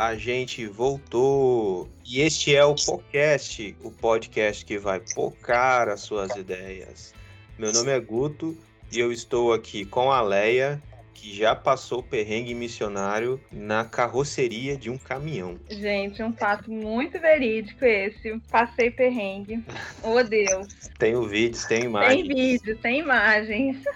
a 0.00 0.16
gente 0.16 0.66
voltou. 0.66 1.86
E 2.06 2.22
este 2.22 2.56
é 2.56 2.64
o 2.64 2.74
podcast, 2.74 3.76
o 3.82 3.90
podcast 3.90 4.64
que 4.64 4.78
vai 4.78 4.98
focar 5.14 5.90
as 5.90 6.00
suas 6.00 6.34
ideias. 6.36 7.12
Meu 7.58 7.70
nome 7.70 7.90
é 7.90 8.00
Guto 8.00 8.56
e 8.90 8.98
eu 8.98 9.12
estou 9.12 9.52
aqui 9.52 9.84
com 9.84 10.10
a 10.10 10.22
Leia, 10.22 10.80
que 11.12 11.36
já 11.36 11.54
passou 11.54 12.02
perrengue 12.02 12.54
missionário 12.54 13.38
na 13.52 13.84
carroceria 13.84 14.74
de 14.74 14.88
um 14.88 14.96
caminhão. 14.96 15.60
Gente, 15.68 16.22
um 16.22 16.32
fato 16.32 16.70
muito 16.70 17.20
verídico 17.20 17.84
esse. 17.84 18.40
Passei 18.50 18.90
perrengue. 18.90 19.62
Oh, 20.02 20.22
Deus. 20.22 20.66
Tem 20.98 21.28
vídeos, 21.28 21.66
tem 21.66 21.84
imagens. 21.84 22.26
Tem 22.26 22.34
vídeos, 22.34 22.80
tem 22.80 23.00
imagens. 23.00 23.76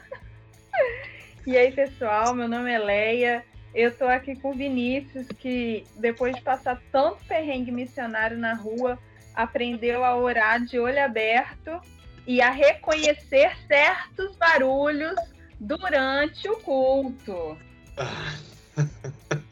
E 1.46 1.59
aí, 1.59 1.71
pessoal, 1.73 2.34
meu 2.34 2.48
nome 2.48 2.73
é 2.73 2.79
Leia. 2.79 3.45
Eu 3.74 3.96
tô 3.96 4.05
aqui 4.05 4.37
com 4.37 4.51
o 4.51 4.55
Vinícius, 4.55 5.27
que 5.38 5.84
depois 5.96 6.37
de 6.37 6.42
passar 6.42 6.80
tanto 6.92 7.24
perrengue 7.24 7.73
missionário 7.73 8.38
na 8.38 8.55
rua, 8.55 8.98
aprendeu 9.34 10.04
a 10.04 10.16
orar 10.16 10.65
de 10.65 10.79
olho 10.79 11.02
aberto 11.02 11.80
e 12.24 12.40
a 12.40 12.51
reconhecer 12.51 13.52
certos 13.66 14.37
barulhos 14.37 15.16
durante 15.59 16.49
o 16.49 16.57
culto. 16.59 17.59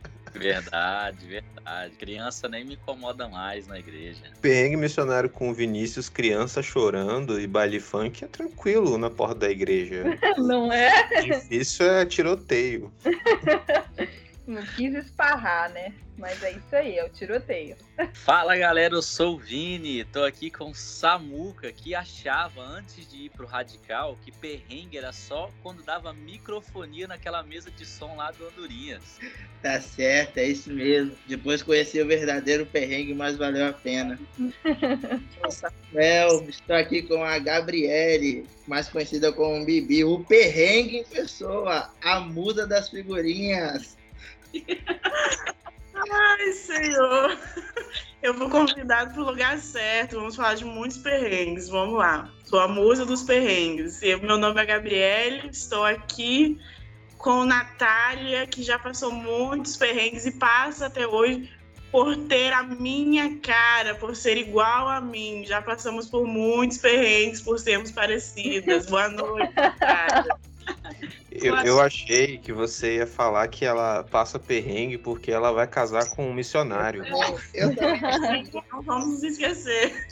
Verdade, 0.42 1.26
verdade. 1.26 1.94
Criança 1.96 2.48
nem 2.48 2.64
me 2.64 2.74
incomoda 2.74 3.28
mais 3.28 3.66
na 3.66 3.78
igreja. 3.78 4.22
Perrengue 4.40 4.76
missionário 4.76 5.30
com 5.30 5.52
Vinícius, 5.54 6.08
criança 6.08 6.62
chorando 6.62 7.40
e 7.40 7.46
baile 7.46 7.80
funk 7.80 8.24
é 8.24 8.26
tranquilo 8.26 8.98
na 8.98 9.10
porta 9.10 9.34
da 9.36 9.50
igreja. 9.50 10.04
Não 10.38 10.72
é? 10.72 11.22
Difícil 11.22 11.86
é 11.86 12.04
tiroteio. 12.04 12.92
Não 14.46 14.62
quis 14.62 14.94
esparrar, 14.94 15.70
né? 15.70 15.92
Mas 16.18 16.42
é 16.42 16.52
isso 16.52 16.76
aí, 16.76 16.98
é 16.98 17.04
o 17.04 17.08
tiroteio. 17.08 17.76
Fala 18.12 18.56
galera, 18.56 18.94
eu 18.94 19.02
sou 19.02 19.34
o 19.34 19.38
Vini, 19.38 20.04
tô 20.04 20.24
aqui 20.24 20.50
com 20.50 20.70
o 20.70 20.74
Samuca, 20.74 21.72
que 21.72 21.94
achava 21.94 22.60
antes 22.60 23.08
de 23.08 23.24
ir 23.24 23.30
pro 23.30 23.46
Radical 23.46 24.18
que 24.22 24.30
perrengue 24.30 24.98
era 24.98 25.12
só 25.12 25.50
quando 25.62 25.82
dava 25.82 26.12
microfonia 26.12 27.08
naquela 27.08 27.42
mesa 27.42 27.70
de 27.70 27.86
som 27.86 28.14
lá 28.16 28.30
do 28.30 28.46
Andorinhas. 28.46 29.18
Tá 29.62 29.80
certo, 29.80 30.38
é 30.38 30.44
isso 30.44 30.70
mesmo. 30.70 31.16
Depois 31.26 31.62
conheci 31.62 32.00
o 32.00 32.06
verdadeiro 32.06 32.66
perrengue, 32.66 33.14
mas 33.14 33.36
valeu 33.36 33.66
a 33.66 33.72
pena. 33.72 34.18
Samuel, 35.48 36.48
estou 36.48 36.76
aqui 36.76 37.02
com 37.02 37.22
a 37.22 37.38
Gabriele, 37.38 38.46
mais 38.66 38.88
conhecida 38.88 39.32
como 39.32 39.64
Bibi, 39.64 40.04
o 40.04 40.22
perrengue 40.24 40.98
em 40.98 41.04
pessoa, 41.04 41.90
a 42.02 42.20
muda 42.20 42.66
das 42.66 42.88
figurinhas. 42.88 43.96
Ai, 45.94 46.52
Senhor. 46.52 47.38
Eu 48.22 48.34
vou 48.34 48.48
convidado 48.48 49.12
para 49.12 49.22
o 49.22 49.26
lugar 49.26 49.58
certo. 49.58 50.16
Vamos 50.16 50.36
falar 50.36 50.54
de 50.54 50.64
muitos 50.64 50.98
perrengues. 50.98 51.68
Vamos 51.68 51.98
lá. 51.98 52.30
Sou 52.44 52.60
a 52.60 52.68
musa 52.68 53.04
dos 53.04 53.22
perrengues. 53.22 54.02
Eu, 54.02 54.20
meu 54.20 54.38
nome 54.38 54.60
é 54.60 54.66
Gabriele. 54.66 55.48
Estou 55.48 55.84
aqui 55.84 56.58
com 57.18 57.44
Natália, 57.44 58.46
que 58.46 58.62
já 58.62 58.78
passou 58.78 59.12
muitos 59.12 59.76
perrengues 59.76 60.26
e 60.26 60.32
passa 60.32 60.86
até 60.86 61.06
hoje 61.06 61.50
por 61.90 62.16
ter 62.16 62.52
a 62.52 62.62
minha 62.62 63.38
cara, 63.38 63.94
por 63.94 64.16
ser 64.16 64.36
igual 64.38 64.88
a 64.88 65.00
mim. 65.00 65.44
Já 65.44 65.60
passamos 65.60 66.08
por 66.08 66.26
muitos 66.26 66.78
perrengues 66.78 67.40
por 67.40 67.58
sermos 67.58 67.90
parecidas. 67.90 68.86
Boa 68.86 69.08
noite, 69.08 69.52
Natália. 69.54 70.36
Eu, 71.30 71.56
eu 71.58 71.80
achei 71.80 72.38
que 72.38 72.52
você 72.52 72.96
ia 72.96 73.06
falar 73.06 73.48
que 73.48 73.64
ela 73.64 74.04
passa 74.04 74.38
perrengue 74.38 74.98
porque 74.98 75.30
ela 75.30 75.50
vai 75.50 75.66
casar 75.66 76.10
com 76.10 76.28
um 76.28 76.34
missionário. 76.34 77.04
Eu 77.54 77.74
também. 77.74 78.50
Não 78.70 78.82
vamos 78.82 79.08
nos 79.08 79.22
esquecer. 79.22 80.08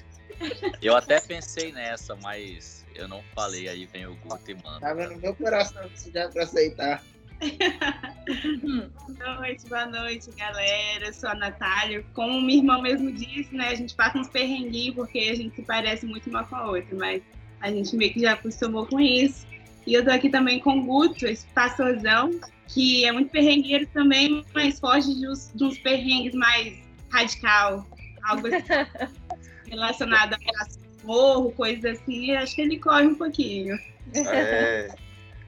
Eu 0.80 0.96
até 0.96 1.20
pensei 1.20 1.70
nessa, 1.72 2.16
mas 2.16 2.86
eu 2.94 3.06
não 3.06 3.22
falei, 3.34 3.68
aí 3.68 3.86
vem 3.86 4.06
o 4.06 4.14
Guto 4.16 4.50
e 4.50 4.54
manda. 4.54 4.80
Tava 4.80 5.06
no 5.06 5.18
meu 5.18 5.34
coração 5.34 5.82
já 6.12 6.28
para 6.28 6.44
aceitar. 6.44 7.02
Boa 9.18 9.34
noite, 9.36 9.66
boa 9.66 9.86
noite, 9.86 10.30
galera. 10.36 11.06
Eu 11.06 11.12
sou 11.12 11.30
a 11.30 11.34
Natália. 11.34 12.04
Como 12.12 12.40
minha 12.40 12.58
irmã 12.58 12.80
mesmo 12.80 13.10
disse, 13.10 13.54
né? 13.54 13.68
A 13.68 13.74
gente 13.74 13.94
passa 13.94 14.18
uns 14.18 14.28
perrenguinhos 14.28 14.94
porque 14.94 15.18
a 15.18 15.34
gente 15.34 15.56
se 15.56 15.62
parece 15.62 16.04
muito 16.04 16.28
uma 16.28 16.44
com 16.44 16.56
a 16.56 16.66
outra, 16.66 16.94
mas 16.96 17.22
a 17.60 17.70
gente 17.70 17.96
meio 17.96 18.12
que 18.12 18.20
já 18.20 18.32
acostumou 18.32 18.86
com 18.86 19.00
isso. 19.00 19.46
E 19.86 19.94
eu 19.94 20.04
tô 20.04 20.10
aqui 20.10 20.28
também 20.28 20.60
com 20.60 20.78
o 20.78 20.84
Guto, 20.84 21.26
esse 21.26 21.46
pastorzão, 21.48 22.30
que 22.68 23.04
é 23.04 23.12
muito 23.12 23.30
perrengueiro 23.30 23.86
também, 23.88 24.44
mas 24.54 24.78
foge 24.78 25.14
de 25.14 25.28
uns, 25.28 25.50
de 25.54 25.64
uns 25.64 25.78
perrengues 25.78 26.34
mais 26.34 26.78
radical, 27.10 27.86
algo 28.22 28.46
assim, 28.46 28.62
relacionado 29.68 30.34
a 30.34 30.66
morro, 31.04 31.50
coisas 31.52 31.98
assim. 31.98 32.32
Acho 32.32 32.54
que 32.54 32.62
ele 32.62 32.78
corre 32.78 33.06
um 33.06 33.14
pouquinho. 33.14 33.78
É. 34.14 34.88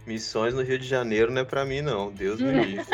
Missões 0.07 0.53
no 0.53 0.63
Rio 0.63 0.79
de 0.79 0.87
Janeiro 0.87 1.31
não 1.31 1.43
é 1.43 1.45
pra 1.45 1.65
mim, 1.65 1.81
não. 1.81 2.11
Deus 2.11 2.41
me 2.41 2.51
livre. 2.65 2.85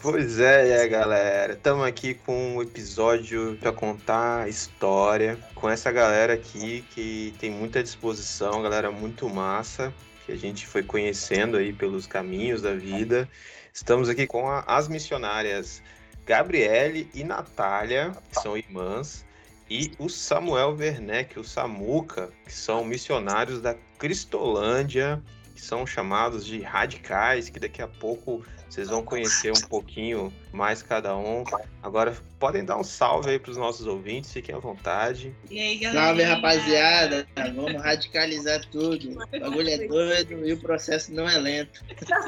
Pois 0.00 0.40
é, 0.40 0.84
é, 0.84 0.88
galera. 0.88 1.52
Estamos 1.52 1.86
aqui 1.86 2.14
com 2.14 2.56
um 2.56 2.62
episódio 2.62 3.56
para 3.60 3.70
contar 3.72 4.48
história 4.48 5.38
com 5.54 5.68
essa 5.68 5.92
galera 5.92 6.32
aqui 6.34 6.84
que 6.94 7.34
tem 7.38 7.50
muita 7.50 7.82
disposição, 7.82 8.62
galera 8.62 8.90
muito 8.90 9.28
massa, 9.28 9.92
que 10.24 10.32
a 10.32 10.36
gente 10.36 10.66
foi 10.66 10.82
conhecendo 10.82 11.56
aí 11.58 11.72
pelos 11.72 12.06
caminhos 12.06 12.62
da 12.62 12.72
vida. 12.74 13.28
Estamos 13.72 14.08
aqui 14.08 14.26
com 14.26 14.48
a- 14.48 14.64
as 14.66 14.88
missionárias 14.88 15.82
Gabriele 16.24 17.10
e 17.12 17.22
Natália, 17.24 18.12
que 18.30 18.40
são 18.40 18.56
irmãs, 18.56 19.24
e 19.68 19.92
o 19.98 20.08
Samuel 20.08 20.74
Werneck, 20.78 21.38
o 21.38 21.44
Samuca, 21.44 22.30
que 22.46 22.52
são 22.52 22.84
missionários 22.84 23.60
da 23.60 23.74
Cristolândia, 23.98 25.22
que 25.54 25.60
são 25.60 25.86
chamados 25.86 26.44
de 26.44 26.60
radicais, 26.60 27.48
que 27.48 27.60
daqui 27.60 27.80
a 27.80 27.86
pouco 27.86 28.44
vocês 28.68 28.88
vão 28.88 29.04
conhecer 29.04 29.52
um 29.52 29.68
pouquinho 29.68 30.32
mais 30.52 30.82
cada 30.82 31.16
um. 31.16 31.44
Agora, 31.80 32.12
podem 32.40 32.64
dar 32.64 32.76
um 32.76 32.82
salve 32.82 33.30
aí 33.30 33.38
para 33.38 33.52
os 33.52 33.56
nossos 33.56 33.86
ouvintes, 33.86 34.32
fiquem 34.32 34.52
à 34.52 34.58
vontade. 34.58 35.32
E 35.48 35.60
aí, 35.60 35.78
galera? 35.78 36.06
Salve, 36.06 36.22
rapaziada. 36.24 37.26
Vamos 37.54 37.80
radicalizar 37.80 38.60
tudo. 38.72 39.12
O 39.12 39.40
bagulho 39.40 39.68
é 39.68 39.86
doido 39.86 40.44
e 40.44 40.52
o 40.54 40.58
processo 40.58 41.14
não 41.14 41.28
é 41.28 41.38
lento. 41.38 41.84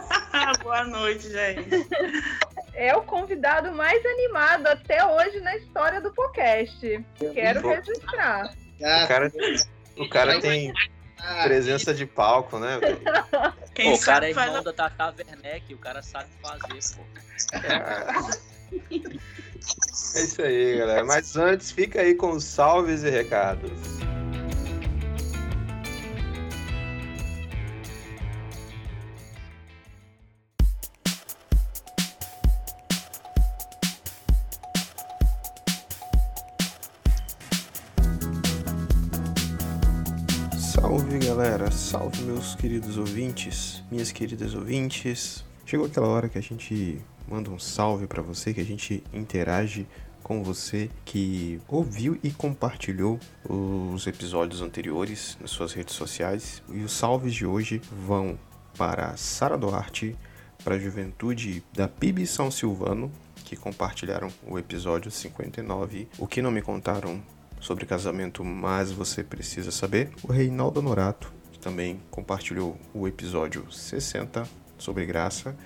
Boa 0.63 0.85
noite, 0.85 1.29
gente. 1.29 1.89
É 2.75 2.95
o 2.95 3.03
convidado 3.03 3.73
mais 3.73 4.05
animado 4.07 4.69
até 4.69 5.05
hoje 5.05 5.41
na 5.41 5.57
história 5.57 6.01
do 6.01 6.13
podcast. 6.13 7.05
Quero 7.35 7.69
registrar. 7.69 8.55
Ah, 8.85 9.05
O 9.05 9.09
cara, 9.09 9.33
o 9.97 10.09
cara 10.09 10.41
tem 10.41 10.73
ah, 11.19 11.45
presença 11.45 11.95
de 11.95 12.07
palco, 12.07 12.59
né? 12.59 12.79
Quem 13.75 13.91
Pô, 13.91 13.97
o 13.97 14.01
cara 14.01 14.27
é 14.27 14.31
irmão 14.31 14.57
a... 14.57 14.61
da 14.61 14.73
Tata 14.73 15.15
Werneck, 15.19 15.75
o 15.75 15.79
cara 15.79 16.03
sabe 16.03 16.29
fazer, 16.43 16.97
pô. 16.97 17.03
É 20.15 20.23
isso 20.23 20.43
aí, 20.43 20.79
galera. 20.79 21.05
Mas 21.05 21.37
antes, 21.37 21.71
fica 21.71 22.01
aí 22.01 22.15
com 22.15 22.31
os 22.31 22.45
salves 22.45 23.03
e 23.03 23.11
recados. 23.11 23.71
Galera, 41.37 41.71
salve 41.71 42.23
meus 42.23 42.55
queridos 42.55 42.97
ouvintes, 42.97 43.85
minhas 43.91 44.11
queridas 44.11 44.55
ouvintes. 44.55 45.45
Chegou 45.67 45.85
aquela 45.85 46.09
hora 46.09 46.31
que 46.31 46.39
a 46.39 46.41
gente 46.41 46.99
manda 47.29 47.51
um 47.51 47.59
salve 47.59 48.07
pra 48.07 48.23
você, 48.23 48.55
que 48.55 48.61
a 48.61 48.65
gente 48.65 49.05
interage 49.13 49.87
com 50.23 50.43
você 50.43 50.89
que 51.05 51.61
ouviu 51.69 52.19
e 52.23 52.31
compartilhou 52.31 53.21
os 53.47 54.07
episódios 54.07 54.63
anteriores 54.63 55.37
nas 55.39 55.51
suas 55.51 55.75
redes 55.75 55.95
sociais. 55.95 56.63
E 56.71 56.83
os 56.83 56.93
salves 56.93 57.35
de 57.35 57.45
hoje 57.45 57.83
vão 58.07 58.39
para 58.79 59.15
Sara 59.19 59.59
Duarte, 59.59 60.17
para 60.65 60.77
a 60.77 60.79
juventude 60.79 61.63
da 61.75 61.87
PIB 61.87 62.27
São 62.27 62.51
Silvano, 62.51 63.13
que 63.45 63.57
compartilharam 63.57 64.31
o 64.49 64.59
episódio 64.59 65.11
59, 65.11 66.09
O 66.19 66.27
que 66.27 66.41
não 66.41 66.51
me 66.51 66.63
contaram 66.63 67.23
sobre 67.67 67.85
casamento, 67.85 68.45
mas 68.45 68.93
você 68.93 69.25
precisa 69.25 69.73
saber. 69.73 70.11
O 70.23 70.31
Reinaldo 70.31 70.81
Norato, 70.81 71.33
que 71.51 71.59
também 71.59 72.01
compartilhou 72.13 72.79
o 72.95 73.09
episódio 73.09 73.71
60 73.73 74.49
sobre 74.79 75.05
graça. 75.05 75.57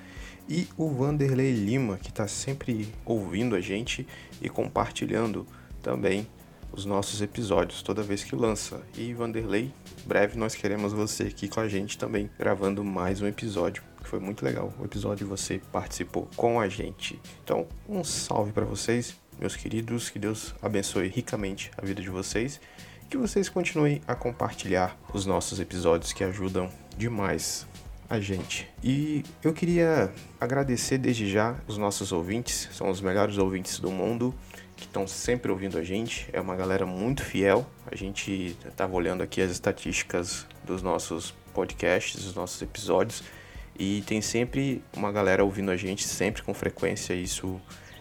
E 0.48 0.66
o 0.78 0.88
Vanderlei 0.88 1.52
Lima, 1.52 1.98
que 1.98 2.08
está 2.08 2.26
sempre 2.26 2.88
ouvindo 3.04 3.54
a 3.54 3.60
gente 3.60 4.08
e 4.40 4.48
compartilhando 4.48 5.46
também 5.82 6.26
os 6.72 6.86
nossos 6.86 7.20
episódios 7.20 7.82
toda 7.82 8.02
vez 8.02 8.24
que 8.24 8.34
lança. 8.34 8.80
E 8.96 9.12
Vanderlei, 9.12 9.70
breve 10.06 10.38
nós 10.38 10.54
queremos 10.54 10.94
você 10.94 11.24
aqui 11.24 11.48
com 11.48 11.60
a 11.60 11.68
gente 11.68 11.98
também, 11.98 12.30
gravando 12.38 12.82
mais 12.82 13.20
um 13.20 13.26
episódio. 13.26 13.82
Que 14.02 14.08
foi 14.08 14.18
muito 14.18 14.42
legal 14.42 14.72
o 14.80 14.86
episódio 14.86 15.28
você 15.28 15.60
participou 15.70 16.26
com 16.34 16.58
a 16.58 16.66
gente. 16.66 17.20
Então, 17.44 17.68
um 17.86 18.02
salve 18.02 18.52
para 18.52 18.64
vocês, 18.64 19.14
meus 19.40 19.56
queridos, 19.56 20.10
que 20.10 20.18
Deus 20.18 20.54
abençoe 20.60 21.08
ricamente 21.08 21.70
a 21.78 21.84
vida 21.84 22.02
de 22.02 22.10
vocês, 22.10 22.60
que 23.08 23.16
vocês 23.16 23.48
continuem 23.48 24.02
a 24.06 24.14
compartilhar 24.14 24.94
os 25.14 25.24
nossos 25.24 25.58
episódios 25.58 26.12
que 26.12 26.22
ajudam 26.22 26.70
demais 26.94 27.66
a 28.08 28.20
gente. 28.20 28.68
E 28.84 29.24
eu 29.42 29.54
queria 29.54 30.12
agradecer 30.38 30.98
desde 30.98 31.30
já 31.30 31.56
os 31.66 31.78
nossos 31.78 32.12
ouvintes, 32.12 32.68
são 32.72 32.90
os 32.90 33.00
melhores 33.00 33.38
ouvintes 33.38 33.78
do 33.78 33.90
mundo 33.90 34.34
que 34.76 34.84
estão 34.84 35.06
sempre 35.06 35.50
ouvindo 35.50 35.78
a 35.78 35.82
gente. 35.82 36.28
É 36.32 36.40
uma 36.40 36.54
galera 36.54 36.84
muito 36.84 37.24
fiel. 37.24 37.66
A 37.90 37.96
gente 37.96 38.56
estava 38.66 38.94
olhando 38.94 39.22
aqui 39.22 39.40
as 39.40 39.50
estatísticas 39.50 40.46
dos 40.64 40.82
nossos 40.82 41.34
podcasts, 41.54 42.22
dos 42.22 42.34
nossos 42.34 42.60
episódios, 42.60 43.22
e 43.78 44.02
tem 44.02 44.20
sempre 44.20 44.82
uma 44.94 45.10
galera 45.10 45.42
ouvindo 45.42 45.70
a 45.70 45.76
gente, 45.76 46.06
sempre 46.06 46.42
com 46.42 46.52
frequência. 46.52 47.14
Isso 47.14 47.60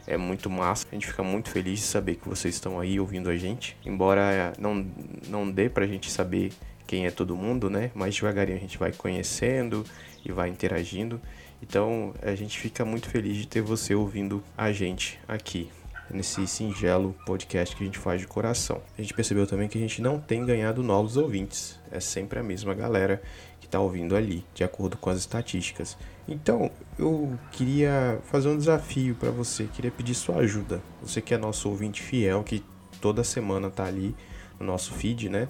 é 0.09 0.17
muito 0.17 0.50
massa. 0.50 0.88
A 0.91 0.95
gente 0.95 1.06
fica 1.06 1.21
muito 1.21 1.51
feliz 1.51 1.79
de 1.79 1.85
saber 1.85 2.15
que 2.15 2.27
vocês 2.27 2.56
estão 2.56 2.79
aí 2.79 3.00
ouvindo 3.00 3.29
a 3.29 3.38
gente. 3.38 3.77
Embora 3.85 4.53
não, 4.57 4.85
não 5.27 5.50
dê 5.50 5.69
pra 5.69 5.85
gente 5.85 6.09
saber 6.09 6.51
quem 6.88 7.06
é 7.06 7.11
todo 7.11 7.35
mundo, 7.35 7.69
né? 7.69 7.91
Mais 7.94 8.15
devagarinho 8.15 8.57
a 8.57 8.61
gente 8.61 8.79
vai 8.79 8.91
conhecendo 8.91 9.85
e 10.25 10.31
vai 10.31 10.50
interagindo. 10.50 11.21
Então 11.61 12.13
a 12.23 12.33
gente 12.33 12.59
fica 12.59 12.83
muito 12.83 13.07
feliz 13.07 13.38
de 13.38 13.47
ter 13.47 13.61
você 13.61 13.94
ouvindo 13.94 14.44
a 14.57 14.71
gente 14.71 15.19
aqui 15.27 15.69
nesse 16.09 16.47
singelo 16.47 17.15
podcast 17.23 17.75
que 17.75 17.83
a 17.83 17.85
gente 17.85 18.00
faz 18.00 18.19
de 18.19 18.25
coração. 18.25 18.81
A 18.97 19.01
gente 19.03 19.13
percebeu 19.13 19.45
também 19.45 19.67
que 19.67 19.77
a 19.77 19.81
gente 19.81 20.01
não 20.01 20.19
tem 20.19 20.44
ganhado 20.44 20.81
novos 20.81 21.17
ouvintes, 21.17 21.79
é 21.91 22.00
sempre 22.00 22.39
a 22.39 22.44
mesma 22.44 22.73
galera 22.73 23.21
que 23.59 23.67
está 23.67 23.79
ouvindo 23.79 24.15
ali, 24.15 24.44
de 24.56 24.63
acordo 24.63 24.97
com 24.97 25.11
as 25.11 25.19
estatísticas. 25.19 25.95
Então, 26.29 26.69
eu 26.97 27.33
queria 27.51 28.19
fazer 28.25 28.49
um 28.49 28.57
desafio 28.57 29.15
para 29.15 29.31
você, 29.31 29.65
queria 29.73 29.89
pedir 29.89 30.13
sua 30.13 30.37
ajuda. 30.37 30.79
Você 31.01 31.21
que 31.21 31.33
é 31.33 31.37
nosso 31.37 31.67
ouvinte 31.67 32.03
fiel, 32.03 32.43
que 32.43 32.63
toda 33.01 33.23
semana 33.23 33.67
está 33.67 33.85
ali 33.85 34.15
no 34.59 34.65
nosso 34.67 34.93
feed, 34.93 35.27
né? 35.27 35.47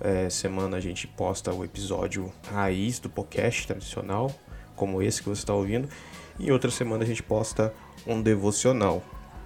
É, 0.00 0.28
semana 0.28 0.76
a 0.76 0.80
gente 0.80 1.06
posta 1.06 1.54
o 1.54 1.64
episódio 1.64 2.32
raiz 2.50 2.98
do 2.98 3.08
podcast 3.08 3.68
tradicional, 3.68 4.34
como 4.74 5.00
esse 5.00 5.22
que 5.22 5.28
você 5.28 5.42
está 5.42 5.54
ouvindo, 5.54 5.88
e 6.40 6.50
outra 6.50 6.72
semana 6.72 7.04
a 7.04 7.06
gente 7.06 7.22
posta 7.22 7.72
um 8.04 8.20
devocional 8.20 9.02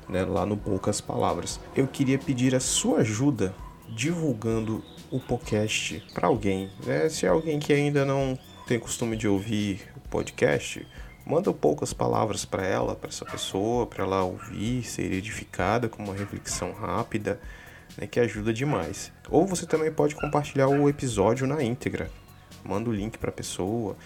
né, 0.08 0.24
lá 0.24 0.46
no 0.46 0.56
Poucas 0.56 1.00
Palavras. 1.00 1.60
Eu 1.76 1.86
queria 1.86 2.18
pedir 2.18 2.54
a 2.54 2.60
sua 2.60 3.00
ajuda 3.00 3.54
divulgando 3.86 4.82
o 5.10 5.20
podcast 5.20 6.02
para 6.14 6.26
alguém. 6.26 6.70
Né? 6.84 7.08
Se 7.10 7.26
é 7.26 7.28
alguém 7.28 7.58
que 7.58 7.72
ainda 7.72 8.04
não 8.04 8.38
tem 8.66 8.78
costume 8.78 9.16
de 9.16 9.28
ouvir 9.28 9.89
podcast, 10.10 10.86
manda 11.24 11.52
poucas 11.52 11.92
palavras 11.92 12.44
para 12.44 12.66
ela, 12.66 12.96
para 12.96 13.08
essa 13.08 13.24
pessoa, 13.24 13.86
para 13.86 14.04
ela 14.04 14.24
ouvir, 14.24 14.82
ser 14.82 15.12
edificada 15.12 15.88
com 15.88 16.02
uma 16.02 16.14
reflexão 16.14 16.72
rápida, 16.72 17.40
né, 17.96 18.06
que 18.06 18.18
ajuda 18.18 18.52
demais. 18.52 19.12
Ou 19.28 19.46
você 19.46 19.64
também 19.64 19.92
pode 19.92 20.14
compartilhar 20.14 20.68
o 20.68 20.88
episódio 20.88 21.46
na 21.46 21.62
íntegra. 21.62 22.10
Manda 22.64 22.90
o 22.90 22.92
link 22.92 23.16
para 23.16 23.30
a 23.30 23.32
pessoa, 23.32 23.96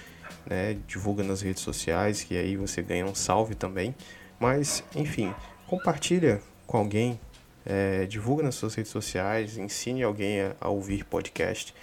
né, 0.46 0.76
divulga 0.86 1.22
nas 1.22 1.40
redes 1.40 1.62
sociais, 1.62 2.22
que 2.22 2.36
aí 2.36 2.56
você 2.56 2.82
ganha 2.82 3.06
um 3.06 3.14
salve 3.14 3.54
também. 3.54 3.94
Mas, 4.38 4.84
enfim, 4.94 5.34
compartilha 5.66 6.42
com 6.66 6.76
alguém, 6.76 7.18
é, 7.64 8.04
divulga 8.04 8.42
nas 8.42 8.54
suas 8.54 8.74
redes 8.74 8.92
sociais, 8.92 9.56
ensine 9.56 10.02
alguém 10.02 10.42
a, 10.42 10.56
a 10.60 10.68
ouvir 10.68 11.04
podcast, 11.04 11.74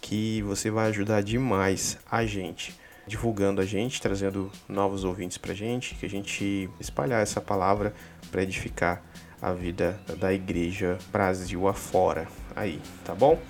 que 0.00 0.42
você 0.42 0.70
vai 0.70 0.88
ajudar 0.88 1.22
demais 1.22 1.98
a 2.10 2.24
gente, 2.24 2.74
divulgando 3.08 3.60
a 3.60 3.64
gente, 3.64 4.00
trazendo 4.00 4.52
novos 4.68 5.02
ouvintes 5.02 5.38
pra 5.38 5.54
gente, 5.54 5.94
que 5.94 6.06
a 6.06 6.10
gente 6.10 6.68
espalhar 6.78 7.22
essa 7.22 7.40
palavra 7.40 7.94
para 8.30 8.42
edificar 8.42 9.02
a 9.40 9.52
vida 9.52 9.98
da 10.18 10.32
igreja 10.32 10.98
Brasil 11.10 11.66
afora 11.66 12.28
aí, 12.54 12.80
tá 13.04 13.14
bom? 13.14 13.40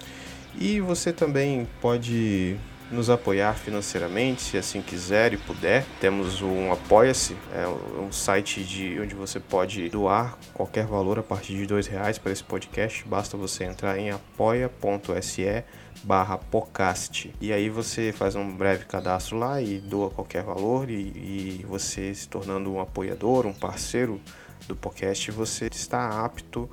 E 0.58 0.80
você 0.80 1.12
também 1.12 1.66
pode 1.80 2.56
nos 2.90 3.10
apoiar 3.10 3.54
financeiramente, 3.54 4.42
se 4.42 4.56
assim 4.56 4.80
quiser 4.80 5.32
e 5.32 5.36
puder. 5.36 5.84
Temos 6.00 6.40
um 6.42 6.72
Apoia-se, 6.72 7.36
é 7.54 7.66
um 8.00 8.10
site 8.10 8.62
de 8.62 8.98
onde 9.00 9.14
você 9.14 9.38
pode 9.38 9.88
doar 9.88 10.38
qualquer 10.54 10.86
valor 10.86 11.18
a 11.18 11.22
partir 11.22 11.54
de 11.56 11.66
dois 11.66 11.86
reais 11.86 12.18
para 12.18 12.32
esse 12.32 12.42
podcast. 12.42 13.06
Basta 13.06 13.36
você 13.36 13.64
entrar 13.64 13.98
em 13.98 14.10
apoia.se 14.10 15.64
barra 16.04 16.38
podcast 16.38 17.34
e 17.40 17.52
aí 17.52 17.68
você 17.68 18.12
faz 18.12 18.36
um 18.36 18.56
breve 18.56 18.84
cadastro 18.84 19.36
lá 19.36 19.60
e 19.60 19.78
doa 19.78 20.10
qualquer 20.10 20.44
valor 20.44 20.88
e, 20.88 20.94
e 20.94 21.66
você 21.68 22.14
se 22.14 22.28
tornando 22.28 22.72
um 22.72 22.80
apoiador, 22.80 23.46
um 23.46 23.52
parceiro 23.52 24.20
do 24.66 24.74
podcast, 24.74 25.30
você 25.30 25.68
está 25.72 26.24
apto 26.24 26.68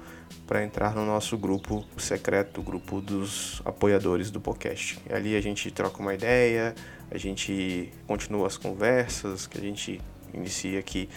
para 0.47 0.63
entrar 0.63 0.95
no 0.95 1.05
nosso 1.05 1.37
grupo 1.37 1.85
secreto, 1.97 2.61
grupo 2.61 3.01
dos 3.01 3.61
apoiadores 3.65 4.29
do 4.31 4.39
podcast. 4.39 4.99
Ali 5.09 5.35
a 5.35 5.41
gente 5.41 5.71
troca 5.71 6.01
uma 6.01 6.13
ideia, 6.13 6.75
a 7.09 7.17
gente 7.17 7.91
continua 8.07 8.47
as 8.47 8.57
conversas 8.57 9.47
que 9.47 9.57
a 9.57 9.61
gente 9.61 10.01
inicia 10.33 10.79
aqui 10.79 11.09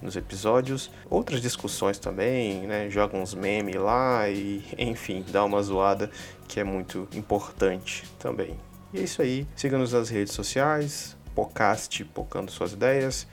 nos 0.00 0.16
episódios, 0.16 0.90
outras 1.10 1.42
discussões 1.42 1.98
também, 1.98 2.66
né? 2.66 2.88
Joga 2.88 3.16
uns 3.16 3.34
memes 3.34 3.76
lá 3.76 4.28
e, 4.28 4.64
enfim, 4.78 5.24
dá 5.30 5.44
uma 5.44 5.62
zoada 5.62 6.10
que 6.48 6.58
é 6.58 6.64
muito 6.64 7.06
importante 7.14 8.04
também. 8.18 8.56
E 8.92 8.98
é 8.98 9.02
isso 9.02 9.22
aí. 9.22 9.46
Siga-nos 9.54 9.92
nas 9.92 10.08
redes 10.08 10.32
sociais, 10.32 11.16
podcast, 11.34 12.02
pocando 12.06 12.50
suas 12.50 12.72
ideias. 12.72 13.26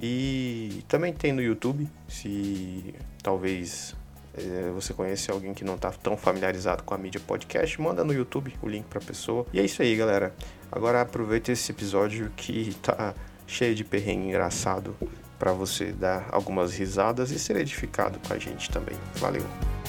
E 0.00 0.82
também 0.88 1.12
tem 1.12 1.30
no 1.32 1.42
YouTube, 1.42 1.86
se 2.08 2.94
talvez 3.22 3.94
é, 4.34 4.70
você 4.70 4.94
conhece 4.94 5.30
alguém 5.30 5.52
que 5.52 5.64
não 5.64 5.74
está 5.74 5.90
tão 5.90 6.16
familiarizado 6.16 6.82
com 6.82 6.94
a 6.94 6.98
mídia 6.98 7.20
podcast, 7.20 7.80
manda 7.80 8.02
no 8.02 8.12
YouTube 8.12 8.54
o 8.62 8.68
link 8.68 8.86
para 8.86 8.98
a 8.98 9.04
pessoa. 9.04 9.46
E 9.52 9.60
é 9.60 9.64
isso 9.64 9.82
aí, 9.82 9.94
galera. 9.94 10.34
Agora 10.72 11.02
aproveita 11.02 11.52
esse 11.52 11.70
episódio 11.70 12.32
que 12.36 12.74
tá 12.82 13.14
cheio 13.46 13.74
de 13.74 13.84
perrengue 13.84 14.28
engraçado 14.28 14.96
para 15.38 15.52
você 15.52 15.92
dar 15.92 16.28
algumas 16.30 16.74
risadas 16.74 17.30
e 17.30 17.38
ser 17.38 17.56
edificado 17.56 18.18
com 18.26 18.32
a 18.32 18.38
gente 18.38 18.70
também. 18.70 18.96
Valeu. 19.16 19.79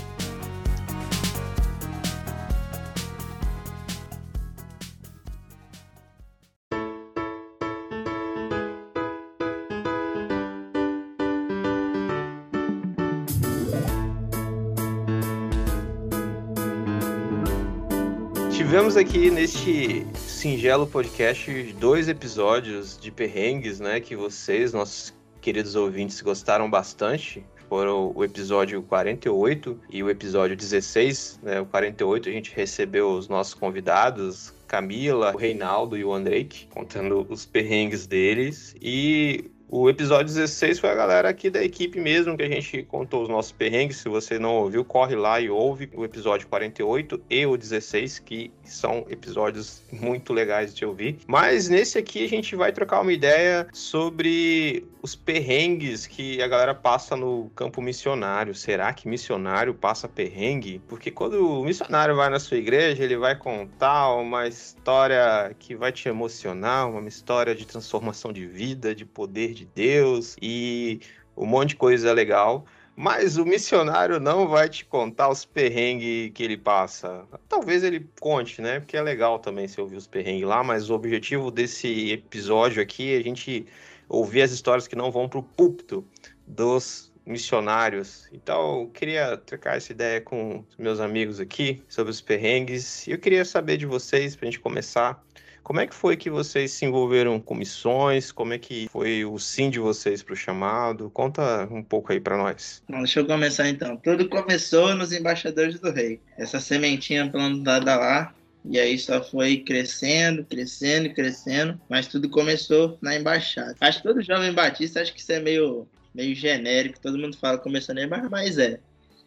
Tivemos 18.91 19.09
aqui 19.09 19.31
neste 19.31 20.05
singelo 20.17 20.85
podcast 20.85 21.49
dois 21.79 22.09
episódios 22.09 22.97
de 22.99 23.09
perrengues, 23.09 23.79
né? 23.79 24.01
Que 24.01 24.17
vocês, 24.17 24.73
nossos 24.73 25.13
queridos 25.39 25.75
ouvintes, 25.77 26.19
gostaram 26.19 26.69
bastante. 26.69 27.41
Foram 27.69 28.11
o 28.13 28.21
episódio 28.21 28.81
48 28.81 29.79
e 29.89 30.03
o 30.03 30.09
episódio 30.09 30.57
16. 30.57 31.39
Né? 31.41 31.61
O 31.61 31.65
48 31.67 32.27
a 32.27 32.31
gente 32.33 32.53
recebeu 32.53 33.11
os 33.11 33.29
nossos 33.29 33.53
convidados, 33.53 34.53
Camila, 34.67 35.31
o 35.33 35.37
Reinaldo 35.37 35.95
e 35.95 36.03
o 36.03 36.13
Andrei, 36.13 36.49
contando 36.69 37.25
os 37.29 37.45
perrengues 37.45 38.05
deles. 38.05 38.75
E 38.81 39.49
o 39.71 39.89
episódio 39.89 40.25
16 40.25 40.79
foi 40.79 40.89
a 40.89 40.95
galera 40.95 41.29
aqui 41.29 41.49
da 41.49 41.63
equipe 41.63 41.97
mesmo, 41.97 42.35
que 42.35 42.43
a 42.43 42.49
gente 42.49 42.83
contou 42.83 43.23
os 43.23 43.29
nossos 43.29 43.53
perrengues. 43.53 43.97
Se 43.97 44.09
você 44.09 44.37
não 44.37 44.57
ouviu, 44.57 44.83
corre 44.83 45.15
lá 45.15 45.39
e 45.39 45.49
ouve 45.49 45.89
o 45.93 46.03
episódio 46.03 46.45
48 46.49 47.21
e 47.29 47.45
o 47.45 47.55
16, 47.55 48.19
que 48.19 48.51
são 48.65 49.05
episódios 49.09 49.81
muito 49.89 50.33
legais 50.33 50.75
de 50.75 50.83
ouvir. 50.83 51.19
Mas 51.25 51.69
nesse 51.69 51.97
aqui 51.97 52.25
a 52.25 52.27
gente 52.27 52.53
vai 52.53 52.73
trocar 52.73 52.99
uma 52.99 53.13
ideia 53.13 53.65
sobre 53.71 54.85
os 55.01 55.15
perrengues 55.15 56.05
que 56.05 56.41
a 56.41 56.47
galera 56.47 56.75
passa 56.75 57.15
no 57.15 57.49
campo 57.55 57.81
missionário. 57.81 58.53
Será 58.53 58.93
que 58.93 59.07
missionário 59.07 59.73
passa 59.73 60.07
perrengue? 60.07 60.79
Porque 60.87 61.09
quando 61.09 61.59
o 61.59 61.63
missionário 61.63 62.15
vai 62.15 62.29
na 62.29 62.39
sua 62.39 62.57
igreja, 62.57 63.03
ele 63.03 63.17
vai 63.17 63.35
contar 63.35 64.13
uma 64.13 64.47
história 64.47 65.55
que 65.57 65.75
vai 65.75 65.91
te 65.91 66.07
emocionar, 66.07 66.87
uma 66.87 67.07
história 67.09 67.55
de 67.55 67.65
transformação 67.65 68.31
de 68.31 68.45
vida, 68.45 68.93
de 68.93 69.03
poder 69.03 69.53
de 69.53 69.65
Deus 69.65 70.35
e 70.39 70.99
um 71.35 71.47
monte 71.47 71.69
de 71.69 71.75
coisa 71.77 72.13
legal. 72.13 72.65
Mas 72.95 73.37
o 73.37 73.45
missionário 73.45 74.19
não 74.19 74.47
vai 74.47 74.69
te 74.69 74.85
contar 74.85 75.29
os 75.29 75.45
perrengues 75.45 76.31
que 76.35 76.43
ele 76.43 76.57
passa. 76.57 77.25
Talvez 77.49 77.83
ele 77.83 78.07
conte, 78.19 78.61
né? 78.61 78.79
Porque 78.79 78.95
é 78.95 79.01
legal 79.01 79.39
também 79.39 79.67
se 79.67 79.81
ouvir 79.81 79.95
os 79.95 80.05
perrengues 80.05 80.47
lá, 80.47 80.63
mas 80.63 80.89
o 80.89 80.93
objetivo 80.93 81.49
desse 81.49 82.11
episódio 82.11 82.83
aqui 82.83 83.15
é 83.15 83.17
a 83.17 83.23
gente 83.23 83.65
ouvir 84.11 84.41
as 84.41 84.51
histórias 84.51 84.87
que 84.87 84.95
não 84.95 85.09
vão 85.09 85.27
pro 85.27 85.41
púlpito 85.41 86.05
dos 86.45 87.11
missionários. 87.25 88.27
Então, 88.33 88.81
eu 88.81 88.87
queria 88.87 89.37
trocar 89.37 89.77
essa 89.77 89.91
ideia 89.91 90.19
com 90.19 90.65
meus 90.77 90.99
amigos 90.99 91.39
aqui 91.39 91.81
sobre 91.87 92.11
os 92.11 92.19
perrengues. 92.19 93.07
E 93.07 93.11
eu 93.11 93.17
queria 93.17 93.45
saber 93.45 93.77
de 93.77 93.85
vocês, 93.85 94.35
pra 94.35 94.45
gente 94.45 94.59
começar, 94.59 95.23
como 95.63 95.79
é 95.79 95.87
que 95.87 95.95
foi 95.95 96.17
que 96.17 96.29
vocês 96.29 96.71
se 96.71 96.85
envolveram 96.85 97.39
com 97.39 97.55
missões? 97.55 98.31
Como 98.31 98.53
é 98.53 98.57
que 98.57 98.89
foi 98.89 99.23
o 99.23 99.37
sim 99.37 99.69
de 99.69 99.79
vocês 99.79 100.21
para 100.23 100.33
o 100.33 100.35
chamado? 100.35 101.09
Conta 101.11 101.67
um 101.71 101.83
pouco 101.83 102.11
aí 102.11 102.19
para 102.19 102.35
nós. 102.35 102.83
Bom, 102.89 102.97
deixa 102.97 103.19
eu 103.19 103.25
começar 103.25 103.69
então. 103.69 103.95
Tudo 103.97 104.27
começou 104.27 104.93
nos 104.95 105.13
embaixadores 105.13 105.79
do 105.79 105.91
rei. 105.91 106.19
Essa 106.37 106.59
sementinha 106.59 107.29
plantada 107.29 107.95
lá 107.95 108.33
e 108.63 108.79
aí 108.79 108.97
só 108.97 109.23
foi 109.23 109.57
crescendo, 109.57 110.45
crescendo, 110.45 111.13
crescendo, 111.13 111.79
mas 111.89 112.07
tudo 112.07 112.29
começou 112.29 112.97
na 113.01 113.15
embaixada. 113.15 113.75
Acho 113.81 114.01
que 114.01 114.07
todo 114.07 114.21
jovem 114.21 114.53
batista, 114.53 115.01
acho 115.01 115.13
que 115.13 115.19
isso 115.19 115.31
é 115.31 115.39
meio, 115.39 115.87
meio 116.13 116.35
genérico, 116.35 116.99
todo 116.99 117.17
mundo 117.17 117.37
fala 117.37 117.57
começou 117.57 117.95
na 117.95 118.03
embaixada, 118.03 118.29
mas 118.29 118.57
é. 118.57 118.79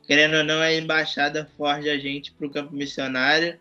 Querendo 0.06 0.36
ou 0.36 0.44
não, 0.44 0.60
a 0.60 0.72
embaixada 0.72 1.48
forja 1.56 1.92
a 1.92 1.98
gente 1.98 2.32
para 2.32 2.46
o 2.46 2.50
campo 2.50 2.74
missionário 2.74 3.58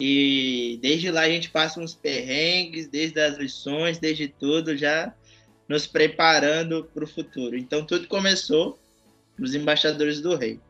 e 0.00 0.78
desde 0.82 1.10
lá 1.10 1.22
a 1.22 1.28
gente 1.28 1.50
passa 1.50 1.78
uns 1.78 1.94
perrengues, 1.94 2.88
desde 2.88 3.20
as 3.20 3.36
lições, 3.36 3.98
desde 3.98 4.26
tudo, 4.26 4.76
já 4.76 5.14
nos 5.68 5.86
preparando 5.86 6.84
para 6.92 7.04
o 7.04 7.06
futuro. 7.06 7.56
Então 7.56 7.84
tudo 7.86 8.08
começou 8.08 8.78
nos 9.38 9.54
embaixadores 9.54 10.20
do 10.20 10.34
rei. 10.36 10.60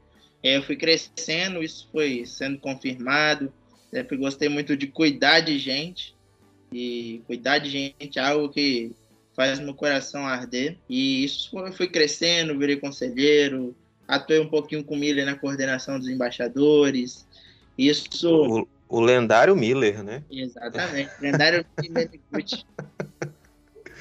Eu 0.42 0.62
fui 0.62 0.76
crescendo, 0.76 1.62
isso 1.62 1.88
foi 1.90 2.26
sendo 2.26 2.58
confirmado. 2.58 3.52
Sempre 3.94 4.16
gostei 4.16 4.48
muito 4.48 4.76
de 4.76 4.88
cuidar 4.88 5.38
de 5.38 5.56
gente. 5.56 6.16
E 6.72 7.22
cuidar 7.28 7.58
de 7.58 7.70
gente 7.70 8.18
é 8.18 8.22
algo 8.22 8.48
que 8.48 8.90
faz 9.36 9.60
meu 9.60 9.72
coração 9.72 10.26
arder. 10.26 10.76
E 10.90 11.24
isso 11.24 11.48
foi, 11.52 11.70
fui 11.70 11.86
crescendo, 11.86 12.58
virei 12.58 12.74
conselheiro, 12.74 13.72
atuei 14.08 14.40
um 14.40 14.48
pouquinho 14.48 14.82
com 14.82 14.96
Miller 14.96 15.24
na 15.24 15.36
coordenação 15.36 15.96
dos 15.96 16.08
embaixadores. 16.08 17.24
Isso. 17.78 18.66
O, 18.88 18.96
o 18.96 19.00
lendário 19.00 19.54
Miller, 19.54 20.02
né? 20.02 20.24
Exatamente, 20.28 21.12
lendário 21.20 21.64
Miller 21.80 22.10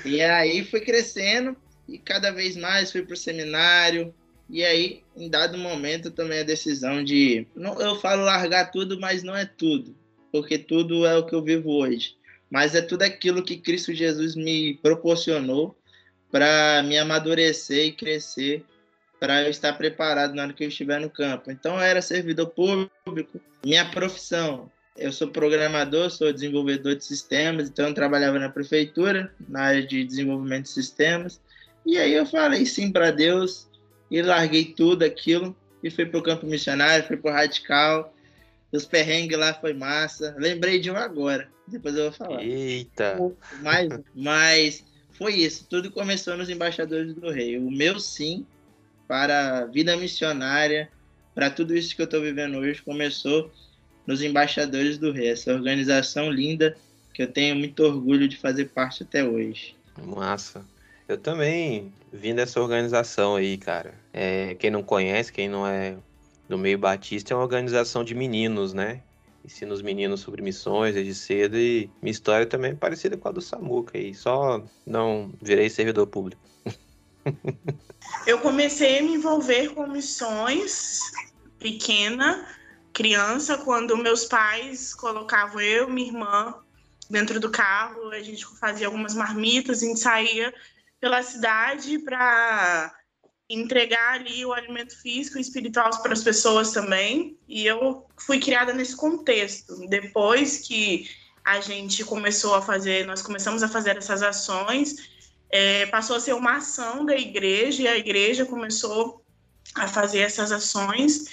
E 0.03 0.21
aí 0.23 0.65
fui 0.65 0.79
crescendo 0.79 1.55
e 1.87 1.99
cada 1.99 2.31
vez 2.31 2.57
mais 2.57 2.91
fui 2.91 3.03
para 3.03 3.13
o 3.13 3.17
seminário. 3.17 4.11
E 4.49 4.63
aí, 4.63 5.03
em 5.15 5.29
dado 5.29 5.57
momento, 5.57 6.11
tomei 6.11 6.41
a 6.41 6.43
decisão 6.43 7.03
de. 7.03 7.47
Não, 7.55 7.79
eu 7.81 7.95
falo 7.95 8.23
largar 8.23 8.71
tudo, 8.71 8.99
mas 8.99 9.23
não 9.23 9.35
é 9.35 9.45
tudo, 9.45 9.95
porque 10.31 10.57
tudo 10.57 11.05
é 11.05 11.17
o 11.17 11.25
que 11.25 11.33
eu 11.33 11.41
vivo 11.41 11.71
hoje. 11.71 12.15
Mas 12.49 12.75
é 12.75 12.81
tudo 12.81 13.03
aquilo 13.03 13.43
que 13.43 13.57
Cristo 13.57 13.93
Jesus 13.93 14.35
me 14.35 14.75
proporcionou 14.75 15.75
para 16.31 16.83
me 16.83 16.97
amadurecer 16.97 17.85
e 17.87 17.91
crescer, 17.91 18.63
para 19.19 19.43
eu 19.43 19.49
estar 19.49 19.73
preparado 19.73 20.35
na 20.35 20.43
hora 20.43 20.53
que 20.53 20.63
eu 20.63 20.67
estiver 20.67 20.99
no 20.99 21.09
campo. 21.09 21.49
Então, 21.49 21.79
era 21.79 22.01
servidor 22.01 22.47
público, 22.47 23.39
minha 23.63 23.85
profissão 23.85 24.69
eu 24.95 25.11
sou 25.11 25.27
programador, 25.27 26.09
sou 26.11 26.31
desenvolvedor 26.31 26.95
de 26.95 27.03
sistemas, 27.03 27.67
então 27.67 27.87
eu 27.87 27.93
trabalhava 27.93 28.37
na 28.37 28.49
prefeitura, 28.49 29.33
na 29.47 29.61
área 29.61 29.85
de 29.85 30.03
desenvolvimento 30.03 30.63
de 30.63 30.69
sistemas. 30.69 31.41
E 31.85 31.97
aí 31.97 32.13
eu 32.13 32.25
falei 32.25 32.65
sim 32.65 32.91
para 32.91 33.11
Deus 33.11 33.67
e 34.13 34.21
larguei 34.21 34.65
tudo 34.65 35.03
aquilo 35.03 35.55
e 35.83 35.89
fui 35.89 36.05
para 36.05 36.19
o 36.19 36.23
campo 36.23 36.45
missionário, 36.45 37.07
fui 37.07 37.17
para 37.17 37.31
o 37.31 37.33
radical. 37.33 38.13
Os 38.71 38.85
perrengues 38.85 39.37
lá 39.37 39.55
foi 39.55 39.73
massa. 39.73 40.35
Lembrei 40.37 40.79
de 40.79 40.91
um 40.91 40.95
agora, 40.95 41.49
depois 41.67 41.95
eu 41.95 42.03
vou 42.03 42.11
falar. 42.11 42.43
Eita! 42.43 43.17
Mas, 43.59 43.89
mas 44.13 44.85
foi 45.13 45.33
isso, 45.33 45.65
tudo 45.67 45.89
começou 45.89 46.37
nos 46.37 46.47
embaixadores 46.47 47.15
do 47.15 47.31
rei. 47.31 47.57
O 47.57 47.71
meu 47.71 47.99
sim 47.99 48.45
para 49.07 49.57
a 49.57 49.65
vida 49.65 49.97
missionária, 49.97 50.91
para 51.33 51.49
tudo 51.49 51.75
isso 51.75 51.95
que 51.95 52.01
eu 52.03 52.05
estou 52.05 52.21
vivendo 52.21 52.59
hoje, 52.59 52.83
começou 52.83 53.51
nos 54.05 54.21
Embaixadores 54.21 54.99
do 54.99 55.11
Rei, 55.11 55.29
essa 55.29 55.53
organização 55.53 56.29
linda 56.29 56.77
que 57.13 57.23
eu 57.23 57.27
tenho 57.31 57.55
muito 57.55 57.83
orgulho 57.83 58.27
de 58.27 58.37
fazer 58.37 58.65
parte 58.65 59.03
até 59.03 59.23
hoje. 59.23 59.75
Massa. 59.97 60.65
Eu 61.07 61.17
também 61.17 61.93
vim 62.11 62.33
dessa 62.33 62.61
organização 62.61 63.35
aí, 63.35 63.57
cara. 63.57 63.93
É, 64.13 64.55
quem 64.55 64.69
não 64.69 64.83
conhece, 64.83 65.33
quem 65.33 65.49
não 65.49 65.67
é 65.67 65.97
do 66.47 66.57
meio 66.57 66.77
batista, 66.77 67.33
é 67.33 67.37
uma 67.37 67.43
organização 67.43 68.03
de 68.03 68.15
meninos, 68.15 68.73
né? 68.73 69.01
Ensina 69.43 69.73
os 69.73 69.81
meninos 69.81 70.21
sobre 70.21 70.41
missões 70.41 70.95
desde 70.95 71.13
cedo 71.13 71.57
e 71.57 71.89
minha 72.01 72.11
história 72.11 72.45
também 72.45 72.71
é 72.71 72.75
parecida 72.75 73.17
com 73.17 73.27
a 73.27 73.31
do 73.31 73.41
Samuca 73.41 73.97
aí, 73.97 74.13
só 74.13 74.63
não 74.85 75.33
virei 75.41 75.69
servidor 75.69 76.07
público. 76.07 76.41
Eu 78.25 78.39
comecei 78.39 78.99
a 78.99 79.03
me 79.03 79.15
envolver 79.15 79.69
com 79.73 79.87
missões 79.87 80.99
pequena, 81.59 82.47
criança, 82.93 83.57
quando 83.57 83.97
meus 83.97 84.25
pais 84.25 84.93
colocavam 84.93 85.61
eu, 85.61 85.89
minha 85.89 86.07
irmã, 86.07 86.53
dentro 87.09 87.39
do 87.39 87.49
carro, 87.49 88.11
a 88.11 88.21
gente 88.21 88.45
fazia 88.59 88.87
algumas 88.87 89.15
marmitas, 89.15 89.81
a 89.81 89.85
gente 89.85 89.99
saía 89.99 90.53
pela 91.03 91.21
cidade 91.21 91.99
para 91.99 92.95
entregar 93.49 94.13
ali 94.13 94.45
o 94.45 94.53
alimento 94.53 94.97
físico 95.01 95.37
e 95.37 95.41
espiritual 95.41 95.89
para 96.01 96.13
as 96.13 96.23
pessoas 96.23 96.71
também. 96.71 97.37
E 97.45 97.65
eu 97.65 98.07
fui 98.15 98.39
criada 98.39 98.71
nesse 98.71 98.95
contexto. 98.95 99.85
Depois 99.89 100.59
que 100.65 101.09
a 101.43 101.59
gente 101.59 102.05
começou 102.05 102.55
a 102.55 102.61
fazer, 102.61 103.05
nós 103.05 103.21
começamos 103.21 103.61
a 103.61 103.67
fazer 103.67 103.97
essas 103.97 104.23
ações, 104.23 104.95
é, 105.49 105.87
passou 105.87 106.15
a 106.15 106.21
ser 106.21 106.35
uma 106.35 106.55
ação 106.55 107.05
da 107.05 107.17
igreja 107.17 107.83
e 107.83 107.87
a 107.89 107.97
igreja 107.97 108.45
começou 108.45 109.25
a 109.75 109.89
fazer 109.89 110.19
essas 110.19 110.53
ações 110.53 111.25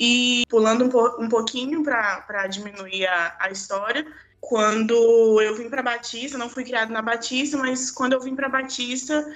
e 0.00 0.44
pulando 0.48 0.86
um, 0.86 0.88
po 0.88 1.22
um 1.22 1.28
pouquinho 1.28 1.84
para 1.84 2.46
diminuir 2.46 3.06
a, 3.06 3.36
a 3.38 3.50
história, 3.50 4.06
quando 4.48 5.40
eu 5.40 5.54
vim 5.54 5.70
para 5.70 5.82
Batista, 5.82 6.36
não 6.36 6.50
fui 6.50 6.64
criada 6.64 6.92
na 6.92 7.00
Batista, 7.00 7.56
mas 7.56 7.90
quando 7.90 8.12
eu 8.12 8.20
vim 8.20 8.36
para 8.36 8.48
Batista, 8.48 9.26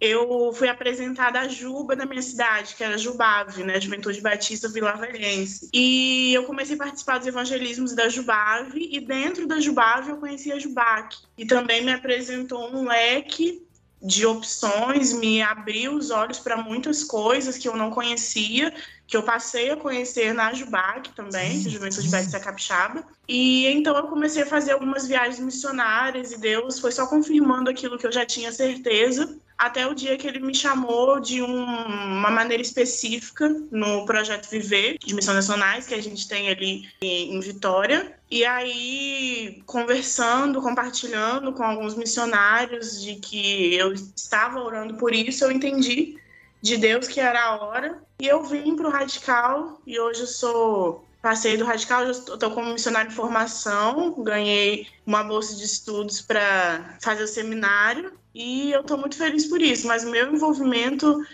eu 0.00 0.52
fui 0.52 0.68
apresentada 0.68 1.40
a 1.40 1.48
Juba 1.48 1.94
da 1.94 2.04
minha 2.04 2.20
cidade, 2.20 2.74
que 2.74 2.82
era 2.82 2.98
Jubave, 2.98 3.62
né, 3.62 3.80
Juventude 3.80 4.20
Batista 4.20 4.68
Vila 4.68 4.92
Velhense. 4.92 5.70
E 5.72 6.34
eu 6.34 6.44
comecei 6.44 6.74
a 6.74 6.78
participar 6.78 7.18
dos 7.18 7.28
evangelismos 7.28 7.94
da 7.94 8.08
Jubave, 8.08 8.88
e 8.92 9.00
dentro 9.00 9.46
da 9.46 9.60
Jubave 9.60 10.10
eu 10.10 10.16
conheci 10.16 10.50
a 10.50 10.58
Jubac. 10.58 11.16
E 11.38 11.46
também 11.46 11.84
me 11.84 11.92
apresentou 11.92 12.68
um 12.74 12.88
leque 12.88 13.65
de 14.00 14.26
opções, 14.26 15.12
me 15.12 15.42
abriu 15.42 15.94
os 15.94 16.10
olhos 16.10 16.38
para 16.38 16.56
muitas 16.56 17.02
coisas 17.02 17.56
que 17.56 17.68
eu 17.68 17.76
não 17.76 17.90
conhecia, 17.90 18.72
que 19.06 19.16
eu 19.16 19.22
passei 19.22 19.70
a 19.70 19.76
conhecer 19.76 20.34
na 20.34 20.52
Jubac 20.52 21.10
também, 21.14 21.62
que 21.62 21.68
é 21.68 21.70
Juventude 21.70 22.08
Batista 22.08 22.40
Capixaba. 22.40 23.04
E 23.26 23.66
então 23.66 23.96
eu 23.96 24.06
comecei 24.08 24.42
a 24.42 24.46
fazer 24.46 24.72
algumas 24.72 25.06
viagens 25.06 25.40
missionárias 25.40 26.32
e 26.32 26.38
Deus 26.38 26.78
foi 26.78 26.92
só 26.92 27.06
confirmando 27.06 27.70
aquilo 27.70 27.98
que 27.98 28.06
eu 28.06 28.12
já 28.12 28.26
tinha 28.26 28.52
certeza, 28.52 29.38
até 29.58 29.86
o 29.86 29.94
dia 29.94 30.16
que 30.18 30.26
ele 30.26 30.38
me 30.38 30.54
chamou 30.54 31.18
de 31.18 31.42
um, 31.42 31.64
uma 31.64 32.30
maneira 32.30 32.62
específica 32.62 33.48
no 33.70 34.04
projeto 34.04 34.50
Viver, 34.50 34.98
de 34.98 35.14
Missões 35.14 35.36
Nacionais, 35.36 35.86
que 35.86 35.94
a 35.94 36.02
gente 36.02 36.28
tem 36.28 36.48
ali 36.48 36.88
em 37.00 37.40
Vitória. 37.40 38.14
E 38.30 38.44
aí, 38.44 39.62
conversando, 39.64 40.60
compartilhando 40.60 41.52
com 41.52 41.62
alguns 41.62 41.94
missionários 41.94 43.00
de 43.00 43.16
que 43.16 43.74
eu 43.74 43.92
estava 43.92 44.60
orando 44.60 44.94
por 44.94 45.14
isso, 45.14 45.44
eu 45.44 45.50
entendi 45.50 46.18
de 46.60 46.76
Deus 46.76 47.08
que 47.08 47.20
era 47.20 47.42
a 47.42 47.56
hora. 47.62 47.98
E 48.20 48.26
eu 48.26 48.42
vim 48.42 48.76
para 48.76 48.88
o 48.88 48.90
Radical 48.90 49.80
e 49.86 49.98
hoje 49.98 50.20
eu 50.20 50.26
sou. 50.26 51.06
Passei 51.22 51.56
do 51.56 51.64
Radical, 51.64 52.08
estou 52.08 52.52
como 52.52 52.72
missionário 52.72 53.10
em 53.10 53.14
formação, 53.14 54.14
ganhei 54.22 54.86
uma 55.04 55.24
bolsa 55.24 55.56
de 55.56 55.64
estudos 55.64 56.20
para 56.20 56.96
fazer 57.00 57.24
o 57.24 57.26
seminário 57.26 58.12
e 58.36 58.70
eu 58.70 58.82
estou 58.82 58.98
muito 58.98 59.16
feliz 59.16 59.46
por 59.46 59.62
isso. 59.62 59.86
Mas 59.86 60.04
o 60.04 60.10
meu 60.10 60.30
envolvimento 60.30 61.24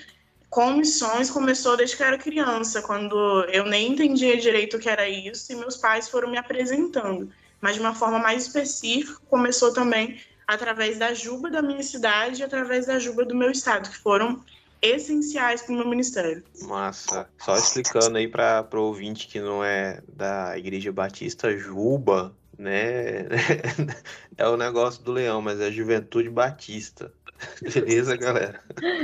com 0.48 0.70
missões 0.74 1.28
começou 1.28 1.76
desde 1.76 1.96
que 1.96 2.02
eu 2.02 2.06
era 2.06 2.18
criança, 2.18 2.80
quando 2.80 3.16
eu 3.50 3.64
nem 3.64 3.92
entendia 3.92 4.36
direito 4.36 4.76
o 4.76 4.80
que 4.80 4.88
era 4.88 5.08
isso 5.08 5.52
e 5.52 5.56
meus 5.56 5.76
pais 5.76 6.08
foram 6.08 6.30
me 6.30 6.38
apresentando. 6.38 7.28
Mas 7.60 7.74
de 7.74 7.80
uma 7.80 7.94
forma 7.94 8.20
mais 8.20 8.46
específica, 8.46 9.20
começou 9.28 9.72
também 9.72 10.20
através 10.46 10.98
da 10.98 11.12
Juba 11.12 11.50
da 11.50 11.60
minha 11.60 11.82
cidade 11.82 12.40
e 12.40 12.44
através 12.44 12.86
da 12.86 12.98
Juba 12.98 13.24
do 13.24 13.34
meu 13.34 13.50
estado, 13.50 13.90
que 13.90 13.96
foram 13.96 14.44
essenciais 14.80 15.62
para 15.62 15.72
o 15.72 15.78
meu 15.78 15.88
ministério. 15.88 16.44
Massa. 16.62 17.28
Só 17.38 17.56
explicando 17.56 18.18
aí 18.18 18.28
para 18.28 18.68
o 18.74 18.82
ouvinte 18.82 19.26
que 19.26 19.40
não 19.40 19.64
é 19.64 20.02
da 20.08 20.56
Igreja 20.58 20.92
Batista 20.92 21.56
Juba, 21.56 22.34
né? 22.62 23.26
é 24.38 24.46
o 24.48 24.56
negócio 24.56 25.02
do 25.02 25.12
leão, 25.12 25.42
mas 25.42 25.60
é 25.60 25.66
a 25.66 25.70
Juventude 25.70 26.30
Batista. 26.30 27.12
Beleza, 27.60 28.16
galera? 28.16 28.62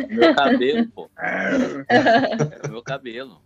Meu 0.08 0.34
cabelo, 0.34 0.88
pô. 0.90 1.10
É 1.18 2.68
meu 2.68 2.82
cabelo. 2.82 3.42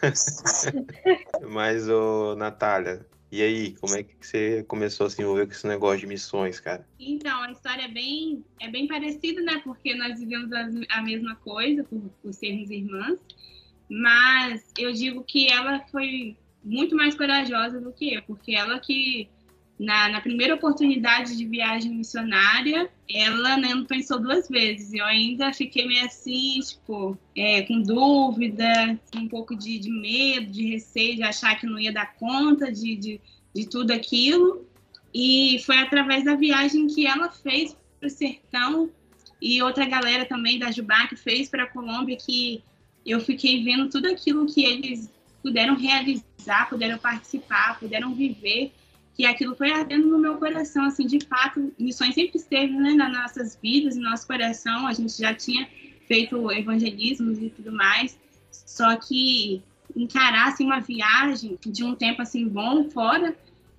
Mas, 1.50 1.88
ô, 1.88 2.36
Natália, 2.36 3.04
e 3.32 3.42
aí, 3.42 3.74
como 3.80 3.96
é 3.96 4.04
que 4.04 4.14
você 4.20 4.62
começou 4.68 5.06
a 5.06 5.10
se 5.10 5.20
envolver 5.20 5.46
com 5.46 5.52
esse 5.52 5.66
negócio 5.66 6.00
de 6.00 6.06
missões, 6.06 6.60
cara? 6.60 6.86
Então, 6.98 7.42
a 7.42 7.50
história 7.50 7.82
é 7.82 7.88
bem, 7.88 8.44
é 8.60 8.68
bem 8.68 8.86
parecida, 8.86 9.42
né? 9.42 9.60
Porque 9.64 9.94
nós 9.94 10.18
vivemos 10.20 10.52
as- 10.52 10.74
a 10.90 11.02
mesma 11.02 11.34
coisa, 11.36 11.82
por, 11.84 12.00
por 12.22 12.32
sermos 12.32 12.70
irmãs. 12.70 13.18
Mas 13.88 14.64
eu 14.78 14.92
digo 14.92 15.24
que 15.24 15.50
ela 15.50 15.80
foi 15.90 16.36
muito 16.62 16.94
mais 16.96 17.14
corajosa 17.14 17.80
do 17.80 17.92
que 17.92 18.14
eu, 18.14 18.22
porque 18.22 18.52
ela 18.52 18.78
que, 18.80 19.28
na, 19.78 20.08
na 20.08 20.20
primeira 20.20 20.54
oportunidade 20.54 21.36
de 21.36 21.44
viagem 21.44 21.94
missionária, 21.94 22.90
ela 23.08 23.56
né, 23.56 23.74
não 23.74 23.84
pensou 23.84 24.18
duas 24.18 24.48
vezes. 24.48 24.92
Eu 24.94 25.04
ainda 25.04 25.52
fiquei 25.52 25.86
meio 25.86 26.06
assim, 26.06 26.60
tipo, 26.60 27.16
é, 27.36 27.62
com 27.62 27.82
dúvida, 27.82 28.98
um 29.14 29.28
pouco 29.28 29.54
de, 29.54 29.78
de 29.78 29.90
medo, 29.90 30.50
de 30.50 30.66
receio, 30.70 31.16
de 31.16 31.22
achar 31.22 31.58
que 31.60 31.66
não 31.66 31.78
ia 31.78 31.92
dar 31.92 32.14
conta 32.14 32.72
de, 32.72 32.96
de, 32.96 33.20
de 33.54 33.68
tudo 33.68 33.90
aquilo. 33.90 34.66
E 35.12 35.62
foi 35.64 35.78
através 35.78 36.24
da 36.24 36.34
viagem 36.34 36.86
que 36.86 37.06
ela 37.06 37.30
fez 37.30 37.76
para 37.98 38.06
o 38.06 38.10
sertão 38.10 38.90
e 39.40 39.62
outra 39.62 39.84
galera 39.84 40.24
também 40.24 40.58
da 40.58 40.70
Jubá 40.70 41.06
que 41.06 41.16
fez 41.16 41.48
para 41.48 41.64
a 41.64 41.66
Colômbia 41.66 42.16
que 42.16 42.62
eu 43.04 43.20
fiquei 43.20 43.62
vendo 43.62 43.88
tudo 43.88 44.08
aquilo 44.08 44.46
que 44.46 44.64
eles 44.64 45.10
puderam 45.42 45.76
realizar, 45.76 46.68
puderam 46.68 46.98
participar, 46.98 47.78
puderam 47.78 48.14
viver, 48.14 48.72
que 49.16 49.24
aquilo 49.24 49.54
foi 49.54 49.72
ardendo 49.72 50.08
no 50.08 50.18
meu 50.18 50.36
coração, 50.36 50.84
assim, 50.84 51.06
de 51.06 51.24
fato, 51.24 51.72
missões 51.78 52.14
sempre 52.14 52.36
esteve 52.38 52.72
né, 52.72 52.92
nas 52.92 53.12
nossas 53.12 53.58
vidas, 53.60 53.96
no 53.96 54.02
nosso 54.02 54.26
coração, 54.26 54.86
a 54.86 54.92
gente 54.92 55.16
já 55.16 55.32
tinha 55.32 55.66
feito 56.06 56.52
evangelismos 56.52 57.38
e 57.38 57.48
tudo 57.48 57.72
mais, 57.72 58.18
só 58.50 58.94
que 58.96 59.62
encarar 59.96 60.48
assim, 60.48 60.66
uma 60.66 60.80
viagem 60.80 61.58
de 61.64 61.82
um 61.82 61.94
tempo 61.94 62.20
assim 62.20 62.46
bom 62.46 62.90
fora 62.90 63.34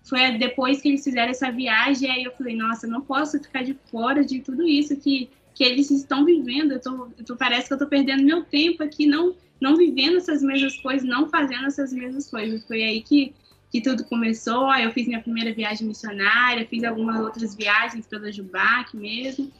foi 0.07 0.37
depois 0.37 0.81
que 0.81 0.87
eles 0.87 1.03
fizeram 1.03 1.31
essa 1.31 1.51
viagem, 1.51 2.09
aí 2.09 2.23
eu 2.23 2.31
falei, 2.31 2.55
nossa, 2.55 2.87
não 2.87 3.01
posso 3.01 3.37
ficar 3.39 3.63
de 3.63 3.77
fora 3.91 4.23
de 4.23 4.39
tudo 4.39 4.65
isso 4.65 4.95
que, 4.95 5.29
que 5.53 5.63
eles 5.63 5.91
estão 5.91 6.23
vivendo. 6.23 6.71
Eu 6.71 6.79
tô, 6.79 7.07
eu 7.17 7.25
tô, 7.25 7.35
parece 7.35 7.67
que 7.67 7.73
eu 7.73 7.77
tô 7.77 7.87
perdendo 7.87 8.23
meu 8.23 8.43
tempo 8.43 8.81
aqui, 8.81 9.05
não, 9.05 9.35
não 9.59 9.75
vivendo 9.75 10.15
essas 10.15 10.41
mesmas 10.41 10.77
coisas, 10.77 11.07
não 11.07 11.29
fazendo 11.29 11.65
essas 11.65 11.91
mesmas 11.91 12.29
coisas. 12.29 12.65
Foi 12.65 12.83
aí 12.83 13.01
que, 13.01 13.33
que 13.71 13.81
tudo 13.81 14.03
começou. 14.05 14.67
Aí 14.67 14.83
eu 14.83 14.91
fiz 14.91 15.07
minha 15.07 15.21
primeira 15.21 15.53
viagem 15.53 15.87
missionária, 15.87 16.67
fiz 16.67 16.83
algumas 16.83 17.19
outras 17.19 17.55
viagens 17.55 18.07
pela 18.07 18.31
Jubac 18.31 18.95
mesmo. 18.95 19.51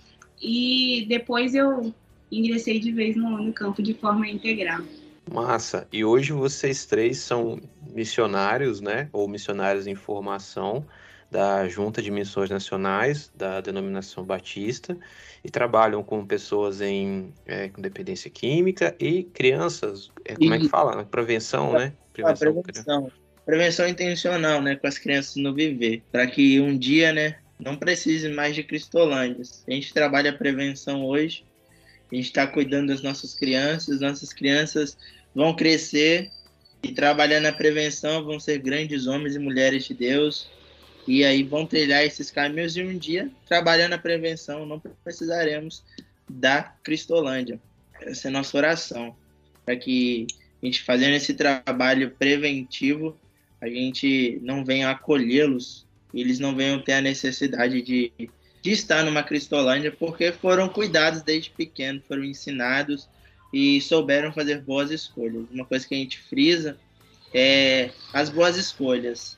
E 0.42 1.06
depois 1.10 1.56
eu 1.56 1.94
ingressei 2.32 2.80
de 2.80 2.92
vez 2.92 3.16
no, 3.16 3.38
no 3.38 3.54
campo 3.54 3.82
de 3.82 3.94
forma 3.94 4.28
integral. 4.28 4.82
Massa. 5.32 5.88
E 5.92 6.06
hoje 6.06 6.32
vocês 6.32 6.86
três 6.86 7.20
são 7.20 7.60
missionários, 7.94 8.80
né? 8.80 9.10
Ou 9.12 9.28
missionários 9.28 9.88
em 9.88 9.96
formação 9.96 10.86
da 11.30 11.68
Junta 11.68 12.02
de 12.02 12.10
Missões 12.10 12.50
Nacionais 12.50 13.30
da 13.36 13.60
denominação 13.60 14.24
Batista 14.24 14.98
e 15.44 15.52
trabalham 15.52 16.02
com 16.02 16.26
pessoas 16.26 16.80
em 16.80 17.34
é, 17.46 17.68
com 17.68 17.82
dependência 17.82 18.30
química 18.30 18.96
e 18.98 19.24
crianças. 19.24 20.10
É, 20.24 20.36
como 20.36 20.54
é 20.54 20.60
que 20.60 20.70
fala? 20.70 21.04
Prevenção, 21.04 21.74
né? 21.74 21.94
A 21.98 22.14
Prevenção. 22.14 22.62
prevenção. 22.64 23.12
Prevenção 23.48 23.88
intencional, 23.88 24.62
né? 24.62 24.76
Com 24.76 24.88
as 24.88 24.98
crianças 24.98 25.38
no 25.38 25.54
viver. 25.54 26.04
Para 26.12 26.28
que 26.28 26.60
um 26.60 26.78
dia, 26.78 27.14
né? 27.14 27.38
Não 27.58 27.78
precise 27.78 28.28
mais 28.28 28.54
de 28.54 28.62
Cristolândias. 28.62 29.64
A 29.66 29.72
gente 29.72 29.94
trabalha 29.94 30.32
a 30.32 30.38
prevenção 30.38 31.06
hoje. 31.06 31.46
A 32.12 32.16
gente 32.16 32.26
está 32.26 32.46
cuidando 32.46 32.90
das 32.90 33.02
nossas 33.02 33.34
crianças. 33.34 34.02
Nossas 34.02 34.34
crianças 34.34 34.98
vão 35.34 35.56
crescer 35.56 36.30
e 36.84 36.92
trabalhando 36.92 37.46
a 37.46 37.54
prevenção 37.54 38.22
vão 38.26 38.38
ser 38.38 38.58
grandes 38.58 39.08
homens 39.08 39.38
e 39.38 39.40
mulheres 39.40 39.86
de 39.86 39.94
Deus. 39.94 40.50
E 41.08 41.24
aí 41.24 41.42
vão 41.42 41.66
trilhar 41.66 42.04
esses 42.04 42.30
caminhos 42.30 42.76
e 42.76 42.84
um 42.84 42.98
dia, 42.98 43.32
trabalhando 43.48 43.94
a 43.94 43.98
prevenção, 43.98 44.66
não 44.66 44.78
precisaremos 45.06 45.86
da 46.30 46.64
Cristolândia. 46.84 47.62
Essa 48.02 48.28
é 48.28 48.30
a 48.30 48.34
nossa 48.34 48.58
oração. 48.58 49.16
Para 49.66 49.78
que 49.78 50.28
a 50.62 50.66
gente 50.66 50.84
fazendo 50.84 51.16
esse 51.16 51.34
trabalho 51.34 52.12
preventivo, 52.12 53.18
a 53.62 53.68
gente 53.68 54.40
não 54.42 54.64
venha 54.64 54.90
acolhê-los, 54.90 55.86
eles 56.14 56.40
não 56.40 56.56
venham 56.56 56.80
ter 56.80 56.94
a 56.94 57.02
necessidade 57.02 57.82
de, 57.82 58.12
de 58.62 58.72
estar 58.72 59.04
numa 59.04 59.24
Cristolândia, 59.24 59.92
porque 59.92 60.32
foram 60.32 60.70
cuidados 60.70 61.22
desde 61.22 61.50
pequeno, 61.50 62.02
foram 62.08 62.24
ensinados 62.24 63.08
e 63.54 63.82
souberam 63.82 64.32
fazer 64.32 64.62
boas 64.62 64.92
escolhas. 64.92 65.46
Uma 65.52 65.66
coisa 65.66 65.88
que 65.88 65.96
a 65.96 65.98
gente 65.98 66.20
frisa 66.20 66.78
é 67.34 67.92
as 68.14 68.30
boas 68.30 68.58
escolhas. 68.58 69.38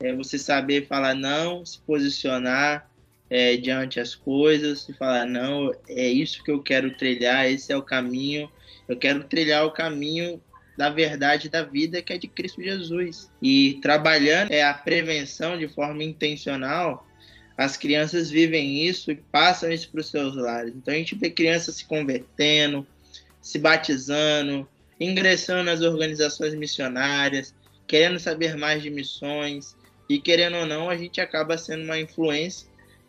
É 0.00 0.14
você 0.14 0.38
saber 0.38 0.86
falar 0.86 1.14
não, 1.14 1.64
se 1.66 1.78
posicionar 1.80 2.88
é, 3.28 3.56
diante 3.56 4.00
as 4.00 4.14
coisas, 4.14 4.88
e 4.88 4.92
falar 4.92 5.26
não, 5.26 5.74
é 5.88 6.08
isso 6.08 6.42
que 6.42 6.50
eu 6.50 6.62
quero 6.62 6.96
trilhar, 6.96 7.50
esse 7.50 7.72
é 7.72 7.76
o 7.76 7.82
caminho, 7.82 8.50
eu 8.88 8.96
quero 8.96 9.24
trilhar 9.24 9.66
o 9.66 9.70
caminho 9.70 10.40
da 10.78 10.88
verdade 10.88 11.48
da 11.48 11.64
vida 11.64 12.00
que 12.00 12.12
é 12.12 12.18
de 12.18 12.28
Cristo 12.28 12.62
Jesus. 12.62 13.28
E 13.42 13.80
trabalhando 13.82 14.52
é 14.52 14.62
a 14.62 14.72
prevenção 14.72 15.58
de 15.58 15.66
forma 15.66 16.04
intencional, 16.04 17.04
as 17.56 17.76
crianças 17.76 18.30
vivem 18.30 18.86
isso 18.86 19.10
e 19.10 19.16
passam 19.16 19.72
isso 19.72 19.90
para 19.90 20.00
os 20.00 20.08
seus 20.08 20.36
lares. 20.36 20.72
Então 20.76 20.94
a 20.94 20.96
gente 20.96 21.16
vê 21.16 21.28
crianças 21.30 21.74
se 21.74 21.84
convertendo, 21.84 22.86
se 23.42 23.58
batizando, 23.58 24.68
ingressando 25.00 25.64
nas 25.64 25.80
organizações 25.80 26.54
missionárias, 26.54 27.52
querendo 27.84 28.20
saber 28.20 28.56
mais 28.56 28.80
de 28.80 28.88
missões 28.88 29.76
e 30.08 30.20
querendo 30.20 30.58
ou 30.58 30.66
não 30.66 30.88
a 30.88 30.96
gente 30.96 31.20
acaba 31.20 31.58
sendo 31.58 31.82
uma 31.82 31.98
influência 31.98 32.68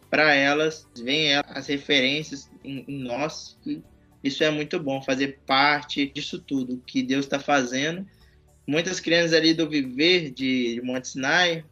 para 0.10 0.34
elas, 0.34 0.88
vem 0.98 1.36
as 1.36 1.68
referências 1.68 2.50
em, 2.64 2.84
em 2.88 3.04
nós 3.04 3.56
e 3.64 3.80
isso 4.24 4.44
é 4.44 4.52
muito 4.52 4.80
bom, 4.80 5.02
fazer 5.02 5.40
parte 5.46 6.06
disso 6.08 6.40
tudo 6.40 6.82
que 6.86 7.02
Deus 7.02 7.26
está 7.26 7.40
fazendo. 7.40 8.06
Muitas 8.68 9.00
crianças 9.00 9.34
ali 9.34 9.54
do 9.54 9.70
Viver 9.70 10.30
de, 10.32 10.82
Monte 10.84 11.08
Sinai, 11.08 11.64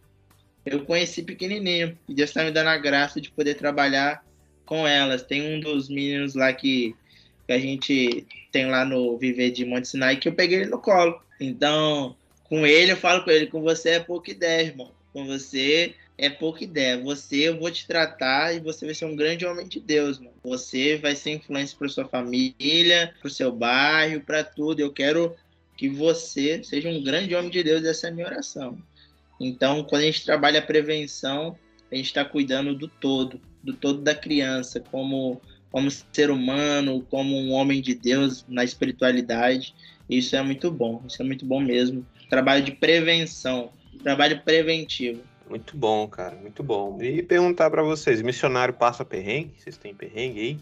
eu 0.66 0.84
conheci 0.86 1.22
pequenininho. 1.22 1.98
E 2.08 2.14
Deus 2.14 2.30
está 2.30 2.44
me 2.44 2.52
dando 2.52 2.68
a 2.68 2.78
graça 2.78 3.22
de 3.22 3.30
poder 3.30 3.56
trabalhar 3.56 4.26
com 4.66 4.88
elas. 4.88 5.22
Tem 5.22 5.56
um 5.56 5.60
dos 5.60 5.90
meninos 5.90 6.36
lá 6.36 6.52
que, 6.54 6.96
que 7.46 7.54
a 7.54 7.60
gente 7.60 8.26
tem 8.52 8.68
lá 8.68 8.84
no 8.86 9.18
Viver 9.18 9.52
de 9.52 9.66
Monte 9.66 9.88
Sinai 9.88 10.18
que 10.18 10.28
eu 10.28 10.34
peguei 10.34 10.60
ele 10.62 10.70
no 10.70 10.80
colo. 10.80 11.22
Então, 11.40 12.16
com 12.46 12.66
ele, 12.66 12.94
eu 12.94 12.98
falo 12.98 13.24
com 13.24 13.30
ele: 13.30 13.48
com 13.48 13.62
você 13.62 13.92
é 13.92 14.00
pouca 14.00 14.32
ideia, 14.32 14.68
irmão. 14.68 14.92
Com 15.14 15.26
você 15.26 15.94
é 16.18 16.30
pouca 16.30 16.64
ideia. 16.64 17.02
Você 17.02 17.50
eu 17.50 17.60
vou 17.60 17.70
te 17.70 17.86
tratar 17.86 18.54
e 18.54 18.60
você 18.60 18.86
vai 18.86 18.96
ser 18.96 19.06
um 19.06 19.16
grande 19.16 19.46
homem 19.46 19.68
de 19.68 19.80
Deus, 19.80 20.18
mano. 20.18 20.34
Você 20.44 20.98
vai 20.98 21.16
ser 21.16 21.32
influência 21.32 21.78
para 21.78 21.88
sua 21.88 22.08
família, 22.08 23.14
para 23.20 23.28
o 23.28 23.32
seu 23.32 23.52
bairro, 23.52 24.22
para 24.22 24.44
tudo. 24.44 24.80
Eu 24.80 24.92
quero 24.92 25.36
que 25.78 25.88
você 25.88 26.64
seja 26.64 26.90
um 26.90 27.04
grande 27.04 27.36
homem 27.36 27.52
de 27.52 27.64
Deus. 27.64 27.84
Essa 27.84 28.08
é 28.08 28.10
a 28.10 28.14
minha 28.14 28.28
oração. 28.28 28.78
Então, 29.40 29.84
quando 29.84 30.02
a 30.02 30.06
gente 30.06 30.26
trabalha 30.26 30.60
a 30.60 30.64
prevenção, 30.64 31.56
a 31.92 31.96
gente 31.96 32.08
está 32.08 32.26
cuidando 32.26 32.74
do 32.74 32.88
todo, 32.88 33.40
do 33.64 33.74
todo 33.74 34.02
da 34.02 34.16
criança, 34.16 34.80
como 34.80 35.40
como 35.70 35.92
ser 35.92 36.32
humano, 36.32 37.06
como 37.10 37.38
um 37.38 37.52
homem 37.52 37.82
de 37.82 37.94
Deus 37.94 38.44
na 38.48 38.64
espiritualidade. 38.64 39.76
Isso 40.10 40.36
é 40.36 40.42
muito 40.42 40.72
bom. 40.72 41.04
Isso 41.08 41.22
é 41.22 41.26
muito 41.26 41.46
bom 41.46 41.60
mesmo. 41.60 42.06
Trabalho 42.30 42.64
de 42.64 42.72
prevenção, 42.72 43.70
trabalho 44.02 44.42
preventivo. 44.44 45.22
Muito 45.50 45.78
bom, 45.78 46.08
cara, 46.08 46.36
muito 46.36 46.62
bom. 46.64 46.98
E 47.02 47.24
perguntar 47.24 47.70
para 47.70 47.84
vocês, 47.84 48.22
missionário 48.22 48.74
passa 48.74 49.06
perrengue? 49.06 49.54
Vocês 49.58 49.78
têm 49.78 49.94
perrengue 49.94 50.40
aí? 50.40 50.60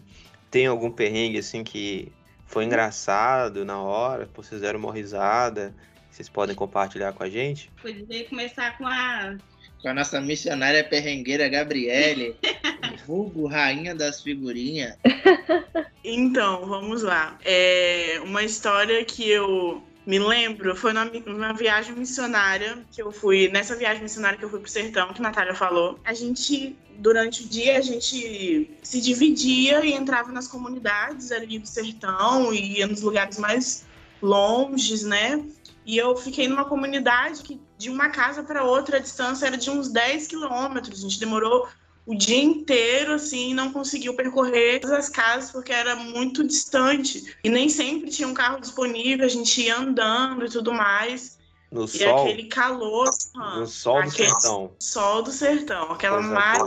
Tem 0.50 0.66
algum 0.66 0.90
perrengue 0.90 1.38
assim 1.38 1.64
que 1.64 2.12
foi 2.46 2.64
engraçado 2.64 3.64
na 3.64 3.80
hora, 3.80 4.28
vocês 4.34 4.60
deram 4.60 4.78
uma 4.78 4.92
risada, 4.92 5.74
vocês 6.10 6.28
podem 6.28 6.54
compartilhar 6.54 7.12
com 7.12 7.22
a 7.22 7.28
gente? 7.28 7.70
Poderia 7.82 8.24
começar 8.28 8.78
com 8.78 8.86
a 8.86 9.36
Com 9.82 9.88
a 9.88 9.94
nossa 9.94 10.20
missionária 10.20 10.82
perrengueira 10.84 11.48
Gabriele, 11.48 12.36
vulgo 13.06 13.46
rainha 13.46 13.94
das 13.94 14.22
figurinhas. 14.22 14.96
Então, 16.08 16.64
vamos 16.66 17.02
lá. 17.02 17.36
É 17.44 18.20
uma 18.22 18.44
história 18.44 19.04
que 19.04 19.28
eu 19.28 19.82
me 20.06 20.20
lembro 20.20 20.76
foi 20.76 20.92
numa, 20.92 21.10
numa 21.26 21.52
viagem 21.52 21.92
missionária 21.94 22.78
que 22.92 23.02
eu 23.02 23.10
fui, 23.10 23.48
nessa 23.48 23.74
viagem 23.74 24.02
missionária 24.04 24.38
que 24.38 24.44
eu 24.44 24.48
fui 24.48 24.60
pro 24.60 24.70
sertão, 24.70 25.12
que 25.12 25.20
a 25.20 25.22
Natália 25.22 25.52
falou. 25.52 25.98
A 26.04 26.14
gente, 26.14 26.76
durante 26.98 27.42
o 27.42 27.48
dia, 27.48 27.76
a 27.76 27.80
gente 27.80 28.70
se 28.82 29.00
dividia 29.00 29.84
e 29.84 29.92
entrava 29.92 30.30
nas 30.30 30.46
comunidades 30.46 31.32
ali 31.32 31.58
do 31.58 31.66
sertão 31.66 32.54
e 32.54 32.78
ia 32.78 32.86
nos 32.86 33.02
lugares 33.02 33.36
mais 33.36 33.84
longes, 34.22 35.02
né? 35.02 35.44
E 35.84 35.98
eu 35.98 36.16
fiquei 36.16 36.46
numa 36.46 36.64
comunidade 36.64 37.42
que 37.42 37.60
de 37.76 37.90
uma 37.90 38.08
casa 38.08 38.42
para 38.42 38.64
outra 38.64 38.96
a 38.96 39.00
distância 39.00 39.46
era 39.46 39.56
de 39.56 39.70
uns 39.70 39.88
10 39.88 40.28
quilômetros. 40.28 40.98
A 40.98 41.02
gente 41.02 41.18
demorou 41.18 41.68
o 42.06 42.14
dia 42.14 42.40
inteiro, 42.40 43.14
assim, 43.14 43.52
não 43.52 43.72
conseguiu 43.72 44.14
percorrer 44.14 44.80
todas 44.80 44.96
as 44.96 45.08
casas 45.08 45.50
porque 45.50 45.72
era 45.72 45.96
muito 45.96 46.46
distante. 46.46 47.36
E 47.42 47.50
nem 47.50 47.68
sempre 47.68 48.10
tinha 48.10 48.28
um 48.28 48.34
carro 48.34 48.60
disponível, 48.60 49.26
a 49.26 49.28
gente 49.28 49.60
ia 49.60 49.76
andando 49.76 50.46
e 50.46 50.48
tudo 50.48 50.72
mais. 50.72 51.36
No 51.70 51.84
E 51.84 51.88
sol, 51.88 52.22
aquele 52.22 52.44
calor, 52.44 53.10
mano, 53.34 53.60
no 53.60 53.66
sol 53.66 54.04
do 54.04 54.10
sertão. 54.12 54.72
sol 54.78 55.22
do 55.24 55.32
sertão, 55.32 55.90
aquela 55.90 56.22
mar 56.22 56.60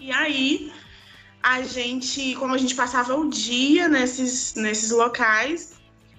e 0.00 0.10
aí, 0.10 0.72
a 1.40 1.62
gente, 1.62 2.34
como 2.34 2.52
a 2.52 2.58
gente 2.58 2.74
passava 2.74 3.14
o 3.14 3.30
dia 3.30 3.88
nesses, 3.88 4.54
nesses 4.54 4.90
locais, 4.90 5.74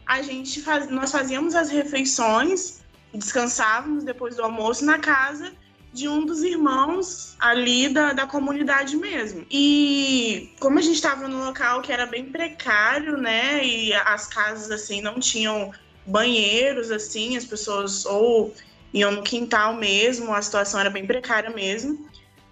a 0.05 0.21
gente 0.21 0.61
faz, 0.61 0.89
nós 0.89 1.11
fazíamos 1.11 1.53
as 1.53 1.69
refeições 1.69 2.79
descansávamos 3.13 4.03
depois 4.03 4.35
do 4.35 4.43
almoço 4.43 4.85
na 4.85 4.99
casa 4.99 5.51
de 5.97 6.07
um 6.07 6.23
dos 6.23 6.43
irmãos 6.43 7.35
ali 7.39 7.89
da, 7.89 8.13
da 8.13 8.27
comunidade 8.27 8.95
mesmo. 8.95 9.43
E 9.49 10.53
como 10.59 10.77
a 10.77 10.81
gente 10.81 10.95
estava 10.95 11.27
num 11.27 11.43
local 11.43 11.81
que 11.81 11.91
era 11.91 12.05
bem 12.05 12.25
precário, 12.25 13.17
né, 13.17 13.65
e 13.65 13.91
as 13.93 14.27
casas 14.27 14.69
assim 14.69 15.01
não 15.01 15.19
tinham 15.19 15.73
banheiros 16.05 16.91
assim, 16.91 17.35
as 17.35 17.45
pessoas 17.45 18.05
ou 18.05 18.53
iam 18.93 19.11
no 19.11 19.23
quintal 19.23 19.75
mesmo, 19.75 20.33
a 20.33 20.41
situação 20.41 20.79
era 20.79 20.91
bem 20.91 21.07
precária 21.07 21.49
mesmo. 21.49 22.07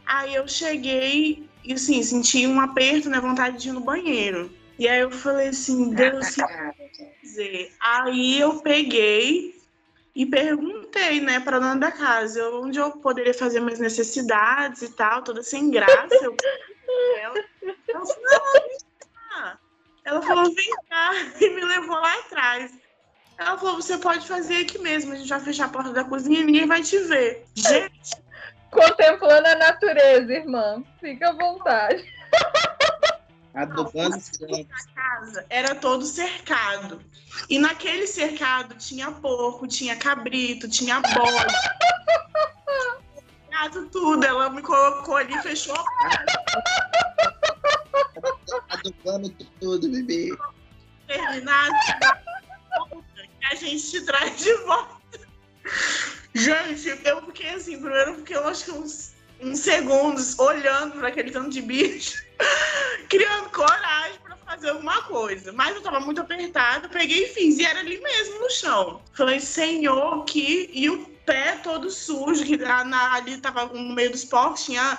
Aí 0.07 0.33
eu 0.33 0.47
cheguei 0.47 1.47
e 1.63 1.73
assim, 1.73 2.01
senti 2.01 2.47
um 2.47 2.59
aperto, 2.59 3.09
né, 3.09 3.19
vontade 3.19 3.59
de 3.59 3.69
ir 3.69 3.73
no 3.73 3.81
banheiro. 3.81 4.51
E 4.79 4.87
aí 4.87 5.01
eu 5.01 5.11
falei 5.11 5.49
assim, 5.49 5.93
Deus, 5.93 6.29
o 6.29 6.33
que 6.33 6.41
eu 6.41 6.47
vou 6.47 7.11
fazer? 7.21 7.71
Aí 7.79 8.39
eu 8.39 8.59
peguei 8.59 9.54
e 10.15 10.25
perguntei, 10.25 11.19
né, 11.19 11.39
para 11.39 11.59
dona 11.59 11.75
da 11.75 11.91
casa, 11.91 12.49
onde 12.51 12.79
eu 12.79 12.91
poderia 12.91 13.33
fazer 13.33 13.59
minhas 13.59 13.79
necessidades 13.79 14.81
e 14.81 14.93
tal, 14.93 15.23
toda 15.23 15.43
sem 15.43 15.69
graça. 15.69 16.15
Eu... 16.21 16.35
Ela, 17.19 17.35
ela 17.89 18.05
falou, 18.05 18.23
não, 18.23 18.53
vem 18.53 18.77
cá. 19.29 19.59
Ela 20.05 20.21
falou, 20.21 20.55
vem 20.55 20.71
cá, 20.89 21.11
e 21.41 21.49
me 21.49 21.65
levou 21.65 21.99
lá 21.99 22.13
atrás. 22.19 22.71
Ela 23.37 23.57
falou, 23.57 23.75
você 23.75 23.97
pode 23.97 24.25
fazer 24.25 24.61
aqui 24.61 24.77
mesmo, 24.77 25.11
a 25.11 25.15
gente 25.17 25.27
vai 25.27 25.39
fechar 25.41 25.65
a 25.65 25.69
porta 25.69 25.91
da 25.91 26.05
cozinha 26.05 26.39
e 26.39 26.45
ninguém 26.45 26.65
vai 26.65 26.81
te 26.81 26.97
ver. 26.99 27.45
Gente, 27.53 28.25
Contemplando 28.75 29.47
a 29.47 29.55
natureza, 29.55 30.33
irmã. 30.33 30.83
Fica 30.99 31.29
à 31.29 31.33
vontade. 31.33 32.03
Adubando 33.55 34.21
casa 34.93 35.45
era 35.49 35.73
todo 35.75 36.05
cercado. 36.05 37.01
E 37.49 37.57
naquele 37.57 38.05
cercado 38.05 38.75
tinha 38.75 39.11
porco, 39.11 39.65
tinha 39.65 39.95
cabrito, 39.95 40.67
tinha 40.67 40.99
bode. 40.99 41.55
Gato, 43.49 43.85
tudo. 43.87 44.25
Ela 44.25 44.49
me 44.49 44.61
colocou 44.61 45.15
ali, 45.15 45.41
fechou 45.41 45.75
a 45.75 45.85
Adubando 48.69 49.29
tudo, 49.59 49.89
bebê. 49.89 50.35
terminada. 51.07 51.73
que 53.39 53.45
a 53.45 53.55
gente 53.55 53.89
te 53.89 54.01
traz 54.01 54.37
de 54.37 54.53
volta. 54.63 54.95
Gente, 56.33 56.89
eu 57.05 57.25
fiquei 57.27 57.49
assim, 57.51 57.79
primeiro 57.79 58.15
porque 58.15 58.35
eu 58.35 58.45
acho 58.47 58.65
que 58.65 58.71
uns, 58.71 59.14
uns 59.41 59.59
segundos 59.59 60.37
olhando 60.39 60.97
para 60.97 61.09
aquele 61.09 61.31
tanto 61.31 61.49
de 61.49 61.61
bicho, 61.61 62.23
criando 63.09 63.49
coragem 63.49 64.19
para 64.23 64.37
fazer 64.37 64.69
alguma 64.69 65.01
coisa. 65.03 65.51
Mas 65.51 65.75
eu 65.75 65.81
tava 65.81 65.99
muito 65.99 66.21
apertada, 66.21 66.89
peguei 66.89 67.25
e 67.25 67.33
fiz. 67.33 67.57
E 67.59 67.65
era 67.65 67.79
ali 67.79 67.99
mesmo 67.99 68.39
no 68.39 68.49
chão. 68.49 69.01
Falei, 69.13 69.39
Senhor, 69.39 70.23
que. 70.25 70.69
E 70.73 70.89
o 70.89 71.05
pé 71.25 71.57
todo 71.63 71.89
sujo, 71.89 72.43
que 72.45 72.57
na- 72.57 73.13
ali 73.13 73.37
tava 73.39 73.65
no 73.65 73.93
meio 73.93 74.11
dos 74.11 74.23
porcos, 74.23 74.65
tinha 74.65 74.97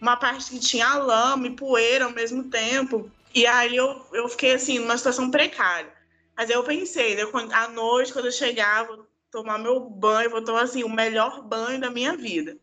uma 0.00 0.16
parte 0.16 0.50
que 0.50 0.60
tinha 0.60 0.94
lama 0.94 1.46
e 1.46 1.56
poeira 1.56 2.04
ao 2.04 2.12
mesmo 2.12 2.44
tempo. 2.44 3.10
E 3.34 3.46
aí 3.46 3.74
eu, 3.74 4.06
eu 4.12 4.28
fiquei 4.28 4.54
assim, 4.54 4.78
numa 4.78 4.96
situação 4.96 5.30
precária. 5.30 5.92
Mas 6.36 6.50
eu 6.50 6.62
pensei, 6.62 7.14
né, 7.16 7.26
quando- 7.26 7.52
à 7.52 7.68
noite, 7.68 8.12
quando 8.12 8.26
eu 8.26 8.32
chegar, 8.32 8.86
vou 8.86 9.06
tomar 9.30 9.58
meu 9.58 9.80
banho, 9.80 10.30
vou 10.30 10.42
tomar 10.42 10.62
assim, 10.62 10.84
o 10.84 10.88
melhor 10.88 11.42
banho 11.42 11.80
da 11.80 11.90
minha 11.90 12.16
vida. 12.16 12.56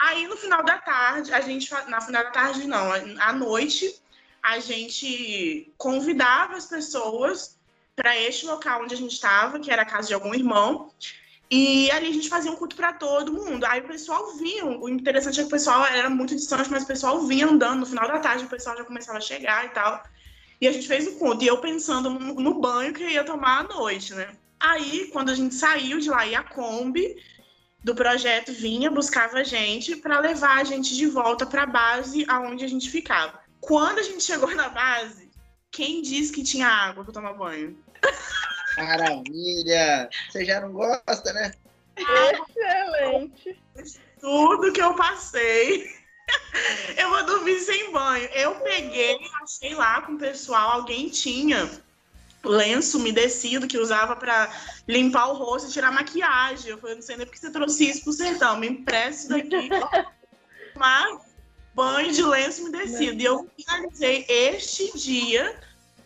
Aí 0.00 0.26
no 0.26 0.36
final 0.36 0.64
da 0.64 0.78
tarde, 0.78 1.32
a 1.32 1.40
gente, 1.40 1.70
na 1.88 2.00
final 2.00 2.24
da 2.24 2.30
tarde 2.30 2.66
não, 2.66 2.90
à 3.18 3.32
noite, 3.32 4.00
a 4.42 4.58
gente 4.58 5.70
convidava 5.76 6.56
as 6.56 6.66
pessoas 6.66 7.58
para 7.94 8.16
este 8.18 8.46
local 8.46 8.82
onde 8.82 8.94
a 8.94 8.96
gente 8.96 9.12
estava, 9.12 9.60
que 9.60 9.70
era 9.70 9.82
a 9.82 9.84
casa 9.84 10.08
de 10.08 10.14
algum 10.14 10.34
irmão, 10.34 10.90
e 11.50 11.90
ali 11.90 12.08
a 12.08 12.12
gente 12.12 12.28
fazia 12.28 12.50
um 12.50 12.56
culto 12.56 12.76
para 12.76 12.94
todo 12.94 13.32
mundo. 13.32 13.64
Aí 13.64 13.80
o 13.80 13.88
pessoal 13.88 14.34
vinha, 14.36 14.64
o 14.64 14.88
interessante 14.88 15.40
é 15.40 15.42
que 15.42 15.48
o 15.48 15.50
pessoal 15.50 15.84
era 15.84 16.08
muito 16.08 16.34
distante, 16.34 16.70
mas 16.70 16.84
o 16.84 16.86
pessoal 16.86 17.20
vinha 17.26 17.46
andando 17.46 17.80
no 17.80 17.86
final 17.86 18.08
da 18.08 18.20
tarde, 18.20 18.44
o 18.44 18.48
pessoal 18.48 18.76
já 18.76 18.84
começava 18.84 19.18
a 19.18 19.20
chegar 19.20 19.66
e 19.66 19.70
tal. 19.70 20.02
E 20.60 20.68
a 20.68 20.72
gente 20.72 20.86
fez 20.86 21.08
o 21.08 21.16
culto. 21.16 21.42
E 21.42 21.48
eu 21.48 21.58
pensando 21.58 22.08
no, 22.08 22.34
no 22.34 22.54
banho 22.54 22.94
que 22.94 23.02
eu 23.02 23.08
ia 23.08 23.24
tomar 23.24 23.60
à 23.60 23.62
noite, 23.64 24.14
né? 24.14 24.28
Aí, 24.60 25.08
quando 25.12 25.30
a 25.30 25.34
gente 25.34 25.54
saiu 25.54 25.98
de 25.98 26.08
lá, 26.08 26.24
e 26.26 26.34
a 26.34 26.42
Kombi 26.42 27.16
do 27.82 27.94
projeto 27.94 28.52
vinha, 28.52 28.90
buscava 28.90 29.38
a 29.38 29.44
gente 29.44 29.96
para 29.96 30.20
levar 30.20 30.58
a 30.58 30.64
gente 30.64 30.94
de 30.94 31.06
volta 31.06 31.46
para 31.46 31.62
a 31.62 31.66
base 31.66 32.24
aonde 32.28 32.64
a 32.64 32.68
gente 32.68 32.90
ficava. 32.90 33.40
Quando 33.60 33.98
a 33.98 34.02
gente 34.02 34.22
chegou 34.22 34.54
na 34.54 34.68
base, 34.68 35.30
quem 35.70 36.02
disse 36.02 36.32
que 36.32 36.42
tinha 36.42 36.66
água 36.66 37.04
para 37.04 37.12
tomar 37.12 37.34
banho? 37.34 37.78
Maravilha! 38.76 40.08
Você 40.30 40.44
já 40.44 40.60
não 40.60 40.72
gosta, 40.72 41.32
né? 41.32 41.52
Excelente. 41.96 43.58
tudo 44.20 44.72
que 44.72 44.80
eu 44.80 44.94
passei. 44.94 45.88
Eu 46.96 47.10
vou 47.10 47.26
dormir 47.26 47.58
sem 47.58 47.90
banho. 47.90 48.28
Eu 48.32 48.54
peguei, 48.56 49.18
achei 49.42 49.74
lá 49.74 50.02
com 50.02 50.12
o 50.12 50.18
pessoal, 50.18 50.72
alguém 50.72 51.08
tinha 51.08 51.68
lenço 52.44 52.98
umedecido 52.98 53.66
que 53.66 53.78
usava 53.78 54.16
pra 54.16 54.50
limpar 54.90 55.28
o 55.28 55.34
rosto 55.34 55.68
e 55.68 55.72
tirar 55.72 55.92
maquiagem. 55.92 56.70
Eu 56.70 56.78
falei, 56.78 56.96
não 56.96 57.02
sei 57.02 57.16
nem 57.16 57.26
porque 57.26 57.38
você 57.38 57.50
trouxe 57.50 57.88
isso 57.88 58.02
pro 58.02 58.12
sertão, 58.12 58.58
me 58.58 58.68
empresta 58.68 59.38
isso 59.38 59.50
daqui. 59.50 59.68
Mas 60.74 61.20
banho 61.74 62.12
de 62.12 62.22
lenço 62.22 62.62
umedecido. 62.62 63.20
E 63.20 63.24
eu 63.24 63.48
finalizei 63.56 64.26
este 64.28 64.98
dia 64.98 65.58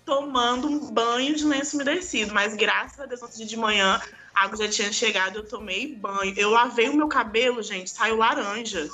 tomando 0.05 0.69
um 0.69 0.91
banho 0.91 1.35
de 1.35 1.45
lenço 1.45 1.77
umedecido. 1.77 2.35
Mas 2.35 2.55
graças 2.55 3.01
a 3.01 3.07
Deus, 3.07 3.23
antes 3.23 3.39
de 3.39 3.47
de 3.47 3.57
manhã, 3.57 4.01
a 4.35 4.45
água 4.45 4.59
já 4.59 4.69
tinha 4.69 4.93
chegado, 4.93 5.39
eu 5.39 5.49
tomei 5.49 5.95
banho. 5.95 6.35
Eu 6.37 6.51
lavei 6.51 6.89
o 6.89 6.97
meu 6.97 7.09
cabelo, 7.09 7.63
gente, 7.63 7.91
saiu 7.91 8.17
laranja. 8.17 8.89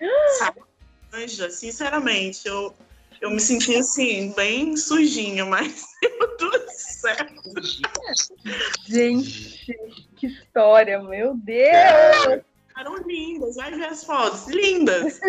Saiu 0.38 0.64
laranja, 1.12 1.50
sinceramente. 1.50 2.46
Eu, 2.46 2.74
eu 3.20 3.30
me 3.30 3.40
senti 3.40 3.76
assim, 3.76 4.32
bem 4.32 4.76
sujinha, 4.76 5.44
mas 5.44 5.84
tudo 6.38 6.58
certo. 7.04 7.42
Gente, 8.86 9.66
que 10.16 10.26
história, 10.26 11.02
meu 11.02 11.34
Deus! 11.36 12.42
Ficaram 12.68 12.96
lindas, 13.06 13.56
vai 13.56 13.70
ver 13.72 13.84
as 13.84 14.04
fotos, 14.04 14.48
lindas. 14.48 15.20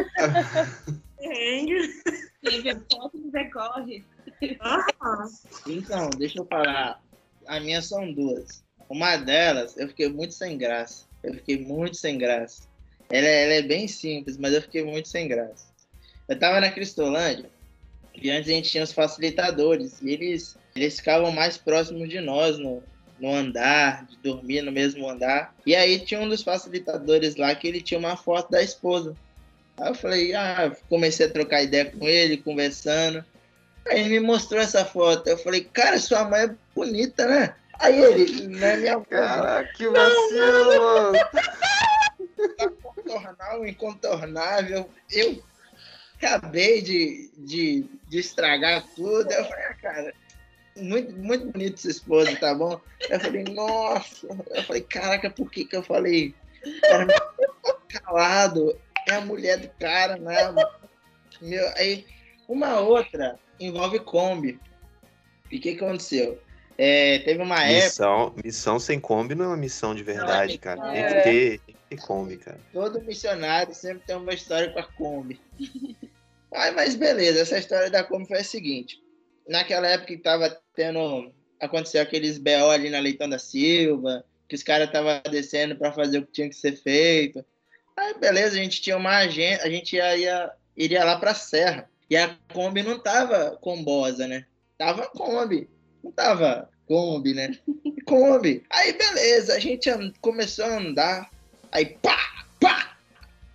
Teve 2.41 2.73
foto 2.91 3.17
do 3.17 3.31
decorre. 3.31 4.03
Aham. 4.61 5.29
Então, 5.67 6.09
deixa 6.17 6.39
eu 6.39 6.45
falar. 6.45 7.01
As 7.47 7.63
minhas 7.63 7.85
são 7.85 8.11
duas. 8.11 8.63
Uma 8.89 9.17
delas, 9.17 9.77
eu 9.77 9.87
fiquei 9.87 10.09
muito 10.09 10.33
sem 10.33 10.57
graça. 10.57 11.05
Eu 11.23 11.33
fiquei 11.35 11.57
muito 11.57 11.97
sem 11.97 12.17
graça. 12.17 12.63
Ela, 13.09 13.27
é- 13.27 13.43
ela 13.45 13.53
é 13.53 13.61
bem 13.61 13.87
simples, 13.87 14.37
mas 14.37 14.53
eu 14.53 14.61
fiquei 14.61 14.83
muito 14.83 15.07
sem 15.07 15.27
graça. 15.27 15.67
Eu 16.27 16.37
tava 16.39 16.59
na 16.59 16.71
Cristolândia 16.71 17.49
e 18.15 18.29
antes 18.31 18.49
a 18.49 18.53
gente 18.53 18.69
tinha 18.71 18.83
os 18.83 18.91
facilitadores 18.91 20.01
e 20.01 20.09
eles, 20.09 20.57
eles 20.75 20.97
ficavam 20.97 21.31
mais 21.31 21.57
próximos 21.57 22.09
de 22.09 22.19
nós 22.19 22.57
no, 22.57 22.83
no 23.17 23.33
andar, 23.33 24.05
de 24.07 24.17
dormir 24.17 24.61
no 24.61 24.73
mesmo 24.73 25.09
andar. 25.09 25.55
E 25.65 25.73
aí 25.73 25.99
tinha 25.99 26.19
um 26.19 26.27
dos 26.27 26.43
facilitadores 26.43 27.37
lá 27.37 27.55
que 27.55 27.65
ele 27.67 27.81
tinha 27.81 27.97
uma 27.97 28.17
foto 28.17 28.51
da 28.51 28.61
esposa. 28.61 29.15
Aí 29.77 29.87
eu 29.87 29.95
falei, 29.95 30.35
ah, 30.35 30.75
comecei 30.89 31.25
a 31.25 31.31
trocar 31.31 31.63
ideia 31.63 31.85
com 31.85 32.05
ele, 32.05 32.37
conversando. 32.37 33.23
Aí 33.87 34.01
ele 34.01 34.09
me 34.09 34.19
mostrou 34.19 34.61
essa 34.61 34.83
foto. 34.83 35.29
Eu 35.29 35.37
falei, 35.37 35.61
cara, 35.63 35.97
sua 35.97 36.25
mãe 36.25 36.41
é 36.41 36.55
bonita, 36.75 37.25
né? 37.25 37.55
Aí 37.79 37.97
ele, 37.97 38.47
não 38.47 38.67
é 38.67 38.77
minha. 38.77 38.99
Caraca, 38.99 39.71
que 39.73 39.87
vacilo, 39.87 41.13
o 43.59 43.65
incontornável. 43.67 44.89
Eu 45.09 45.41
acabei 46.17 46.81
de, 46.81 47.29
de, 47.37 47.85
de 48.09 48.19
estragar 48.19 48.85
tudo. 48.93 49.31
Eu 49.31 49.45
falei, 49.45 49.65
ah, 49.65 49.73
cara, 49.75 50.13
muito, 50.77 51.13
muito 51.15 51.51
bonito 51.51 51.79
sua 51.79 51.91
esposa, 51.91 52.35
tá 52.37 52.53
bom? 52.53 52.79
Eu 53.09 53.19
falei, 53.19 53.43
nossa. 53.43 54.27
Eu 54.49 54.63
falei, 54.63 54.81
caraca, 54.81 55.29
por 55.29 55.49
que 55.49 55.65
que 55.65 55.75
eu 55.75 55.83
falei? 55.83 56.33
Cara, 56.81 57.07
calado. 57.89 58.77
É 59.07 59.13
a 59.15 59.21
mulher 59.21 59.57
do 59.59 59.69
cara, 59.79 60.17
né? 60.17 60.53
Meu, 61.41 61.67
aí, 61.75 62.05
uma 62.47 62.79
outra 62.79 63.39
envolve 63.59 63.99
Kombi. 63.99 64.59
E 65.51 65.57
o 65.57 65.61
que, 65.61 65.75
que 65.75 65.83
aconteceu? 65.85 66.41
É, 66.77 67.19
teve 67.19 67.41
uma 67.41 67.63
época. 67.63 67.85
Missão, 67.85 68.35
missão 68.43 68.79
sem 68.79 68.99
Kombi 68.99 69.35
não 69.35 69.45
é 69.45 69.47
uma 69.49 69.57
missão 69.57 69.93
de 69.93 70.03
verdade, 70.03 70.57
cara. 70.57 70.81
Tem 70.91 71.03
É. 71.03 71.07
que 71.07 71.13
ter, 71.23 71.59
tem 71.59 71.75
que 71.75 71.81
ter 71.89 72.01
Kombi, 72.01 72.37
cara. 72.37 72.59
Todo 72.73 73.01
missionário 73.03 73.73
sempre 73.73 74.03
tem 74.07 74.15
uma 74.15 74.33
história 74.33 74.71
com 74.71 74.79
a 74.79 74.83
Kombi. 74.83 75.39
Ai, 76.53 76.71
mas 76.71 76.95
beleza, 76.95 77.41
essa 77.41 77.59
história 77.59 77.89
da 77.89 78.03
Kombi 78.03 78.27
foi 78.27 78.39
a 78.39 78.43
seguinte. 78.43 78.99
Naquela 79.47 79.87
época 79.87 80.07
que 80.07 80.17
tava 80.17 80.49
tendo. 80.73 81.31
Aconteceu 81.59 82.01
aqueles 82.01 82.37
BO 82.37 82.69
ali 82.69 82.89
na 82.89 82.99
Leitão 82.99 83.29
da 83.29 83.39
Silva, 83.39 84.25
que 84.47 84.55
os 84.55 84.63
caras 84.63 84.87
estavam 84.87 85.21
descendo 85.31 85.75
para 85.75 85.91
fazer 85.91 86.19
o 86.19 86.25
que 86.25 86.33
tinha 86.33 86.49
que 86.49 86.55
ser 86.55 86.75
feito. 86.75 87.43
Aí, 87.97 88.13
beleza, 88.19 88.55
a 88.55 88.63
gente 88.63 88.81
tinha 88.81 88.97
uma 88.97 89.17
agenda, 89.17 89.63
a 89.63 89.69
gente 89.69 89.95
ia, 89.95 90.17
ia, 90.17 90.51
iria 90.75 91.03
lá 91.03 91.17
pra 91.17 91.33
Serra. 91.33 91.89
E 92.09 92.17
a 92.17 92.35
Kombi 92.53 92.83
não 92.83 92.99
tava 92.99 93.57
combosa, 93.61 94.27
né? 94.27 94.45
Tava 94.77 95.07
Kombi. 95.07 95.69
Não 96.03 96.11
tava 96.11 96.69
Kombi, 96.85 97.33
né? 97.33 97.57
Kombi. 98.05 98.63
Aí, 98.69 98.93
beleza, 98.93 99.55
a 99.55 99.59
gente 99.59 99.89
começou 100.21 100.65
a 100.65 100.77
andar. 100.77 101.31
Aí, 101.71 101.97
pá, 102.01 102.17
pá! 102.59 102.97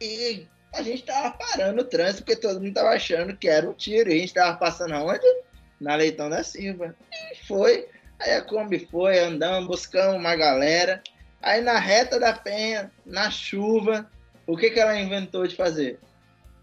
E 0.00 0.46
a 0.72 0.83
gente 0.83 1.05
tava 1.05 1.37
parando 1.37 1.83
o 1.83 1.85
trânsito, 1.85 2.24
porque 2.24 2.40
todo 2.40 2.61
mundo 2.61 2.74
tava 2.74 2.90
achando 2.90 3.37
que 3.37 3.48
era 3.48 3.68
um 3.68 3.74
tiro. 3.74 4.11
E 4.11 4.14
a 4.14 4.18
gente 4.18 4.35
tava 4.35 4.57
passando 4.57 4.94
aonde? 4.94 5.26
Na 5.81 5.95
Leitão 5.95 6.29
da 6.29 6.43
Silva. 6.43 6.95
E 7.33 7.47
foi. 7.47 7.88
Aí 8.19 8.35
a 8.35 8.43
Kombi 8.43 8.87
foi, 8.90 9.19
andamos, 9.19 9.66
buscamos 9.66 10.16
uma 10.16 10.37
galera. 10.37 11.03
Aí 11.43 11.62
na 11.62 11.79
reta 11.79 12.21
da 12.21 12.35
penha, 12.35 12.93
na 13.07 13.31
chuva, 13.31 14.11
o 14.47 14.57
que, 14.57 14.71
que 14.71 14.79
ela 14.79 14.99
inventou 14.99 15.47
de 15.47 15.57
fazer? 15.57 15.99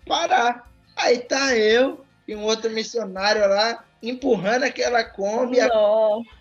Parar. 0.06 0.69
Aí 0.95 1.19
tá 1.19 1.56
eu 1.56 2.06
e 2.27 2.36
um 2.36 2.43
outro 2.43 2.69
missionário 2.69 3.41
lá 3.47 3.84
empurrando 4.01 4.63
aquela 4.63 5.03
Kombi, 5.03 5.58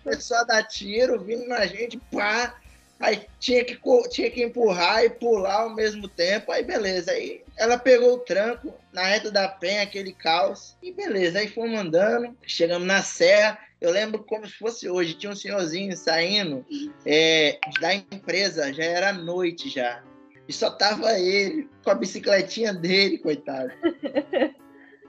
começou 0.03 0.37
a 0.37 0.43
dar 0.43 0.63
tiro, 0.63 1.19
vindo 1.19 1.47
na 1.47 1.65
gente, 1.65 1.97
pá. 2.11 2.55
Aí 2.99 3.21
tinha 3.39 3.63
que, 3.63 3.79
tinha 4.09 4.29
que 4.29 4.43
empurrar 4.43 5.03
e 5.03 5.09
pular 5.09 5.61
ao 5.61 5.75
mesmo 5.75 6.07
tempo. 6.07 6.51
Aí 6.51 6.63
beleza. 6.63 7.11
Aí 7.11 7.43
ela 7.57 7.77
pegou 7.77 8.15
o 8.15 8.19
tranco 8.19 8.73
na 8.91 9.03
reta 9.03 9.31
da 9.31 9.47
penha, 9.47 9.83
aquele 9.83 10.13
caos. 10.13 10.75
E 10.81 10.91
beleza. 10.91 11.39
Aí 11.39 11.47
fomos 11.47 11.79
andando, 11.79 12.35
chegamos 12.45 12.87
na 12.87 13.03
serra. 13.03 13.59
Eu 13.79 13.91
lembro 13.91 14.23
como 14.23 14.47
se 14.47 14.53
fosse 14.53 14.89
hoje. 14.89 15.13
Tinha 15.13 15.31
um 15.31 15.35
senhorzinho 15.35 15.95
saindo 15.95 16.65
é, 17.05 17.59
da 17.79 17.93
empresa, 17.93 18.73
já 18.73 18.83
era 18.83 19.13
noite 19.13 19.69
já. 19.69 20.03
E 20.47 20.53
só 20.53 20.71
tava 20.71 21.19
ele 21.19 21.69
com 21.83 21.91
a 21.91 21.95
bicicletinha 21.95 22.73
dele, 22.73 23.17
coitado. 23.17 23.71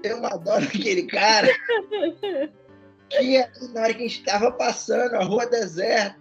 Eu 0.03 0.24
adoro 0.24 0.64
aquele 0.64 1.05
cara. 1.05 1.48
Que 3.09 3.16
aí, 3.16 3.48
na 3.72 3.81
hora 3.81 3.94
que 3.94 4.05
a 4.05 4.07
gente 4.07 4.22
tava 4.22 4.53
passando 4.53 5.14
a 5.14 5.24
rua 5.24 5.46
deserta, 5.46 6.14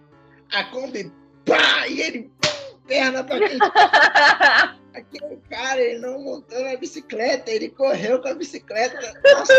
a 0.50 0.64
Kombi, 0.64 1.12
pá, 1.48 1.88
e 1.88 2.00
ele, 2.00 2.30
pum, 2.40 2.78
perna 2.86 3.24
pra 3.24 3.38
quem 3.38 3.58
Aquele 4.94 5.36
cara, 5.48 5.80
ele 5.80 6.00
não 6.00 6.20
montou 6.20 6.60
na 6.64 6.76
bicicleta, 6.76 7.50
ele 7.50 7.68
correu 7.68 8.20
com 8.20 8.28
a 8.28 8.34
bicicleta. 8.34 9.20
Nossa, 9.24 9.54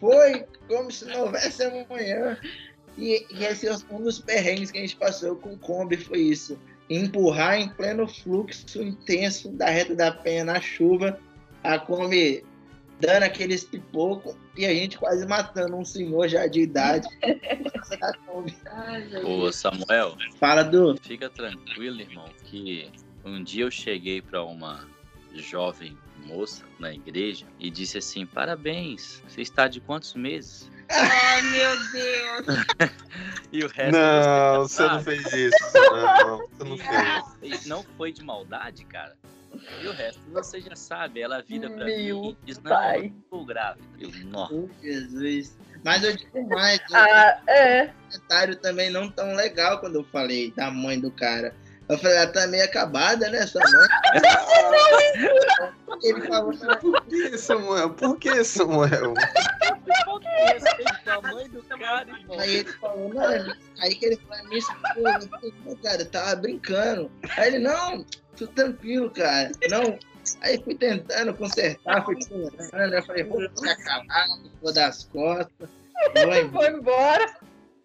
foi 0.00 0.46
como 0.66 0.90
se 0.90 1.04
não 1.04 1.22
houvesse 1.22 1.62
amanhã. 1.62 2.38
E, 2.96 3.26
e 3.30 3.44
esse 3.44 3.68
é 3.68 3.76
um 3.90 4.00
dos 4.00 4.18
perrengues 4.18 4.70
que 4.70 4.78
a 4.78 4.80
gente 4.80 4.96
passou 4.96 5.36
com 5.36 5.52
o 5.52 5.58
Kombi, 5.58 5.98
foi 5.98 6.20
isso. 6.20 6.58
Empurrar 6.88 7.60
em 7.60 7.68
pleno 7.68 8.08
fluxo 8.08 8.82
intenso 8.82 9.50
da 9.50 9.66
reta 9.66 9.94
da 9.94 10.10
penha 10.10 10.44
na 10.44 10.60
chuva, 10.60 11.20
a 11.62 11.78
Kombi 11.78 12.42
dando 13.00 13.24
aqueles 13.24 13.64
pipocos 13.64 14.34
e 14.56 14.64
a 14.64 14.72
gente 14.72 14.98
quase 14.98 15.26
matando 15.26 15.76
um 15.76 15.84
senhor 15.84 16.28
já 16.28 16.46
de 16.46 16.60
idade. 16.60 17.06
Ô, 19.24 19.52
Samuel, 19.52 20.16
Fala 20.38 20.62
do. 20.62 20.96
fica 21.02 21.28
tranquilo, 21.28 22.00
irmão, 22.00 22.28
que 22.44 22.90
um 23.24 23.42
dia 23.42 23.64
eu 23.64 23.70
cheguei 23.70 24.22
para 24.22 24.42
uma 24.42 24.88
jovem 25.34 25.96
moça 26.24 26.64
na 26.78 26.92
igreja 26.92 27.46
e 27.58 27.70
disse 27.70 27.98
assim: 27.98 28.26
Parabéns, 28.26 29.22
você 29.28 29.42
está 29.42 29.68
de 29.68 29.80
quantos 29.80 30.14
meses? 30.14 30.70
Ai, 30.90 31.42
meu 31.42 31.76
Deus. 31.92 32.66
E 33.52 33.64
o 33.64 33.68
resto 33.68 33.96
Não, 33.96 34.62
você 34.62 34.82
não 34.82 35.02
fez 35.02 35.32
isso. 35.32 35.56
Não, 35.74 36.38
você 36.38 36.64
não 36.64 36.78
fez. 37.40 37.66
Não 37.66 37.82
foi 37.96 38.12
de 38.12 38.22
maldade, 38.22 38.84
cara. 38.84 39.16
E 39.82 39.86
o 39.88 39.92
resto 39.92 40.20
você 40.32 40.60
já 40.60 40.74
sabe. 40.76 41.20
Ela 41.20 41.42
vira 41.42 41.68
pra 41.70 41.84
Meu 41.84 42.20
mim 42.22 42.36
e 42.42 42.46
diz: 42.46 42.58
Não, 42.58 42.70
pai. 42.70 42.98
eu 42.98 43.04
estou 43.20 43.44
grávida. 43.44 43.84
Eu. 43.98 44.10
Oh, 44.34 44.68
Jesus. 44.82 45.56
Mas 45.84 46.02
eu 46.02 46.16
digo 46.16 46.48
mais, 46.48 46.78
o 46.90 46.94
Ah, 46.96 47.40
é. 47.46 47.86
comentário 48.10 48.56
também 48.56 48.90
não 48.90 49.08
tão 49.10 49.34
legal 49.34 49.78
quando 49.80 49.96
eu 49.96 50.04
falei 50.04 50.50
da 50.52 50.70
mãe 50.70 50.98
do 51.00 51.10
cara. 51.10 51.54
Eu 51.88 51.96
falei, 51.98 52.16
ela 52.16 52.26
tá 52.26 52.46
meio 52.48 52.64
acabada, 52.64 53.30
né, 53.30 53.46
sua 53.46 53.62
mãe? 53.62 53.88
Ele 56.02 56.20
falou, 56.26 56.52
Por 56.80 57.04
que, 57.06 57.38
Samuel? 57.38 57.90
Por 57.90 58.18
que, 58.18 58.42
Samuel? 58.44 59.14
É? 59.16 60.56
Aí 62.40 62.56
ele 62.56 62.72
falou, 62.72 63.14
não, 63.14 63.30
é 63.30 63.56
aí 63.80 63.94
que 63.94 64.06
ele 64.06 64.16
falou, 64.16 64.34
é 64.36 64.42
minha 64.48 64.58
esposa. 64.58 65.18
Eu 65.22 65.28
falei, 65.28 65.54
"Pô, 65.64 65.76
cara, 65.76 66.02
eu 66.02 66.10
tava 66.10 66.36
brincando. 66.36 67.10
Aí 67.36 67.48
ele, 67.54 67.58
não, 67.60 68.04
tô 68.36 68.46
tranquilo, 68.48 69.10
cara. 69.10 69.50
Não. 69.70 69.98
Aí 70.40 70.60
fui 70.62 70.74
tentando 70.74 71.34
consertar, 71.34 72.04
fui 72.04 72.16
consertando. 72.16 72.94
Eu 72.94 73.02
falei, 73.04 73.24
vou 73.24 73.40
ficar 73.40 73.76
calado, 73.76 74.50
vou 74.60 74.72
dar 74.72 74.88
as 74.88 75.04
costas. 75.04 75.68
Vou 76.14 76.34
embora, 76.34 76.50
Foi 76.50 76.68
embora. 76.70 77.36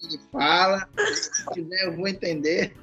ele 0.04 0.20
fala. 0.32 0.88
Se 1.14 1.46
quiser, 1.54 1.86
eu 1.86 1.96
vou 1.96 2.08
entender. 2.08 2.76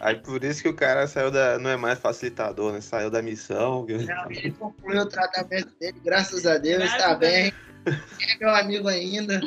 Aí 0.00 0.16
por 0.16 0.44
isso 0.44 0.62
que 0.62 0.68
o 0.68 0.74
cara 0.74 1.06
saiu 1.06 1.30
da. 1.30 1.58
Não 1.58 1.70
é 1.70 1.76
mais 1.76 1.98
facilitador, 1.98 2.72
né? 2.72 2.80
Saiu 2.80 3.10
da 3.10 3.22
missão. 3.22 3.86
Não, 3.88 4.30
ele 4.30 4.50
concluiu 4.52 5.02
o 5.02 5.06
tratamento 5.08 5.72
dele, 5.80 5.98
graças 6.04 6.44
a 6.44 6.58
Deus, 6.58 6.78
Graças 6.78 6.96
está 6.98 7.12
a 7.12 7.14
bem. 7.14 7.52
É 7.86 8.38
meu 8.40 8.50
amigo 8.54 8.88
ainda. 8.88 9.40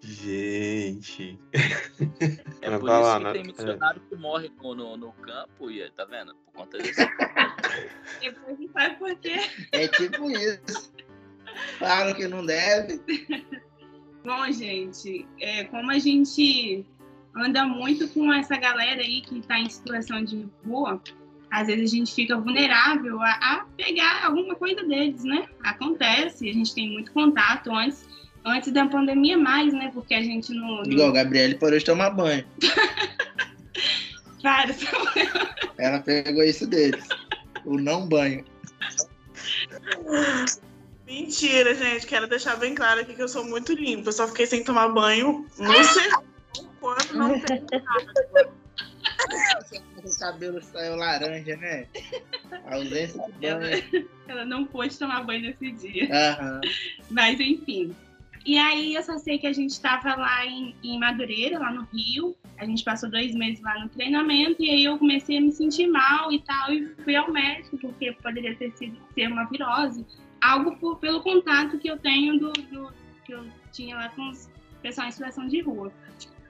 Gente. 0.00 1.38
É 2.60 2.70
Mas 2.70 2.80
por 2.80 2.88
isso 2.88 3.00
lá, 3.00 3.18
que 3.18 3.24
né? 3.24 3.32
tem 3.32 3.44
missionário 3.44 4.02
que 4.08 4.16
morre 4.16 4.52
no, 4.60 4.74
no, 4.74 4.96
no 4.96 5.12
campo 5.12 5.70
e 5.70 5.88
tá 5.90 6.04
vendo? 6.04 6.34
Por 6.34 6.52
conta 6.52 6.78
disso. 6.78 7.00
Depois 8.20 8.58
não 8.58 8.68
sabe 8.72 8.96
por 8.96 9.14
quê. 9.16 9.36
É 9.72 9.88
tipo 9.88 10.30
isso. 10.30 10.92
Falam 11.78 12.14
que 12.14 12.26
não 12.26 12.44
deve. 12.44 13.00
Bom, 14.24 14.50
gente, 14.52 15.26
é, 15.40 15.64
como 15.64 15.90
a 15.90 15.98
gente 15.98 16.86
anda 17.34 17.64
muito 17.64 18.08
com 18.08 18.32
essa 18.32 18.56
galera 18.56 19.00
aí 19.00 19.20
que 19.22 19.38
está 19.38 19.58
em 19.58 19.68
situação 19.68 20.22
de 20.22 20.48
rua, 20.64 21.02
às 21.52 21.66
vezes 21.66 21.92
a 21.92 21.96
gente 21.96 22.14
fica 22.14 22.36
vulnerável 22.38 23.20
a, 23.20 23.30
a 23.30 23.66
pegar 23.76 24.24
alguma 24.24 24.54
coisa 24.54 24.82
deles, 24.82 25.22
né? 25.22 25.44
Acontece, 25.62 26.48
a 26.48 26.52
gente 26.52 26.74
tem 26.74 26.90
muito 26.90 27.12
contato 27.12 27.70
antes, 27.70 28.06
antes 28.42 28.72
da 28.72 28.86
pandemia 28.86 29.36
mais, 29.36 29.70
né? 29.74 29.90
Porque 29.92 30.14
a 30.14 30.22
gente 30.22 30.50
não. 30.54 30.82
Igual 30.84 31.10
a 31.10 31.12
Gabriele 31.12 31.56
parou 31.56 31.78
de 31.78 31.84
tomar 31.84 32.08
banho. 32.08 32.42
Cara, 34.42 34.74
Ela 35.78 36.00
pegou 36.00 36.42
isso 36.42 36.66
deles. 36.66 37.06
O 37.66 37.78
não 37.78 38.08
banho. 38.08 38.44
Mentira, 41.06 41.74
gente. 41.74 42.06
Quero 42.06 42.26
deixar 42.26 42.56
bem 42.56 42.74
claro 42.74 43.02
aqui 43.02 43.14
que 43.14 43.22
eu 43.22 43.28
sou 43.28 43.44
muito 43.44 43.74
limpa. 43.74 44.08
Eu 44.08 44.12
só 44.12 44.26
fiquei 44.26 44.46
sem 44.46 44.64
tomar 44.64 44.88
banho. 44.88 45.46
Não 45.58 45.84
sei 45.84 46.10
quando 46.80 47.12
não 47.12 47.38
tem. 47.40 47.62
O 50.04 50.18
cabelo 50.18 50.62
saiu 50.62 50.96
laranja, 50.96 51.56
né? 51.56 51.86
A 52.66 52.74
ausência 52.74 53.22
de 53.40 53.50
banho. 53.50 54.08
ela 54.28 54.44
não 54.44 54.64
pôde 54.64 54.98
tomar 54.98 55.22
banho 55.24 55.42
nesse 55.42 55.72
dia. 55.72 56.08
Aham. 56.12 56.60
Mas 57.10 57.38
enfim. 57.40 57.94
E 58.44 58.58
aí 58.58 58.94
eu 58.94 59.02
só 59.04 59.18
sei 59.18 59.38
que 59.38 59.46
a 59.46 59.52
gente 59.52 59.70
estava 59.70 60.16
lá 60.16 60.44
em, 60.44 60.74
em 60.82 60.98
Madureira, 60.98 61.58
lá 61.58 61.70
no 61.72 61.86
Rio. 61.92 62.36
A 62.58 62.64
gente 62.64 62.82
passou 62.84 63.08
dois 63.10 63.34
meses 63.34 63.62
lá 63.62 63.78
no 63.80 63.88
treinamento 63.88 64.62
e 64.62 64.70
aí 64.70 64.84
eu 64.84 64.98
comecei 64.98 65.38
a 65.38 65.40
me 65.40 65.52
sentir 65.52 65.86
mal 65.86 66.32
e 66.32 66.40
tal. 66.42 66.72
E 66.72 66.88
fui 67.04 67.14
ao 67.14 67.30
médico, 67.30 67.78
porque 67.78 68.12
poderia 68.12 68.54
ter 68.56 68.70
sido 68.72 68.96
ser 69.14 69.28
uma 69.28 69.44
virose. 69.44 70.04
Algo 70.40 70.76
por- 70.76 70.98
pelo 70.98 71.20
contato 71.22 71.78
que 71.78 71.88
eu 71.88 71.96
tenho 71.98 72.38
do, 72.38 72.52
do- 72.52 72.92
que 73.24 73.32
eu 73.32 73.46
tinha 73.72 73.94
lá 73.96 74.08
com 74.10 74.28
os 74.30 74.50
pessoal 74.82 75.06
em 75.06 75.12
situação 75.12 75.46
de 75.46 75.60
rua. 75.60 75.92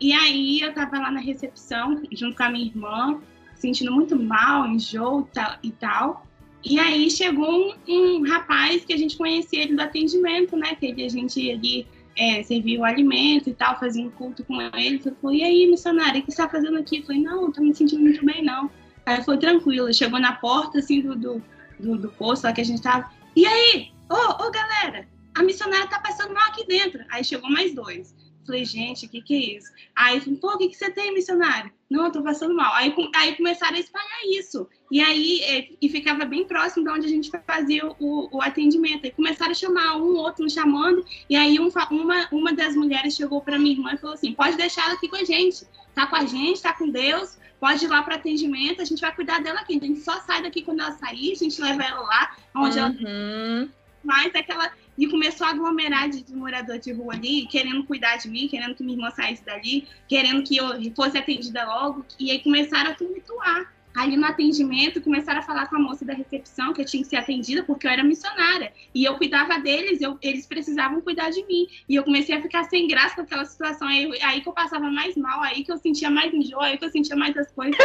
E 0.03 0.13
aí 0.13 0.61
eu 0.61 0.75
tava 0.75 0.99
lá 0.99 1.13
na 1.13 1.21
recepção, 1.21 2.03
junto 2.11 2.37
com 2.37 2.43
a 2.43 2.51
minha 2.51 2.67
irmã, 2.67 3.21
sentindo 3.55 3.93
muito 3.93 4.21
mal, 4.21 4.67
enjoo 4.67 5.29
e 5.63 5.71
tal- 5.71 6.27
e 6.65 6.77
aí 6.81 7.09
chegou 7.09 7.49
um, 7.49 7.75
um 7.89 8.29
rapaz 8.29 8.85
que 8.85 8.93
a 8.93 8.97
gente 8.97 9.17
conhecia 9.17 9.63
ele 9.63 9.77
do 9.77 9.81
atendimento, 9.81 10.57
né? 10.57 10.75
Que 10.75 11.05
a 11.05 11.09
gente 11.09 11.39
ali 11.53 11.87
é, 12.17 12.43
servia 12.43 12.81
o 12.81 12.85
alimento 12.85 13.49
e 13.49 13.55
tal, 13.55 13.79
fazia 13.79 14.05
um 14.05 14.11
culto 14.11 14.43
com 14.43 14.61
ele. 14.61 15.01
Eu 15.05 15.15
falei, 15.23 15.39
e 15.39 15.45
aí, 15.45 15.67
missionária, 15.71 16.21
o 16.21 16.25
que 16.25 16.33
você 16.33 16.39
tá 16.39 16.49
fazendo 16.49 16.79
aqui? 16.79 16.99
Eu 16.99 17.05
falei, 17.05 17.23
não, 17.23 17.43
não 17.43 17.53
tô 17.53 17.63
me 17.63 17.73
sentindo 17.73 18.03
muito 18.03 18.25
bem, 18.25 18.43
não. 18.45 18.69
Aí 19.07 19.15
ele 19.15 19.25
foi 19.25 19.39
tranquilo, 19.39 19.95
chegou 19.95 20.19
na 20.19 20.33
porta, 20.33 20.81
assim, 20.81 21.01
do, 21.01 21.15
do, 21.15 21.43
do, 21.79 21.97
do 21.97 22.09
posto 22.09 22.43
lá 22.43 22.53
que 22.53 22.61
a 22.61 22.65
gente 22.65 22.83
tava. 22.83 23.09
E 23.37 23.47
aí, 23.47 23.93
ô, 24.11 24.47
ô, 24.47 24.51
galera, 24.51 25.07
a 25.35 25.45
missionária 25.45 25.87
tá 25.87 26.01
passando 26.01 26.35
mal 26.35 26.49
aqui 26.49 26.67
dentro. 26.67 27.05
Aí 27.09 27.23
chegou 27.23 27.49
mais 27.49 27.73
dois. 27.73 28.15
Falei, 28.45 28.65
gente, 28.65 29.07
o 29.07 29.09
que, 29.09 29.23
que 29.23 29.35
é 29.35 29.57
isso? 29.57 29.71
Aí, 29.95 30.21
falei, 30.21 30.39
pô, 30.39 30.49
o 30.49 30.59
que, 30.59 30.69
que 30.69 30.77
você 30.77 30.91
tem, 30.91 31.15
missionário? 31.15 31.71
Não, 31.89 32.07
eu 32.07 32.13
tô 32.13 32.23
passando 32.23 32.55
mal. 32.55 32.75
Aí, 32.75 32.93
aí 33.15 33.37
começaram 33.37 33.77
a 33.77 33.81
espalhar 33.81 34.21
isso. 34.27 34.69
E 34.91 35.01
aí, 35.01 35.41
é, 35.43 35.69
e 35.81 35.89
ficava 35.89 36.25
bem 36.25 36.45
próximo 36.45 36.85
de 36.85 36.91
onde 36.91 37.07
a 37.07 37.09
gente 37.09 37.31
fazia 37.47 37.87
o, 38.01 38.37
o 38.37 38.43
atendimento. 38.43 39.07
E 39.07 39.11
começaram 39.13 39.53
a 39.53 39.55
chamar 39.55 39.97
um, 39.97 40.17
outro, 40.17 40.45
um 40.45 40.49
chamando. 40.49 41.05
E 41.31 41.37
aí, 41.37 41.61
um, 41.61 41.69
uma, 41.91 42.29
uma 42.33 42.53
das 42.53 42.75
mulheres 42.75 43.15
chegou 43.15 43.41
para 43.41 43.59
minha 43.59 43.75
irmã 43.75 43.93
e 43.95 43.99
falou 43.99 44.15
assim: 44.15 44.33
pode 44.33 44.57
deixar 44.57 44.87
ela 44.87 44.95
aqui 44.95 45.09
com 45.09 45.17
a 45.17 45.25
gente. 45.25 45.65
Tá 45.95 46.07
com 46.07 46.17
a 46.17 46.25
gente, 46.25 46.63
tá 46.63 46.73
com 46.73 46.89
Deus. 46.89 47.39
Pode 47.61 47.85
ir 47.85 47.89
lá 47.89 48.03
para 48.03 48.17
atendimento, 48.17 48.83
a 48.83 48.85
gente 48.85 49.01
vai 49.01 49.15
cuidar 49.15 49.41
dela 49.41 49.61
aqui. 49.61 49.79
A 49.81 49.87
gente 49.87 50.01
só 50.01 50.19
sai 50.23 50.43
daqui 50.43 50.63
quando 50.63 50.81
ela 50.81 50.91
sair, 50.93 51.31
a 51.31 51.37
gente 51.37 51.61
leva 51.61 51.85
ela 51.85 52.01
lá, 52.01 52.37
onde 52.57 52.77
uhum. 52.77 52.87
ela. 52.87 53.69
Mas 54.03 54.35
aquela 54.35 54.73
e 54.97 55.07
começou 55.09 55.47
a 55.47 55.51
aglomerar 55.51 56.09
de, 56.09 56.23
de 56.23 56.35
morador 56.35 56.79
de 56.79 56.93
rua 56.93 57.15
ali, 57.15 57.47
querendo 57.47 57.85
cuidar 57.85 58.17
de 58.17 58.29
mim, 58.29 58.49
querendo 58.49 58.75
que 58.75 58.83
minha 58.83 58.97
irmã 58.97 59.11
saísse 59.11 59.45
dali, 59.45 59.87
querendo 60.09 60.43
que 60.43 60.57
eu 60.57 60.67
fosse 60.95 61.19
atendida 61.19 61.65
logo, 61.65 62.05
e 62.19 62.31
aí 62.31 62.39
começaram 62.41 62.91
a 62.91 62.95
tumultuar. 62.95 63.73
Ali 63.95 64.17
no 64.17 64.25
atendimento, 64.25 65.03
começaram 65.03 65.41
a 65.41 65.43
falar 65.43 65.67
com 65.67 65.77
a 65.77 65.79
moça 65.79 66.03
da 66.03 66.15
recepção 66.15 66.73
que 66.73 66.81
eu 66.81 66.85
tinha 66.87 67.03
que 67.03 67.11
ser 67.11 67.17
atendida 67.17 67.63
porque 67.63 67.87
eu 67.87 67.91
era 67.91 68.03
missionária. 68.03 68.73
E 68.95 69.05
eu 69.05 69.19
cuidava 69.19 69.59
deles, 69.59 70.01
eu, 70.01 70.19
eles 70.23 70.47
precisavam 70.47 71.03
cuidar 71.03 71.29
de 71.29 71.45
mim. 71.45 71.67
E 71.87 71.95
eu 71.95 72.03
comecei 72.03 72.35
a 72.35 72.41
ficar 72.41 72.65
sem 72.65 72.89
graça 72.89 73.17
com 73.17 73.21
aquela 73.21 73.45
situação. 73.45 73.87
Aí, 73.87 74.11
aí 74.23 74.41
que 74.41 74.49
eu 74.49 74.53
passava 74.55 74.91
mais 74.91 75.15
mal, 75.15 75.43
aí 75.43 75.63
que 75.63 75.71
eu 75.71 75.77
sentia 75.77 76.09
mais 76.09 76.33
enjoo, 76.33 76.61
aí 76.61 76.79
que 76.79 76.87
eu 76.87 76.91
sentia 76.91 77.15
mais 77.15 77.37
as 77.37 77.53
coisas. 77.53 77.77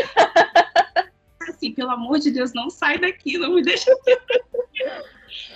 assim, 1.50 1.74
pelo 1.74 1.92
amor 1.92 2.20
de 2.20 2.32
Deus, 2.32 2.54
não 2.54 2.70
sai 2.70 2.98
daqui, 2.98 3.38
não 3.38 3.54
me 3.54 3.62
deixa 3.62 3.92
aqui. 3.92 4.18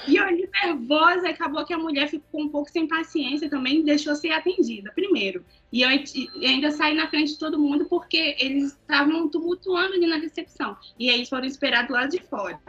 E 0.08 0.16
eu 0.16 0.24
ali 0.24 0.50
nervosa, 0.64 1.30
acabou 1.30 1.66
que 1.66 1.74
a 1.74 1.78
mulher 1.78 2.08
ficou 2.08 2.42
um 2.42 2.50
pouco 2.50 2.70
sem 2.70 2.88
paciência 2.88 3.50
também, 3.50 3.84
deixou 3.84 4.16
ser 4.16 4.32
atendida 4.32 4.92
primeiro. 4.94 5.46
E 5.72 5.82
eu 5.82 5.90
ainda 5.90 6.72
saí 6.72 6.94
na 6.94 7.08
frente 7.08 7.34
de 7.34 7.40
todo 7.40 7.60
mundo 7.60 7.86
porque 7.86 8.36
eles 8.40 8.74
estavam 8.74 9.30
tumultuando 9.30 9.94
ali 9.94 10.08
na 10.08 10.18
recepção. 10.18 10.76
E 11.00 11.10
aí 11.10 11.26
foram 11.26 11.46
esperados 11.46 11.92
lá 11.92 12.06
de 12.06 12.20
fora 12.22 12.60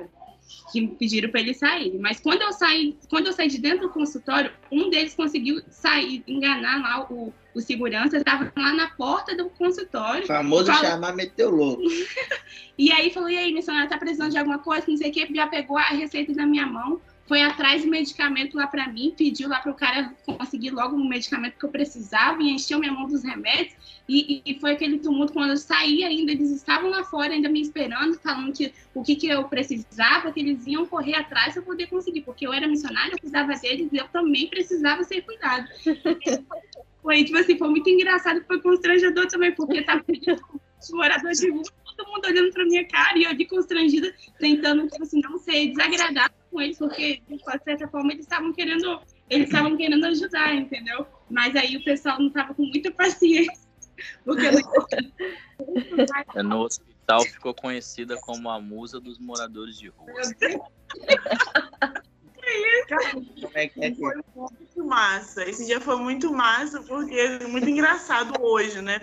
que 0.72 0.86
pediram 0.88 1.30
para 1.30 1.40
ele 1.40 1.54
sair. 1.54 1.98
Mas 1.98 2.20
quando 2.20 2.42
eu 2.42 2.52
saí, 2.52 2.96
quando 3.08 3.26
eu 3.26 3.32
saí 3.32 3.48
de 3.48 3.58
dentro 3.58 3.88
do 3.88 3.88
consultório, 3.90 4.50
um 4.70 4.88
deles 4.90 5.14
conseguiu 5.14 5.62
sair, 5.68 6.22
enganar 6.26 6.80
lá 6.80 7.06
o, 7.10 7.32
o 7.54 7.60
segurança, 7.60 8.16
estava 8.16 8.52
lá 8.56 8.72
na 8.72 8.90
porta 8.90 9.36
do 9.36 9.50
consultório. 9.50 10.26
Famoso 10.26 10.66
falou... 10.66 10.82
chamar 10.82 11.14
meteu 11.14 11.50
louco. 11.50 11.82
e 12.78 12.90
aí 12.92 13.10
falou: 13.10 13.28
"E 13.28 13.36
aí, 13.36 13.52
missionária, 13.52 13.88
tá 13.88 13.98
precisando 13.98 14.30
de 14.30 14.38
alguma 14.38 14.58
coisa? 14.58 14.86
Não 14.88 14.96
sei 14.96 15.10
o 15.10 15.12
que, 15.12 15.34
já 15.34 15.46
pegou 15.46 15.76
a 15.76 15.84
receita 15.84 16.32
da 16.32 16.46
minha 16.46 16.66
mão 16.66 17.00
foi 17.26 17.40
atrás 17.40 17.82
do 17.82 17.88
medicamento 17.88 18.56
lá 18.56 18.66
para 18.66 18.88
mim, 18.88 19.14
pediu 19.16 19.48
lá 19.48 19.60
para 19.60 19.72
o 19.72 19.74
cara 19.74 20.14
conseguir 20.26 20.70
logo 20.70 20.96
o 20.96 21.08
medicamento 21.08 21.58
que 21.58 21.64
eu 21.64 21.70
precisava 21.70 22.42
e 22.42 22.50
encheu 22.50 22.78
minha 22.78 22.92
mão 22.92 23.06
dos 23.06 23.22
remédios. 23.22 23.74
E, 24.14 24.42
e, 24.44 24.60
foi 24.60 24.72
aquele 24.72 24.98
tumulto 24.98 25.32
quando 25.32 25.52
eu 25.52 25.56
saí 25.56 26.04
ainda, 26.04 26.32
eles 26.32 26.50
estavam 26.50 26.90
lá 26.90 27.02
fora 27.02 27.32
ainda 27.32 27.48
me 27.48 27.62
esperando, 27.62 28.18
falando 28.18 28.52
que 28.52 28.70
o 28.94 29.02
que, 29.02 29.16
que 29.16 29.26
eu 29.26 29.44
precisava, 29.44 30.30
que 30.30 30.40
eles 30.40 30.66
iam 30.66 30.84
correr 30.84 31.14
atrás 31.14 31.54
para 31.54 31.62
poder 31.62 31.86
conseguir, 31.86 32.20
porque 32.20 32.46
eu 32.46 32.52
era 32.52 32.68
missionária, 32.68 33.14
eu 33.14 33.18
cuidava 33.18 33.54
deles 33.54 33.88
e 33.90 33.96
eu 33.96 34.06
também 34.08 34.48
precisava 34.48 35.02
ser 35.02 35.22
cuidado. 35.22 35.66
foi, 37.00 37.24
tipo 37.24 37.38
assim, 37.38 37.56
foi 37.56 37.68
muito 37.70 37.88
engraçado, 37.88 38.44
foi 38.46 38.60
constrangedor 38.60 39.26
também, 39.28 39.52
porque 39.52 39.80
tava 39.80 40.04
os 40.06 40.90
moradores 40.90 41.38
de 41.38 41.50
rua, 41.50 41.62
todo 41.96 42.10
mundo 42.10 42.26
olhando 42.26 42.52
para 42.52 42.66
minha 42.66 42.86
cara 42.86 43.18
e 43.18 43.24
eu 43.24 43.34
de 43.34 43.46
constrangida, 43.46 44.14
tentando, 44.38 44.88
tipo 44.88 45.02
assim, 45.02 45.22
não 45.22 45.38
ser 45.38 45.68
desagradável 45.68 46.36
com 46.50 46.60
eles, 46.60 46.76
porque, 46.76 47.22
de 47.26 47.38
certa 47.64 47.88
forma, 47.88 48.12
eles 48.12 48.26
estavam 48.26 48.52
querendo, 48.52 49.00
eles 49.30 49.46
estavam 49.46 49.74
querendo 49.74 50.04
ajudar, 50.04 50.54
entendeu? 50.54 51.06
Mas 51.30 51.56
aí 51.56 51.78
o 51.78 51.84
pessoal 51.84 52.18
não 52.18 52.26
estava 52.26 52.52
com 52.52 52.64
muita 52.66 52.90
paciência. 52.90 53.61
Porque 54.24 54.46
é, 56.34 56.42
no 56.42 56.62
hospital 56.64 57.22
ficou 57.22 57.54
conhecida 57.54 58.16
como 58.18 58.48
a 58.50 58.60
musa 58.60 59.00
dos 59.00 59.18
moradores 59.18 59.78
de 59.78 59.88
rua. 59.88 60.10
É 63.54 63.68
que 63.68 63.94
foi 63.94 64.14
muito 64.36 64.84
massa. 64.84 65.44
Esse 65.48 65.66
dia 65.66 65.80
foi 65.80 65.96
muito 65.96 66.32
massa, 66.32 66.82
porque 66.82 67.14
é 67.14 67.46
muito 67.46 67.68
engraçado 67.68 68.40
hoje, 68.42 68.80
né? 68.80 69.00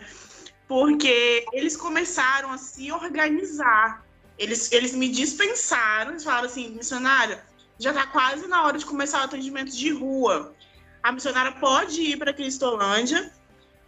Porque 0.67 1.45
eles 1.53 1.75
começaram 1.75 2.51
a 2.51 2.57
se 2.57 2.91
organizar. 2.91 4.05
Eles, 4.37 4.71
eles 4.71 4.93
me 4.93 5.09
dispensaram, 5.09 6.11
eles 6.11 6.23
falaram 6.23 6.45
assim, 6.45 6.69
missionária, 6.69 7.43
já 7.77 7.89
está 7.89 8.07
quase 8.07 8.47
na 8.47 8.63
hora 8.63 8.77
de 8.77 8.85
começar 8.85 9.21
o 9.21 9.25
atendimento 9.25 9.71
de 9.71 9.89
rua. 9.91 10.53
A 11.01 11.11
missionária 11.11 11.51
pode 11.53 12.01
ir 12.01 12.17
para 12.17 12.33
Cristolândia 12.33 13.31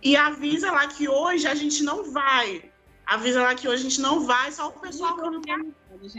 e 0.01 0.15
avisa 0.15 0.71
lá 0.71 0.87
que 0.87 1.07
hoje 1.07 1.47
a 1.47 1.55
gente 1.55 1.83
não 1.83 2.11
vai. 2.11 2.71
Avisa 3.05 3.41
lá 3.41 3.53
que 3.55 3.67
hoje 3.67 3.81
a 3.81 3.89
gente 3.89 4.01
não 4.01 4.25
vai, 4.25 4.51
só 4.51 4.69
o 4.69 4.71
pessoal 4.71 5.15
que. 5.41 5.51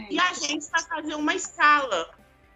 E 0.09 0.19
a 0.19 0.33
gente 0.33 0.69
vai 0.69 0.83
fazer 0.83 1.15
uma 1.15 1.33
escala. 1.33 2.09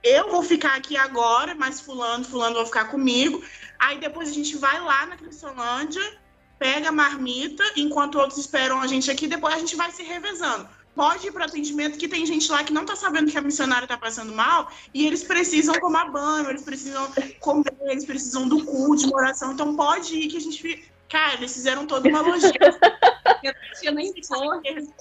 Eu 0.04 0.30
vou 0.30 0.44
ficar 0.44 0.76
aqui 0.76 0.96
agora, 0.96 1.56
mas 1.56 1.82
fulano, 1.82 2.24
fulano 2.24 2.56
vai 2.56 2.66
ficar 2.66 2.86
comigo. 2.86 3.44
Aí 3.80 4.00
depois 4.00 4.30
a 4.30 4.34
gente 4.34 4.56
vai 4.58 4.80
lá 4.80 5.06
na 5.06 5.18
Cristolândia, 5.18 6.20
pega 6.60 6.90
a 6.90 6.92
marmita, 6.92 7.64
enquanto 7.76 8.20
outros 8.20 8.40
esperam 8.40 8.80
a 8.80 8.88
gente 8.88 9.10
aqui, 9.10 9.28
depois 9.28 9.56
a 9.56 9.60
gente 9.60 9.76
vai 9.76 9.92
se 9.92 10.04
revezando 10.04 10.70
pode 10.98 11.28
ir 11.28 11.32
para 11.32 11.46
atendimento 11.46 11.96
que 11.96 12.08
tem 12.08 12.26
gente 12.26 12.52
lá 12.52 12.64
que 12.64 12.74
não 12.74 12.82
está 12.82 12.96
sabendo 12.96 13.32
que 13.32 13.38
a 13.38 13.42
missionária 13.42 13.86
está 13.86 13.96
passando 13.96 14.34
mal 14.34 14.72
e 14.92 15.06
eles 15.06 15.24
precisam 15.24 15.80
tomar 15.80 16.10
banho, 16.12 16.50
eles 16.50 16.64
precisam 16.64 17.08
comer, 17.40 17.72
eles 17.82 18.04
precisam 18.04 18.48
do 18.50 18.66
culto, 18.66 19.06
de 19.06 19.14
oração. 19.14 19.54
Então 19.54 19.76
pode 19.76 20.16
ir 20.16 20.28
que 20.28 20.38
a 20.38 20.42
gente 20.42 20.92
Cara, 21.10 21.36
eles 21.36 21.54
fizeram 21.54 21.88
toda 21.88 22.10
uma 22.10 22.22
logística. 22.22 22.66
eu 23.44 23.54
tinha 23.80 23.92
nem 23.92 24.12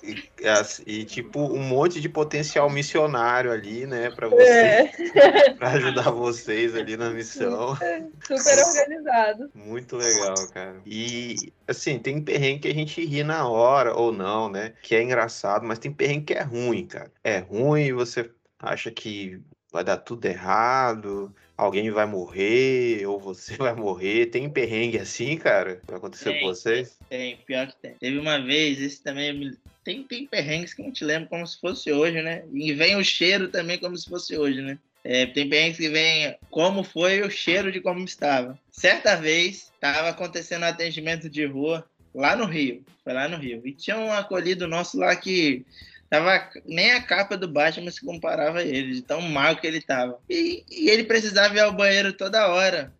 e, 0.03 1.01
e, 1.01 1.05
tipo, 1.05 1.41
um 1.41 1.63
monte 1.63 2.01
de 2.01 2.09
potencial 2.09 2.69
missionário 2.71 3.51
ali, 3.51 3.87
né, 3.87 4.11
para 4.11 4.29
você, 4.29 4.91
é. 5.17 5.51
para 5.55 5.71
ajudar 5.73 6.11
vocês 6.11 6.75
ali 6.75 6.97
na 6.97 7.11
missão. 7.11 7.77
Super 8.27 8.59
organizado. 8.59 9.51
Muito 9.55 9.97
legal, 9.97 10.35
cara. 10.53 10.81
E, 10.85 11.37
assim, 11.67 11.99
tem 11.99 12.23
perrengue 12.23 12.61
que 12.61 12.69
a 12.69 12.75
gente 12.75 13.05
ri 13.05 13.25
na 13.25 13.49
hora, 13.49 13.95
ou 13.95 14.13
não, 14.13 14.49
né, 14.49 14.73
que 14.83 14.95
é 14.95 15.03
engraçado, 15.03 15.65
mas 15.65 15.79
tem 15.79 15.93
perrengue 15.93 16.27
que 16.27 16.35
é 16.35 16.43
ruim, 16.43 16.87
cara. 16.87 17.11
É 17.25 17.39
ruim, 17.39 17.93
você 17.93 18.31
acha 18.59 18.91
que 18.91 19.41
vai 19.73 19.85
dar 19.85 19.99
tudo 19.99 20.25
errado, 20.25 21.35
alguém 21.57 21.91
vai 21.91 22.07
morrer, 22.07 23.07
ou 23.07 23.19
você 23.19 23.57
vai 23.57 23.75
morrer. 23.75 24.27
Tem 24.27 24.49
perrengue 24.49 24.99
assim, 24.99 25.37
cara? 25.37 25.81
Vai 25.87 25.97
acontecer 25.97 26.33
tem, 26.33 26.41
com 26.41 26.47
vocês? 26.47 26.99
Tem, 27.09 27.37
pior 27.39 27.67
que 27.69 27.77
tem. 27.77 27.95
Teve 27.95 28.19
uma 28.19 28.39
vez, 28.39 28.81
esse 28.81 29.03
também 29.03 29.57
tem, 29.85 30.03
tem 30.03 30.27
perrengues 30.27 30.75
que 30.75 30.83
a 30.83 30.85
gente 30.85 31.05
lembra 31.05 31.29
como 31.29 31.47
se 31.47 31.61
fosse 31.61 31.93
hoje, 31.93 32.21
né? 32.21 32.45
E 32.53 32.73
vem 32.73 32.97
o 32.97 33.05
cheiro 33.05 33.49
também 33.49 33.79
como 33.79 33.97
se 33.97 34.09
fosse 34.09 34.37
hoje, 34.37 34.61
né? 34.61 34.79
É, 35.05 35.25
tem 35.25 35.49
perrengues 35.49 35.79
que 35.79 35.89
vem 35.89 36.37
como 36.51 36.83
foi 36.83 37.23
o 37.23 37.31
cheiro 37.31 37.71
de 37.71 37.81
como 37.81 38.05
estava. 38.05 38.59
Certa 38.73 39.15
vez, 39.15 39.71
estava 39.73 40.09
acontecendo 40.09 40.63
um 40.63 40.67
atendimento 40.67 41.31
de 41.31 41.47
rua 41.47 41.87
lá 42.13 42.35
no 42.35 42.45
Rio. 42.45 42.85
Foi 43.05 43.13
lá 43.13 43.29
no 43.29 43.37
Rio. 43.37 43.63
E 43.65 43.73
tinha 43.73 43.97
um 43.97 44.13
acolhido 44.13 44.67
nosso 44.67 44.99
lá 44.99 45.15
que 45.15 45.65
Tava, 46.09 46.51
nem 46.65 46.93
a 46.93 47.03
capa 47.03 47.37
do 47.37 47.49
Batman 47.49 47.91
se 47.91 48.05
comparava 48.05 48.59
a 48.59 48.65
ele, 48.65 48.95
de 48.95 49.03
tão 49.03 49.21
mal 49.21 49.57
que 49.57 49.67
ele 49.67 49.81
tava. 49.81 50.19
E, 50.29 50.65
e 50.71 50.89
ele 50.89 51.05
precisava 51.05 51.57
ir 51.57 51.61
ao 51.61 51.73
banheiro 51.73 52.13
toda 52.13 52.49
hora, 52.49 52.93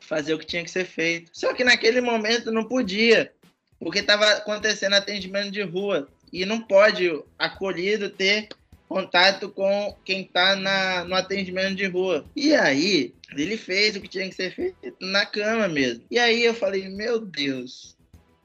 fazer 0.00 0.34
o 0.34 0.38
que 0.38 0.46
tinha 0.46 0.64
que 0.64 0.70
ser 0.70 0.84
feito. 0.84 1.30
Só 1.32 1.54
que 1.54 1.62
naquele 1.62 2.00
momento 2.00 2.50
não 2.50 2.64
podia, 2.64 3.32
porque 3.78 4.00
estava 4.00 4.28
acontecendo 4.32 4.94
atendimento 4.94 5.50
de 5.50 5.62
rua. 5.62 6.08
E 6.32 6.44
não 6.44 6.60
pode 6.60 7.10
acolhido 7.38 8.08
ter 8.08 8.48
contato 8.88 9.48
com 9.48 9.96
quem 10.04 10.22
está 10.22 10.56
no 11.04 11.14
atendimento 11.14 11.76
de 11.76 11.86
rua. 11.86 12.24
E 12.34 12.54
aí, 12.54 13.14
ele 13.36 13.56
fez 13.56 13.94
o 13.94 14.00
que 14.00 14.08
tinha 14.08 14.28
que 14.28 14.34
ser 14.34 14.52
feito 14.52 14.76
na 15.00 15.24
cama 15.24 15.68
mesmo. 15.68 16.04
E 16.10 16.18
aí 16.18 16.44
eu 16.44 16.54
falei, 16.54 16.88
meu 16.88 17.20
Deus, 17.20 17.96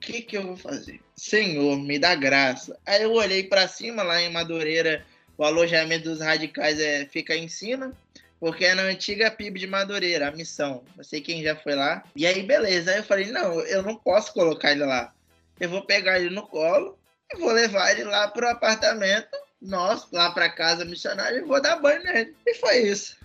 que, 0.05 0.21
que 0.21 0.37
eu 0.37 0.43
vou 0.43 0.57
fazer? 0.57 1.01
Senhor, 1.15 1.77
me 1.77 1.97
dá 1.97 2.13
graça. 2.13 2.77
Aí 2.85 3.01
eu 3.01 3.13
olhei 3.13 3.43
para 3.43 3.67
cima, 3.67 4.03
lá 4.03 4.21
em 4.21 4.31
Madureira, 4.31 5.03
o 5.37 5.43
alojamento 5.43 6.09
dos 6.09 6.19
radicais 6.19 6.79
é, 6.79 7.05
fica 7.05 7.35
em 7.35 7.49
cima, 7.49 7.91
porque 8.39 8.65
é 8.65 8.75
na 8.75 8.83
antiga 8.83 9.31
PIB 9.31 9.59
de 9.59 9.67
Madureira, 9.67 10.27
a 10.27 10.31
missão. 10.31 10.83
Não 10.95 11.03
sei 11.03 11.21
quem 11.21 11.41
já 11.43 11.55
foi 11.55 11.73
lá. 11.73 12.03
E 12.15 12.25
aí, 12.25 12.43
beleza. 12.43 12.91
Aí 12.91 12.97
eu 12.97 13.03
falei, 13.03 13.31
não, 13.31 13.59
eu 13.61 13.81
não 13.81 13.95
posso 13.95 14.31
colocar 14.33 14.71
ele 14.71 14.85
lá. 14.85 15.13
Eu 15.59 15.69
vou 15.69 15.81
pegar 15.81 16.19
ele 16.19 16.29
no 16.29 16.47
colo 16.47 16.97
e 17.33 17.37
vou 17.37 17.51
levar 17.51 17.91
ele 17.91 18.03
lá 18.03 18.27
pro 18.27 18.47
apartamento 18.47 19.35
nosso, 19.61 20.07
lá 20.11 20.29
para 20.29 20.49
casa 20.49 20.85
missionária, 20.85 21.37
e 21.37 21.41
vou 21.41 21.59
dar 21.59 21.77
banho 21.77 22.03
nele. 22.03 22.35
E 22.45 22.53
foi 22.55 22.77
isso. 22.81 23.17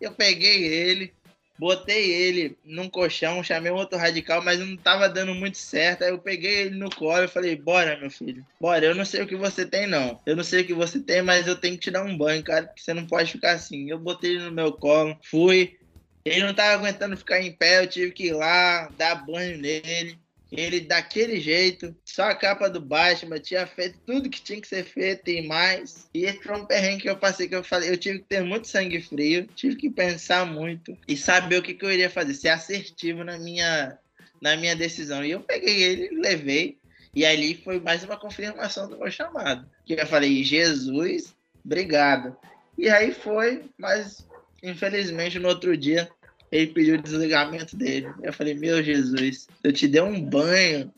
Eu 0.00 0.10
peguei 0.12 0.64
ele, 0.64 1.14
Botei 1.56 2.10
ele 2.12 2.58
num 2.64 2.88
colchão, 2.90 3.42
chamei 3.42 3.70
um 3.70 3.76
outro 3.76 3.96
radical, 3.96 4.42
mas 4.42 4.58
não 4.58 4.76
tava 4.76 5.08
dando 5.08 5.34
muito 5.34 5.56
certo. 5.56 6.02
Aí 6.02 6.10
eu 6.10 6.18
peguei 6.18 6.62
ele 6.62 6.76
no 6.76 6.90
colo 6.90 7.24
e 7.24 7.28
falei: 7.28 7.54
Bora, 7.54 7.98
meu 7.98 8.10
filho, 8.10 8.44
bora. 8.60 8.84
Eu 8.84 8.94
não 8.94 9.04
sei 9.04 9.22
o 9.22 9.26
que 9.26 9.36
você 9.36 9.64
tem, 9.64 9.86
não. 9.86 10.20
Eu 10.26 10.34
não 10.34 10.42
sei 10.42 10.62
o 10.62 10.66
que 10.66 10.74
você 10.74 11.00
tem, 11.00 11.22
mas 11.22 11.46
eu 11.46 11.56
tenho 11.56 11.74
que 11.74 11.82
te 11.82 11.90
dar 11.90 12.02
um 12.02 12.16
banho, 12.16 12.42
cara, 12.42 12.66
porque 12.66 12.80
você 12.82 12.92
não 12.92 13.06
pode 13.06 13.32
ficar 13.32 13.52
assim. 13.52 13.88
Eu 13.88 13.98
botei 13.98 14.32
ele 14.32 14.44
no 14.44 14.52
meu 14.52 14.72
colo, 14.72 15.16
fui, 15.22 15.76
Ele 16.24 16.42
não 16.44 16.54
tava 16.54 16.72
aguentando 16.74 17.16
ficar 17.16 17.40
em 17.40 17.52
pé, 17.52 17.82
eu 17.82 17.86
tive 17.86 18.10
que 18.12 18.26
ir 18.28 18.32
lá, 18.32 18.88
dar 18.96 19.14
banho 19.26 19.58
nele. 19.58 20.18
Ele 20.52 20.80
daquele 20.80 21.40
jeito, 21.40 21.94
só 22.04 22.30
a 22.30 22.34
capa 22.34 22.70
do 22.70 22.80
Batman, 22.80 23.40
tinha 23.40 23.66
feito 23.66 23.98
tudo 24.06 24.30
que 24.30 24.40
tinha 24.40 24.60
que 24.60 24.68
ser 24.68 24.84
feito 24.84 25.28
e 25.28 25.46
mais. 25.46 26.08
E 26.14 26.24
esse 26.24 26.42
foi 26.42 26.56
um 26.56 26.66
perrengue 26.66 27.02
que 27.02 27.10
eu 27.10 27.16
passei, 27.16 27.48
que 27.48 27.54
eu 27.54 27.64
falei, 27.64 27.90
eu 27.90 27.96
tive 27.96 28.20
que 28.20 28.26
ter 28.26 28.42
muito 28.42 28.68
sangue 28.68 29.00
frio, 29.00 29.48
tive 29.54 29.76
que 29.76 29.90
pensar 29.90 30.46
muito 30.46 30.96
e 31.08 31.16
saber 31.16 31.58
o 31.58 31.62
que, 31.62 31.74
que 31.74 31.84
eu 31.84 31.92
iria 31.92 32.10
fazer, 32.10 32.34
ser 32.34 32.50
assertivo 32.50 33.24
na 33.24 33.38
minha, 33.38 33.98
na 34.40 34.56
minha 34.56 34.76
decisão. 34.76 35.24
E 35.24 35.32
eu 35.32 35.40
peguei 35.40 35.82
ele, 35.82 36.20
levei, 36.20 36.78
e 37.14 37.24
ali 37.24 37.54
foi 37.54 37.80
mais 37.80 38.04
uma 38.04 38.16
confirmação 38.16 38.88
do 38.88 38.98
meu 38.98 39.10
chamado. 39.10 39.68
Que 39.86 39.94
eu 39.94 40.06
falei, 40.06 40.44
Jesus, 40.44 41.34
obrigado. 41.64 42.36
E 42.76 42.88
aí 42.88 43.12
foi, 43.12 43.64
mas 43.78 44.26
infelizmente 44.62 45.38
no 45.38 45.48
outro 45.48 45.76
dia 45.76 46.08
ele 46.54 46.68
pediu 46.68 46.94
o 46.94 47.02
desligamento 47.02 47.76
dele. 47.76 48.08
Eu 48.22 48.32
falei, 48.32 48.54
meu 48.54 48.80
Jesus, 48.80 49.48
eu 49.64 49.72
te 49.72 49.88
dei 49.88 50.00
um 50.00 50.24
banho. 50.24 50.92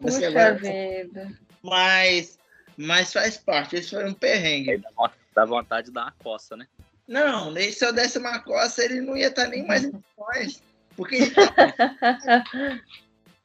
Você 0.00 0.26
Puxa 0.26 0.30
vai... 0.30 0.54
vida. 0.54 1.32
Mas, 1.60 2.38
mas 2.76 3.12
faz 3.12 3.36
parte, 3.36 3.74
esse 3.74 3.90
foi 3.90 4.08
um 4.08 4.14
perrengue. 4.14 4.78
Dá 4.78 4.90
von- 4.96 5.10
Dá 5.34 5.44
vontade 5.44 5.88
de 5.88 5.92
dar 5.92 6.02
uma 6.02 6.14
coça, 6.22 6.56
né? 6.56 6.68
Não, 7.08 7.50
nem 7.50 7.72
se 7.72 7.84
eu 7.84 7.92
desse 7.92 8.18
uma 8.18 8.38
coça, 8.40 8.84
ele 8.84 9.00
não 9.00 9.16
ia 9.16 9.26
estar 9.26 9.48
nem 9.48 9.66
mais 9.66 9.84
em 9.84 9.92
nós. 10.16 10.62
Porque 10.96 11.16
ele, 11.16 11.32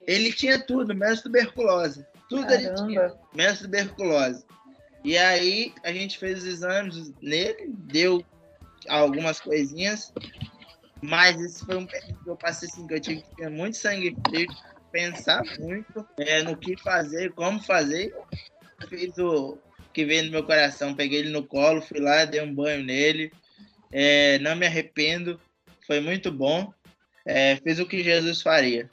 ele 0.05 0.31
tinha 0.33 0.59
tudo, 0.59 0.93
menos 0.93 1.21
tuberculose. 1.21 2.05
Tudo 2.29 2.53
ele 2.53 2.71
tinha. 2.75 3.01
Caramba. 3.01 3.19
menos 3.33 3.59
tuberculose. 3.59 4.45
E 5.03 5.17
aí 5.17 5.73
a 5.83 5.91
gente 5.91 6.19
fez 6.19 6.39
os 6.39 6.45
exames 6.45 7.11
nele, 7.21 7.69
deu 7.69 8.23
algumas 8.89 9.39
coisinhas, 9.39 10.13
mas 11.01 11.39
esse 11.39 11.65
foi 11.65 11.77
um 11.77 11.85
período 11.85 12.23
que 12.23 12.29
eu 12.29 12.35
passei 12.35 12.69
assim, 12.69 12.87
que 12.87 12.93
eu 12.93 12.99
tive 12.99 13.21
que 13.21 13.35
ter 13.35 13.49
muito 13.49 13.77
sangue 13.77 14.15
frio, 14.27 14.47
pensar 14.91 15.43
muito 15.59 16.07
é, 16.17 16.41
no 16.43 16.57
que 16.57 16.77
fazer, 16.77 17.31
como 17.33 17.61
fazer. 17.61 18.15
Fiz 18.89 19.17
o 19.17 19.57
que 19.93 20.05
veio 20.05 20.25
no 20.25 20.31
meu 20.31 20.43
coração, 20.43 20.93
peguei 20.93 21.19
ele 21.19 21.29
no 21.29 21.43
colo, 21.43 21.81
fui 21.81 21.99
lá, 21.99 22.25
dei 22.25 22.41
um 22.41 22.53
banho 22.53 22.83
nele, 22.83 23.31
é, 23.91 24.37
não 24.39 24.55
me 24.55 24.65
arrependo, 24.65 25.39
foi 25.85 25.99
muito 25.99 26.31
bom. 26.31 26.73
É, 27.25 27.57
fiz 27.57 27.79
o 27.79 27.85
que 27.85 28.03
Jesus 28.03 28.41
faria. 28.41 28.89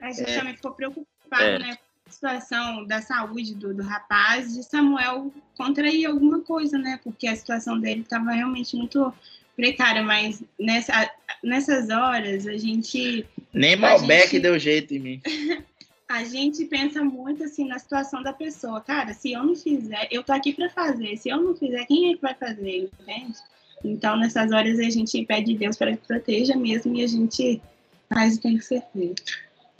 A 0.00 0.10
gente 0.10 0.34
também 0.34 0.56
ficou 0.56 0.72
preocupado, 0.72 1.44
É. 1.44 1.58
né? 1.58 1.76
Com 1.76 2.08
a 2.08 2.12
situação 2.12 2.86
da 2.86 3.02
saúde 3.02 3.54
do, 3.54 3.74
do 3.74 3.82
rapaz, 3.82 4.54
de 4.54 4.62
Samuel 4.62 5.32
contrair 5.56 6.06
alguma 6.06 6.40
coisa, 6.40 6.78
né? 6.78 6.98
Porque 7.04 7.28
a 7.28 7.36
situação 7.36 7.78
dele 7.78 8.00
estava 8.00 8.32
realmente 8.32 8.76
muito 8.76 9.12
precária, 9.58 10.04
mas 10.04 10.40
nessa, 10.56 11.10
nessas 11.42 11.90
horas 11.90 12.46
a 12.46 12.56
gente 12.56 13.26
Nem 13.52 13.74
Malbec 13.74 14.28
gente- 14.30 14.38
deu 14.38 14.56
jeito 14.56 14.94
em 14.94 15.00
mim. 15.00 15.20
a 16.08 16.22
gente 16.22 16.64
pensa 16.66 17.02
muito 17.02 17.42
assim 17.42 17.66
na 17.66 17.76
situação 17.76 18.22
da 18.22 18.32
pessoa. 18.32 18.80
Cara, 18.80 19.12
se 19.12 19.32
eu 19.32 19.42
não 19.42 19.56
fizer, 19.56 20.06
eu 20.12 20.22
tô 20.22 20.32
aqui 20.32 20.52
para 20.52 20.70
fazer. 20.70 21.16
Se 21.16 21.28
eu 21.28 21.42
não 21.42 21.56
fizer, 21.56 21.84
quem 21.86 22.12
é 22.12 22.14
que 22.14 22.22
vai 22.22 22.34
fazer, 22.34 22.88
entende? 23.00 23.36
Então, 23.84 24.16
nessas 24.16 24.52
horas 24.52 24.78
a 24.78 24.90
gente 24.90 25.24
pede 25.26 25.56
Deus 25.56 25.76
para 25.76 25.96
que 25.96 26.06
proteja 26.06 26.54
mesmo 26.56 26.94
e 26.94 27.02
a 27.02 27.08
gente 27.08 27.60
faz 28.08 28.34
o 28.34 28.36
que 28.36 28.42
tem 28.44 28.58
que 28.58 28.64
ser 28.64 28.82
feito. 28.92 29.22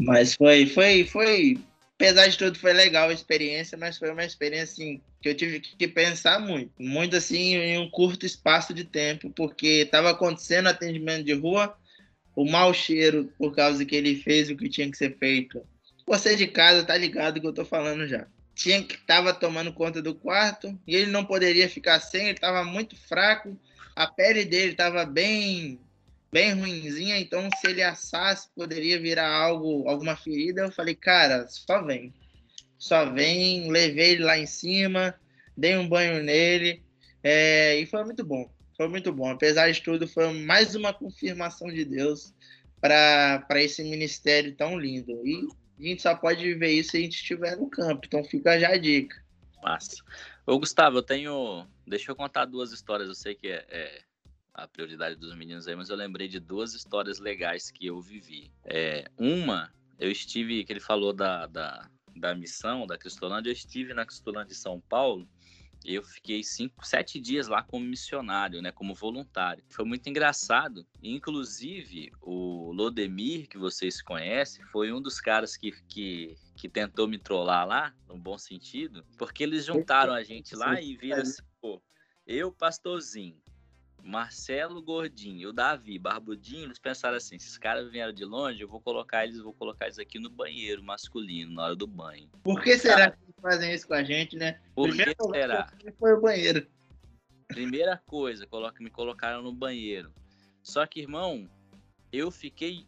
Mas 0.01 0.35
foi, 0.35 0.67
foi, 0.67 1.05
foi. 1.05 1.59
Apesar 2.01 2.29
de 2.29 2.39
tudo, 2.39 2.57
foi 2.57 2.73
legal 2.73 3.09
a 3.09 3.13
experiência, 3.13 3.77
mas 3.77 3.99
foi 3.99 4.13
uma 4.13 4.25
experiência 4.25 4.73
assim, 4.73 5.03
que 5.21 5.29
eu 5.29 5.35
tive 5.35 5.59
que 5.59 5.89
pensar 5.89 6.39
muito. 6.39 6.71
Muito 6.79 7.17
assim, 7.17 7.57
em 7.57 7.77
um 7.77 7.91
curto 7.91 8.25
espaço 8.25 8.73
de 8.73 8.85
tempo, 8.85 9.31
porque 9.31 9.83
estava 9.83 10.11
acontecendo 10.11 10.69
atendimento 10.69 11.25
de 11.25 11.33
rua, 11.33 11.77
o 12.37 12.49
mau 12.49 12.73
cheiro, 12.73 13.33
por 13.37 13.53
causa 13.53 13.85
que 13.85 13.97
ele 13.97 14.15
fez 14.15 14.49
o 14.49 14.57
que 14.57 14.69
tinha 14.69 14.89
que 14.89 14.97
ser 14.97 15.19
feito. 15.19 15.61
Você 16.07 16.37
de 16.37 16.47
casa 16.47 16.85
tá 16.85 16.97
ligado 16.97 17.35
do 17.35 17.41
que 17.41 17.47
eu 17.49 17.53
tô 17.53 17.65
falando 17.65 18.07
já. 18.07 18.29
Tinha 18.55 18.81
que 18.81 18.97
tava 18.99 19.35
tomando 19.35 19.73
conta 19.73 20.01
do 20.01 20.15
quarto 20.15 20.79
e 20.87 20.95
ele 20.95 21.11
não 21.11 21.25
poderia 21.25 21.69
ficar 21.69 21.99
sem, 21.99 22.27
ele 22.27 22.35
estava 22.35 22.63
muito 22.63 22.95
fraco, 22.95 23.59
a 23.97 24.07
pele 24.07 24.45
dele 24.45 24.71
estava 24.71 25.05
bem 25.05 25.81
bem 26.31 26.53
ruinzinha, 26.53 27.19
então 27.19 27.49
se 27.57 27.67
ele 27.69 27.83
assasse 27.83 28.49
poderia 28.55 29.01
virar 29.01 29.29
algo, 29.29 29.89
alguma 29.89 30.17
ferida. 30.17 30.63
Eu 30.63 30.73
falei, 30.73 30.95
cara, 30.95 31.47
só 31.49 31.83
vem. 31.83 32.13
Só 32.79 33.11
vem, 33.13 33.71
levei 33.71 34.13
ele 34.13 34.25
lá 34.25 34.39
em 34.39 34.47
cima, 34.47 35.19
dei 35.57 35.77
um 35.77 35.89
banho 35.89 36.23
nele, 36.23 36.83
é, 37.23 37.77
e 37.79 37.87
foi 37.87 38.05
muito 38.05 38.25
bom. 38.25 38.51
Foi 38.77 38.89
muito 38.89 39.13
bom. 39.13 39.31
Apesar 39.31 39.71
de 39.71 39.83
tudo, 39.83 40.07
foi 40.07 40.33
mais 40.33 40.75
uma 40.77 40.95
confirmação 40.95 41.69
de 41.69 41.85
Deus 41.85 42.33
para 42.81 43.45
esse 43.57 43.83
ministério 43.83 44.55
tão 44.55 44.79
lindo. 44.79 45.11
E 45.27 45.49
a 45.79 45.83
gente 45.83 46.03
só 46.03 46.15
pode 46.15 46.45
viver 46.45 46.71
isso 46.71 46.93
se 46.93 46.99
a 46.99 47.01
gente 47.01 47.17
estiver 47.17 47.57
no 47.57 47.69
campo. 47.69 48.03
Então 48.07 48.23
fica 48.23 48.59
já 48.59 48.69
a 48.69 48.79
dica. 48.79 49.21
Massa. 49.63 49.97
Ô, 50.47 50.59
Gustavo, 50.59 50.99
eu 50.99 51.03
tenho. 51.03 51.67
Deixa 51.85 52.11
eu 52.13 52.17
contar 52.17 52.45
duas 52.45 52.73
histórias. 52.73 53.09
Eu 53.09 53.15
sei 53.17 53.35
que 53.35 53.49
é, 53.49 53.67
é 53.69 54.03
a 54.59 54.67
prioridade 54.67 55.15
dos 55.15 55.35
meninos 55.37 55.69
aí, 55.69 55.77
mas 55.77 55.89
eu 55.89 55.97
lembrei 55.97 56.27
de 56.27 56.41
duas 56.41 56.75
histórias 56.75 57.21
legais 57.21 57.71
que 57.71 57.87
eu 57.87 58.01
vivi. 58.01 58.51
É, 58.65 59.09
uma, 59.17 59.73
eu 59.99 60.11
estive, 60.11 60.65
que 60.65 60.73
ele 60.73 60.81
falou 60.81 61.13
da, 61.13 61.47
da, 61.47 61.89
da 62.17 62.35
missão 62.35 62.87
da 62.87 62.99
Cristolândia, 62.99 63.51
eu 63.51 63.53
estive 63.53 63.95
na 63.95 64.05
Cristolândia 64.05 64.49
de 64.49 64.57
São 64.57 64.81
Paulo. 64.81 65.29
e 65.85 65.95
Eu 65.95 66.03
fiquei 66.03 66.43
cinco, 66.43 66.85
sete 66.85 67.21
dias 67.21 67.47
lá 67.47 67.63
como 67.63 67.85
missionário, 67.85 68.61
né, 68.61 68.73
como 68.73 68.95
voluntário. 68.95 69.63
Foi 69.71 69.85
muito 69.85 70.09
engraçado. 70.09 70.85
Inclusive, 71.01 72.11
o 72.21 72.73
Lodemir, 72.73 73.49
que 73.49 73.59
vocês 73.59 74.03
conhecem, 74.03 74.65
foi 74.67 74.93
um 74.93 75.01
dos 75.01 75.21
caras 75.21 75.57
que, 75.57 75.71
que, 75.87 76.35
que 76.57 76.69
tentou 76.69 77.07
me 77.07 77.17
trollar 77.19 77.65
lá, 77.65 77.95
no 78.09 78.19
bom 78.19 78.37
sentido, 78.37 79.07
porque 79.17 79.45
eles 79.45 79.65
juntaram 79.65 80.13
a 80.13 80.25
gente 80.25 80.57
lá 80.57 80.81
e 80.81 80.97
viram 80.97 81.23
assim, 81.23 81.43
pô, 81.61 81.81
eu, 82.27 82.53
pastorzinho, 82.53 83.41
Marcelo 84.03 84.83
Gordinho 84.83 85.41
e 85.41 85.47
o 85.47 85.53
Davi 85.53 85.99
Barbudinho, 85.99 86.65
eles 86.65 86.79
pensaram 86.79 87.17
assim: 87.17 87.37
esses 87.37 87.59
caras 87.59 87.91
vieram 87.91 88.13
de 88.13 88.25
longe, 88.25 88.61
eu 88.61 88.69
vou 88.69 88.81
colocar 88.81 89.25
eles, 89.25 89.41
vou 89.41 89.53
colocar 89.53 89.87
eles 89.87 89.99
aqui 89.99 90.19
no 90.19 90.31
banheiro 90.31 90.83
masculino, 90.83 91.53
na 91.53 91.65
hora 91.65 91.77
do 91.77 91.87
banho. 91.87 92.29
Por 92.43 92.63
que 92.63 92.79
será 92.79 93.11
que 93.11 93.19
eles 93.23 93.35
fazem 93.41 93.75
isso 93.75 93.87
com 93.87 93.95
a 93.95 94.03
gente, 94.03 94.37
né? 94.37 94.61
Por 94.75 94.91
que 94.95 95.15
será? 95.33 95.73
Foi 95.99 96.15
o 96.15 96.21
banheiro. 96.21 96.67
Primeira 97.49 98.01
coisa, 98.07 98.47
coloca, 98.47 98.83
me 98.83 98.91
colocaram 98.91 99.43
no 99.43 99.53
banheiro. 99.53 100.13
Só 100.63 100.87
que, 100.87 101.01
irmão, 101.01 101.49
eu 102.13 102.31
fiquei 102.31 102.87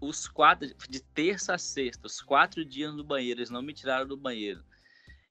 os 0.00 0.28
quatro, 0.28 0.68
de 0.88 1.00
terça 1.00 1.54
a 1.54 1.58
sexta, 1.58 2.06
os 2.06 2.20
quatro 2.20 2.64
dias 2.64 2.94
no 2.94 3.02
banheiro, 3.02 3.40
eles 3.40 3.50
não 3.50 3.62
me 3.62 3.72
tiraram 3.72 4.06
do 4.06 4.16
banheiro. 4.16 4.62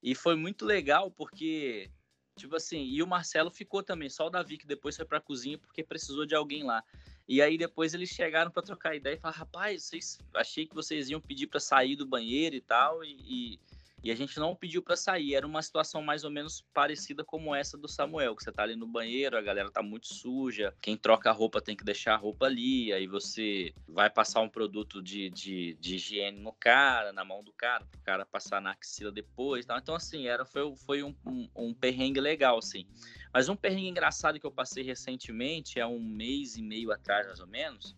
E 0.02 0.14
foi 0.16 0.36
muito 0.36 0.66
legal 0.66 1.12
porque, 1.12 1.90
tipo 2.36 2.56
assim, 2.56 2.84
e 2.84 3.02
o 3.02 3.08
Marcelo 3.08 3.52
ficou 3.52 3.84
também, 3.84 4.10
só 4.10 4.28
o 4.28 4.30
Davi 4.30 4.58
que 4.58 4.68
depois 4.68 4.96
foi 4.96 5.06
pra 5.06 5.20
cozinha 5.20 5.58
porque 5.58 5.84
precisou 5.84 6.26
de 6.26 6.36
alguém 6.36 6.64
lá. 6.64 6.84
E 7.28 7.42
aí 7.42 7.58
depois 7.58 7.94
eles 7.94 8.10
chegaram 8.10 8.52
para 8.52 8.64
trocar 8.64 8.96
ideia 8.96 9.16
e 9.16 9.18
falaram, 9.18 9.40
rapaz, 9.40 9.84
vocês, 9.84 10.20
achei 10.34 10.66
que 10.66 10.76
vocês 10.76 11.10
iam 11.10 11.22
pedir 11.22 11.48
para 11.48 11.60
sair 11.60 11.96
do 11.96 12.06
banheiro 12.06 12.56
e 12.56 12.62
tal, 12.62 13.04
e, 13.04 13.16
e, 13.22 13.60
e 14.04 14.12
a 14.12 14.16
gente 14.16 14.38
não 14.38 14.56
pediu 14.56 14.82
para 14.82 14.98
sair. 14.98 15.34
Era 15.34 15.48
uma 15.48 15.62
situação 15.62 16.02
mais 16.02 16.24
ou 16.24 16.30
menos 16.30 16.62
parecida 16.74 17.24
como 17.24 17.56
essa 17.56 17.78
do 17.78 17.88
Samuel, 17.88 18.36
que 18.36 18.44
você 18.44 18.52
tá 18.52 18.64
ali 18.64 18.76
no 18.76 18.86
banheiro, 18.86 19.38
a 19.38 19.42
galera 19.42 19.72
tá 19.72 19.82
muito 19.82 20.14
suja, 20.14 20.76
quem 20.82 20.98
troca 20.98 21.30
a 21.30 21.34
roupa 21.34 21.62
tem 21.62 21.76
que 21.76 21.86
deixar 21.86 22.16
a 22.16 22.18
roupa 22.18 22.46
ali, 22.46 22.92
aí 22.92 23.08
você 23.08 23.74
vai 23.88 24.10
passar 24.10 24.42
um 24.42 24.50
produto 24.50 25.02
de, 25.02 25.30
de, 25.30 25.78
de 25.80 25.96
higiene 25.96 26.40
no 26.40 26.52
cara, 26.52 27.14
na 27.14 27.24
mão 27.24 27.44
do 27.44 27.54
cara, 27.54 27.86
pro 27.86 28.02
cara 28.02 28.26
passar 28.26 28.62
na 28.62 28.72
axila 28.72 29.12
depois. 29.12 29.66
Tal. 29.66 29.78
Então, 29.78 29.96
assim, 29.96 30.28
era, 30.28 30.46
foi, 30.46 30.76
foi 30.76 31.04
um, 31.04 31.16
um, 31.26 31.50
um 31.56 31.74
perrengue 31.74 32.20
legal, 32.20 32.58
assim. 32.58 32.86
Mas 33.34 33.48
um 33.50 33.56
perrengue 33.56 33.88
engraçado 33.88 34.40
que 34.40 34.46
eu 34.46 34.52
passei 34.52 34.84
recentemente, 34.84 35.80
há 35.80 35.88
um 35.88 36.00
mês 36.00 36.56
e 36.56 36.62
meio 36.62 36.92
atrás, 36.92 37.26
mais 37.26 37.40
ou 37.40 37.48
menos, 37.48 37.96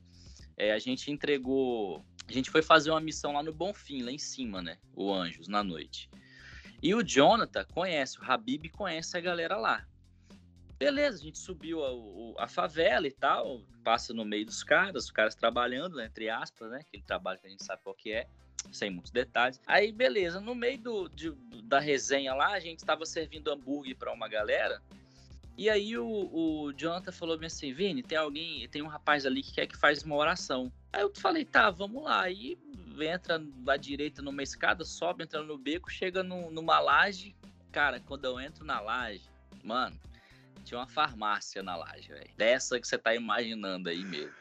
é, 0.58 0.72
a 0.72 0.80
gente 0.80 1.12
entregou. 1.12 2.06
A 2.28 2.32
gente 2.32 2.50
foi 2.50 2.62
fazer 2.62 2.90
uma 2.92 3.00
missão 3.00 3.34
lá 3.34 3.44
no 3.44 3.54
Bonfim, 3.54 4.02
lá 4.04 4.12
em 4.12 4.18
cima, 4.18 4.62
né? 4.62 4.78
O 4.94 5.14
Anjos, 5.14 5.48
na 5.48 5.64
noite. 5.64 6.10
E 6.82 6.94
o 6.94 7.04
Jonathan 7.04 7.64
conhece, 7.66 8.20
o 8.20 8.24
Habib 8.24 8.70
conhece 8.70 9.18
a 9.18 9.22
galera 9.22 9.58
lá. 9.58 9.86
Beleza, 10.78 11.20
a 11.20 11.22
gente 11.24 11.38
subiu 11.40 11.80
a, 12.38 12.44
a 12.44 12.48
favela 12.48 13.08
e 13.08 13.12
tal, 13.12 13.62
passa 13.84 14.14
no 14.14 14.26
meio 14.26 14.46
dos 14.46 14.64
caras, 14.64 15.06
os 15.06 15.12
caras 15.12 15.34
trabalhando, 15.34 15.96
né, 15.96 16.06
entre 16.06 16.30
aspas, 16.30 16.70
né? 16.70 16.80
Aquele 16.82 17.04
trabalho 17.04 17.40
que 17.40 17.48
a 17.48 17.50
gente 17.50 17.64
sabe 17.64 17.82
qual 17.82 17.96
que 17.96 18.12
é, 18.12 18.28
sem 18.74 18.90
muitos 18.90 19.12
detalhes. 19.12 19.62
Aí, 19.66 19.92
beleza, 19.92 20.42
no 20.42 20.54
meio 20.54 20.78
do, 20.80 21.08
de- 21.08 21.34
da 21.64 21.80
resenha 21.80 22.34
lá, 22.34 22.50
a 22.52 22.60
gente 22.60 22.80
estava 22.80 23.06
servindo 23.06 23.50
hambúrguer 23.52 23.96
para 23.96 24.12
uma 24.12 24.28
galera. 24.28 24.82
E 25.58 25.70
aí 25.70 25.98
o, 25.98 26.06
o 26.08 26.74
Jonathan 26.74 27.12
falou 27.12 27.38
bem 27.38 27.48
assim, 27.48 27.74
Vini, 27.74 28.04
tem 28.04 28.18
alguém, 28.18 28.68
tem 28.68 28.82
um 28.82 28.88
rapaz 28.88 29.26
ali 29.26 29.42
que 29.42 29.54
quer 29.54 29.68
que 29.68 29.78
faz 29.78 30.04
uma 30.04 30.16
oração. 30.16 30.72
Aí 30.92 31.02
eu 31.02 31.12
falei, 31.16 31.46
tá, 31.46 31.70
vamos 31.72 32.04
lá. 32.04 32.22
Aí 32.22 32.58
entra 33.00 33.42
à 33.68 33.78
direita 33.78 34.22
numa 34.22 34.44
escada, 34.44 34.84
sobe, 34.84 35.24
entra 35.24 35.42
no 35.44 35.58
beco, 35.58 35.90
chega 35.90 36.24
num- 36.24 36.52
numa 36.52 36.80
laje. 36.80 37.36
Cara, 37.72 38.00
quando 38.00 38.26
eu 38.26 38.40
entro 38.40 38.66
na 38.66 38.80
laje, 38.82 39.30
mano, 39.64 39.98
tinha 40.64 40.80
uma 40.80 40.88
farmácia 40.88 41.62
na 41.64 41.76
laje, 41.76 42.10
velho. 42.10 42.30
Dessa 42.38 42.80
que 42.80 42.88
você 42.88 42.98
tá 42.98 43.14
imaginando 43.16 43.90
aí 43.90 44.04
mesmo. 44.04 44.34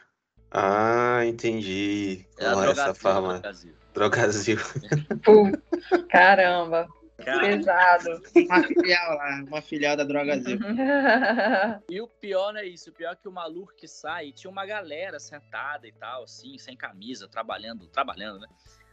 Ah, 0.50 1.24
entendi. 1.26 2.24
É 2.38 2.46
a 2.46 2.54
Ó, 2.56 2.62
essa 2.64 2.92
Drogazil, 2.92 2.94
farma. 2.94 3.32
Drogazil. 3.34 3.74
Drogazil. 3.92 4.56
Putz, 5.24 6.08
caramba, 6.08 6.86
Cara, 6.86 7.03
pesado. 7.16 8.22
Uma 8.34 8.62
filial 8.62 9.16
lá, 9.16 9.44
uma 9.46 9.62
filial 9.62 9.96
da 9.96 10.04
Drogazil. 10.04 10.58
E 11.88 12.00
o 12.00 12.08
pior 12.08 12.52
não 12.52 12.60
é 12.60 12.66
isso, 12.66 12.90
o 12.90 12.92
pior 12.92 13.12
é 13.12 13.16
que 13.16 13.28
o 13.28 13.32
maluco 13.32 13.74
que 13.74 13.86
sai, 13.86 14.32
tinha 14.32 14.50
uma 14.50 14.66
galera 14.66 15.18
sentada 15.20 15.86
e 15.86 15.92
tal, 15.92 16.24
assim, 16.24 16.58
sem 16.58 16.76
camisa, 16.76 17.28
trabalhando, 17.28 17.86
trabalhando, 17.88 18.40
né? 18.40 18.48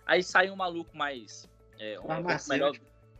Aí 0.05 0.21
sai 0.23 0.49
um 0.49 0.55
maluco 0.55 0.95
mais. 0.95 1.47
É, 1.79 1.99
um 1.99 2.49
melhor. 2.49 2.73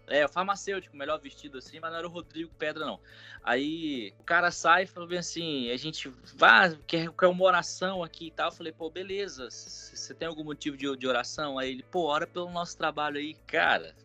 É, 0.08 0.26
o 0.26 0.30
farmacêutico, 0.30 0.98
melhor 0.98 1.20
vestido 1.20 1.58
assim, 1.58 1.80
mas 1.80 1.90
não 1.90 2.00
era 2.00 2.08
o 2.08 2.12
Rodrigo 2.12 2.52
Pedra, 2.58 2.86
não. 2.86 3.00
Aí 3.44 4.14
o 4.20 4.24
cara 4.24 4.52
sai 4.52 4.84
e 4.84 4.88
falou 4.88 5.08
bem 5.08 5.20
assim: 5.20 5.72
a 5.72 5.78
gente 5.78 6.10
vai, 6.36 6.78
quer, 6.86 7.10
quer 7.12 7.28
uma 7.28 7.44
oração 7.46 8.04
aqui 8.04 8.28
e 8.28 8.32
tal. 8.32 8.50
Eu 8.50 8.52
falei, 8.52 8.74
pô, 8.74 8.90
beleza, 8.90 9.50
você 9.50 10.14
tem 10.14 10.28
algum 10.28 10.44
motivo 10.44 10.76
de, 10.76 10.98
de 10.98 11.08
oração? 11.08 11.58
Aí 11.58 11.72
ele, 11.72 11.84
pô, 11.84 12.08
ora 12.08 12.28
pelo 12.28 12.50
nosso 12.50 12.78
trabalho 12.78 13.18
aí, 13.18 13.34
cara. 13.48 13.96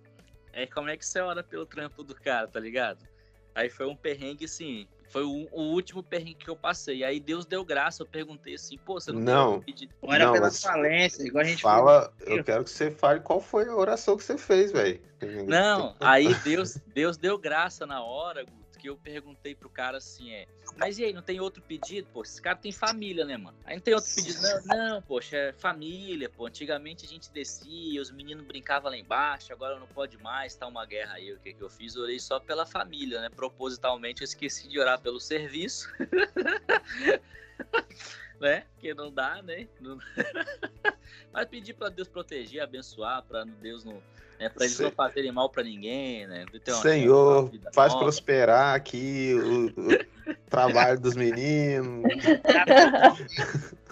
Aí 0.57 0.66
como 0.66 0.88
é 0.88 0.96
que 0.96 1.04
você 1.04 1.20
ora 1.20 1.42
pelo 1.42 1.66
trampo 1.66 2.02
do 2.02 2.14
cara, 2.14 2.48
tá 2.48 2.59
ligado? 2.59 3.07
Aí 3.54 3.68
foi 3.68 3.86
um 3.86 3.94
perrengue 3.94 4.46
assim. 4.46 4.88
Foi 5.11 5.22
o, 5.22 5.48
o 5.52 5.72
último 5.72 6.02
perrengue 6.02 6.34
que 6.34 6.48
eu 6.48 6.57
passei. 6.57 7.04
Aí 7.04 7.20
Deus 7.20 7.44
deu 7.44 7.64
graça. 7.64 8.02
Eu 8.02 8.07
perguntei 8.07 8.54
assim, 8.54 8.76
pô, 8.78 8.94
você 8.94 9.12
não, 9.12 9.18
tem 9.18 9.34
Não. 9.34 9.61
pedido? 9.61 9.94
Ora 10.02 10.24
Não, 10.24 10.32
pela 10.32 10.46
mas 10.46 10.61
falência, 10.61 11.22
igual 11.22 11.42
a 11.42 11.46
gente 11.46 11.62
Fala, 11.62 12.12
eu 12.20 12.42
quero 12.42 12.64
que 12.64 12.70
você 12.70 12.90
fale 12.90 13.20
qual 13.20 13.40
foi 13.40 13.68
a 13.68 13.74
oração 13.74 14.16
que 14.16 14.24
você 14.24 14.38
fez, 14.38 14.72
velho. 14.72 15.00
Não, 15.46 15.94
aí 16.00 16.34
Deus, 16.36 16.78
Deus 16.94 17.16
deu 17.16 17.38
graça 17.38 17.86
na 17.86 18.02
hora, 18.02 18.42
Guto, 18.42 18.65
que 18.87 18.91
eu 18.91 18.97
perguntei 18.97 19.53
pro 19.53 19.68
cara 19.68 19.99
assim, 19.99 20.32
é, 20.32 20.47
mas 20.76 20.97
e 20.99 21.05
aí, 21.05 21.12
não 21.12 21.22
tem 21.22 21.41
outro 21.41 21.61
pedido? 21.61 22.07
Pô, 22.12 22.22
esse 22.22 22.41
cara 22.41 22.57
tem 22.57 22.70
família, 22.70 23.24
né, 23.24 23.37
mano? 23.37 23.59
Aí 23.64 23.74
não 23.74 23.82
tem 23.82 23.95
outro 23.95 24.14
pedido? 24.14 24.41
Não, 24.41 24.62
não, 24.95 25.03
poxa, 25.03 25.37
é 25.37 25.53
família, 25.53 26.28
pô. 26.28 26.47
Antigamente 26.47 27.05
a 27.05 27.09
gente 27.09 27.32
descia, 27.32 28.01
os 28.01 28.12
meninos 28.12 28.47
brincavam 28.47 28.91
lá 28.91 28.97
embaixo, 28.97 29.53
agora 29.53 29.80
não 29.80 29.89
pode 29.89 30.16
mais, 30.18 30.55
tá 30.55 30.68
uma 30.68 30.87
guerra 30.87 31.14
aí. 31.14 31.32
O 31.32 31.41
que 31.41 31.53
que 31.53 31.62
eu 31.62 31.68
fiz? 31.68 31.97
Orei 31.97 32.20
só 32.20 32.39
pela 32.39 32.64
família, 32.64 33.20
né? 33.20 33.28
Propositalmente 33.28 34.22
eu 34.22 34.24
esqueci 34.24 34.68
de 34.68 34.78
orar 34.78 35.01
pelo 35.01 35.18
serviço. 35.18 35.93
né? 38.41 38.64
Porque 38.74 38.93
não 38.95 39.11
dá, 39.11 39.43
né? 39.43 39.66
Não- 39.80 39.99
Mas 41.32 41.47
pedir 41.47 41.74
pra 41.74 41.89
Deus 41.89 42.09
proteger, 42.09 42.62
abençoar, 42.62 43.22
pra 43.22 43.45
Deus 43.45 43.84
não. 43.84 44.01
Né, 44.39 44.51
pra 44.51 44.64
eles 44.66 44.76
Se- 44.76 44.82
não 44.82 44.91
fazerem 44.91 45.32
mal 45.32 45.49
pra 45.49 45.62
ninguém, 45.62 46.26
né? 46.26 46.45
Ter 46.62 46.72
uma- 46.72 46.82
Senhor, 46.82 47.51
faz 47.72 47.93
nova. 47.93 48.05
prosperar 48.05 48.74
aqui 48.74 49.32
o, 49.34 49.66
o 49.68 50.37
trabalho 50.51 51.01
dos 51.01 51.16
meninos. 51.16 52.05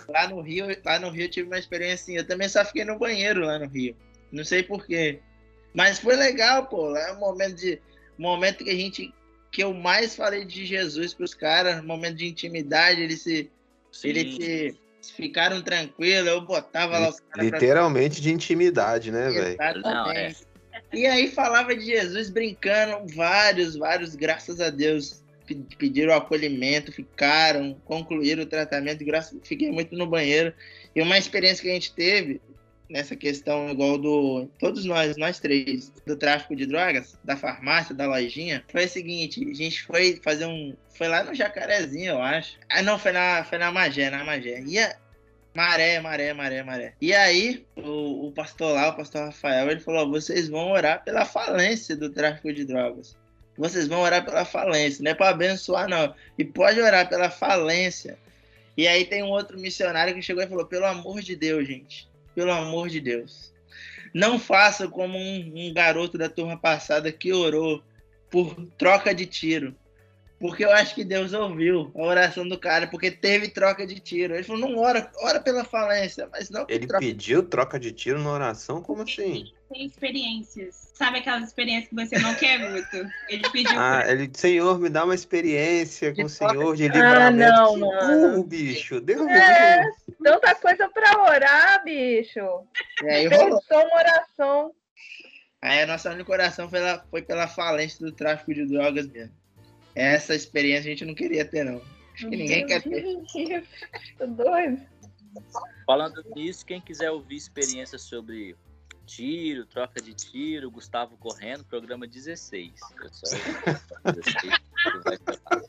Lá 0.09 0.29
no 0.29 0.41
Rio, 0.41 0.67
lá 0.85 0.99
no 0.99 1.09
Rio 1.11 1.25
eu 1.25 1.31
tive 1.31 1.49
uma 1.49 1.59
experiência 1.59 1.95
assim. 1.95 2.17
Eu 2.17 2.27
também 2.27 2.49
só 2.49 2.65
fiquei 2.65 2.85
no 2.85 2.99
banheiro 2.99 3.41
lá 3.47 3.59
no 3.59 3.67
Rio. 3.67 3.97
Não 4.31 4.45
sei 4.45 4.63
porquê. 4.63 5.21
Mas 5.73 5.99
foi 5.99 6.15
legal, 6.17 6.67
pô. 6.67 6.89
Lá 6.89 7.01
é 7.09 7.13
um 7.13 7.19
momento 7.21 7.55
de. 7.57 7.81
momento 8.19 8.65
que 8.65 8.71
a 8.71 8.75
gente. 8.75 9.15
Que 9.51 9.63
eu 9.63 9.73
mais 9.73 10.15
falei 10.17 10.45
de 10.45 10.67
Jesus 10.67 11.15
pros 11.15 11.33
caras, 11.33 11.81
um 11.81 11.87
momento 11.87 12.17
de 12.17 12.27
intimidade, 12.27 13.01
eles 13.01 13.23
se. 13.23 13.51
Sim. 13.95 14.09
Eles 14.09 14.35
se 15.01 15.13
ficaram 15.13 15.63
tranquilos, 15.63 16.27
eu 16.27 16.41
botava 16.41 16.99
lá 16.99 17.11
os 17.11 17.21
caras 17.21 17.51
pra 17.51 17.59
Literalmente 17.59 18.21
de 18.21 18.33
intimidade, 18.33 19.13
né, 19.13 19.31
velho? 19.31 19.57
É. 20.13 20.35
E 20.93 21.07
aí 21.07 21.31
falava 21.31 21.77
de 21.77 21.85
Jesus 21.85 22.29
brincando, 22.29 23.07
vários, 23.15 23.77
vários, 23.77 24.17
graças 24.17 24.61
a 24.61 24.71
Deus, 24.71 25.23
pe- 25.47 25.65
pediram 25.79 26.13
acolhimento, 26.13 26.91
ficaram, 26.91 27.81
concluíram 27.85 28.43
o 28.43 28.47
tratamento, 28.47 29.05
graças, 29.05 29.39
fiquei 29.45 29.71
muito 29.71 29.95
no 29.95 30.07
banheiro. 30.07 30.53
E 30.97 31.01
uma 31.01 31.17
experiência 31.17 31.63
que 31.63 31.71
a 31.71 31.75
gente 31.75 31.95
teve 31.95 32.41
nessa 32.89 33.17
questão, 33.17 33.71
igual 33.71 33.99
do. 33.99 34.49
Todos 34.59 34.85
nós, 34.85 35.17
nós 35.17 35.41
três, 35.41 35.93
do 36.07 36.17
tráfico 36.17 36.55
de 36.55 36.67
drogas, 36.67 37.19
da 37.25 37.37
farmácia, 37.37 37.95
da 37.95 38.07
lojinha, 38.07 38.65
foi 38.71 38.85
o 38.85 38.89
seguinte: 38.89 39.49
a 39.51 39.55
gente 39.55 39.83
foi 39.83 40.21
fazer 40.23 40.47
um. 40.47 40.75
Foi 40.97 41.09
lá 41.09 41.25
no 41.25 41.35
Jacarezinho, 41.35 42.13
eu 42.13 42.23
acho. 42.23 42.59
Ah, 42.69 42.83
não, 42.83 42.99
foi 42.99 43.13
na, 43.13 43.45
foi 43.45 43.59
na 43.59 43.73
Magé, 43.73 44.11
na 44.11 44.25
Magé. 44.25 44.63
E 44.67 44.79
a- 44.79 44.97
Maré, 45.57 46.01
maré, 46.01 46.33
maré, 46.35 46.65
maré. 46.65 46.95
E 47.01 47.15
aí, 47.15 47.65
o, 47.77 48.27
o 48.27 48.33
pastor 48.33 48.75
lá, 48.75 48.89
o 48.89 48.97
pastor 48.97 49.27
Rafael, 49.27 49.71
ele 49.71 49.79
falou: 49.79 50.11
vocês 50.11 50.49
vão 50.49 50.73
orar 50.73 51.05
pela 51.05 51.25
falência 51.25 51.97
do 51.97 52.11
tráfico 52.11 52.53
de 52.53 52.65
drogas. 52.65 53.17
Vocês 53.57 53.87
vão 53.87 54.01
orar 54.01 54.25
pela 54.25 54.45
falência, 54.45 55.01
não 55.05 55.13
é 55.13 55.15
para 55.15 55.29
abençoar, 55.31 55.89
não. 55.89 56.13
E 56.37 56.45
pode 56.45 56.81
orar 56.81 57.09
pela 57.09 57.31
falência. 57.31 58.19
E 58.77 58.89
aí 58.89 59.05
tem 59.05 59.23
um 59.23 59.29
outro 59.29 59.57
missionário 59.57 60.13
que 60.13 60.21
chegou 60.23 60.43
e 60.43 60.49
falou: 60.49 60.67
pelo 60.67 60.87
amor 60.87 61.21
de 61.21 61.37
Deus, 61.37 61.65
gente, 61.69 62.09
pelo 62.35 62.53
amor 62.53 62.89
de 62.89 63.01
Deus. 63.01 63.53
Não 64.13 64.39
faça 64.39 64.87
como 64.87 65.19
um, 65.19 65.53
um 65.55 65.75
garoto 65.75 66.17
da 66.17 66.29
turma 66.29 66.57
passada 66.57 67.11
que 67.11 67.33
orou 67.33 67.83
por 68.31 68.55
troca 68.79 69.15
de 69.15 69.27
tiro. 69.27 69.75
Porque 70.39 70.65
eu 70.65 70.71
acho 70.73 70.95
que 70.95 71.05
Deus 71.05 71.33
ouviu 71.33 71.91
a 71.95 72.03
oração 72.03 72.47
do 72.47 72.59
cara, 72.59 72.87
porque 72.87 73.11
teve 73.11 73.49
troca 73.49 73.87
de 73.87 73.99
tiro. 73.99 74.35
Ele 74.35 74.43
falou, 74.43 74.61
não 74.61 74.79
ora, 74.79 75.11
ora 75.23 75.41
pela 75.41 75.65
falência, 75.65 76.29
mas 76.31 76.51
não 76.51 76.67
Ele 76.69 76.87
troca 76.87 77.05
pediu 77.05 77.43
troca 77.43 77.79
de 77.79 77.93
tiro 77.93 78.21
na 78.21 78.31
oração? 78.31 78.83
Como 78.83 79.03
assim? 79.03 79.53
Tem 79.75 79.87
experiências. 79.87 80.93
Sabe 80.95 81.19
aquelas 81.19 81.49
experiências 81.49 81.89
que 81.89 81.95
você 81.97 82.17
não 82.21 82.33
quer 82.37 82.59
muito? 82.71 83.11
Ele 83.29 83.51
pediu 83.51 83.73
Ah, 83.73 84.03
pra 84.03 84.13
ele, 84.13 84.31
Senhor, 84.33 84.79
me 84.79 84.89
dá 84.89 85.05
uma 85.05 85.17
experiência 85.17 86.15
com 86.15 86.23
o 86.23 86.27
De 86.27 86.31
Senhor 86.33 86.77
de 86.77 86.85
Ah, 86.85 86.93
livramento. 86.93 87.53
não, 87.57 87.75
Que 87.75 87.81
mano. 87.81 88.31
burro, 88.31 88.45
bicho. 88.45 89.01
Deus 89.01 89.27
É. 89.29 89.83
Tanta 90.23 90.55
coisa 90.55 90.89
pra 90.89 91.23
orar, 91.25 91.83
bicho. 91.85 92.39
E 93.03 93.07
aí 93.09 93.27
rolou. 93.27 93.61
Pensou 93.61 93.85
uma 93.85 93.97
oração. 93.97 94.73
Aí 95.61 95.83
a 95.83 95.87
nossa 95.89 96.11
única 96.13 96.31
oração 96.31 96.71
foi, 96.71 96.79
lá- 96.81 97.05
foi 97.11 97.23
pela 97.23 97.49
falência 97.49 97.99
do 98.07 98.13
tráfico 98.13 98.55
de 98.55 98.65
drogas 98.67 99.09
mesmo. 99.09 99.35
Essa 99.97 100.37
experiência 100.37 100.83
a 100.89 100.91
gente 100.95 101.05
não 101.05 101.15
queria 101.17 101.45
ter, 101.45 101.65
não. 101.65 101.83
Acho 102.15 102.29
que 102.29 102.37
ninguém 102.37 102.65
quer 102.65 102.81
ter. 102.81 103.03
ter. 103.33 103.65
Tô 104.19 104.27
doido. 104.29 104.81
Falando 105.85 106.25
nisso, 106.37 106.65
quem 106.65 106.81
quiser 106.81 107.11
ouvir 107.11 107.35
experiências 107.37 108.03
sobre 108.03 108.55
tiro, 109.05 109.67
troca 109.67 110.01
de 110.01 110.15
tiro, 110.15 110.71
Gustavo 110.71 111.17
correndo, 111.17 111.65
programa 111.65 112.07
16. 112.07 112.73
Eu 113.03 113.09
só- 113.13 113.37
16, 114.13 114.55
vai 115.05 115.19
falar. 115.19 115.65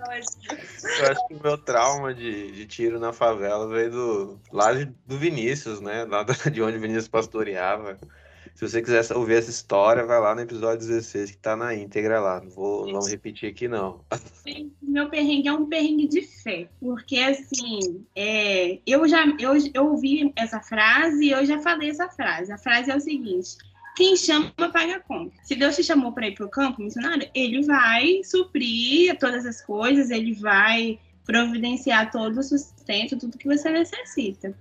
Eu 0.00 1.10
acho 1.10 1.28
que 1.28 1.34
o 1.34 1.42
meu 1.42 1.58
trauma 1.58 2.14
de, 2.14 2.52
de 2.52 2.66
tiro 2.66 2.98
na 2.98 3.12
favela 3.12 3.68
veio 3.68 3.90
do, 3.90 4.40
lá 4.52 4.72
de- 4.72 4.86
do 5.06 5.18
Vinícius, 5.18 5.80
né? 5.80 6.04
Lá 6.04 6.22
de 6.24 6.62
onde 6.62 6.76
o 6.76 6.80
Vinícius 6.80 7.08
pastoreava. 7.08 7.98
Se 8.54 8.68
você 8.68 8.82
quiser 8.82 9.04
ouvir 9.16 9.34
essa 9.34 9.50
história, 9.50 10.04
vai 10.04 10.20
lá 10.20 10.34
no 10.34 10.42
episódio 10.42 10.86
16, 10.86 11.30
que 11.30 11.38
tá 11.38 11.56
na 11.56 11.74
íntegra 11.74 12.20
lá. 12.20 12.40
Não 12.40 12.50
vou, 12.50 12.92
não 12.92 13.00
repetir 13.00 13.50
aqui, 13.50 13.66
não. 13.68 14.04
Meu 14.82 15.08
perrengue 15.08 15.48
é 15.48 15.52
um 15.52 15.66
perrengue 15.66 16.08
de 16.08 16.22
fé, 16.22 16.68
porque 16.80 17.18
assim, 17.18 18.04
é, 18.14 18.78
eu 18.86 19.08
já 19.08 19.24
eu, 19.38 19.52
eu 19.72 19.86
ouvi 19.86 20.32
essa 20.36 20.60
frase 20.60 21.24
e 21.24 21.30
eu 21.30 21.44
já 21.46 21.58
falei 21.60 21.90
essa 21.90 22.08
frase. 22.08 22.52
A 22.52 22.58
frase 22.58 22.90
é 22.90 22.96
o 22.96 23.00
seguinte: 23.00 23.56
quem 23.96 24.16
chama 24.16 24.52
paga 24.56 24.96
a 24.96 25.00
conta. 25.00 25.34
Se 25.42 25.54
Deus 25.54 25.76
te 25.76 25.82
chamou 25.82 26.12
para 26.12 26.28
ir 26.28 26.34
para 26.34 26.46
o 26.46 26.50
campo 26.50 26.82
missionário, 26.82 27.28
Ele 27.34 27.64
vai 27.64 28.22
suprir 28.24 29.18
todas 29.18 29.46
as 29.46 29.60
coisas, 29.60 30.10
Ele 30.10 30.34
vai 30.34 30.98
providenciar 31.24 32.10
todo 32.10 32.38
o 32.38 32.42
sustento, 32.42 33.18
tudo 33.18 33.38
que 33.38 33.46
você 33.46 33.70
necessita. 33.70 34.54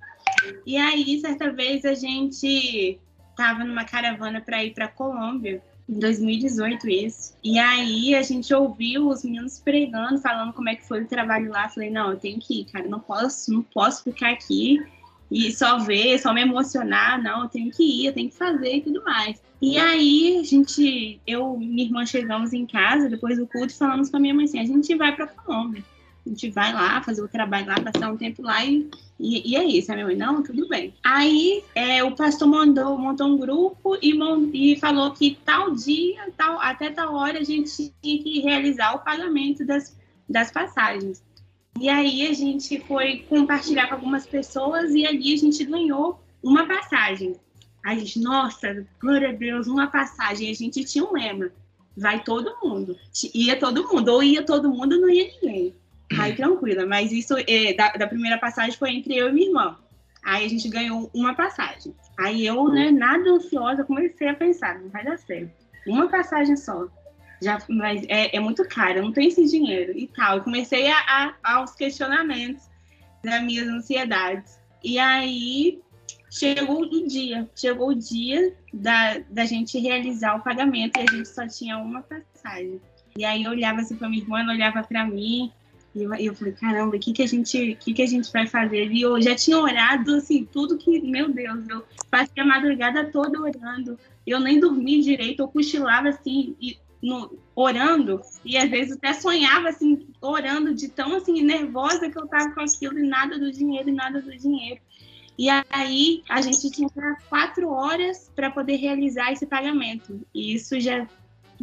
E 0.66 0.78
aí, 0.78 1.20
certa 1.20 1.52
vez 1.52 1.84
a 1.86 1.94
gente 1.94 3.00
estava 3.40 3.64
numa 3.64 3.86
caravana 3.86 4.42
para 4.42 4.64
ir 4.64 4.74
para 4.74 4.90
Colômbia 4.90 5.62
em 5.88 5.98
2018 5.98 6.90
isso. 6.90 7.34
E 7.42 7.58
aí 7.58 8.14
a 8.14 8.22
gente 8.22 8.54
ouviu 8.54 9.08
os 9.08 9.24
meninos 9.24 9.60
pregando, 9.60 10.20
falando 10.20 10.52
como 10.52 10.68
é 10.68 10.76
que 10.76 10.86
foi 10.86 11.04
o 11.04 11.08
trabalho 11.08 11.50
lá. 11.50 11.70
Falei, 11.70 11.90
não, 11.90 12.12
eu 12.12 12.18
tenho 12.18 12.38
que 12.38 12.62
ir, 12.62 12.66
cara, 12.66 12.88
não 12.88 13.00
posso, 13.00 13.52
não 13.52 13.64
posso 13.64 14.04
ficar 14.04 14.32
aqui 14.32 14.86
e 15.32 15.52
só 15.52 15.78
ver, 15.78 16.20
só 16.20 16.34
me 16.34 16.42
emocionar, 16.42 17.22
não, 17.22 17.44
eu 17.44 17.50
tenho 17.50 17.72
que 17.72 17.84
ir, 17.84 18.08
eu 18.08 18.14
tenho 18.14 18.30
que 18.30 18.36
fazer 18.36 18.78
e 18.78 18.82
tudo 18.82 19.04
mais. 19.04 19.42
E 19.62 19.78
aí 19.78 20.40
a 20.40 20.44
gente, 20.44 21.20
eu 21.26 21.58
e 21.62 21.68
minha 21.68 21.86
irmã 21.86 22.06
chegamos 22.06 22.52
em 22.52 22.66
casa 22.66 23.10
depois 23.10 23.38
do 23.38 23.48
culto 23.48 23.74
e 23.74 23.78
falamos 23.78 24.10
com 24.10 24.18
a 24.18 24.20
minha 24.20 24.34
mãe 24.34 24.46
assim, 24.46 24.60
a 24.60 24.66
gente 24.66 24.94
vai 24.96 25.16
para 25.16 25.28
Colômbia. 25.28 25.84
A 26.30 26.32
gente 26.32 26.52
vai 26.52 26.72
lá 26.72 27.02
fazer 27.02 27.24
o 27.24 27.28
trabalho 27.28 27.66
lá, 27.66 27.82
passar 27.82 28.12
um 28.12 28.16
tempo 28.16 28.44
lá 28.44 28.64
e, 28.64 28.88
e, 29.20 29.52
e 29.52 29.56
é 29.56 29.64
isso. 29.64 29.92
A 29.92 29.96
minha 29.96 30.06
mãe, 30.06 30.16
não, 30.16 30.44
tudo 30.44 30.68
bem. 30.68 30.94
Aí 31.04 31.64
é, 31.74 32.04
o 32.04 32.16
pastor 32.16 32.48
mandou, 32.48 33.00
montou 33.00 33.28
um 33.28 33.38
grupo 33.38 33.98
e, 34.00 34.14
e 34.54 34.80
falou 34.80 35.12
que 35.12 35.40
tal 35.44 35.74
dia, 35.74 36.32
tal, 36.38 36.62
até 36.62 36.92
tal 36.92 37.16
hora, 37.16 37.40
a 37.40 37.44
gente 37.44 37.92
tinha 38.00 38.24
que 38.24 38.42
realizar 38.42 38.94
o 38.94 39.00
pagamento 39.00 39.66
das, 39.66 39.98
das 40.30 40.52
passagens. 40.52 41.24
E 41.80 41.90
aí 41.90 42.28
a 42.28 42.34
gente 42.34 42.80
foi 42.82 43.26
compartilhar 43.28 43.88
com 43.88 43.96
algumas 43.96 44.28
pessoas 44.28 44.94
e 44.94 45.08
ali 45.08 45.34
a 45.34 45.38
gente 45.38 45.64
ganhou 45.64 46.22
uma 46.44 46.68
passagem. 46.68 47.36
A 47.84 47.96
gente, 47.96 48.20
nossa, 48.20 48.86
glória 49.02 49.30
a 49.30 49.34
Deus, 49.34 49.66
uma 49.66 49.88
passagem. 49.88 50.52
A 50.52 50.54
gente 50.54 50.84
tinha 50.84 51.04
um 51.04 51.14
lema: 51.14 51.50
vai 51.98 52.24
todo 52.24 52.56
mundo. 52.62 52.96
Ia 53.34 53.58
todo 53.58 53.88
mundo, 53.88 54.10
ou 54.10 54.22
ia 54.22 54.44
todo 54.46 54.70
mundo, 54.70 55.00
não 55.02 55.10
ia 55.10 55.32
ninguém. 55.42 55.74
Aí 56.18 56.36
tranquila, 56.36 56.86
mas 56.86 57.12
isso 57.12 57.36
é, 57.48 57.74
da, 57.74 57.92
da 57.92 58.08
primeira 58.08 58.38
passagem 58.38 58.78
foi 58.78 58.92
entre 58.92 59.16
eu 59.16 59.30
e 59.30 59.32
minha 59.32 59.48
irmã. 59.48 59.78
Aí 60.24 60.46
a 60.46 60.50
gente 60.50 60.68
ganhou 60.68 61.10
uma 61.14 61.34
passagem. 61.34 61.94
Aí 62.18 62.46
eu, 62.46 62.68
né, 62.70 62.92
nada 62.92 63.30
ansiosa, 63.30 63.84
comecei 63.84 64.28
a 64.28 64.34
pensar, 64.34 64.80
não 64.80 64.90
vai 64.90 65.04
dar 65.04 65.18
certo. 65.18 65.52
Uma 65.88 66.10
passagem 66.10 66.58
só. 66.58 66.88
Já, 67.42 67.58
mas 67.70 68.04
é, 68.10 68.36
é 68.36 68.40
muito 68.40 68.68
caro, 68.68 69.02
não 69.02 69.14
tenho 69.14 69.30
esse 69.30 69.46
dinheiro 69.46 69.98
e 69.98 70.08
tal. 70.08 70.38
Eu 70.38 70.44
comecei 70.44 70.92
a, 70.92 70.98
a, 71.44 71.56
aos 71.56 71.74
questionamentos 71.74 72.70
das 73.24 73.42
minhas 73.44 73.68
ansiedades. 73.68 74.60
E 74.84 75.00
aí 75.00 75.80
chegou 76.30 76.82
o 76.82 77.08
dia, 77.08 77.50
chegou 77.56 77.90
o 77.90 77.96
dia 77.96 78.54
da, 78.74 79.20
da 79.30 79.46
gente 79.46 79.80
realizar 79.80 80.36
o 80.36 80.44
pagamento 80.44 81.00
e 81.00 81.04
a 81.04 81.12
gente 81.16 81.30
só 81.30 81.48
tinha 81.48 81.78
uma 81.78 82.02
passagem. 82.02 82.82
E 83.18 83.24
aí 83.24 83.44
eu 83.44 83.52
olhava 83.52 83.82
assim 83.82 83.96
para 83.96 84.10
minha 84.10 84.22
irmã, 84.22 84.42
ela 84.42 84.54
olhava 84.54 84.84
para 84.84 85.06
mim, 85.06 85.52
e 85.96 86.04
eu, 86.04 86.14
eu 86.16 86.36
falei, 86.36 86.54
caramba, 86.54 86.96
o 86.96 87.00
que, 87.00 87.12
que, 87.12 87.24
a 87.24 87.28
gente, 87.28 87.76
que, 87.80 87.94
que 87.94 88.02
a 88.02 88.08
gente 88.08 88.32
vai 88.32 88.46
fazer? 88.46 88.92
E 88.92 89.02
eu 89.02 89.20
já 89.22 89.36
tinha 89.36 89.58
orado, 89.58 90.16
assim, 90.16 90.46
tudo 90.46 90.78
que, 90.78 91.00
meu 91.02 91.30
Deus, 91.32 91.68
eu 91.68 91.84
passei 92.12 92.44
a 92.44 92.46
madrugada 92.46 93.06
toda 93.12 93.42
orando. 93.42 93.98
Eu 94.26 94.40
nem 94.40 94.60
dormi 94.60 95.02
direito, 95.02 95.42
eu 95.42 95.48
cochilava, 95.48 96.10
assim, 96.10 96.56
e, 96.62 96.78
no, 97.02 97.38
orando, 97.56 98.22
e 98.46 98.58
às 98.58 98.70
vezes 98.70 98.98
até 98.98 99.14
sonhava, 99.14 99.70
assim, 99.70 100.08
orando, 100.22 100.74
de 100.76 100.90
tão, 100.90 101.16
assim, 101.16 101.42
nervosa 101.42 102.10
que 102.10 102.20
eu 102.20 102.28
tava 102.28 102.54
com 102.54 102.62
aquilo, 102.62 103.00
e 103.00 103.08
nada 103.08 103.40
do 103.40 103.52
dinheiro, 103.52 103.90
e 103.90 103.94
nada 103.94 104.22
do 104.22 104.38
dinheiro. 104.38 104.80
E 105.38 105.48
aí 105.70 106.22
a 106.28 106.42
gente 106.42 106.70
tinha 106.70 106.90
quatro 107.30 107.70
horas 107.70 108.30
para 108.36 108.52
poder 108.52 108.76
realizar 108.76 109.32
esse 109.32 109.46
pagamento. 109.46 110.20
E 110.36 110.54
isso 110.54 110.78
já, 110.82 111.08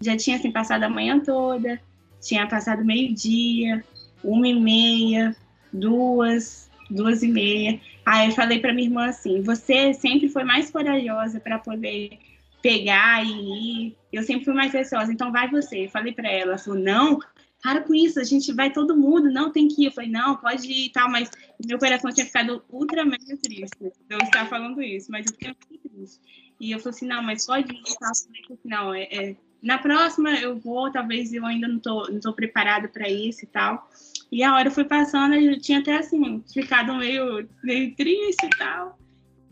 já 0.01 0.17
tinha 0.17 0.39
assim, 0.39 0.51
passado 0.51 0.85
a 0.85 0.89
manhã 0.89 1.21
toda, 1.21 1.79
tinha 2.19 2.49
passado 2.49 2.83
meio-dia, 2.83 3.85
uma 4.27 4.49
e 4.49 4.55
meia, 4.55 5.37
duas, 5.73 6.71
duas 6.91 7.23
e 7.23 7.29
meia. 7.29 7.81
Aí 8.05 8.29
eu 8.29 8.35
falei 8.35 8.59
para 8.59 8.73
minha 8.73 8.89
irmã 8.89 9.07
assim: 9.07 9.41
você 9.43 9.95
sempre 9.95 10.29
foi 10.29 10.45
mais 10.45 10.71
corajosa 10.71 11.41
para 11.41 11.59
poder 11.59 12.19
pegar 12.61 13.25
e 13.25 13.31
ir. 13.31 13.97
Eu 14.13 14.23
sempre 14.23 14.45
fui 14.45 14.55
mais 14.55 14.73
receosa, 14.73 15.13
então 15.13 15.33
vai 15.33 15.49
você. 15.49 15.87
Eu 15.87 15.91
falei 15.91 16.13
para 16.13 16.31
ela, 16.31 16.59
falou: 16.59 16.79
não, 16.79 17.21
para 17.63 17.81
com 17.83 17.95
isso, 17.95 18.21
a 18.21 18.25
gente 18.25 18.53
vai 18.53 18.73
todo 18.73 18.97
mundo, 18.97 19.31
não 19.31 19.51
tem 19.51 19.69
que 19.69 19.83
ir. 19.83 19.87
Eu 19.87 19.93
falei: 19.93 20.11
não, 20.11 20.37
pode 20.37 20.67
ir 20.67 20.87
e 20.87 20.91
tal, 20.91 21.11
mas 21.11 21.31
meu 21.65 21.79
coração 21.79 22.13
tinha 22.13 22.27
ficado 22.27 22.63
ultra 22.71 23.05
mega 23.05 23.37
triste. 23.43 23.93
Eu 24.09 24.19
estava 24.19 24.49
falando 24.49 24.83
isso, 24.83 25.11
mas 25.11 25.27
eu 25.27 25.33
fiquei 25.33 25.55
muito 25.71 25.89
triste. 25.89 26.21
E 26.61 26.73
eu 26.73 26.79
falei 26.79 26.97
assim: 26.97 27.07
não, 27.07 27.23
mas 27.23 27.47
pode 27.47 27.73
ir 27.73 27.79
e 27.79 27.99
tal. 27.99 28.11
Eu 28.11 28.57
falei, 28.57 28.61
não, 28.65 28.95
é, 28.95 29.03
é 29.05 29.37
na 29.63 29.79
próxima 29.79 30.31
eu 30.35 30.59
vou, 30.59 30.91
talvez 30.91 31.33
eu 31.33 31.45
ainda 31.45 31.69
não 31.69 31.79
tô, 31.79 32.11
não 32.11 32.21
tô 32.21 32.33
preparada 32.33 32.89
para 32.89 33.09
isso 33.09 33.45
e 33.45 33.49
tal. 33.49 33.89
E 34.31 34.43
a 34.43 34.55
hora 34.55 34.71
foi 34.71 34.85
passando, 34.85 35.35
eu 35.35 35.59
tinha 35.61 35.79
até 35.79 35.97
assim, 35.97 36.43
ficado 36.53 36.95
meio, 36.95 37.49
meio 37.63 37.95
triste 37.95 38.47
e 38.47 38.51
tal. 38.59 38.99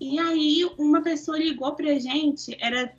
E 0.00 0.18
aí 0.18 0.68
uma 0.78 1.00
pessoa 1.00 1.38
ligou 1.38 1.74
pra 1.74 1.98
gente, 1.98 2.56
era 2.60 2.92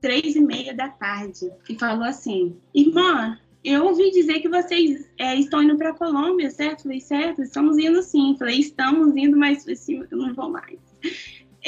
três 0.00 0.36
e 0.36 0.40
meia 0.40 0.74
da 0.74 0.88
tarde, 0.88 1.50
e 1.68 1.74
falou 1.78 2.04
assim, 2.04 2.56
irmã, 2.74 3.38
eu 3.64 3.84
ouvi 3.84 4.10
dizer 4.10 4.40
que 4.40 4.48
vocês 4.48 5.10
é, 5.18 5.34
estão 5.36 5.62
indo 5.62 5.76
para 5.76 5.92
Colômbia, 5.92 6.50
certo? 6.50 6.84
Falei, 6.84 7.00
certo, 7.00 7.42
estamos 7.42 7.76
indo 7.76 8.02
sim. 8.02 8.36
Falei, 8.38 8.60
estamos 8.60 9.14
indo, 9.16 9.36
mas 9.36 9.66
assim, 9.68 10.06
eu 10.10 10.16
não 10.16 10.34
vou 10.34 10.48
mais. 10.48 10.78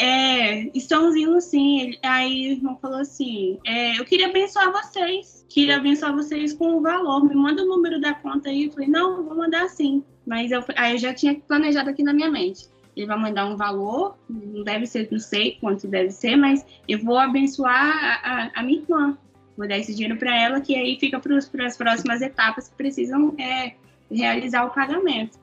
É, 0.01 0.71
estamos 0.75 1.15
indo 1.15 1.39
sim. 1.43 1.93
Aí 2.03 2.49
o 2.49 2.53
irmão 2.53 2.79
falou 2.81 3.01
assim: 3.01 3.59
é, 3.67 4.01
Eu 4.01 4.05
queria 4.07 4.29
abençoar 4.29 4.73
vocês. 4.73 5.45
Queria 5.47 5.77
abençoar 5.77 6.15
vocês 6.15 6.55
com 6.55 6.77
o 6.77 6.81
valor. 6.81 7.23
Me 7.23 7.35
manda 7.35 7.63
o 7.63 7.67
número 7.67 8.01
da 8.01 8.15
conta 8.15 8.49
aí. 8.49 8.65
Eu 8.65 8.73
falei: 8.73 8.89
Não, 8.89 9.23
vou 9.23 9.37
mandar 9.37 9.69
sim. 9.69 10.03
Mas 10.27 10.51
eu, 10.51 10.65
aí 10.75 10.93
eu 10.93 10.99
já 10.99 11.13
tinha 11.13 11.35
planejado 11.35 11.91
aqui 11.91 12.03
na 12.03 12.15
minha 12.15 12.31
mente. 12.31 12.67
Ele 12.97 13.07
vai 13.07 13.19
mandar 13.19 13.45
um 13.45 13.57
valor, 13.57 14.17
não 14.29 14.65
deve 14.65 14.87
ser, 14.87 15.09
não 15.11 15.19
sei 15.19 15.59
quanto 15.61 15.87
deve 15.87 16.11
ser, 16.11 16.35
mas 16.35 16.65
eu 16.89 16.99
vou 16.99 17.19
abençoar 17.19 17.75
a, 17.75 18.45
a, 18.45 18.51
a 18.55 18.63
minha 18.63 18.81
irmã. 18.81 19.19
Vou 19.57 19.69
dar 19.69 19.79
esse 19.79 19.95
dinheiro 19.95 20.19
para 20.19 20.35
ela, 20.35 20.61
que 20.63 20.75
aí 20.75 20.99
fica 20.99 21.21
para 21.21 21.37
as 21.37 21.77
próximas 21.77 22.23
etapas 22.23 22.69
que 22.69 22.75
precisam 22.75 23.35
é, 23.39 23.75
realizar 24.11 24.65
o 24.65 24.71
pagamento. 24.71 25.39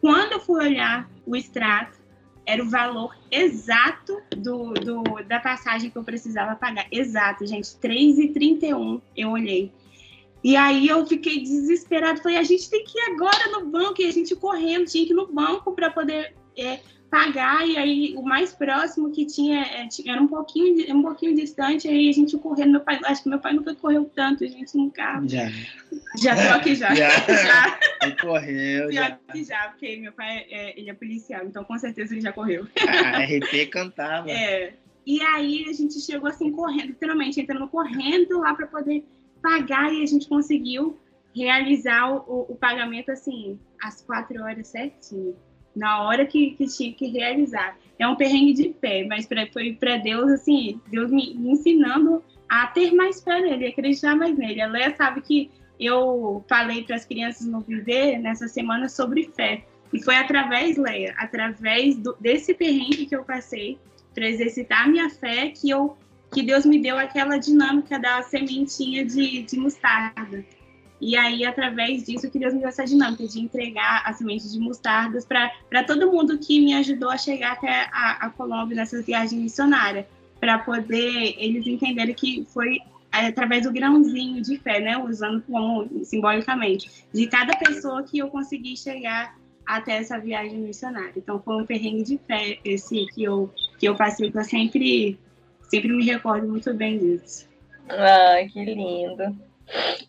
Quando 0.00 0.32
eu 0.32 0.40
fui 0.40 0.66
olhar 0.66 1.08
o 1.24 1.36
extrato, 1.36 2.01
era 2.44 2.62
o 2.62 2.68
valor 2.68 3.16
exato 3.30 4.20
do, 4.36 4.74
do, 4.74 5.02
da 5.26 5.40
passagem 5.40 5.90
que 5.90 5.96
eu 5.96 6.04
precisava 6.04 6.56
pagar. 6.56 6.86
Exato, 6.90 7.46
gente, 7.46 7.76
R$3,31 7.82 9.00
eu 9.16 9.30
olhei. 9.30 9.72
E 10.42 10.56
aí 10.56 10.88
eu 10.88 11.06
fiquei 11.06 11.40
desesperado, 11.40 12.20
falei, 12.20 12.38
a 12.38 12.42
gente 12.42 12.68
tem 12.68 12.84
que 12.84 12.98
ir 12.98 13.12
agora 13.12 13.48
no 13.52 13.66
banco, 13.66 14.02
e 14.02 14.06
a 14.06 14.10
gente 14.10 14.34
correndo, 14.34 14.86
tinha 14.86 15.06
que 15.06 15.12
ir 15.12 15.16
no 15.16 15.32
banco 15.32 15.72
para 15.72 15.88
poder 15.88 16.34
é, 16.58 16.80
pagar, 17.12 17.68
e 17.68 17.76
aí 17.76 18.14
o 18.16 18.22
mais 18.22 18.54
próximo 18.54 19.10
que 19.10 19.26
tinha 19.26 19.60
é, 19.60 19.86
era 20.06 20.18
um 20.18 20.26
pouquinho, 20.26 20.96
um 20.96 21.02
pouquinho 21.02 21.36
distante, 21.36 21.86
aí 21.86 22.08
a 22.08 22.12
gente 22.12 22.38
correndo, 22.38 22.70
meu 22.70 22.80
pai, 22.80 22.98
acho 23.04 23.22
que 23.22 23.28
meu 23.28 23.38
pai 23.38 23.52
nunca 23.52 23.74
correu 23.74 24.10
tanto, 24.14 24.42
a 24.42 24.46
gente 24.46 24.74
no 24.78 24.90
carro. 24.90 25.28
Já. 25.28 25.46
Já 26.16 26.34
tô 26.34 26.56
aqui 26.56 26.74
já. 26.74 26.94
Já. 26.94 27.10
já. 27.10 27.78
Ele 28.02 28.16
correu, 28.16 28.90
Já, 28.90 29.10
já. 29.10 29.18
que 29.30 29.44
já, 29.44 29.68
porque 29.68 29.94
meu 29.98 30.12
pai 30.12 30.46
é, 30.48 30.80
ele 30.80 30.88
é 30.88 30.94
policial, 30.94 31.44
então 31.44 31.62
com 31.64 31.78
certeza 31.78 32.14
ele 32.14 32.22
já 32.22 32.32
correu. 32.32 32.66
A 32.88 33.18
RP 33.18 33.68
cantava. 33.70 34.30
É. 34.30 34.72
E 35.06 35.20
aí 35.20 35.66
a 35.68 35.72
gente 35.74 36.00
chegou 36.00 36.30
assim 36.30 36.50
correndo, 36.50 36.86
literalmente 36.86 37.38
entrando 37.38 37.68
correndo 37.68 38.38
lá 38.38 38.54
para 38.54 38.66
poder 38.66 39.04
pagar 39.42 39.92
e 39.92 40.02
a 40.02 40.06
gente 40.06 40.26
conseguiu 40.26 40.98
realizar 41.36 42.10
o, 42.10 42.24
o, 42.26 42.52
o 42.52 42.56
pagamento 42.56 43.12
assim 43.12 43.60
às 43.82 44.00
quatro 44.00 44.42
horas 44.42 44.68
certinho 44.68 45.36
na 45.74 46.02
hora 46.02 46.26
que, 46.26 46.52
que 46.52 46.66
tinha 46.66 46.92
que 46.92 47.06
realizar. 47.08 47.76
É 47.98 48.06
um 48.06 48.16
perrengue 48.16 48.52
de 48.52 48.68
pé, 48.70 49.04
mas 49.04 49.26
pra, 49.26 49.46
foi 49.52 49.74
para 49.74 49.96
Deus, 49.96 50.30
assim, 50.32 50.80
Deus 50.90 51.10
me, 51.10 51.34
me, 51.34 51.52
ensinando 51.52 52.22
a 52.48 52.66
ter 52.66 52.92
mais 52.92 53.22
fé 53.22 53.40
nele, 53.40 53.66
acreditar 53.66 54.14
mais 54.14 54.36
nele. 54.36 54.60
A 54.60 54.66
Leia 54.66 54.94
sabe 54.96 55.20
que 55.20 55.50
eu 55.78 56.44
falei 56.48 56.82
para 56.84 56.96
as 56.96 57.04
crianças 57.04 57.46
no 57.46 57.60
Viver 57.60 58.18
nessa 58.18 58.48
semana 58.48 58.88
sobre 58.88 59.30
fé. 59.34 59.64
E 59.92 60.02
foi 60.02 60.16
através, 60.16 60.76
Leia, 60.76 61.14
através 61.18 61.96
do, 61.96 62.16
desse 62.18 62.54
perrengue 62.54 63.06
que 63.06 63.14
eu 63.14 63.24
passei, 63.24 63.78
para 64.14 64.26
exercitar 64.26 64.84
a 64.84 64.88
minha 64.88 65.08
fé, 65.10 65.48
que, 65.50 65.70
eu, 65.70 65.96
que 66.32 66.42
Deus 66.42 66.64
me 66.64 66.78
deu 66.78 66.98
aquela 66.98 67.38
dinâmica 67.38 67.98
da 67.98 68.22
sementinha 68.22 69.04
de, 69.04 69.42
de 69.42 69.56
mostarda. 69.58 70.44
E 71.04 71.16
aí, 71.16 71.44
através 71.44 72.04
disso, 72.04 72.30
que 72.30 72.38
Deus 72.38 72.54
me 72.54 72.60
deu 72.60 72.68
essa 72.68 72.84
dinâmica 72.84 73.26
de 73.26 73.40
entregar 73.40 74.04
a 74.06 74.12
semente 74.12 74.48
de 74.48 74.60
mostardas 74.60 75.26
para 75.26 75.82
todo 75.84 76.12
mundo 76.12 76.38
que 76.38 76.60
me 76.60 76.74
ajudou 76.74 77.10
a 77.10 77.18
chegar 77.18 77.54
até 77.54 77.88
a, 77.92 78.26
a 78.26 78.30
Colômbia 78.30 78.76
nessa 78.76 79.02
viagem 79.02 79.40
missionária, 79.40 80.06
para 80.38 80.60
poder 80.60 81.34
eles 81.38 81.66
entenderem 81.66 82.14
que 82.14 82.46
foi 82.54 82.78
através 83.10 83.64
do 83.64 83.72
grãozinho 83.72 84.40
de 84.40 84.56
fé, 84.58 84.78
né, 84.78 84.96
usando 84.96 85.42
como 85.42 85.88
simbolicamente, 86.04 86.88
de 87.12 87.26
cada 87.26 87.56
pessoa 87.56 88.04
que 88.04 88.20
eu 88.20 88.28
consegui 88.28 88.76
chegar 88.76 89.36
até 89.66 89.96
essa 89.96 90.20
viagem 90.20 90.60
missionária. 90.60 91.14
Então, 91.16 91.42
foi 91.42 91.62
um 91.62 91.66
perrengue 91.66 92.04
de 92.04 92.18
fé 92.28 92.60
esse 92.64 93.06
que 93.12 93.24
eu, 93.24 93.52
que 93.76 93.88
eu 93.88 93.96
passei, 93.96 94.30
que 94.30 94.38
eu 94.38 94.44
sempre, 94.44 95.18
sempre 95.62 95.92
me 95.92 96.04
recordo 96.04 96.46
muito 96.46 96.72
bem 96.72 96.96
disso. 96.96 97.48
Ai, 97.88 98.46
que 98.48 98.64
lindo. 98.64 99.36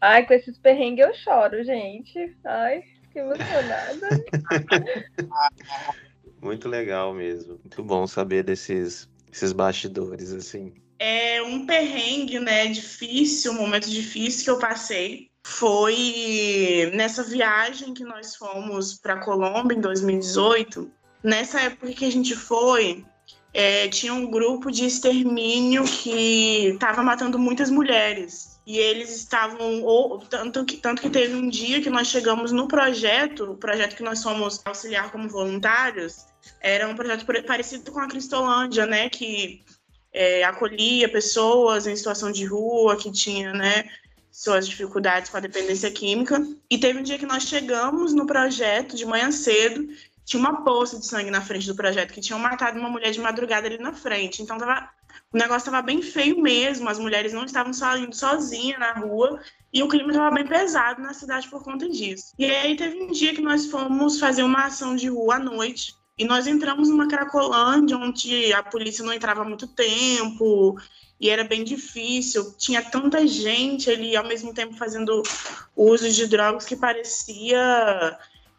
Ai, 0.01 0.26
com 0.26 0.34
esses 0.34 0.57
perrengues 0.57 1.05
eu 1.05 1.14
choro, 1.14 1.64
gente. 1.64 2.36
Ai, 2.43 2.84
que 3.11 3.20
emocionada. 3.20 4.09
Muito 6.41 6.68
legal 6.68 7.14
mesmo. 7.14 7.59
Muito 7.59 7.84
bom 7.84 8.05
saber 8.05 8.43
desses, 8.43 9.09
desses 9.30 9.53
bastidores, 9.53 10.34
assim. 10.34 10.74
É 10.99 11.41
um 11.41 11.66
perrengue, 11.66 12.39
né? 12.39 12.68
Difícil, 12.68 13.53
um 13.53 13.55
momento 13.55 13.89
difícil 13.89 14.43
que 14.43 14.49
eu 14.49 14.59
passei. 14.59 15.30
Foi 15.45 16.91
nessa 16.93 17.24
viagem 17.24 17.93
que 17.93 18.03
nós 18.03 18.36
fomos 18.36 18.95
para 18.95 19.20
Colômbia 19.20 19.76
em 19.76 19.82
2018. 19.82 20.91
Nessa 21.24 21.61
época 21.61 21.93
que 21.93 22.05
a 22.05 22.11
gente 22.11 22.36
foi, 22.36 23.05
é, 23.53 23.88
tinha 23.88 24.14
um 24.14 24.30
grupo 24.30 24.72
de 24.72 24.86
extermínio 24.86 25.84
que 25.84 26.70
estava 26.70 27.03
matando 27.03 27.39
muitas 27.39 27.70
mulheres 27.70 28.53
e 28.66 28.78
eles 28.78 29.14
estavam 29.16 29.84
ou 29.84 30.20
tanto 30.20 30.64
que 30.64 30.78
tanto 30.78 31.01
que 31.01 31.09
teve 31.09 31.36
um 31.36 31.49
dia 31.49 31.82
que 31.82 31.89
nós 31.89 32.07
chegamos 32.07 32.51
no 32.51 32.68
projeto, 32.68 33.51
o 33.51 33.57
projeto 33.57 33.95
que 33.95 34.03
nós 34.03 34.24
fomos 34.24 34.61
auxiliar 34.66 35.11
como 35.11 35.28
voluntários, 35.28 36.26
era 36.61 36.88
um 36.88 36.95
projeto 36.95 37.26
parecido 37.45 37.91
com 37.91 37.99
a 37.99 38.07
Cristolândia, 38.07 38.86
né, 38.86 39.09
que 39.09 39.61
é, 40.14 40.43
acolhia 40.43 41.09
pessoas 41.09 41.88
em 41.88 41.95
situação 41.95 42.32
de 42.32 42.45
rua, 42.45 42.95
que 42.95 43.11
tinha, 43.11 43.51
né, 43.51 43.89
suas 44.32 44.68
dificuldades 44.68 45.30
com 45.30 45.38
a 45.38 45.41
dependência 45.41 45.91
química. 45.91 46.41
E 46.70 46.78
teve 46.78 46.99
um 46.99 47.03
dia 47.03 47.20
que 47.20 47.26
nós 47.26 47.43
chegamos 47.43 48.14
no 48.14 48.26
projeto 48.26 48.95
de 48.95 49.05
manhã 49.05 49.32
cedo 49.32 49.88
tinha 50.26 50.39
uma 50.39 50.63
poça 50.63 50.97
de 50.99 51.05
sangue 51.05 51.30
na 51.30 51.41
frente 51.41 51.67
do 51.67 51.76
projeto, 51.76 52.13
que 52.13 52.21
tinham 52.21 52.39
matado 52.39 52.80
uma 52.80 52.89
mulher 52.89 53.11
de 53.11 53.19
madrugada 53.19 53.67
ali 53.67 53.78
na 53.78 53.93
frente. 53.93 54.41
Então 54.41 54.57
tava, 54.57 54.89
o 55.32 55.38
negócio 55.38 55.71
tava 55.71 55.82
bem 55.82 56.01
feio 56.01 56.41
mesmo, 56.41 56.89
as 56.89 56.99
mulheres 56.99 57.34
não 57.34 57.43
estavam 57.43 57.74
saindo 57.74 58.15
sozinhas 58.15 58.80
na 58.80 58.93
rua, 58.93 59.41
e 59.71 59.84
o 59.84 59.88
clima 59.88 60.13
tava 60.13 60.34
bem 60.34 60.45
pesado 60.45 61.01
na 61.01 61.13
cidade 61.13 61.49
por 61.49 61.63
conta 61.63 61.89
disso. 61.89 62.34
E 62.38 62.45
aí 62.45 62.76
teve 62.76 63.01
um 63.01 63.11
dia 63.11 63.34
que 63.34 63.41
nós 63.41 63.65
fomos 63.65 64.19
fazer 64.19 64.43
uma 64.43 64.65
ação 64.65 64.95
de 64.95 65.09
rua 65.09 65.36
à 65.36 65.39
noite, 65.39 65.93
e 66.17 66.26
nós 66.26 66.45
entramos 66.45 66.89
numa 66.89 67.07
Cracolândia, 67.07 67.97
onde 67.97 68.53
a 68.53 68.61
polícia 68.61 69.03
não 69.03 69.13
entrava 69.13 69.41
há 69.41 69.45
muito 69.45 69.67
tempo, 69.67 70.78
e 71.19 71.30
era 71.30 71.43
bem 71.43 71.63
difícil. 71.63 72.55
Tinha 72.57 72.82
tanta 72.82 73.26
gente 73.26 73.89
ali 73.89 74.15
ao 74.15 74.28
mesmo 74.28 74.53
tempo 74.53 74.76
fazendo 74.76 75.24
uso 75.76 76.09
de 76.11 76.28
drogas 76.28 76.65
que 76.65 76.76
parecia 76.76 78.17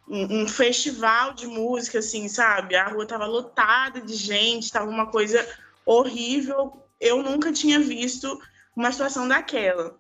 um, 0.09 0.42
um, 0.42 0.48
festival 0.48 1.32
de 1.32 1.46
música, 1.46 1.98
assim, 1.98 2.28
sabe? 2.28 2.76
A 2.76 2.88
rua 2.88 3.07
tava 3.07 3.26
lotada 3.26 4.00
de 4.00 4.14
gente, 4.14 4.70
tava 4.70 4.88
uma 4.88 5.07
coisa 5.07 5.46
horrível. 5.84 6.84
Eu 7.00 7.22
nunca 7.22 7.52
tinha 7.52 7.80
visto 7.80 8.40
uma 8.76 8.92
situação 8.92 9.26
daquela. 9.26 9.98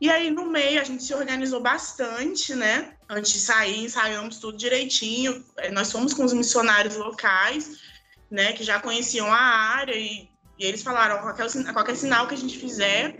E 0.00 0.08
aí, 0.08 0.30
no 0.30 0.46
meio, 0.46 0.80
a 0.80 0.84
gente 0.84 1.02
se 1.02 1.12
organizou 1.12 1.60
bastante, 1.60 2.54
né? 2.54 2.94
Antes 3.08 3.32
de 3.32 3.40
sair, 3.40 3.84
ensaiamos 3.84 4.38
tudo 4.38 4.56
direitinho. 4.56 5.44
É, 5.56 5.70
nós 5.70 5.90
fomos 5.90 6.14
com 6.14 6.24
os 6.24 6.32
missionários 6.32 6.96
locais, 6.96 7.78
né? 8.30 8.52
Que 8.52 8.62
já 8.62 8.80
conheciam 8.80 9.26
a 9.26 9.38
área 9.38 9.96
e, 9.96 10.28
e 10.58 10.64
eles 10.64 10.82
falaram: 10.82 11.20
qualquer, 11.20 11.72
qualquer 11.72 11.96
sinal 11.96 12.28
que 12.28 12.34
a 12.34 12.38
gente 12.38 12.56
fizer, 12.58 13.18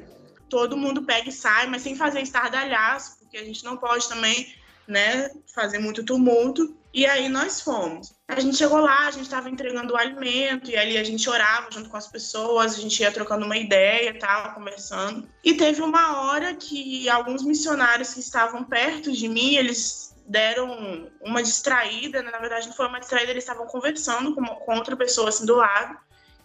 todo 0.48 0.76
mundo 0.76 1.02
pega 1.02 1.28
e 1.28 1.32
sai, 1.32 1.66
mas 1.66 1.82
sem 1.82 1.96
fazer 1.96 2.20
estardalhaço, 2.20 3.18
porque 3.18 3.38
a 3.38 3.44
gente 3.44 3.64
não 3.64 3.76
pode 3.76 4.08
também 4.08 4.54
né, 4.88 5.30
fazer 5.54 5.78
muito 5.78 6.02
tumulto. 6.02 6.74
E 6.92 7.04
aí 7.04 7.28
nós 7.28 7.60
fomos. 7.60 8.14
A 8.26 8.40
gente 8.40 8.56
chegou 8.56 8.80
lá, 8.80 9.06
a 9.06 9.10
gente 9.10 9.24
estava 9.24 9.50
entregando 9.50 9.92
o 9.92 9.96
alimento, 9.96 10.70
e 10.70 10.76
ali 10.76 10.96
a 10.96 11.04
gente 11.04 11.28
orava 11.28 11.70
junto 11.70 11.90
com 11.90 11.96
as 11.98 12.08
pessoas, 12.08 12.74
a 12.74 12.80
gente 12.80 13.00
ia 13.00 13.12
trocando 13.12 13.44
uma 13.44 13.58
ideia 13.58 14.18
tal, 14.18 14.54
conversando. 14.54 15.28
E 15.44 15.54
teve 15.54 15.82
uma 15.82 16.22
hora 16.22 16.54
que 16.54 17.08
alguns 17.10 17.44
missionários 17.44 18.14
que 18.14 18.20
estavam 18.20 18.64
perto 18.64 19.12
de 19.12 19.28
mim, 19.28 19.56
eles 19.56 20.16
deram 20.26 21.10
uma 21.22 21.42
distraída, 21.42 22.22
né? 22.22 22.30
na 22.30 22.38
verdade 22.38 22.66
não 22.66 22.74
foi 22.74 22.86
uma 22.86 23.00
distraída, 23.00 23.30
eles 23.30 23.44
estavam 23.44 23.66
conversando 23.66 24.34
com, 24.34 24.44
com 24.44 24.76
outra 24.76 24.96
pessoa 24.96 25.28
assim 25.28 25.46
do 25.46 25.56
lado. 25.56 25.96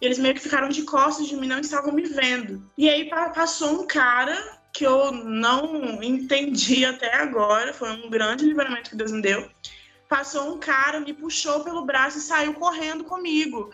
E 0.02 0.06
eles 0.06 0.20
meio 0.20 0.36
que 0.36 0.42
ficaram 0.42 0.68
de 0.68 0.84
costas 0.84 1.28
de 1.28 1.36
mim, 1.38 1.48
não 1.48 1.60
estavam 1.60 1.94
me 1.94 2.04
vendo. 2.04 2.70
E 2.78 2.90
aí 2.90 3.10
passou 3.10 3.82
um 3.82 3.88
cara 3.88 4.38
que 4.74 4.84
eu 4.84 5.12
não 5.12 6.02
entendi 6.02 6.84
até 6.84 7.16
agora, 7.16 7.74
foi 7.74 7.92
um 7.92 8.10
grande 8.10 8.44
livramento 8.44 8.90
que 8.90 8.96
Deus 8.96 9.12
me 9.12 9.22
deu. 9.22 9.48
Passou 10.10 10.54
um 10.54 10.60
cara, 10.60 11.00
me 11.00 11.14
puxou 11.14 11.64
pelo 11.64 11.86
braço 11.86 12.18
e 12.18 12.22
saiu 12.22 12.56
correndo 12.56 13.04
comigo. 13.04 13.72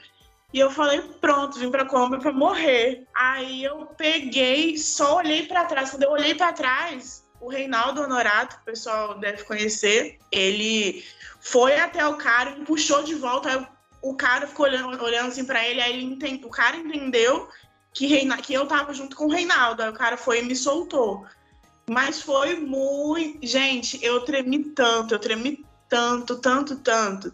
E 0.54 0.60
eu 0.60 0.70
falei, 0.70 1.02
pronto, 1.22 1.58
vim 1.58 1.72
pra 1.72 1.86
Colômbia 1.86 2.20
pra 2.20 2.34
morrer. 2.34 3.08
Aí 3.16 3.64
eu 3.64 3.86
peguei, 3.98 4.78
só 4.78 5.18
olhei 5.18 5.48
para 5.48 5.66
trás. 5.66 5.92
Quando 5.92 6.04
eu 6.04 6.12
olhei 6.12 6.36
para 6.36 6.52
trás, 6.52 7.24
o 7.40 7.50
Reinaldo 7.50 8.02
Honorato, 8.02 8.58
que 8.58 8.62
o 8.64 8.66
pessoal 8.66 9.18
deve 9.20 9.44
conhecer, 9.44 10.18
ele 10.32 11.06
foi 11.40 11.80
até 11.80 12.06
o 12.06 12.18
cara 12.18 12.52
me 12.52 12.66
puxou 12.66 13.04
de 13.04 13.16
volta. 13.16 13.50
Aí 13.50 13.68
o 14.02 14.16
cara 14.16 14.48
ficou 14.48 14.66
olhando, 14.66 15.02
olhando 15.02 15.28
assim 15.28 15.46
para 15.46 15.66
ele, 15.66 15.82
aí 15.82 15.94
ele 15.94 16.04
entende, 16.04 16.46
o 16.46 16.50
cara 16.50 16.76
entendeu 16.76 17.48
que, 18.00 18.08
Reina, 18.08 18.38
que 18.38 18.54
eu 18.54 18.66
tava 18.66 18.94
junto 18.94 19.14
com 19.14 19.26
o 19.26 19.30
Reinaldo. 19.30 19.84
Aí 19.84 19.90
o 19.90 19.94
cara 19.94 20.16
foi 20.16 20.40
e 20.40 20.46
me 20.46 20.56
soltou. 20.56 21.26
Mas 21.90 22.22
foi 22.22 22.56
muito. 22.56 23.46
Gente, 23.46 24.00
eu 24.02 24.22
tremi 24.22 24.64
tanto, 24.72 25.14
eu 25.14 25.20
tremi 25.20 25.66
tanto, 25.90 26.38
tanto, 26.38 26.78
tanto. 26.78 27.34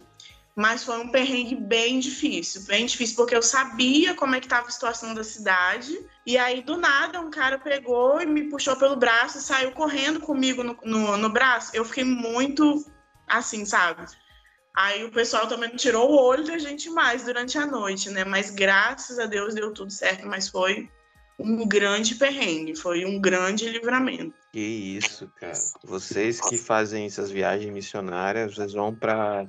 Mas 0.55 0.83
foi 0.83 0.97
um 0.99 1.09
perrengue 1.09 1.53
bem 1.53 1.99
difícil, 1.99 2.63
bem 2.63 2.87
difícil, 2.87 3.15
porque 3.15 3.35
eu 3.35 3.43
sabia 3.43 4.15
como 4.15 4.33
é 4.33 4.39
que 4.39 4.47
estava 4.47 4.67
a 4.67 4.71
situação 4.71 5.13
da 5.13 5.23
cidade. 5.23 6.03
E 6.25 6.35
aí, 6.35 6.63
do 6.63 6.77
nada, 6.77 7.21
um 7.21 7.29
cara 7.29 7.59
pegou 7.59 8.19
e 8.19 8.25
me 8.25 8.49
puxou 8.49 8.75
pelo 8.75 8.95
braço 8.95 9.37
e 9.37 9.41
saiu 9.41 9.71
correndo 9.71 10.19
comigo 10.19 10.63
no, 10.63 10.75
no, 10.83 11.15
no 11.15 11.29
braço. 11.29 11.75
Eu 11.75 11.85
fiquei 11.85 12.05
muito 12.05 12.83
assim, 13.27 13.65
sabe? 13.65 14.07
Aí 14.75 15.03
o 15.05 15.11
pessoal 15.11 15.47
também 15.47 15.69
tirou 15.75 16.11
o 16.11 16.21
olho 16.21 16.43
da 16.43 16.57
gente 16.57 16.89
mais 16.89 17.23
durante 17.23 17.57
a 17.57 17.65
noite, 17.65 18.09
né? 18.09 18.25
Mas 18.25 18.49
graças 18.49 19.17
a 19.17 19.25
Deus 19.25 19.53
deu 19.53 19.73
tudo 19.73 19.91
certo, 19.91 20.27
mas 20.27 20.49
foi 20.49 20.89
um 21.39 21.67
grande 21.67 22.15
perrengue, 22.15 22.75
foi 22.75 23.05
um 23.05 23.19
grande 23.19 23.69
livramento. 23.69 24.33
Que 24.51 24.59
isso, 24.59 25.31
cara. 25.39 25.53
Vocês 25.83 26.41
que 26.41 26.57
fazem 26.57 27.05
essas 27.05 27.31
viagens 27.31 27.73
missionárias, 27.73 28.55
vocês 28.55 28.73
vão 28.73 28.93
para 28.93 29.47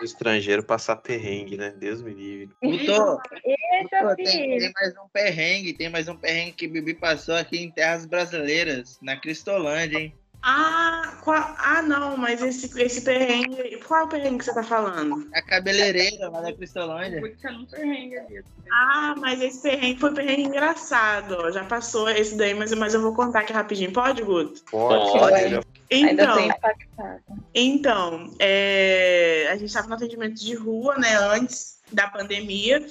o 0.00 0.04
estrangeiro 0.04 0.62
passar 0.62 0.96
perrengue, 0.96 1.56
né? 1.56 1.70
Deus 1.70 2.02
me 2.02 2.12
livre. 2.12 2.54
Guto, 2.62 3.20
tem, 4.16 4.58
tem, 4.58 4.72
mais 4.72 4.94
um 4.96 5.08
perrengue, 5.12 5.72
tem 5.72 5.88
mais 5.88 6.08
um 6.08 6.16
perrengue 6.16 6.52
que 6.52 6.68
Bibi 6.68 6.94
passou 6.94 7.34
aqui 7.34 7.58
em 7.58 7.70
terras 7.70 8.06
brasileiras, 8.06 8.98
na 9.02 9.16
Cristolândia, 9.16 9.98
hein? 9.98 10.17
Ah, 10.42 11.14
qual... 11.22 11.36
ah, 11.58 11.82
não, 11.82 12.16
mas 12.16 12.40
esse, 12.42 12.70
esse 12.80 13.00
perrengue. 13.00 13.76
Qual 13.86 14.02
é 14.02 14.04
o 14.04 14.08
perrengue 14.08 14.38
que 14.38 14.44
você 14.44 14.54
tá 14.54 14.62
falando? 14.62 15.28
A 15.34 15.42
cabeleireira 15.42 16.28
lá 16.28 16.40
da 16.40 16.52
Cristolândia. 16.52 17.20
Ah, 18.70 19.14
mas 19.18 19.40
esse 19.40 19.60
perrengue 19.60 20.00
foi 20.00 20.10
um 20.10 20.14
perrengue 20.14 20.42
engraçado. 20.44 21.52
Já 21.52 21.64
passou 21.64 22.08
esse 22.08 22.36
daí, 22.36 22.54
mas, 22.54 22.72
mas 22.74 22.94
eu 22.94 23.02
vou 23.02 23.14
contar 23.14 23.40
aqui 23.40 23.52
rapidinho. 23.52 23.92
Pode, 23.92 24.22
Guto? 24.22 24.62
Pode. 24.70 25.18
Pode. 25.18 25.66
Então, 25.90 26.36
então 27.54 28.34
é... 28.38 29.48
a 29.50 29.56
gente 29.56 29.68
estava 29.68 29.88
no 29.88 29.94
atendimento 29.94 30.34
de 30.34 30.54
rua, 30.54 30.96
né, 30.98 31.16
antes 31.16 31.80
da 31.92 32.08
pandemia. 32.08 32.86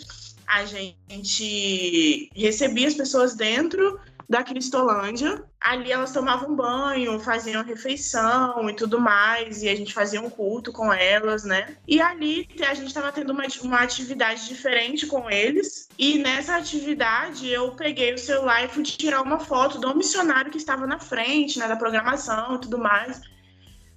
A 0.45 0.65
gente 0.65 2.29
recebia 2.35 2.87
as 2.87 2.93
pessoas 2.93 3.35
dentro 3.35 3.99
da 4.29 4.43
Cristolândia. 4.43 5.43
Ali 5.59 5.91
elas 5.91 6.11
tomavam 6.11 6.55
banho, 6.55 7.19
faziam 7.19 7.63
refeição 7.63 8.69
e 8.69 8.73
tudo 8.73 8.99
mais, 8.99 9.63
e 9.63 9.69
a 9.69 9.75
gente 9.75 9.93
fazia 9.93 10.21
um 10.21 10.29
culto 10.29 10.71
com 10.71 10.91
elas, 10.91 11.43
né? 11.43 11.77
E 11.87 12.01
ali 12.01 12.47
a 12.67 12.73
gente 12.73 12.87
estava 12.87 13.11
tendo 13.11 13.31
uma, 13.31 13.43
uma 13.63 13.79
atividade 13.79 14.47
diferente 14.47 15.07
com 15.07 15.29
eles, 15.29 15.89
e 15.97 16.19
nessa 16.19 16.55
atividade 16.55 17.49
eu 17.49 17.71
peguei 17.71 18.13
o 18.13 18.17
celular 18.17 18.63
e 18.63 18.69
fui 18.69 18.83
tirar 18.83 19.21
uma 19.21 19.39
foto 19.39 19.79
do 19.79 19.95
missionário 19.95 20.51
que 20.51 20.57
estava 20.57 20.85
na 20.85 20.99
frente, 20.99 21.59
né, 21.59 21.67
da 21.67 21.75
programação 21.75 22.55
e 22.55 22.61
tudo 22.61 22.77
mais. 22.77 23.21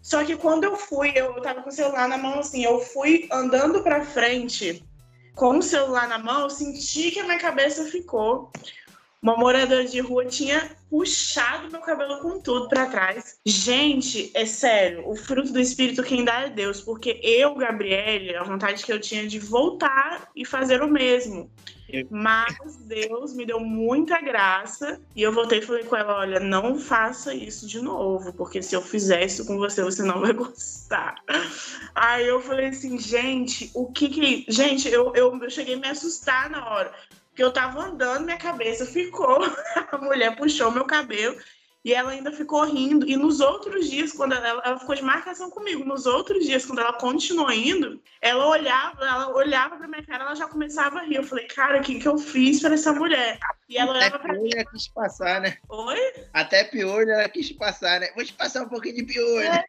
Só 0.02 0.24
que 0.24 0.34
quando 0.36 0.64
eu 0.64 0.76
fui, 0.76 1.12
eu 1.14 1.40
tava 1.42 1.62
com 1.62 1.68
o 1.68 1.72
celular 1.72 2.08
na 2.08 2.16
mão 2.16 2.38
assim, 2.38 2.64
eu 2.64 2.80
fui 2.80 3.28
andando 3.30 3.82
para 3.82 4.04
frente 4.04 4.82
com 5.34 5.58
o 5.58 5.62
celular 5.62 6.08
na 6.08 6.18
mão, 6.18 6.42
eu 6.42 6.50
senti 6.50 7.10
que 7.10 7.20
a 7.20 7.24
minha 7.24 7.38
cabeça 7.38 7.84
ficou 7.84 8.50
uma 9.22 9.36
moradora 9.36 9.84
de 9.84 10.00
rua 10.00 10.24
tinha 10.24 10.70
puxado 10.88 11.70
meu 11.70 11.80
cabelo 11.80 12.20
com 12.20 12.40
tudo 12.40 12.68
para 12.68 12.86
trás. 12.86 13.38
Gente, 13.44 14.30
é 14.34 14.46
sério, 14.46 15.08
o 15.08 15.14
fruto 15.14 15.52
do 15.52 15.60
espírito 15.60 16.02
quem 16.02 16.24
dá 16.24 16.40
é 16.42 16.50
Deus, 16.50 16.80
porque 16.80 17.20
eu, 17.22 17.54
Gabriele, 17.54 18.34
a 18.34 18.42
vontade 18.42 18.84
que 18.84 18.92
eu 18.92 19.00
tinha 19.00 19.26
de 19.26 19.38
voltar 19.38 20.30
e 20.34 20.44
fazer 20.44 20.82
o 20.82 20.88
mesmo. 20.88 21.50
Mas 22.08 22.76
Deus 22.86 23.34
me 23.34 23.44
deu 23.44 23.58
muita 23.58 24.20
graça 24.20 25.00
e 25.14 25.22
eu 25.22 25.32
voltei 25.32 25.58
e 25.58 25.62
falei 25.62 25.82
com 25.82 25.96
ela: 25.96 26.18
olha, 26.18 26.38
não 26.38 26.78
faça 26.78 27.34
isso 27.34 27.66
de 27.66 27.80
novo, 27.80 28.32
porque 28.32 28.62
se 28.62 28.76
eu 28.76 28.80
fizer 28.82 29.24
isso 29.24 29.44
com 29.44 29.58
você, 29.58 29.82
você 29.82 30.02
não 30.04 30.20
vai 30.20 30.32
gostar. 30.32 31.16
Aí 31.94 32.26
eu 32.26 32.40
falei 32.40 32.66
assim, 32.66 32.96
gente, 32.96 33.70
o 33.74 33.90
que 33.90 34.08
que. 34.08 34.44
Gente, 34.48 34.88
eu, 34.88 35.12
eu, 35.16 35.36
eu 35.36 35.50
cheguei 35.50 35.74
a 35.74 35.78
me 35.78 35.88
assustar 35.88 36.48
na 36.48 36.68
hora 36.70 36.92
que 37.40 37.44
eu 37.44 37.50
tava 37.50 37.84
andando, 37.84 38.26
minha 38.26 38.36
cabeça 38.36 38.84
ficou. 38.84 39.38
A 39.90 39.96
mulher 39.96 40.36
puxou 40.36 40.70
meu 40.70 40.84
cabelo 40.84 41.40
e 41.82 41.94
ela 41.94 42.10
ainda 42.10 42.30
ficou 42.30 42.62
rindo. 42.66 43.08
E 43.08 43.16
nos 43.16 43.40
outros 43.40 43.88
dias, 43.88 44.12
quando 44.12 44.34
ela, 44.34 44.60
ela 44.62 44.78
ficou 44.78 44.94
de 44.94 45.00
marcação 45.00 45.50
comigo, 45.50 45.82
nos 45.82 46.04
outros 46.04 46.44
dias, 46.44 46.66
quando 46.66 46.80
ela 46.80 46.92
continuou 46.92 47.50
indo, 47.50 47.98
ela 48.20 48.46
olhava, 48.46 49.02
ela 49.06 49.34
olhava 49.34 49.78
pra 49.78 49.88
minha 49.88 50.04
cara, 50.04 50.24
ela 50.24 50.34
já 50.34 50.46
começava 50.48 50.98
a 50.98 51.02
rir. 51.04 51.14
Eu 51.14 51.24
falei, 51.24 51.46
cara, 51.46 51.80
o 51.80 51.82
que, 51.82 51.98
que 51.98 52.06
eu 52.06 52.18
fiz 52.18 52.60
pra 52.60 52.74
essa 52.74 52.92
mulher? 52.92 53.38
E 53.70 53.78
ela 53.78 53.92
olhava 53.92 54.16
Até 54.16 54.18
pra 54.18 54.34
mim. 54.34 54.50
Ela 54.52 54.70
quis 54.70 54.88
passar, 54.88 55.40
né? 55.40 55.56
Oi? 55.70 56.12
Até 56.34 56.64
piolho 56.64 57.10
ela 57.10 57.26
quis 57.26 57.50
passar, 57.52 58.00
né? 58.00 58.10
Vou 58.14 58.22
te 58.22 58.34
passar 58.34 58.64
um 58.64 58.68
pouquinho 58.68 58.96
de 58.96 59.04
piolho. 59.04 59.46
É 59.46 59.64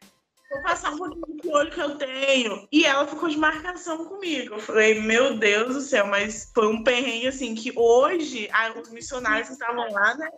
vou 0.52 0.62
passar 0.62 0.92
um 0.92 0.98
pouquinho 0.98 1.36
do 1.38 1.50
olho 1.50 1.70
que 1.70 1.80
eu 1.80 1.96
tenho. 1.96 2.68
E 2.70 2.84
ela 2.84 3.06
ficou 3.06 3.28
de 3.28 3.36
marcação 3.36 4.04
comigo. 4.04 4.54
Eu 4.54 4.60
falei, 4.60 5.00
meu 5.00 5.38
Deus 5.38 5.74
do 5.74 5.80
céu, 5.80 6.06
mas 6.06 6.50
foi 6.54 6.66
um 6.68 6.84
perrengue 6.84 7.28
assim 7.28 7.54
que 7.54 7.72
hoje 7.74 8.48
os 8.80 8.90
missionários 8.90 9.48
que 9.48 9.54
estavam 9.54 9.90
lá, 9.90 10.14
né? 10.14 10.28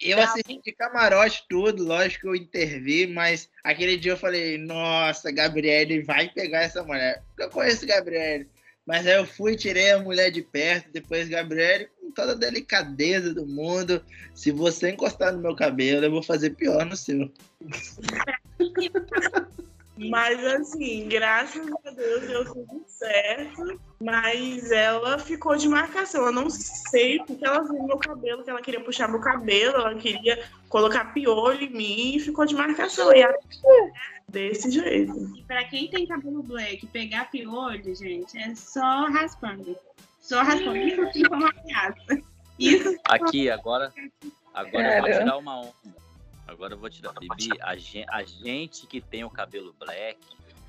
Eu 0.00 0.20
assisti 0.20 0.60
de 0.62 0.72
camarote 0.72 1.44
tudo, 1.48 1.84
lógico 1.84 2.22
que 2.22 2.28
eu 2.28 2.36
intervi, 2.36 3.06
mas 3.06 3.50
aquele 3.64 3.96
dia 3.96 4.12
eu 4.12 4.16
falei, 4.16 4.56
nossa, 4.56 5.32
Gabriele 5.32 6.02
vai 6.02 6.28
pegar 6.28 6.62
essa 6.62 6.82
mulher. 6.84 7.22
Eu 7.38 7.50
conheço 7.50 7.86
Gabriele. 7.86 8.48
Mas 8.86 9.04
aí 9.04 9.14
eu 9.14 9.26
fui, 9.26 9.56
tirei 9.56 9.90
a 9.90 9.98
mulher 9.98 10.30
de 10.30 10.42
perto, 10.42 10.92
depois 10.92 11.28
Gabriele, 11.28 11.88
com 12.00 12.12
toda 12.12 12.32
a 12.32 12.36
delicadeza 12.36 13.34
do 13.34 13.44
mundo. 13.44 14.00
Se 14.32 14.52
você 14.52 14.90
encostar 14.90 15.32
no 15.32 15.42
meu 15.42 15.56
cabelo, 15.56 16.04
eu 16.04 16.10
vou 16.12 16.22
fazer 16.22 16.50
pior 16.50 16.86
no 16.86 16.96
seu. 16.96 17.28
Mas 19.96 20.44
assim, 20.44 21.08
graças 21.08 21.66
a 21.86 21.90
Deus 21.90 22.26
deu 22.26 22.44
tudo 22.44 22.84
certo. 22.86 23.80
Mas 23.98 24.70
ela 24.70 25.18
ficou 25.18 25.56
de 25.56 25.66
marcação. 25.68 26.26
Eu 26.26 26.32
não 26.32 26.50
sei 26.50 27.18
porque 27.24 27.46
ela 27.46 27.62
viu 27.62 27.82
meu 27.82 27.96
cabelo, 27.96 28.44
que 28.44 28.50
ela 28.50 28.60
queria 28.60 28.84
puxar 28.84 29.08
meu 29.08 29.20
cabelo, 29.20 29.76
ela 29.76 29.94
queria 29.94 30.44
colocar 30.68 31.14
piolho 31.14 31.62
em 31.62 31.70
mim 31.70 32.16
e 32.16 32.20
ficou 32.20 32.44
de 32.44 32.54
marcação. 32.54 33.10
E 33.14 33.22
ela... 33.22 33.34
desse 34.28 34.70
jeito. 34.70 35.14
E 35.34 35.42
pra 35.44 35.64
quem 35.64 35.88
tem 35.88 36.06
cabelo 36.06 36.42
black, 36.42 36.86
pegar 36.88 37.30
piolho, 37.30 37.94
gente, 37.94 38.36
é 38.36 38.54
só 38.54 39.06
raspando. 39.06 39.74
Só 40.20 40.42
raspando. 40.42 40.76
Isso 40.76 41.10
sim 41.12 41.24
foi 41.24 41.38
uma 41.38 41.50
ameaça. 41.50 42.22
Isso 42.58 42.94
Aqui, 43.04 43.48
agora, 43.48 43.92
agora 44.52 44.96
eu 44.96 45.02
vou 45.02 45.10
tirar 45.10 45.36
uma 45.38 45.60
onda. 45.60 45.95
Agora 46.46 46.74
eu 46.74 46.78
vou 46.78 46.88
tirar. 46.88 47.12
Bibi, 47.14 47.50
a 47.60 47.76
gente, 47.76 48.06
a 48.08 48.24
gente 48.24 48.86
que 48.86 49.00
tem 49.00 49.24
o 49.24 49.30
cabelo 49.30 49.74
black, 49.78 50.18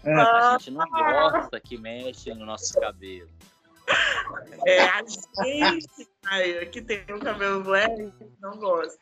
Ah, 0.06 0.56
a 0.56 0.58
gente 0.58 0.72
não 0.72 0.88
gosta 0.90 1.60
que 1.60 1.78
mexe 1.78 2.34
no 2.34 2.46
nosso 2.46 2.80
cabelo. 2.80 3.30
É, 4.66 4.82
a 4.82 5.02
gente 5.02 6.08
Caio, 6.22 6.70
que 6.72 6.82
tem 6.82 7.04
o 7.10 7.20
cabelo 7.20 7.64
black 7.64 8.12
não 8.42 8.58
gosta. 8.58 9.00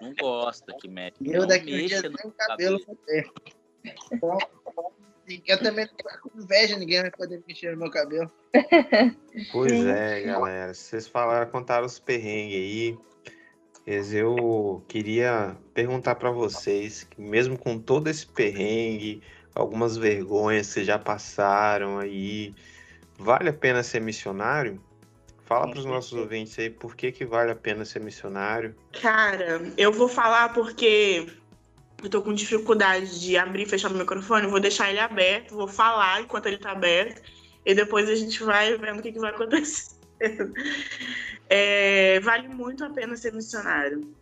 Não 0.00 0.14
gosta 0.20 0.74
que 0.78 0.88
mexe. 0.88 1.16
eu 1.22 1.46
daqui 1.46 1.84
a 1.84 1.86
dia 1.88 2.02
no 2.10 2.16
tenho 2.18 2.34
cabelo 2.34 2.84
pra 2.84 2.94
ter. 3.06 3.30
Então, 4.12 4.38
Eu 5.46 5.62
também 5.62 5.86
não 5.86 5.94
tô 5.94 6.28
com 6.28 6.40
inveja, 6.40 6.76
ninguém 6.76 7.02
vai 7.02 7.10
poder 7.10 7.42
mexer 7.48 7.72
no 7.72 7.78
meu 7.78 7.90
cabelo. 7.90 8.30
Pois 9.52 9.70
Sim. 9.70 9.88
é, 9.90 10.20
galera. 10.22 10.72
Vocês 10.72 11.06
falaram, 11.06 11.50
contaram 11.50 11.84
os 11.86 11.98
perrengues 11.98 12.56
aí. 12.56 12.98
Eu 13.86 14.84
queria 14.88 15.56
perguntar 15.72 16.16
pra 16.16 16.30
vocês, 16.30 17.04
que 17.04 17.20
mesmo 17.20 17.56
com 17.56 17.78
todo 17.78 18.08
esse 18.08 18.26
perrengue, 18.26 19.22
algumas 19.54 19.96
vergonhas 19.96 20.74
que 20.74 20.82
já 20.82 20.98
passaram 20.98 22.00
aí, 22.00 22.52
vale 23.16 23.48
a 23.48 23.52
pena 23.52 23.84
ser 23.84 24.00
missionário? 24.00 24.82
Fala 25.44 25.70
para 25.70 25.78
os 25.78 25.84
nossos 25.84 26.12
ouvintes 26.18 26.58
aí 26.58 26.68
por 26.68 26.96
que, 26.96 27.12
que 27.12 27.24
vale 27.24 27.52
a 27.52 27.54
pena 27.54 27.84
ser 27.84 28.02
missionário. 28.02 28.74
Cara, 29.00 29.62
eu 29.76 29.92
vou 29.92 30.08
falar 30.08 30.52
porque 30.52 31.28
eu 32.02 32.10
tô 32.10 32.20
com 32.20 32.34
dificuldade 32.34 33.20
de 33.20 33.36
abrir 33.36 33.62
e 33.62 33.66
fechar 33.66 33.92
o 33.92 33.94
microfone. 33.94 34.48
Vou 34.48 34.58
deixar 34.58 34.90
ele 34.90 34.98
aberto, 34.98 35.54
vou 35.54 35.68
falar 35.68 36.20
enquanto 36.20 36.46
ele 36.46 36.58
tá 36.58 36.72
aberto. 36.72 37.22
E 37.64 37.72
depois 37.72 38.08
a 38.08 38.16
gente 38.16 38.42
vai 38.42 38.76
vendo 38.76 38.98
o 38.98 39.02
que, 39.02 39.12
que 39.12 39.20
vai 39.20 39.30
acontecer. 39.30 39.94
É, 41.48 42.20
vale 42.20 42.48
muito 42.48 42.84
a 42.84 42.90
pena 42.90 43.16
ser 43.16 43.32
missionário. 43.32 44.12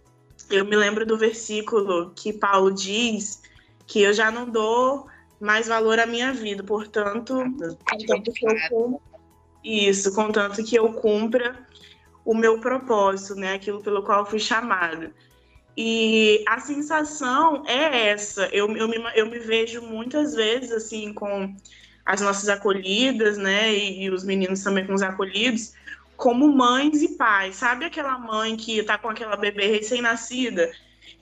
Eu 0.51 0.64
me 0.64 0.77
lembro 0.77 1.07
do 1.07 1.16
versículo 1.16 2.12
que 2.14 2.33
Paulo 2.33 2.70
diz 2.70 3.43
que 3.87 4.03
eu 4.03 4.12
já 4.12 4.31
não 4.31 4.49
dou 4.49 5.07
mais 5.41 5.68
valor 5.68 5.99
à 5.99 6.07
minha 6.07 6.33
vida, 6.33 6.62
portanto, 6.62 7.35
contanto 7.37 8.33
que 8.33 8.47
eu 8.47 8.57
cumpra, 8.68 9.01
isso, 9.62 10.14
contanto 10.14 10.64
que 10.64 10.77
eu 10.77 10.93
cumpra 10.93 11.66
o 12.25 12.35
meu 12.35 12.59
propósito, 12.59 13.35
né? 13.35 13.55
Aquilo 13.55 13.83
pelo 13.83 14.03
qual 14.03 14.20
eu 14.20 14.27
fui 14.27 14.39
chamado. 14.39 15.11
E 15.77 16.45
a 16.47 16.61
sensação 16.61 17.64
é 17.66 18.09
essa. 18.09 18.49
Eu, 18.53 18.75
eu, 18.77 18.89
me, 18.89 18.97
eu 19.14 19.27
me 19.27 19.39
vejo 19.39 19.83
muitas 19.83 20.35
vezes 20.35 20.70
assim 20.72 21.12
com 21.12 21.55
as 22.07 22.20
nossas 22.20 22.49
acolhidas, 22.49 23.37
né? 23.37 23.72
E, 23.75 24.05
e 24.05 24.11
os 24.11 24.25
meninos 24.25 24.62
também 24.62 24.87
com 24.87 24.95
os 24.95 25.03
acolhidos, 25.03 25.72
como 26.16 26.48
mães 26.52 27.02
e 27.02 27.16
pais. 27.16 27.56
Sabe 27.56 27.84
aquela 27.84 28.18
mãe 28.18 28.56
que 28.56 28.82
tá 28.82 28.98
com 28.98 29.08
aquela 29.08 29.36
bebê 29.36 29.66
recém-nascida? 29.66 30.72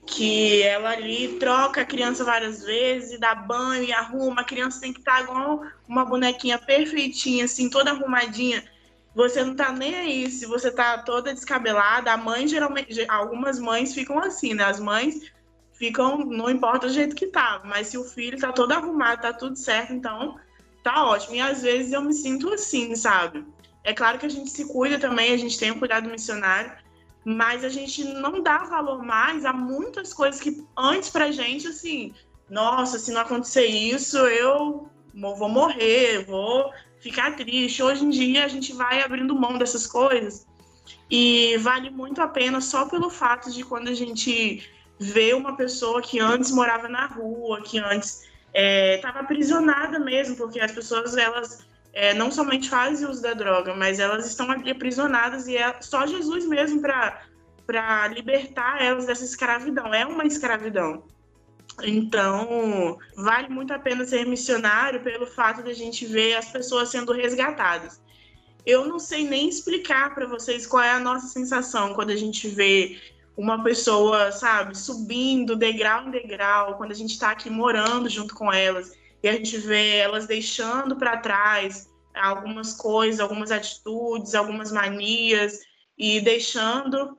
Que 0.05 0.61
ela 0.61 0.91
ali 0.91 1.37
troca 1.39 1.81
a 1.81 1.85
criança 1.85 2.23
várias 2.23 2.63
vezes, 2.63 3.19
dá 3.19 3.33
banho 3.33 3.83
e 3.83 3.93
arruma, 3.93 4.41
a 4.41 4.45
criança 4.45 4.81
tem 4.81 4.91
que 4.91 4.99
estar 4.99 5.21
igual 5.21 5.61
uma 5.87 6.05
bonequinha 6.05 6.57
perfeitinha, 6.57 7.45
assim, 7.45 7.69
toda 7.69 7.91
arrumadinha. 7.91 8.63
Você 9.15 9.43
não 9.43 9.55
tá 9.55 9.71
nem 9.71 9.95
aí 9.95 10.29
se 10.29 10.45
você 10.45 10.71
tá 10.71 10.97
toda 10.97 11.33
descabelada. 11.33 12.11
A 12.11 12.17
mãe, 12.17 12.47
geralmente, 12.47 13.05
algumas 13.07 13.59
mães 13.59 13.93
ficam 13.93 14.19
assim, 14.19 14.53
né? 14.53 14.63
As 14.63 14.79
mães 14.79 15.31
ficam, 15.73 16.17
não 16.17 16.49
importa 16.49 16.87
o 16.87 16.89
jeito 16.89 17.15
que 17.15 17.27
tá, 17.27 17.61
mas 17.65 17.87
se 17.87 17.97
o 17.97 18.03
filho 18.03 18.39
tá 18.39 18.51
todo 18.51 18.71
arrumado, 18.71 19.21
tá 19.21 19.33
tudo 19.33 19.55
certo, 19.55 19.93
então 19.93 20.39
tá 20.83 21.05
ótimo. 21.05 21.35
E 21.35 21.41
às 21.41 21.61
vezes 21.61 21.93
eu 21.93 22.01
me 22.01 22.13
sinto 22.13 22.51
assim, 22.53 22.95
sabe? 22.95 23.45
É 23.83 23.93
claro 23.93 24.17
que 24.17 24.25
a 24.25 24.29
gente 24.29 24.49
se 24.49 24.65
cuida 24.65 24.97
também, 24.97 25.33
a 25.33 25.37
gente 25.37 25.59
tem 25.59 25.71
o 25.71 25.79
cuidado 25.79 26.09
missionário, 26.09 26.71
mas 27.25 27.63
a 27.63 27.69
gente 27.69 28.03
não 28.03 28.41
dá 28.41 28.59
valor 28.59 29.03
mais 29.03 29.45
a 29.45 29.53
muitas 29.53 30.13
coisas 30.13 30.39
que 30.39 30.65
antes 30.77 31.09
pra 31.09 31.31
gente, 31.31 31.67
assim, 31.67 32.13
nossa, 32.49 32.99
se 32.99 33.11
não 33.11 33.21
acontecer 33.21 33.65
isso, 33.65 34.17
eu 34.17 34.89
vou 35.13 35.49
morrer, 35.49 36.25
vou 36.25 36.71
ficar 36.99 37.35
triste. 37.35 37.83
Hoje 37.83 38.05
em 38.05 38.09
dia 38.09 38.45
a 38.45 38.47
gente 38.47 38.73
vai 38.73 39.01
abrindo 39.01 39.35
mão 39.35 39.57
dessas 39.57 39.85
coisas 39.85 40.45
e 41.09 41.57
vale 41.57 41.89
muito 41.89 42.21
a 42.21 42.27
pena 42.27 42.61
só 42.61 42.85
pelo 42.85 43.09
fato 43.09 43.51
de 43.51 43.63
quando 43.63 43.89
a 43.89 43.93
gente 43.93 44.69
vê 44.99 45.33
uma 45.33 45.55
pessoa 45.55 46.01
que 46.01 46.19
antes 46.19 46.51
morava 46.51 46.87
na 46.87 47.05
rua, 47.07 47.61
que 47.61 47.79
antes 47.79 48.23
estava 48.53 49.19
aprisionada 49.19 49.99
mesmo, 49.99 50.35
porque 50.35 50.59
as 50.59 50.71
pessoas 50.71 51.17
elas 51.17 51.65
é, 51.93 52.13
não 52.13 52.31
somente 52.31 52.69
fazem 52.69 53.07
uso 53.07 53.21
da 53.21 53.33
droga, 53.33 53.75
mas 53.75 53.99
elas 53.99 54.25
estão 54.25 54.49
ali 54.49 54.71
aprisionadas 54.71 55.47
e 55.47 55.55
é 55.55 55.79
só 55.79 56.07
Jesus 56.07 56.45
mesmo 56.45 56.81
para 56.81 58.07
libertar 58.07 58.81
elas 58.83 59.05
dessa 59.05 59.23
escravidão. 59.23 59.93
É 59.93 60.03
uma 60.03 60.25
escravidão. 60.25 61.03
Então, 61.83 62.97
vale 63.15 63.49
muito 63.49 63.73
a 63.73 63.79
pena 63.79 64.05
ser 64.05 64.25
missionário 64.25 65.01
pelo 65.01 65.27
fato 65.27 65.63
de 65.63 65.69
a 65.69 65.73
gente 65.73 66.05
ver 66.05 66.35
as 66.35 66.49
pessoas 66.49 66.89
sendo 66.89 67.13
resgatadas. 67.13 68.01
Eu 68.65 68.87
não 68.87 68.97
sei 68.97 69.27
nem 69.27 69.47
explicar 69.47 70.15
para 70.15 70.25
vocês 70.25 70.65
qual 70.65 70.81
é 70.81 70.91
a 70.91 70.99
nossa 70.99 71.27
sensação 71.27 71.93
quando 71.93 72.09
a 72.09 72.15
gente 72.15 72.47
vê 72.47 72.99
uma 73.35 73.63
pessoa, 73.63 74.31
sabe, 74.31 74.77
subindo 74.77 75.55
degrau 75.55 76.07
em 76.07 76.11
degrau, 76.11 76.75
quando 76.77 76.91
a 76.91 76.95
gente 76.95 77.11
está 77.11 77.31
aqui 77.31 77.49
morando 77.49 78.07
junto 78.07 78.33
com 78.35 78.51
elas 78.51 78.91
e 79.23 79.29
a 79.29 79.33
gente 79.33 79.57
vê 79.57 79.97
elas 79.97 80.27
deixando 80.27 80.97
para 80.97 81.17
trás 81.17 81.89
algumas 82.13 82.73
coisas, 82.73 83.21
algumas 83.21 83.51
atitudes, 83.51 84.35
algumas 84.35 84.71
manias 84.71 85.59
e 85.97 86.19
deixando 86.19 87.17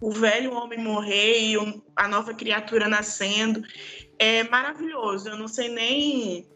o 0.00 0.10
velho 0.10 0.54
homem 0.54 0.78
morrer 0.78 1.52
e 1.52 1.82
a 1.94 2.08
nova 2.08 2.34
criatura 2.34 2.88
nascendo. 2.88 3.62
É 4.18 4.42
maravilhoso. 4.44 5.28
Eu 5.28 5.36
não 5.36 5.46
sei 5.46 5.68
nem 5.68 6.48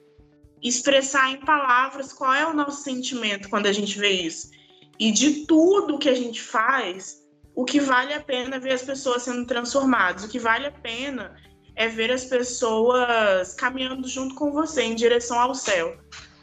expressar 0.63 1.31
em 1.31 1.41
palavras 1.41 2.13
qual 2.13 2.33
é 2.33 2.47
o 2.47 2.55
nosso 2.55 2.83
sentimento 2.83 3.51
quando 3.51 3.67
a 3.67 3.73
gente 3.73 3.99
vê 3.99 4.11
isso. 4.11 4.51
E 4.99 5.13
de 5.13 5.47
tudo 5.47 5.99
que 5.99 6.09
a 6.09 6.15
gente 6.15 6.41
faz, 6.41 7.23
o 7.55 7.65
que 7.65 7.79
vale 7.79 8.15
a 8.15 8.21
pena 8.21 8.59
ver 8.59 8.73
as 8.73 8.83
pessoas 8.83 9.23
sendo 9.23 9.47
transformadas. 9.47 10.25
O 10.25 10.29
que 10.29 10.39
vale 10.39 10.67
a 10.67 10.73
pena 10.73 11.37
é 11.77 11.89
ver 11.89 12.11
as 12.11 12.25
pessoas 12.25 13.55
caminhando 13.55 14.09
junto 14.09 14.35
com 14.35 14.51
você 14.51 14.83
em 14.83 14.95
direção 14.95 15.39
ao 15.39 15.55
céu. 15.55 15.97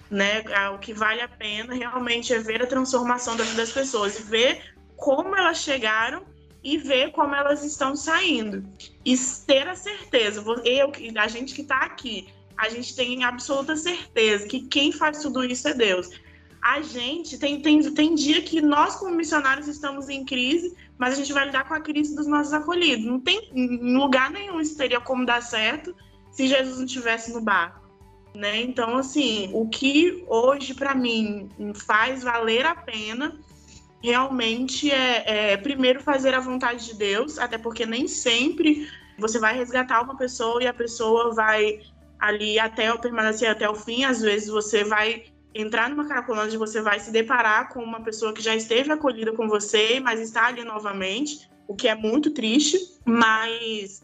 Né? 0.10 0.44
O 0.74 0.78
que 0.78 0.94
vale 0.94 1.22
a 1.22 1.28
pena 1.28 1.74
realmente 1.74 2.32
é 2.34 2.40
ver 2.40 2.62
a 2.62 2.68
transformação 2.68 3.36
da 3.36 3.44
vida 3.44 3.58
das 3.58 3.72
pessoas 3.72 4.20
ver 4.20 4.74
como 4.96 5.36
elas 5.36 5.58
chegaram 5.58 6.24
e 6.64 6.78
ver 6.78 7.12
como 7.12 7.34
elas 7.34 7.64
estão 7.64 7.96
saindo. 7.96 8.64
E 9.04 9.18
ter 9.46 9.68
a 9.68 9.76
certeza, 9.76 10.44
eu, 10.64 10.92
a 11.18 11.28
gente 11.28 11.56
que 11.56 11.62
está 11.62 11.80
aqui, 11.80 12.28
a 12.56 12.70
gente 12.70 12.96
tem 12.96 13.24
absoluta 13.24 13.76
certeza 13.76 14.48
que 14.48 14.62
quem 14.68 14.92
faz 14.92 15.20
tudo 15.22 15.44
isso 15.44 15.68
é 15.68 15.74
Deus. 15.74 16.10
A 16.62 16.82
gente 16.82 17.38
tem, 17.38 17.62
tem, 17.62 17.82
tem 17.94 18.16
dia 18.16 18.42
que 18.42 18.62
nós, 18.62 18.96
como 18.96 19.14
missionários, 19.16 19.68
estamos 19.68 20.08
em 20.08 20.24
crise, 20.24 20.74
mas 20.98 21.14
a 21.14 21.18
gente 21.18 21.34
vai 21.34 21.46
lidar 21.46 21.68
com 21.68 21.74
a 21.74 21.82
crise 21.82 22.16
dos 22.16 22.28
nossos 22.28 22.54
acolhidos. 22.54 23.06
Não 23.06 23.20
tem 23.20 23.50
em 23.54 23.98
lugar 23.98 24.32
nenhum 24.32 24.60
isso 24.60 24.78
teria 24.78 25.00
como 25.00 25.26
dar 25.26 25.42
certo 25.42 25.96
se 26.32 26.48
Jesus 26.48 26.78
não 26.78 26.86
estivesse 26.86 27.34
no 27.34 27.42
barco. 27.42 27.82
Né? 28.34 28.62
Então, 28.62 28.98
assim, 28.98 29.50
o 29.54 29.68
que 29.70 30.24
hoje, 30.28 30.74
para 30.74 30.96
mim, 30.96 31.50
faz 31.76 32.24
valer 32.24 32.66
a 32.66 32.74
pena 32.74 33.38
realmente 34.02 34.92
é, 34.92 35.52
é, 35.52 35.58
primeiro 35.58 36.02
fazer 36.02 36.34
a 36.34 36.40
vontade 36.40 36.86
de 36.86 36.96
Deus, 36.96 37.38
até 37.38 37.58
porque 37.58 37.86
nem 37.86 38.08
sempre 38.08 38.90
você 39.18 39.40
vai 39.40 39.56
resgatar 39.56 40.02
uma 40.02 40.18
pessoa 40.18 40.62
e 40.62 40.68
a 40.68 40.74
pessoa 40.74 41.34
vai 41.34 41.80
ali 42.20 42.58
até 42.60 42.96
permanecer 42.98 43.50
até 43.50 43.70
o 43.70 43.76
fim. 43.76 44.04
Às 44.04 44.22
vezes 44.22 44.50
você 44.50 44.84
vai 44.84 45.26
entrar 45.54 45.90
numa 45.90 46.08
caracolândia, 46.08 46.58
você 46.58 46.82
vai 46.82 47.00
se 47.00 47.12
deparar 47.12 47.70
com 47.70 47.84
uma 47.84 48.02
pessoa 48.02 48.34
que 48.34 48.42
já 48.42 48.56
esteve 48.56 48.92
acolhida 48.92 49.34
com 49.34 49.48
você, 49.48 50.00
mas 50.00 50.20
está 50.20 50.48
ali 50.48 50.64
novamente, 50.64 51.50
o 51.68 51.76
que 51.76 51.88
é 51.88 51.96
muito 51.96 52.32
triste. 52.32 52.78
Mas 53.06 54.02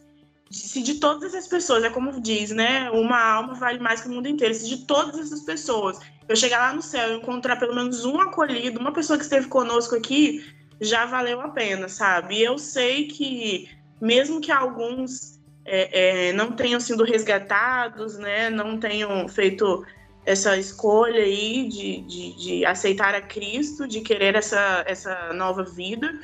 se 0.52 0.82
de 0.82 0.96
todas 0.96 1.34
essas 1.34 1.48
pessoas, 1.48 1.84
é 1.84 1.90
como 1.90 2.20
diz, 2.20 2.52
né? 2.52 2.90
Uma 2.92 3.22
alma 3.22 3.54
vale 3.54 3.80
mais 3.80 4.02
que 4.02 4.08
o 4.08 4.12
mundo 4.12 4.28
inteiro. 4.28 4.54
Se 4.54 4.68
de 4.68 4.86
todas 4.86 5.20
essas 5.20 5.42
pessoas 5.42 6.00
eu 6.28 6.36
chegar 6.36 6.60
lá 6.60 6.74
no 6.74 6.82
céu 6.82 7.14
e 7.14 7.18
encontrar 7.18 7.56
pelo 7.58 7.76
menos 7.76 8.06
um 8.06 8.20
acolhido, 8.22 8.80
uma 8.80 8.92
pessoa 8.92 9.18
que 9.18 9.24
esteve 9.24 9.48
conosco 9.48 9.96
aqui, 9.96 10.46
já 10.80 11.06
valeu 11.06 11.42
a 11.42 11.50
pena, 11.50 11.90
sabe? 11.90 12.36
E 12.36 12.44
eu 12.44 12.58
sei 12.58 13.08
que, 13.08 13.70
mesmo 14.00 14.40
que 14.40 14.52
alguns 14.52 15.40
é, 15.66 16.30
é, 16.30 16.34
não 16.34 16.52
tenham 16.52 16.80
sido 16.80 17.04
resgatados, 17.04 18.18
né? 18.18 18.50
Não 18.50 18.80
tenham 18.80 19.28
feito 19.28 19.86
essa 20.26 20.58
escolha 20.58 21.24
aí 21.24 21.68
de, 21.68 22.02
de, 22.02 22.34
de 22.34 22.66
aceitar 22.66 23.16
a 23.16 23.22
Cristo, 23.22 23.88
de 23.88 24.02
querer 24.02 24.36
essa, 24.36 24.84
essa 24.86 25.34
nova 25.34 25.64
vida. 25.64 26.20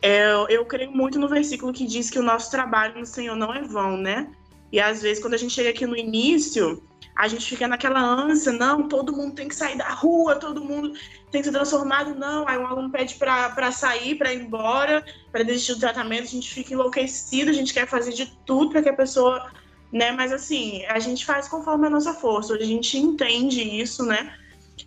É, 0.00 0.32
eu 0.48 0.64
creio 0.66 0.92
muito 0.92 1.18
no 1.18 1.28
versículo 1.28 1.72
que 1.72 1.86
diz 1.86 2.10
que 2.10 2.18
o 2.18 2.22
nosso 2.22 2.50
trabalho 2.50 2.98
no 2.98 3.06
Senhor 3.06 3.34
não 3.34 3.52
é 3.52 3.62
vão, 3.62 3.96
né? 3.96 4.30
E 4.70 4.80
às 4.80 5.02
vezes, 5.02 5.22
quando 5.22 5.34
a 5.34 5.38
gente 5.38 5.54
chega 5.54 5.70
aqui 5.70 5.86
no 5.86 5.96
início, 5.96 6.82
a 7.16 7.28
gente 7.28 7.46
fica 7.46 7.68
naquela 7.68 8.00
ânsia, 8.00 8.52
não, 8.52 8.88
todo 8.88 9.16
mundo 9.16 9.34
tem 9.34 9.46
que 9.46 9.54
sair 9.54 9.78
da 9.78 9.88
rua, 9.88 10.34
todo 10.34 10.64
mundo 10.64 10.94
tem 11.30 11.40
que 11.40 11.44
ser 11.46 11.52
transformado, 11.52 12.14
não. 12.14 12.46
Aí 12.48 12.58
um 12.58 12.66
aluno 12.66 12.90
pede 12.90 13.14
para 13.14 13.70
sair, 13.70 14.16
para 14.16 14.32
ir 14.32 14.40
embora, 14.40 15.04
para 15.30 15.44
desistir 15.44 15.74
do 15.74 15.80
tratamento, 15.80 16.24
a 16.24 16.26
gente 16.26 16.52
fica 16.52 16.74
enlouquecido, 16.74 17.50
a 17.50 17.54
gente 17.54 17.72
quer 17.72 17.86
fazer 17.86 18.12
de 18.12 18.26
tudo 18.44 18.72
para 18.72 18.82
que 18.82 18.88
a 18.88 18.94
pessoa, 18.94 19.48
né? 19.94 20.10
Mas 20.10 20.32
assim, 20.32 20.84
a 20.86 20.98
gente 20.98 21.24
faz 21.24 21.46
conforme 21.46 21.86
a 21.86 21.90
nossa 21.90 22.12
força, 22.12 22.54
a 22.54 22.64
gente 22.64 22.98
entende 22.98 23.62
isso, 23.62 24.04
né? 24.04 24.36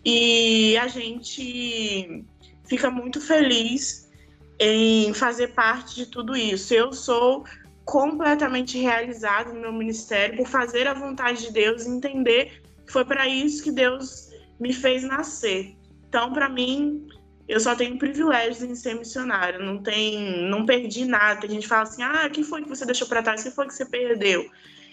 E 0.03 0.77
a 0.77 0.87
gente 0.89 2.25
fica 2.65 2.91
muito 2.91 3.21
feliz 3.21 4.09
em 4.59 5.13
fazer 5.13 5.53
parte 5.53 5.95
de 5.95 6.07
tudo 6.07 6.35
isso. 6.35 6.73
Eu 6.73 6.91
sou 6.91 7.45
completamente 7.85 8.77
realizado 8.77 9.53
no 9.53 9.61
meu 9.61 9.71
ministério 9.71 10.35
por 10.35 10.47
fazer 10.47 10.87
a 10.87 10.93
vontade 10.93 11.45
de 11.45 11.53
Deus 11.53 11.85
e 11.85 11.89
entender 11.89 12.61
que 12.85 12.91
foi 12.91 13.05
para 13.05 13.29
isso 13.29 13.63
que 13.63 13.71
Deus 13.71 14.29
me 14.59 14.73
fez 14.73 15.03
nascer. 15.03 15.73
Então, 16.09 16.33
para 16.33 16.49
mim, 16.49 17.07
eu 17.47 17.61
só 17.61 17.75
tenho 17.77 17.97
privilégios 17.97 18.61
em 18.61 18.75
ser 18.75 18.95
missionário, 18.95 19.63
não 19.63 19.81
tem, 19.81 20.49
não 20.49 20.65
perdi 20.65 21.05
nada. 21.05 21.39
Tem 21.39 21.49
gente 21.51 21.67
fala 21.67 21.83
assim: 21.83 22.03
"Ah, 22.03 22.25
o 22.27 22.29
que 22.29 22.43
foi 22.43 22.61
que 22.63 22.69
você 22.69 22.85
deixou 22.85 23.07
para 23.07 23.23
trás? 23.23 23.39
O 23.39 23.45
que 23.45 23.51
foi 23.51 23.67
que 23.67 23.73
você 23.73 23.85
perdeu?" 23.85 24.49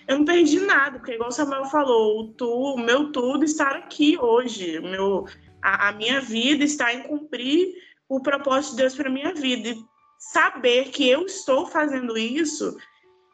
Eu 0.06 0.18
não 0.18 0.24
perdi 0.24 0.60
nada, 0.60 0.98
porque 0.98 1.14
igual 1.14 1.30
o 1.30 1.32
Samuel 1.32 1.64
falou, 1.66 2.20
o, 2.20 2.28
tu, 2.34 2.76
meu 2.76 3.10
tudo 3.10 3.44
está 3.44 3.70
aqui 3.70 4.18
hoje. 4.18 4.80
meu, 4.80 5.26
a, 5.62 5.88
a 5.88 5.92
minha 5.92 6.20
vida 6.20 6.64
está 6.64 6.92
em 6.92 7.02
cumprir 7.02 7.74
o 8.08 8.20
propósito 8.20 8.72
de 8.72 8.82
Deus 8.82 8.94
para 8.94 9.10
minha 9.10 9.32
vida. 9.32 9.70
E 9.70 9.84
saber 10.18 10.90
que 10.90 11.08
eu 11.08 11.24
estou 11.26 11.66
fazendo 11.66 12.16
isso 12.16 12.76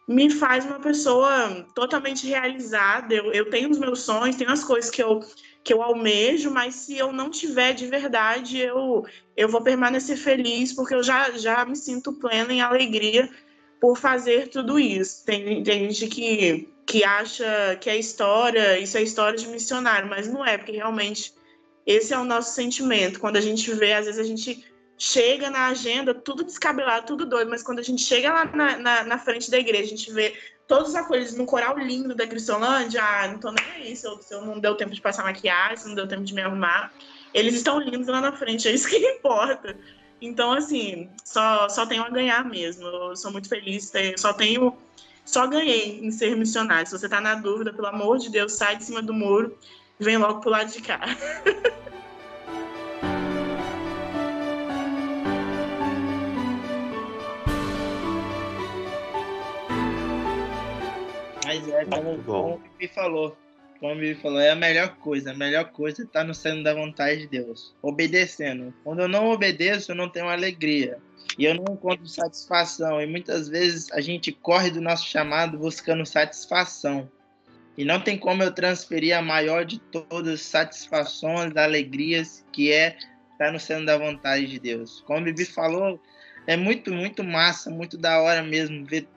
me 0.09 0.29
faz 0.29 0.65
uma 0.65 0.81
pessoa 0.81 1.67
totalmente 1.75 2.27
realizada. 2.27 3.15
Eu, 3.15 3.33
eu 3.33 3.49
tenho 3.49 3.71
os 3.71 3.79
meus 3.79 4.01
sonhos, 4.01 4.37
tenho 4.37 4.51
as 4.51 4.65
coisas 4.65 4.91
que 4.91 5.01
eu, 5.01 5.21
que 5.63 5.73
eu 5.73 5.83
almejo, 5.83 6.51
mas 6.51 6.75
se 6.75 6.99
eu 6.99 7.13
não 7.13 7.31
tiver 7.31 7.75
de 7.75 7.87
verdade, 7.87 8.59
eu, 8.59 9.05
eu 9.37 9.49
vou 9.49 9.63
permanecer 9.63 10.17
feliz, 10.17 10.73
porque 10.73 10.95
eu 10.95 11.03
já, 11.03 11.31
já 11.33 11.65
me 11.65 11.77
sinto 11.77 12.13
plena 12.13 12.53
em 12.53 12.61
alegria 12.61 13.31
por 13.81 13.97
fazer 13.97 14.49
tudo 14.49 14.79
isso. 14.79 15.25
Tem, 15.25 15.63
tem 15.63 15.91
gente 15.91 16.07
que, 16.07 16.69
que 16.87 17.03
acha 17.03 17.77
que 17.81 17.89
é 17.89 17.97
história, 17.97 18.79
isso 18.79 18.99
é 18.99 19.03
história 19.03 19.39
de 19.39 19.49
missionário, 19.49 20.09
mas 20.09 20.29
não 20.29 20.45
é, 20.45 20.59
porque 20.59 20.73
realmente 20.73 21.35
esse 21.87 22.13
é 22.13 22.19
o 22.19 22.25
nosso 22.25 22.55
sentimento. 22.55 23.19
Quando 23.19 23.37
a 23.37 23.41
gente 23.41 23.73
vê, 23.73 23.95
às 23.95 24.07
vezes 24.07 24.21
a 24.21 24.25
gente 24.25 24.65
chega 24.99 25.49
na 25.49 25.69
agenda 25.69 26.13
tudo 26.13 26.45
descabelado, 26.45 27.07
tudo 27.07 27.25
doido, 27.25 27.51
mas 27.51 27.63
quando 27.63 27.79
a 27.79 27.83
gente 27.83 28.03
chega 28.03 28.31
lá 28.31 28.45
na, 28.45 28.77
na, 28.77 29.05
na 29.05 29.19
frente 29.19 29.51
da 29.51 29.59
igreja, 29.59 29.85
a 29.85 29.97
gente 29.97 30.13
vê 30.13 30.35
todos 30.69 30.91
os 30.91 30.95
acolhidos 30.95 31.35
no 31.35 31.47
coral 31.47 31.77
lindo 31.79 32.15
da 32.15 32.27
Cristolândia, 32.27 33.03
ah, 33.03 33.29
não 33.29 33.39
tô 33.39 33.51
nem 33.51 33.65
aí 33.77 33.97
se 33.97 34.07
eu, 34.07 34.19
se 34.19 34.33
eu 34.33 34.45
não 34.45 34.61
deu 34.61 34.77
tempo 34.77 34.93
de 34.93 35.01
passar 35.01 35.25
maquiagem, 35.25 35.79
se 35.79 35.89
não 35.89 35.95
deu 35.95 36.07
tempo 36.07 36.23
de 36.23 36.35
me 36.35 36.43
arrumar. 36.43 36.93
Eles 37.33 37.55
estão 37.55 37.81
lindos 37.81 38.09
lá 38.09 38.21
na 38.21 38.33
frente, 38.33 38.69
é 38.69 38.73
isso 38.73 38.89
que 38.89 38.99
importa. 38.99 39.77
Então, 40.21 40.53
assim, 40.53 41.09
só, 41.25 41.69
só 41.69 41.87
tenho 41.87 42.03
a 42.03 42.11
ganhar 42.11 42.45
mesmo. 42.45 42.87
Eu 42.87 43.17
sou 43.17 43.33
muito 43.33 43.49
feliz, 43.49 43.91
só 44.17 44.33
tenho. 44.33 44.77
Só 45.25 45.47
ganhei 45.47 46.01
em 46.01 46.11
ser 46.11 46.37
missionário. 46.37 46.87
Se 46.87 46.99
você 46.99 47.09
tá 47.09 47.21
na 47.21 47.35
dúvida, 47.37 47.73
pelo 47.73 47.87
amor 47.87 48.19
de 48.19 48.29
Deus, 48.31 48.53
sai 48.53 48.77
de 48.77 48.85
cima 48.85 49.01
do 49.01 49.15
muro, 49.15 49.57
vem 49.99 50.17
logo 50.19 50.41
pro 50.41 50.51
lado 50.51 50.71
de 50.71 50.83
cá. 50.83 51.01
Mas 61.45 61.69
é 61.69 61.85
como, 61.85 62.23
como 62.23 62.61
o 62.81 62.89
falou. 62.95 63.37
Como 63.81 63.99
Bibi 63.99 64.21
falou, 64.21 64.39
é 64.39 64.51
a 64.51 64.55
melhor 64.55 64.97
coisa. 64.97 65.31
A 65.31 65.35
melhor 65.35 65.65
coisa 65.73 66.03
está 66.03 66.23
no 66.23 66.35
sendo 66.35 66.63
da 66.63 66.75
vontade 66.75 67.23
de 67.23 67.29
Deus. 67.29 67.75
Obedecendo. 67.81 68.75
Quando 68.85 69.01
eu 69.01 69.09
não 69.09 69.31
obedeço, 69.31 69.93
eu 69.93 69.97
não 69.97 70.09
tenho 70.09 70.29
alegria. 70.29 70.99
E 71.39 71.47
eu 71.47 71.55
não 71.55 71.75
encontro 71.75 72.07
satisfação. 72.07 73.01
E 73.01 73.07
muitas 73.07 73.49
vezes 73.49 73.91
a 73.93 74.03
gente 74.03 74.33
corre 74.33 74.71
do 74.71 74.83
nosso 74.83 75.07
chamado 75.07 75.59
buscando 75.59 76.05
satisfação. 76.05 77.11
E 77.79 77.85
não 77.85 77.99
tem 77.99 78.19
como 78.19 78.43
eu 78.43 78.53
transferir 78.53 79.17
a 79.17 79.23
maior 79.23 79.65
de 79.65 79.79
todas 79.79 80.35
as 80.35 80.43
satisfações, 80.43 81.57
alegrias, 81.57 82.45
que 82.53 82.71
é 82.71 82.99
estar 83.33 83.51
no 83.51 83.59
sendo 83.59 83.87
da 83.87 83.97
vontade 83.97 84.47
de 84.47 84.59
Deus. 84.59 85.03
Como 85.07 85.21
o 85.21 85.25
Bibi 85.25 85.47
falou, 85.47 85.99
é 86.47 86.55
muito, 86.55 86.93
muito 86.93 87.25
massa, 87.25 87.71
muito 87.71 87.97
da 87.97 88.21
hora 88.21 88.43
mesmo 88.43 88.85
ver 88.85 89.09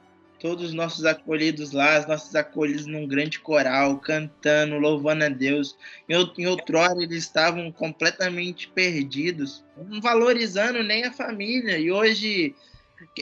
todos 0.44 0.66
os 0.66 0.74
nossos 0.74 1.06
acolhidos 1.06 1.72
lá, 1.72 2.02
os 2.02 2.06
nossos 2.06 2.36
acolhidos 2.36 2.86
num 2.86 3.08
grande 3.08 3.40
coral, 3.40 3.98
cantando, 4.00 4.78
louvando 4.78 5.24
a 5.24 5.30
Deus. 5.30 5.78
Em 6.10 6.46
outrora 6.46 7.02
eles 7.02 7.24
estavam 7.24 7.72
completamente 7.72 8.68
perdidos, 8.68 9.64
não 9.78 10.02
valorizando 10.02 10.84
nem 10.84 11.06
a 11.06 11.14
família. 11.14 11.80
E 11.80 11.90
hoje 11.90 12.54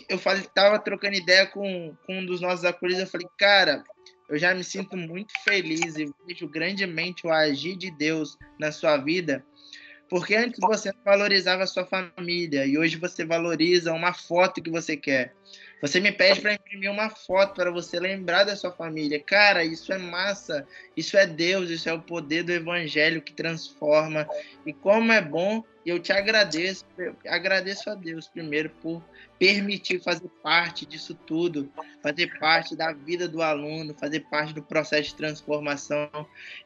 eu 0.09 0.17
falei, 0.17 0.41
tava 0.55 0.79
trocando 0.79 1.15
ideia 1.15 1.45
com, 1.45 1.95
com 2.07 2.17
um 2.17 2.25
dos 2.25 2.41
nossos 2.41 2.65
acolhidos, 2.65 3.03
eu 3.03 3.07
falei, 3.07 3.27
cara, 3.37 3.83
eu 4.27 4.39
já 4.39 4.55
me 4.55 4.63
sinto 4.63 4.97
muito 4.97 5.31
feliz 5.43 5.97
e 5.97 6.11
vejo 6.25 6.47
grandemente 6.47 7.27
o 7.27 7.31
agir 7.31 7.77
de 7.77 7.91
Deus 7.91 8.35
na 8.59 8.71
sua 8.71 8.97
vida, 8.97 9.45
porque 10.09 10.33
antes 10.33 10.59
você 10.59 10.91
valorizava 11.05 11.61
a 11.61 11.67
sua 11.67 11.85
família 11.85 12.65
e 12.65 12.79
hoje 12.79 12.97
você 12.97 13.23
valoriza 13.23 13.93
uma 13.93 14.11
foto 14.11 14.59
que 14.59 14.71
você 14.71 14.97
quer. 14.97 15.35
Você 15.81 15.99
me 15.99 16.11
pede 16.11 16.41
para 16.41 16.53
imprimir 16.53 16.91
uma 16.91 17.09
foto 17.09 17.55
para 17.55 17.71
você 17.71 17.99
lembrar 17.99 18.43
da 18.43 18.55
sua 18.55 18.71
família. 18.71 19.19
Cara, 19.19 19.63
isso 19.63 19.91
é 19.91 19.97
massa. 19.97 20.67
Isso 20.95 21.17
é 21.17 21.25
Deus, 21.25 21.71
isso 21.71 21.89
é 21.89 21.93
o 21.93 22.01
poder 22.01 22.43
do 22.43 22.51
evangelho 22.51 23.21
que 23.21 23.33
transforma. 23.33 24.27
E 24.63 24.71
como 24.71 25.11
é 25.11 25.19
bom, 25.19 25.63
eu 25.83 25.99
te 25.99 26.13
agradeço, 26.13 26.85
eu 26.97 27.15
agradeço 27.25 27.89
a 27.89 27.95
Deus 27.95 28.27
primeiro 28.27 28.69
por 28.81 29.03
permitir 29.39 29.99
fazer 30.03 30.29
parte 30.43 30.85
disso 30.85 31.15
tudo, 31.15 31.71
fazer 32.03 32.37
parte 32.39 32.75
da 32.75 32.93
vida 32.93 33.27
do 33.27 33.41
aluno, 33.41 33.95
fazer 33.99 34.19
parte 34.29 34.53
do 34.53 34.61
processo 34.61 35.09
de 35.09 35.15
transformação. 35.15 36.09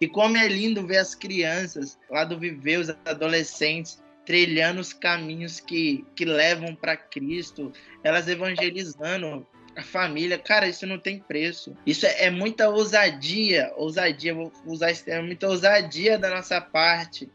E 0.01 0.07
como 0.09 0.35
é 0.35 0.45
lindo 0.49 0.85
ver 0.85 0.97
as 0.97 1.15
crianças 1.15 1.97
lá 2.09 2.25
do 2.25 2.37
Viver, 2.37 2.79
os 2.79 2.89
adolescentes, 3.05 4.03
trilhando 4.25 4.81
os 4.81 4.91
caminhos 4.91 5.59
que, 5.59 6.03
que 6.15 6.25
levam 6.25 6.75
para 6.75 6.97
Cristo, 6.97 7.71
elas 8.03 8.27
evangelizando 8.27 9.45
a 9.75 9.83
família, 9.83 10.39
cara, 10.39 10.67
isso 10.67 10.87
não 10.87 10.97
tem 10.97 11.19
preço. 11.19 11.77
Isso 11.85 12.05
é, 12.05 12.25
é, 12.25 12.29
muita 12.29 12.69
ousadia, 12.69 13.71
ousadia, 13.75 14.33
vou 14.33 14.51
usar 14.65 14.89
esse 14.89 15.03
termo, 15.03 15.27
muita 15.27 15.47
ousadia 15.47 16.17
da 16.17 16.29
nossa 16.29 16.59
parte. 16.59 17.29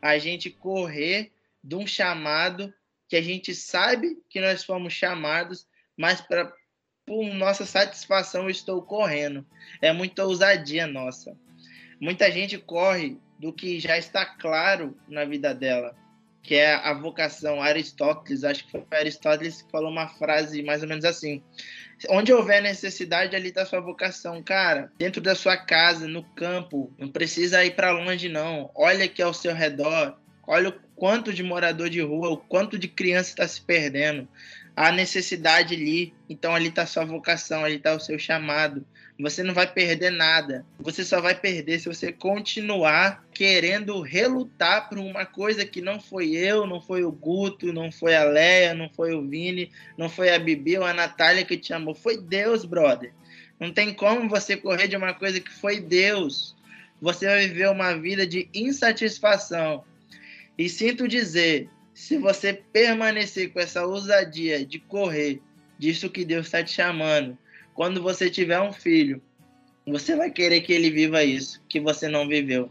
A 0.00 0.18
gente 0.18 0.50
correr 0.50 1.32
de 1.64 1.74
um 1.74 1.86
chamado 1.86 2.72
que 3.08 3.16
a 3.16 3.22
gente 3.22 3.54
sabe 3.54 4.18
que 4.28 4.40
nós 4.40 4.62
fomos 4.62 4.92
chamados, 4.92 5.66
mas 5.96 6.20
para 6.20 6.52
por 7.06 7.24
nossa 7.34 7.64
satisfação 7.64 8.44
eu 8.44 8.50
estou 8.50 8.82
correndo. 8.82 9.46
É 9.80 9.92
muita 9.92 10.24
ousadia 10.24 10.88
nossa. 10.88 11.36
Muita 12.00 12.30
gente 12.30 12.58
corre 12.58 13.16
do 13.38 13.52
que 13.52 13.78
já 13.78 13.96
está 13.96 14.26
claro 14.26 14.98
na 15.08 15.24
vida 15.24 15.54
dela 15.54 15.96
que 16.46 16.54
é 16.54 16.74
a 16.74 16.94
vocação. 16.94 17.60
Aristóteles, 17.60 18.44
acho 18.44 18.64
que 18.64 18.70
foi 18.70 18.84
Aristóteles 18.92 19.62
que 19.62 19.70
falou 19.70 19.90
uma 19.90 20.08
frase 20.08 20.62
mais 20.62 20.80
ou 20.80 20.88
menos 20.88 21.04
assim: 21.04 21.42
Onde 22.08 22.32
houver 22.32 22.62
necessidade, 22.62 23.34
ali 23.34 23.48
está 23.48 23.66
sua 23.66 23.80
vocação, 23.80 24.40
cara. 24.42 24.92
Dentro 24.96 25.20
da 25.20 25.34
sua 25.34 25.56
casa, 25.56 26.06
no 26.06 26.22
campo, 26.22 26.92
não 26.96 27.08
precisa 27.08 27.64
ir 27.64 27.74
para 27.74 27.90
longe, 27.90 28.28
não. 28.28 28.70
Olha 28.76 29.06
aqui 29.06 29.20
ao 29.20 29.34
seu 29.34 29.52
redor, 29.52 30.16
olha 30.46 30.68
o 30.68 30.74
quanto 30.94 31.32
de 31.32 31.42
morador 31.42 31.90
de 31.90 32.00
rua, 32.00 32.30
o 32.30 32.36
quanto 32.36 32.78
de 32.78 32.86
criança 32.86 33.30
está 33.30 33.48
se 33.48 33.60
perdendo. 33.60 34.28
A 34.76 34.92
necessidade 34.92 35.74
ali, 35.74 36.14
então 36.28 36.54
ali 36.54 36.68
está 36.68 36.86
sua 36.86 37.04
vocação, 37.04 37.64
ali 37.64 37.76
está 37.76 37.92
o 37.92 38.00
seu 38.00 38.18
chamado. 38.18 38.86
Você 39.18 39.42
não 39.42 39.54
vai 39.54 39.66
perder 39.66 40.10
nada. 40.10 40.66
Você 40.78 41.02
só 41.02 41.20
vai 41.22 41.34
perder 41.34 41.78
se 41.78 41.88
você 41.88 42.12
continuar 42.12 43.24
querendo 43.32 44.00
relutar 44.02 44.88
por 44.88 44.98
uma 44.98 45.24
coisa 45.24 45.64
que 45.64 45.80
não 45.80 45.98
foi 45.98 46.32
eu, 46.32 46.66
não 46.66 46.82
foi 46.82 47.02
o 47.02 47.10
Guto, 47.10 47.72
não 47.72 47.90
foi 47.90 48.14
a 48.14 48.24
Leia, 48.24 48.74
não 48.74 48.90
foi 48.90 49.14
o 49.14 49.26
Vini, 49.26 49.72
não 49.96 50.10
foi 50.10 50.34
a 50.34 50.38
Bibi 50.38 50.76
ou 50.76 50.84
a 50.84 50.92
Natália 50.92 51.44
que 51.46 51.56
te 51.56 51.72
amou. 51.72 51.94
Foi 51.94 52.18
Deus, 52.18 52.66
brother. 52.66 53.12
Não 53.58 53.72
tem 53.72 53.94
como 53.94 54.28
você 54.28 54.54
correr 54.54 54.86
de 54.86 54.96
uma 54.96 55.14
coisa 55.14 55.40
que 55.40 55.50
foi 55.50 55.80
Deus. 55.80 56.54
Você 57.00 57.24
vai 57.24 57.48
viver 57.48 57.70
uma 57.70 57.94
vida 57.94 58.26
de 58.26 58.50
insatisfação. 58.52 59.82
E 60.58 60.68
sinto 60.68 61.08
dizer, 61.08 61.70
se 61.94 62.18
você 62.18 62.52
permanecer 62.52 63.50
com 63.50 63.60
essa 63.60 63.86
ousadia 63.86 64.64
de 64.64 64.78
correr 64.78 65.40
disso 65.78 66.10
que 66.10 66.24
Deus 66.24 66.46
está 66.46 66.62
te 66.62 66.72
chamando, 66.72 67.36
quando 67.76 68.02
você 68.02 68.30
tiver 68.30 68.60
um 68.60 68.72
filho, 68.72 69.22
você 69.86 70.16
vai 70.16 70.30
querer 70.30 70.62
que 70.62 70.72
ele 70.72 70.90
viva 70.90 71.22
isso, 71.22 71.62
que 71.68 71.78
você 71.78 72.08
não 72.08 72.26
viveu. 72.26 72.70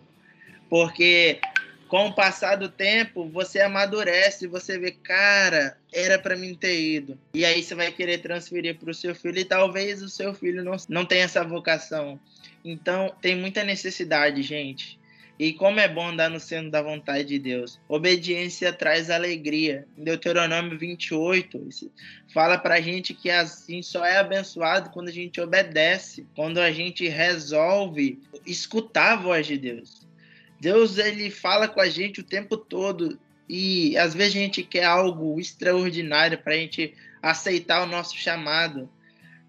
Porque 0.69 1.39
com 1.87 2.07
o 2.07 2.13
passar 2.13 2.55
do 2.55 2.67
tempo, 2.67 3.29
você 3.29 3.61
amadurece, 3.61 4.47
você 4.47 4.79
vê, 4.79 4.91
cara, 4.91 5.77
era 5.93 6.17
para 6.17 6.35
mim 6.35 6.55
ter 6.55 6.81
ido. 6.81 7.17
E 7.33 7.45
aí 7.45 7.61
você 7.61 7.75
vai 7.75 7.91
querer 7.91 8.17
transferir 8.17 8.75
para 8.77 8.89
o 8.89 8.93
seu 8.93 9.13
filho 9.13 9.39
e 9.39 9.45
talvez 9.45 10.01
o 10.01 10.09
seu 10.09 10.33
filho 10.33 10.63
não, 10.63 10.75
não 10.89 11.05
tenha 11.05 11.23
essa 11.23 11.43
vocação. 11.43 12.19
Então, 12.65 13.15
tem 13.21 13.35
muita 13.35 13.63
necessidade, 13.63 14.41
gente. 14.41 14.99
E 15.37 15.51
como 15.51 15.81
é 15.81 15.87
bom 15.87 16.07
andar 16.07 16.29
no 16.29 16.39
centro 16.39 16.71
da 16.71 16.81
vontade 16.81 17.27
de 17.27 17.39
Deus. 17.39 17.79
Obediência 17.89 18.71
traz 18.71 19.09
alegria. 19.09 19.85
Em 19.97 20.03
Deuteronômio 20.03 20.77
28, 20.77 21.67
fala 22.33 22.57
pra 22.57 22.79
gente 22.79 23.13
que 23.13 23.29
a 23.29 23.43
gente 23.43 23.85
só 23.85 24.05
é 24.05 24.17
abençoado 24.17 24.91
quando 24.91 25.09
a 25.09 25.11
gente 25.11 25.41
obedece, 25.41 26.25
quando 26.35 26.59
a 26.59 26.71
gente 26.71 27.07
resolve 27.09 28.19
escutar 28.45 29.13
a 29.13 29.15
voz 29.17 29.45
de 29.45 29.57
Deus. 29.57 30.07
Deus 30.59 30.97
ele 30.97 31.29
fala 31.29 31.67
com 31.67 31.81
a 31.81 31.89
gente 31.89 32.21
o 32.21 32.23
tempo 32.23 32.55
todo 32.55 33.19
e 33.47 33.97
às 33.97 34.13
vezes 34.13 34.35
a 34.35 34.39
gente 34.39 34.63
quer 34.63 34.85
algo 34.85 35.39
extraordinário 35.39 36.37
para 36.37 36.53
a 36.53 36.57
gente 36.57 36.93
aceitar 37.21 37.83
o 37.83 37.87
nosso 37.87 38.17
chamado. 38.17 38.89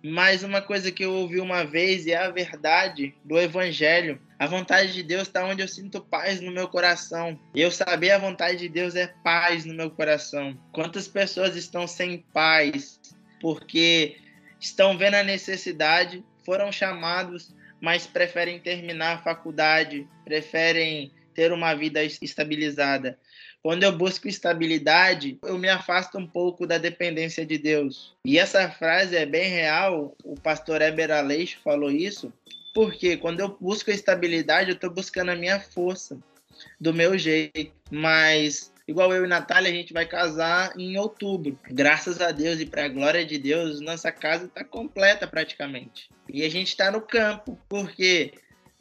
Mas 0.02 0.42
uma 0.42 0.60
coisa 0.60 0.92
que 0.92 1.04
eu 1.04 1.12
ouvi 1.12 1.40
uma 1.40 1.64
vez 1.64 2.06
é 2.06 2.16
a 2.16 2.30
verdade 2.30 3.14
do 3.24 3.38
evangelho. 3.38 4.20
A 4.38 4.46
vontade 4.46 4.92
de 4.92 5.02
Deus 5.02 5.22
está 5.22 5.44
onde 5.46 5.62
eu 5.62 5.68
sinto 5.68 6.00
paz 6.00 6.40
no 6.40 6.52
meu 6.52 6.68
coração. 6.68 7.38
Eu 7.54 7.70
saber 7.70 8.10
a 8.10 8.18
vontade 8.18 8.58
de 8.58 8.68
Deus 8.68 8.94
é 8.94 9.06
paz 9.24 9.64
no 9.64 9.72
meu 9.72 9.90
coração. 9.90 10.58
Quantas 10.72 11.08
pessoas 11.08 11.56
estão 11.56 11.86
sem 11.86 12.18
paz 12.34 13.00
porque 13.40 14.16
estão 14.60 14.96
vendo 14.98 15.14
a 15.14 15.22
necessidade, 15.22 16.22
foram 16.44 16.70
chamados, 16.70 17.54
mas 17.80 18.06
preferem 18.06 18.58
terminar 18.58 19.16
a 19.16 19.22
faculdade, 19.22 20.06
preferem 20.24 21.12
ter 21.34 21.52
uma 21.52 21.74
vida 21.74 22.02
estabilizada. 22.02 23.18
Quando 23.62 23.82
eu 23.82 23.92
busco 23.92 24.28
estabilidade, 24.28 25.38
eu 25.42 25.58
me 25.58 25.68
afasto 25.68 26.18
um 26.18 26.26
pouco 26.26 26.66
da 26.66 26.78
dependência 26.78 27.44
de 27.44 27.58
Deus. 27.58 28.14
E 28.24 28.38
essa 28.38 28.70
frase 28.70 29.16
é 29.16 29.26
bem 29.26 29.50
real. 29.50 30.16
O 30.22 30.34
pastor 30.34 30.80
Eber 30.80 31.10
Aleixo 31.10 31.58
falou 31.64 31.90
isso. 31.90 32.32
Porque 32.76 33.16
quando 33.16 33.40
eu 33.40 33.56
busco 33.58 33.90
a 33.90 33.94
estabilidade, 33.94 34.68
eu 34.68 34.74
estou 34.74 34.90
buscando 34.90 35.30
a 35.30 35.34
minha 35.34 35.58
força, 35.58 36.18
do 36.78 36.92
meu 36.92 37.16
jeito. 37.16 37.72
Mas 37.90 38.70
igual 38.86 39.14
eu 39.14 39.24
e 39.24 39.28
Natália, 39.28 39.70
a 39.70 39.74
gente 39.74 39.94
vai 39.94 40.04
casar 40.04 40.78
em 40.78 40.98
outubro. 40.98 41.58
Graças 41.70 42.20
a 42.20 42.30
Deus 42.32 42.60
e 42.60 42.66
para 42.66 42.84
a 42.84 42.88
glória 42.88 43.24
de 43.24 43.38
Deus, 43.38 43.80
nossa 43.80 44.12
casa 44.12 44.44
está 44.44 44.62
completa 44.62 45.26
praticamente. 45.26 46.10
E 46.28 46.44
a 46.44 46.50
gente 46.50 46.68
está 46.68 46.90
no 46.90 47.00
campo, 47.00 47.58
porque 47.66 48.34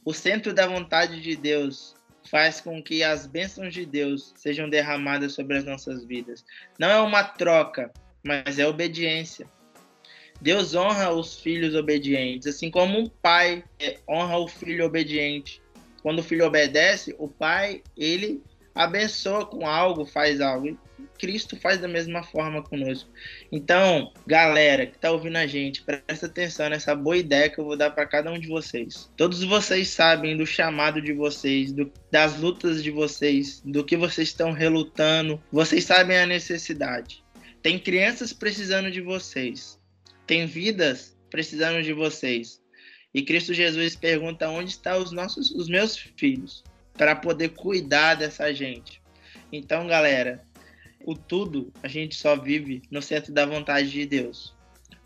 o 0.03 0.11
centro 0.11 0.53
da 0.53 0.67
vontade 0.67 1.21
de 1.21 1.37
Deus 1.37 1.95
faz 2.29 2.59
com 2.59 2.83
que 2.83 3.01
as 3.01 3.25
bênçãos 3.25 3.73
de 3.73 3.85
Deus 3.85 4.33
sejam 4.35 4.69
derramadas 4.69 5.31
sobre 5.31 5.55
as 5.55 5.63
nossas 5.63 6.03
vidas. 6.03 6.43
Não 6.77 6.89
é 6.89 6.99
uma 6.99 7.23
troca, 7.23 7.93
mas 8.21 8.59
é 8.59 8.67
obediência. 8.67 9.47
Deus 10.41 10.75
honra 10.75 11.11
os 11.11 11.39
filhos 11.39 11.75
obedientes, 11.75 12.47
assim 12.47 12.69
como 12.69 12.99
um 12.99 13.07
pai 13.07 13.63
honra 14.07 14.37
o 14.37 14.47
filho 14.47 14.85
obediente. 14.85 15.61
Quando 16.01 16.19
o 16.19 16.23
filho 16.23 16.45
obedece, 16.45 17.15
o 17.17 17.27
pai, 17.27 17.81
ele 17.97 18.43
abençoa 18.75 19.45
com 19.45 19.67
algo, 19.67 20.05
faz 20.05 20.41
algo. 20.41 20.77
Cristo 21.17 21.55
faz 21.55 21.79
da 21.79 21.87
mesma 21.87 22.21
forma 22.23 22.61
conosco. 22.61 23.09
Então, 23.51 24.11
galera 24.27 24.85
que 24.85 24.97
está 24.97 25.11
ouvindo 25.11 25.37
a 25.37 25.47
gente, 25.47 25.81
presta 25.81 26.25
atenção 26.25 26.69
nessa 26.69 26.93
boa 26.93 27.17
ideia 27.17 27.49
que 27.49 27.57
eu 27.57 27.65
vou 27.65 27.77
dar 27.77 27.91
para 27.91 28.05
cada 28.05 28.31
um 28.31 28.37
de 28.37 28.47
vocês. 28.47 29.09
Todos 29.15 29.43
vocês 29.43 29.87
sabem 29.89 30.37
do 30.37 30.45
chamado 30.45 31.01
de 31.01 31.13
vocês, 31.13 31.71
do, 31.71 31.91
das 32.11 32.37
lutas 32.37 32.83
de 32.83 32.91
vocês, 32.91 33.61
do 33.65 33.83
que 33.83 33.95
vocês 33.95 34.27
estão 34.27 34.51
relutando. 34.51 35.41
Vocês 35.51 35.85
sabem 35.85 36.17
a 36.17 36.27
necessidade. 36.27 37.23
Tem 37.61 37.79
crianças 37.79 38.33
precisando 38.33 38.91
de 38.91 39.01
vocês. 39.01 39.79
Tem 40.25 40.45
vidas 40.45 41.15
precisando 41.29 41.83
de 41.83 41.93
vocês. 41.93 42.61
E 43.13 43.21
Cristo 43.21 43.53
Jesus 43.53 43.95
pergunta 43.95 44.49
onde 44.49 44.71
estão 44.71 45.01
os 45.01 45.11
nossos, 45.11 45.51
os 45.51 45.69
meus 45.69 45.95
filhos, 45.97 46.63
para 46.93 47.15
poder 47.15 47.49
cuidar 47.49 48.15
dessa 48.15 48.53
gente. 48.53 49.01
Então, 49.51 49.87
galera, 49.87 50.43
o 51.05 51.15
tudo 51.15 51.71
a 51.83 51.87
gente 51.87 52.15
só 52.15 52.35
vive 52.35 52.81
no 52.89 53.01
centro 53.01 53.31
da 53.31 53.45
vontade 53.45 53.89
de 53.89 54.05
Deus. 54.05 54.55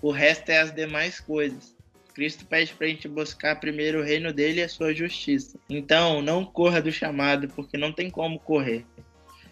O 0.01 0.11
resto 0.11 0.49
é 0.49 0.59
as 0.59 0.73
demais 0.73 1.19
coisas. 1.19 1.75
Cristo 2.13 2.45
pede 2.45 2.73
para 2.73 2.87
a 2.87 2.89
gente 2.89 3.07
buscar 3.07 3.59
primeiro 3.59 3.99
o 3.99 4.03
reino 4.03 4.33
dele 4.33 4.59
e 4.59 4.63
a 4.63 4.69
sua 4.69 4.93
justiça. 4.93 5.59
Então, 5.69 6.21
não 6.21 6.45
corra 6.45 6.81
do 6.81 6.91
chamado, 6.91 7.47
porque 7.49 7.77
não 7.77 7.91
tem 7.91 8.09
como 8.09 8.39
correr. 8.39 8.85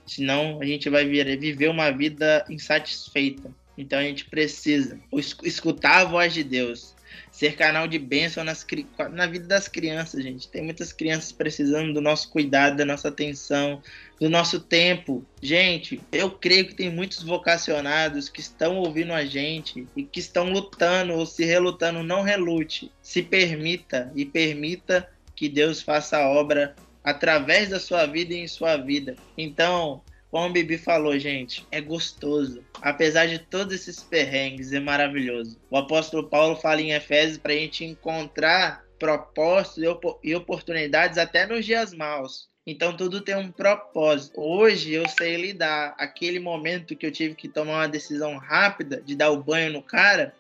Senão, 0.05 0.59
a 0.61 0.65
gente 0.65 0.89
vai 0.89 1.05
viver 1.05 1.69
uma 1.69 1.91
vida 1.91 2.45
insatisfeita. 2.49 3.53
Então, 3.77 3.99
a 3.99 4.03
gente 4.03 4.25
precisa 4.25 4.99
escutar 5.43 5.99
a 5.99 6.05
voz 6.05 6.33
de 6.33 6.43
Deus, 6.43 6.95
ser 7.31 7.55
canal 7.55 7.87
de 7.87 7.99
bênção 7.99 8.43
nas, 8.43 8.65
na 9.11 9.27
vida 9.27 9.45
das 9.45 9.67
crianças, 9.67 10.23
gente. 10.23 10.47
Tem 10.47 10.63
muitas 10.63 10.91
crianças 10.91 11.31
precisando 11.31 11.93
do 11.93 12.01
nosso 12.01 12.29
cuidado, 12.29 12.77
da 12.77 12.85
nossa 12.85 13.09
atenção, 13.09 13.81
do 14.19 14.29
nosso 14.29 14.59
tempo. 14.59 15.23
Gente, 15.41 16.01
eu 16.11 16.31
creio 16.31 16.67
que 16.67 16.75
tem 16.75 16.89
muitos 16.89 17.23
vocacionados 17.23 18.29
que 18.29 18.41
estão 18.41 18.77
ouvindo 18.77 19.13
a 19.13 19.23
gente 19.23 19.87
e 19.95 20.03
que 20.03 20.19
estão 20.19 20.49
lutando 20.49 21.13
ou 21.13 21.25
se 21.25 21.45
relutando. 21.45 22.01
Não 22.01 22.23
relute. 22.23 22.91
Se 23.01 23.21
permita 23.21 24.11
e 24.15 24.25
permita 24.25 25.07
que 25.35 25.47
Deus 25.47 25.81
faça 25.81 26.17
a 26.17 26.29
obra 26.29 26.75
através 27.03 27.69
da 27.69 27.79
sua 27.79 28.05
vida 28.05 28.33
e 28.33 28.39
em 28.39 28.47
sua 28.47 28.75
vida. 28.75 29.15
Então, 29.37 30.01
como 30.29 30.47
o 30.47 30.51
Bibi 30.51 30.77
falou, 30.77 31.17
gente, 31.17 31.65
é 31.71 31.79
gostoso. 31.79 32.63
Apesar 32.81 33.27
de 33.27 33.39
todos 33.39 33.73
esses 33.73 34.03
perrengues, 34.03 34.73
é 34.73 34.79
maravilhoso. 34.79 35.59
O 35.69 35.77
apóstolo 35.77 36.27
Paulo 36.27 36.55
fala 36.55 36.81
em 36.81 36.91
Efésios 36.91 37.37
para 37.37 37.53
a 37.53 37.55
gente 37.55 37.85
encontrar 37.85 38.85
propósitos 38.99 39.83
e 40.23 40.35
oportunidades 40.35 41.17
até 41.17 41.45
nos 41.45 41.65
dias 41.65 41.93
maus. 41.93 42.49
Então 42.65 42.95
tudo 42.95 43.21
tem 43.21 43.35
um 43.35 43.49
propósito. 43.49 44.41
Hoje 44.41 44.91
eu 44.91 45.07
sei 45.07 45.37
lidar. 45.37 45.95
Aquele 45.97 46.39
momento 46.39 46.97
que 46.97 47.05
eu 47.05 47.11
tive 47.11 47.33
que 47.33 47.47
tomar 47.47 47.75
uma 47.75 47.87
decisão 47.87 48.37
rápida 48.37 49.01
de 49.01 49.15
dar 49.15 49.31
o 49.31 49.41
banho 49.41 49.71
no 49.71 49.81
cara, 49.81 50.35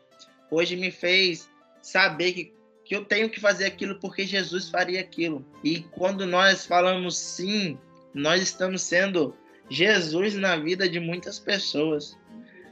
hoje 0.51 0.75
me 0.75 0.91
fez 0.91 1.49
saber 1.81 2.33
que, 2.33 2.53
que 2.83 2.93
eu 2.93 3.05
tenho 3.05 3.29
que 3.29 3.39
fazer 3.39 3.65
aquilo 3.65 3.97
porque 3.99 4.25
Jesus 4.25 4.69
faria 4.69 4.99
aquilo. 4.99 5.45
E 5.63 5.79
quando 5.79 6.25
nós 6.25 6.65
falamos 6.65 7.17
sim, 7.17 7.77
nós 8.13 8.43
estamos 8.43 8.81
sendo 8.81 9.33
Jesus 9.69 10.35
na 10.35 10.55
vida 10.57 10.87
de 10.87 10.99
muitas 10.99 11.39
pessoas. 11.39 12.17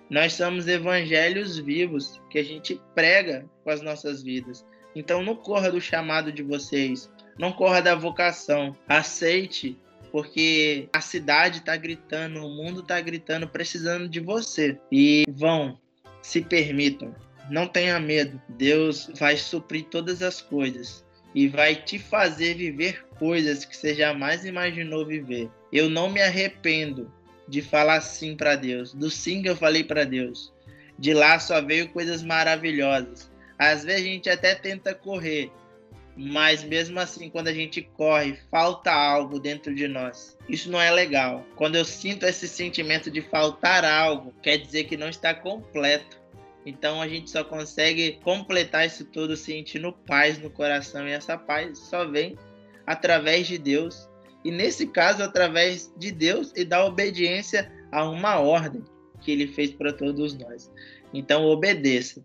Nós 0.09 0.33
somos 0.33 0.67
evangelhos 0.67 1.57
vivos 1.57 2.21
que 2.29 2.37
a 2.37 2.43
gente 2.43 2.79
prega 2.93 3.45
com 3.63 3.69
as 3.69 3.81
nossas 3.81 4.21
vidas. 4.23 4.65
Então 4.95 5.23
não 5.23 5.35
corra 5.35 5.71
do 5.71 5.81
chamado 5.81 6.31
de 6.31 6.43
vocês, 6.43 7.09
não 7.37 7.51
corra 7.51 7.81
da 7.81 7.95
vocação. 7.95 8.75
Aceite, 8.87 9.77
porque 10.11 10.87
a 10.93 11.01
cidade 11.01 11.59
está 11.59 11.75
gritando, 11.75 12.45
o 12.45 12.49
mundo 12.49 12.81
está 12.81 13.01
gritando, 13.01 13.47
precisando 13.47 14.07
de 14.07 14.19
você. 14.19 14.77
E 14.91 15.25
vão, 15.27 15.77
se 16.21 16.41
permitam, 16.41 17.13
não 17.49 17.67
tenha 17.67 17.99
medo. 17.99 18.41
Deus 18.47 19.09
vai 19.17 19.35
suprir 19.35 19.85
todas 19.85 20.21
as 20.21 20.41
coisas 20.41 21.03
e 21.33 21.49
vai 21.49 21.75
te 21.75 21.99
fazer 21.99 22.55
viver 22.55 23.05
coisas 23.19 23.65
que 23.65 23.75
você 23.75 23.93
jamais 23.93 24.45
imaginou 24.45 25.05
viver. 25.05 25.49
Eu 25.75 25.89
não 25.89 26.09
me 26.09 26.21
arrependo 26.21 27.11
de 27.49 27.61
falar 27.61 27.99
sim 27.99 28.33
para 28.33 28.55
Deus, 28.55 28.93
do 28.93 29.09
sim 29.09 29.41
que 29.41 29.49
eu 29.49 29.57
falei 29.57 29.83
para 29.83 30.05
Deus. 30.05 30.53
De 30.97 31.13
lá 31.13 31.37
só 31.37 31.61
veio 31.61 31.89
coisas 31.89 32.23
maravilhosas. 32.23 33.29
Às 33.59 33.83
vezes 33.83 34.01
a 34.01 34.05
gente 34.05 34.29
até 34.29 34.55
tenta 34.55 34.95
correr, 34.95 35.51
mas 36.15 36.63
mesmo 36.63 36.97
assim, 36.97 37.29
quando 37.29 37.49
a 37.49 37.53
gente 37.53 37.81
corre, 37.81 38.39
falta 38.49 38.89
algo 38.89 39.37
dentro 39.37 39.75
de 39.75 39.85
nós. 39.85 40.37
Isso 40.47 40.71
não 40.71 40.79
é 40.79 40.89
legal. 40.89 41.45
Quando 41.57 41.75
eu 41.75 41.83
sinto 41.83 42.25
esse 42.25 42.47
sentimento 42.47 43.11
de 43.11 43.21
faltar 43.21 43.83
algo, 43.83 44.33
quer 44.41 44.55
dizer 44.55 44.85
que 44.85 44.95
não 44.95 45.09
está 45.09 45.33
completo. 45.33 46.21
Então 46.65 47.01
a 47.01 47.07
gente 47.09 47.29
só 47.29 47.43
consegue 47.43 48.13
completar 48.23 48.87
isso 48.87 49.03
tudo 49.03 49.35
sentindo 49.35 49.91
paz 49.91 50.37
no 50.37 50.49
coração 50.49 51.05
e 51.05 51.11
essa 51.11 51.37
paz 51.37 51.77
só 51.79 52.07
vem 52.07 52.37
através 52.87 53.45
de 53.45 53.57
Deus 53.57 54.07
e 54.45 54.51
nesse 54.51 54.87
caso 54.87 55.21
através 55.21 55.91
de 55.97 56.11
Deus 56.11 56.53
e 56.55 56.63
da 56.63 56.85
obediência 56.85 57.69
a 57.91 58.05
uma 58.05 58.39
ordem 58.39 58.81
que 59.21 59.31
ele 59.31 59.47
fez 59.47 59.71
para 59.71 59.91
todos 59.91 60.37
nós. 60.37 60.71
Então 61.13 61.43
obedeça. 61.45 62.23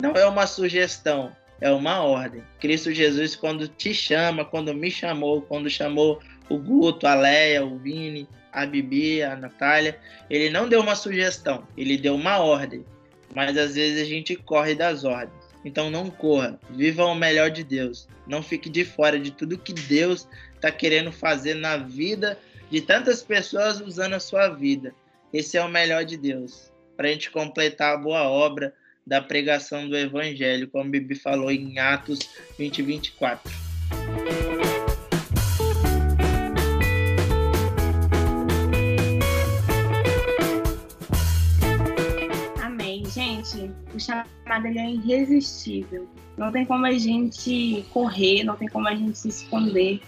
Não 0.00 0.12
é 0.12 0.26
uma 0.26 0.46
sugestão, 0.46 1.34
é 1.60 1.70
uma 1.70 2.00
ordem. 2.00 2.42
Cristo 2.60 2.92
Jesus 2.92 3.36
quando 3.36 3.68
te 3.68 3.92
chama, 3.92 4.44
quando 4.44 4.72
me 4.72 4.90
chamou, 4.90 5.42
quando 5.42 5.68
chamou 5.68 6.20
o 6.48 6.56
Guto, 6.56 7.06
a 7.06 7.14
Leia, 7.14 7.64
o 7.64 7.76
Vini, 7.78 8.28
a 8.52 8.64
Bibi, 8.64 9.22
a 9.22 9.36
Natália, 9.36 9.98
ele 10.30 10.48
não 10.48 10.68
deu 10.68 10.80
uma 10.80 10.94
sugestão, 10.94 11.66
ele 11.76 11.98
deu 11.98 12.14
uma 12.14 12.38
ordem 12.38 12.84
mas 13.36 13.54
às 13.58 13.74
vezes 13.74 14.00
a 14.00 14.04
gente 14.06 14.34
corre 14.34 14.74
das 14.74 15.04
ordens. 15.04 15.45
Então 15.66 15.90
não 15.90 16.08
corra, 16.08 16.60
viva 16.70 17.04
o 17.04 17.14
melhor 17.16 17.50
de 17.50 17.64
Deus. 17.64 18.06
Não 18.24 18.40
fique 18.40 18.70
de 18.70 18.84
fora 18.84 19.18
de 19.18 19.32
tudo 19.32 19.58
que 19.58 19.72
Deus 19.72 20.28
está 20.54 20.70
querendo 20.70 21.10
fazer 21.10 21.54
na 21.54 21.76
vida 21.76 22.38
de 22.70 22.80
tantas 22.80 23.20
pessoas 23.20 23.80
usando 23.80 24.14
a 24.14 24.20
sua 24.20 24.48
vida. 24.48 24.94
Esse 25.32 25.58
é 25.58 25.64
o 25.64 25.68
melhor 25.68 26.04
de 26.04 26.16
Deus. 26.16 26.70
Para 26.96 27.08
a 27.08 27.10
gente 27.10 27.32
completar 27.32 27.94
a 27.94 27.98
boa 27.98 28.22
obra 28.28 28.72
da 29.04 29.20
pregação 29.20 29.88
do 29.88 29.96
Evangelho, 29.96 30.68
como 30.68 30.88
Bibi 30.88 31.16
falou 31.16 31.50
em 31.50 31.80
Atos 31.80 32.20
20, 32.56 32.82
24. 32.82 33.65
O 43.94 44.00
chamado 44.00 44.66
ele 44.66 44.78
é 44.78 44.90
irresistível. 44.90 46.08
Não 46.36 46.52
tem 46.52 46.64
como 46.64 46.86
a 46.86 46.92
gente 46.92 47.84
correr, 47.92 48.44
não 48.44 48.56
tem 48.56 48.68
como 48.68 48.88
a 48.88 48.94
gente 48.94 49.18
se 49.18 49.28
esconder. 49.28 50.00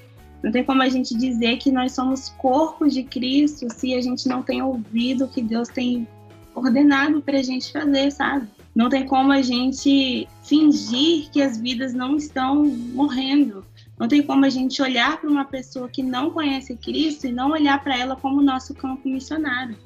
Não 0.42 0.52
tem 0.52 0.64
como 0.64 0.82
a 0.82 0.88
gente 0.88 1.16
dizer 1.16 1.56
que 1.58 1.70
nós 1.70 1.92
somos 1.92 2.28
corpos 2.30 2.94
de 2.94 3.02
Cristo 3.02 3.66
se 3.72 3.94
a 3.94 4.00
gente 4.00 4.28
não 4.28 4.42
tem 4.42 4.62
ouvido 4.62 5.24
o 5.24 5.28
que 5.28 5.42
Deus 5.42 5.68
tem 5.68 6.06
ordenado 6.54 7.20
para 7.20 7.38
a 7.38 7.42
gente 7.42 7.72
fazer, 7.72 8.10
sabe? 8.12 8.48
Não 8.74 8.88
tem 8.88 9.06
como 9.06 9.32
a 9.32 9.42
gente 9.42 10.28
fingir 10.44 11.30
que 11.30 11.42
as 11.42 11.58
vidas 11.58 11.92
não 11.92 12.16
estão 12.16 12.64
morrendo. 12.64 13.64
Não 13.98 14.06
tem 14.06 14.22
como 14.22 14.44
a 14.44 14.48
gente 14.48 14.80
olhar 14.80 15.20
para 15.20 15.28
uma 15.28 15.44
pessoa 15.44 15.88
que 15.88 16.02
não 16.02 16.30
conhece 16.30 16.76
Cristo 16.76 17.26
e 17.26 17.32
não 17.32 17.50
olhar 17.50 17.82
para 17.82 17.98
ela 17.98 18.14
como 18.14 18.40
nosso 18.40 18.72
campo 18.74 19.08
missionário. 19.08 19.76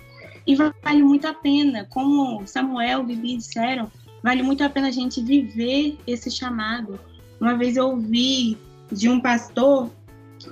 E 0.46 0.54
vale 0.56 1.02
muito 1.02 1.26
a 1.26 1.34
pena, 1.34 1.86
como 1.88 2.46
Samuel 2.46 3.02
e 3.02 3.06
Bibi 3.06 3.36
disseram, 3.36 3.90
vale 4.22 4.42
muito 4.42 4.62
a 4.64 4.68
pena 4.68 4.88
a 4.88 4.92
gente 4.92 5.22
viver 5.22 5.98
esse 6.06 6.30
chamado. 6.30 6.98
Uma 7.40 7.56
vez 7.56 7.76
eu 7.76 7.88
ouvi 7.88 8.58
de 8.90 9.08
um 9.08 9.20
pastor 9.20 9.90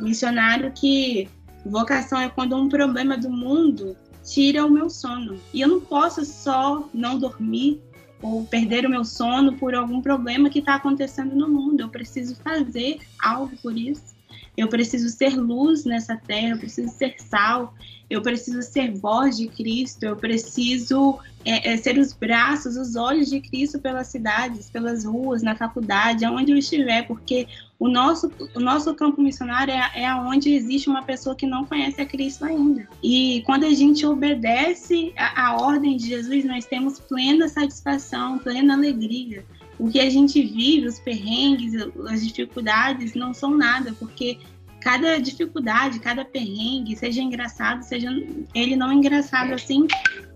missionário 0.00 0.72
que 0.72 1.28
vocação 1.64 2.20
é 2.20 2.28
quando 2.28 2.56
um 2.56 2.68
problema 2.68 3.16
do 3.16 3.30
mundo 3.30 3.96
tira 4.24 4.64
o 4.64 4.70
meu 4.70 4.88
sono. 4.88 5.38
E 5.52 5.60
eu 5.60 5.68
não 5.68 5.80
posso 5.80 6.24
só 6.24 6.88
não 6.92 7.18
dormir 7.18 7.80
ou 8.22 8.44
perder 8.44 8.86
o 8.86 8.90
meu 8.90 9.04
sono 9.04 9.56
por 9.56 9.74
algum 9.74 10.00
problema 10.00 10.50
que 10.50 10.58
está 10.58 10.74
acontecendo 10.74 11.34
no 11.34 11.48
mundo. 11.48 11.80
Eu 11.80 11.88
preciso 11.88 12.36
fazer 12.36 12.98
algo 13.22 13.56
por 13.62 13.76
isso. 13.76 14.14
Eu 14.60 14.68
preciso 14.68 15.08
ser 15.08 15.34
luz 15.36 15.86
nessa 15.86 16.16
terra, 16.18 16.50
eu 16.50 16.58
preciso 16.58 16.92
ser 16.92 17.14
sal, 17.18 17.72
eu 18.10 18.20
preciso 18.20 18.60
ser 18.60 18.92
voz 18.92 19.38
de 19.38 19.48
Cristo, 19.48 20.04
eu 20.04 20.16
preciso 20.16 21.18
é, 21.46 21.72
é, 21.72 21.76
ser 21.78 21.96
os 21.96 22.12
braços, 22.12 22.76
os 22.76 22.94
olhos 22.94 23.30
de 23.30 23.40
Cristo 23.40 23.78
pelas 23.78 24.08
cidades, 24.08 24.68
pelas 24.68 25.06
ruas, 25.06 25.42
na 25.42 25.56
faculdade, 25.56 26.26
aonde 26.26 26.52
eu 26.52 26.58
estiver, 26.58 27.06
porque 27.06 27.48
o 27.78 27.88
nosso, 27.88 28.30
o 28.54 28.60
nosso 28.60 28.94
campo 28.94 29.22
missionário 29.22 29.72
é, 29.72 30.02
é 30.02 30.14
onde 30.14 30.52
existe 30.52 30.90
uma 30.90 31.04
pessoa 31.04 31.34
que 31.34 31.46
não 31.46 31.64
conhece 31.64 31.98
a 31.98 32.04
Cristo 32.04 32.44
ainda. 32.44 32.86
E 33.02 33.42
quando 33.46 33.64
a 33.64 33.72
gente 33.72 34.04
obedece 34.04 35.14
a, 35.16 35.46
a 35.46 35.56
ordem 35.56 35.96
de 35.96 36.06
Jesus, 36.06 36.44
nós 36.44 36.66
temos 36.66 37.00
plena 37.00 37.48
satisfação, 37.48 38.38
plena 38.38 38.74
alegria 38.74 39.42
o 39.80 39.90
que 39.90 39.98
a 39.98 40.10
gente 40.10 40.42
vive, 40.42 40.86
os 40.86 40.98
perrengues, 40.98 41.72
as 42.06 42.26
dificuldades, 42.26 43.14
não 43.14 43.32
são 43.32 43.56
nada, 43.56 43.94
porque 43.98 44.38
cada 44.78 45.18
dificuldade, 45.18 45.98
cada 46.00 46.22
perrengue, 46.22 46.94
seja 46.94 47.22
engraçado, 47.22 47.82
seja 47.82 48.10
ele 48.54 48.76
não 48.76 48.92
engraçado 48.92 49.54
assim, 49.54 49.86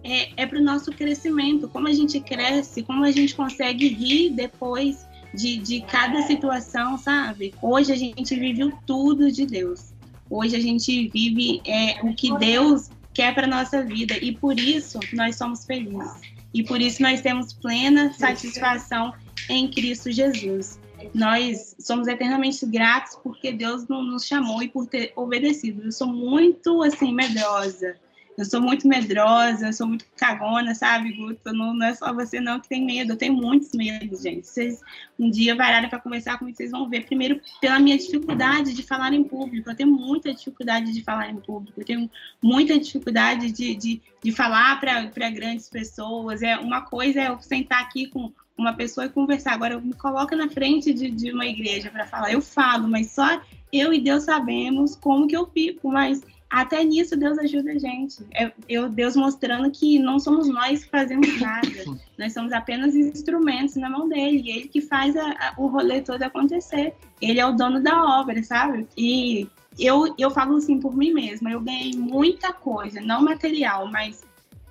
é, 0.03 0.31
é 0.43 0.47
para 0.47 0.59
o 0.59 0.63
nosso 0.63 0.91
crescimento. 0.93 1.69
Como 1.69 1.89
a 1.89 1.93
gente 1.93 2.21
cresce, 2.21 2.83
como 2.83 3.05
a 3.05 3.11
gente 3.11 3.35
consegue 3.35 3.89
rir 3.89 4.31
depois 4.31 5.07
de, 5.35 5.59
de 5.59 5.83
cada 5.83 6.23
situação, 6.23 6.97
sabe? 6.97 7.55
Hoje 7.61 7.93
a 7.93 7.97
gente 7.97 8.35
vive 8.35 8.65
o 8.65 8.73
tudo 8.87 9.31
de 9.31 9.45
Deus. 9.45 9.93
Hoje 10.31 10.57
a 10.57 10.61
gente 10.61 11.09
vive 11.09 11.61
é, 11.67 12.01
o 12.03 12.15
que 12.15 12.35
Deus 12.39 12.89
quer 13.13 13.35
para 13.35 13.47
nossa 13.47 13.83
vida 13.83 14.17
e 14.17 14.33
por 14.33 14.59
isso 14.59 14.99
nós 15.13 15.37
somos 15.37 15.67
felizes. 15.67 16.35
E 16.53 16.63
por 16.63 16.81
isso 16.81 17.03
nós 17.03 17.21
temos 17.21 17.53
plena 17.53 18.13
satisfação 18.13 19.13
em 19.49 19.69
Cristo 19.69 20.11
Jesus. 20.11 20.81
Nós 21.13 21.77
somos 21.79 22.09
eternamente 22.09 22.65
gratos 22.67 23.17
porque 23.23 23.53
Deus 23.53 23.87
nos 23.87 24.25
chamou 24.25 24.63
e 24.63 24.69
por 24.69 24.87
ter 24.87 25.13
obedecido. 25.17 25.83
Eu 25.83 25.93
sou 25.93 26.09
muito, 26.09 26.83
assim, 26.83 27.13
medrosa. 27.13 27.97
Eu 28.37 28.45
sou 28.45 28.61
muito 28.61 28.89
medrosa, 28.89 29.67
eu 29.67 29.73
sou 29.73 29.87
muito 29.87 30.05
cagona, 30.17 30.75
sabe, 30.75 31.13
Guto? 31.13 31.53
Não, 31.53 31.73
não, 31.73 31.87
é 31.87 31.95
só 31.95 32.13
você 32.13 32.41
não 32.41 32.59
que 32.59 32.69
tem 32.69 32.85
medo, 32.85 33.13
eu 33.13 33.17
tenho 33.17 33.33
muitos 33.33 33.71
medos, 33.73 34.23
gente. 34.23 34.47
Vocês 34.47 34.81
um 35.17 35.31
dia 35.31 35.55
pararem 35.55 35.89
para 35.89 36.01
conversar 36.01 36.37
comigo, 36.39 36.57
vocês 36.57 36.73
vão 36.73 36.89
ver. 36.89 37.07
Primeiro, 37.07 37.41
pela 37.61 37.79
minha 37.79 37.97
dificuldade 37.97 38.75
de 38.75 38.83
falar 38.83 39.13
em 39.13 39.23
público. 39.23 39.71
Eu 39.71 39.77
tenho 39.77 39.91
muita 39.91 40.35
dificuldade 40.35 40.93
de 40.93 41.01
falar 41.03 41.31
em 41.31 41.37
público. 41.37 41.81
Eu 41.81 41.85
tenho 41.85 42.11
muita 42.43 42.77
dificuldade 42.77 43.53
de, 43.53 43.75
de, 43.77 44.03
de 44.21 44.33
falar 44.33 44.81
para 44.81 45.31
grandes 45.31 45.69
pessoas. 45.69 46.43
É 46.43 46.59
Uma 46.59 46.81
coisa 46.81 47.21
é 47.21 47.29
eu 47.29 47.41
sentar 47.41 47.83
aqui 47.83 48.09
com 48.09 48.33
uma 48.57 48.73
pessoa 48.73 49.07
e 49.07 49.11
conversar. 49.11 49.53
Agora, 49.53 49.81
me 49.81 49.93
coloca 49.95 50.37
na 50.37 50.49
frente 50.49 50.93
de, 50.93 51.11
de 51.11 51.33
uma 51.33 51.47
igreja 51.47 51.91
para 51.91 52.07
falar. 52.07 52.33
Eu 52.33 52.41
falo, 52.41 52.89
mas 52.89 53.11
só 53.11 53.41
eu 53.73 53.93
e 53.93 54.01
Deus 54.01 54.25
sabemos 54.25 54.97
como 54.97 55.27
que 55.27 55.37
eu 55.37 55.47
fico. 55.47 55.91
Mas 55.91 56.23
até 56.49 56.85
nisso 56.85 57.17
Deus 57.17 57.37
ajuda 57.39 57.73
a 57.73 57.79
gente. 57.79 58.25
É, 58.33 58.53
eu, 58.69 58.89
Deus 58.89 59.17
mostrando 59.17 59.71
que 59.71 59.99
não 59.99 60.21
somos 60.21 60.49
nós 60.49 60.85
que 60.85 60.91
fazemos 60.91 61.29
nada. 61.41 61.69
nós 62.17 62.33
somos 62.33 62.53
apenas 62.53 62.95
instrumentos 62.95 63.75
na 63.77 63.91
mão 63.91 64.09
dele. 64.09 64.43
E 64.45 64.51
ele 64.51 64.69
que 64.69 64.81
faz 64.81 65.17
a, 65.17 65.31
a, 65.31 65.55
o 65.57 65.67
rolê 65.67 66.01
todo 66.01 66.23
acontecer. 66.23 66.95
Ele 67.21 67.41
é 67.41 67.47
o 67.47 67.53
dono 67.53 67.83
da 67.83 68.21
obra, 68.21 68.41
sabe? 68.45 68.87
E 68.97 69.49
eu, 69.79 70.15
eu 70.17 70.31
falo 70.31 70.57
assim 70.57 70.79
por 70.79 70.97
mim 70.97 71.13
mesma. 71.13 71.51
Eu 71.51 71.61
ganhei 71.61 71.93
muita 71.97 72.53
coisa, 72.53 73.01
não 73.01 73.21
material, 73.21 73.91
mas 73.91 74.23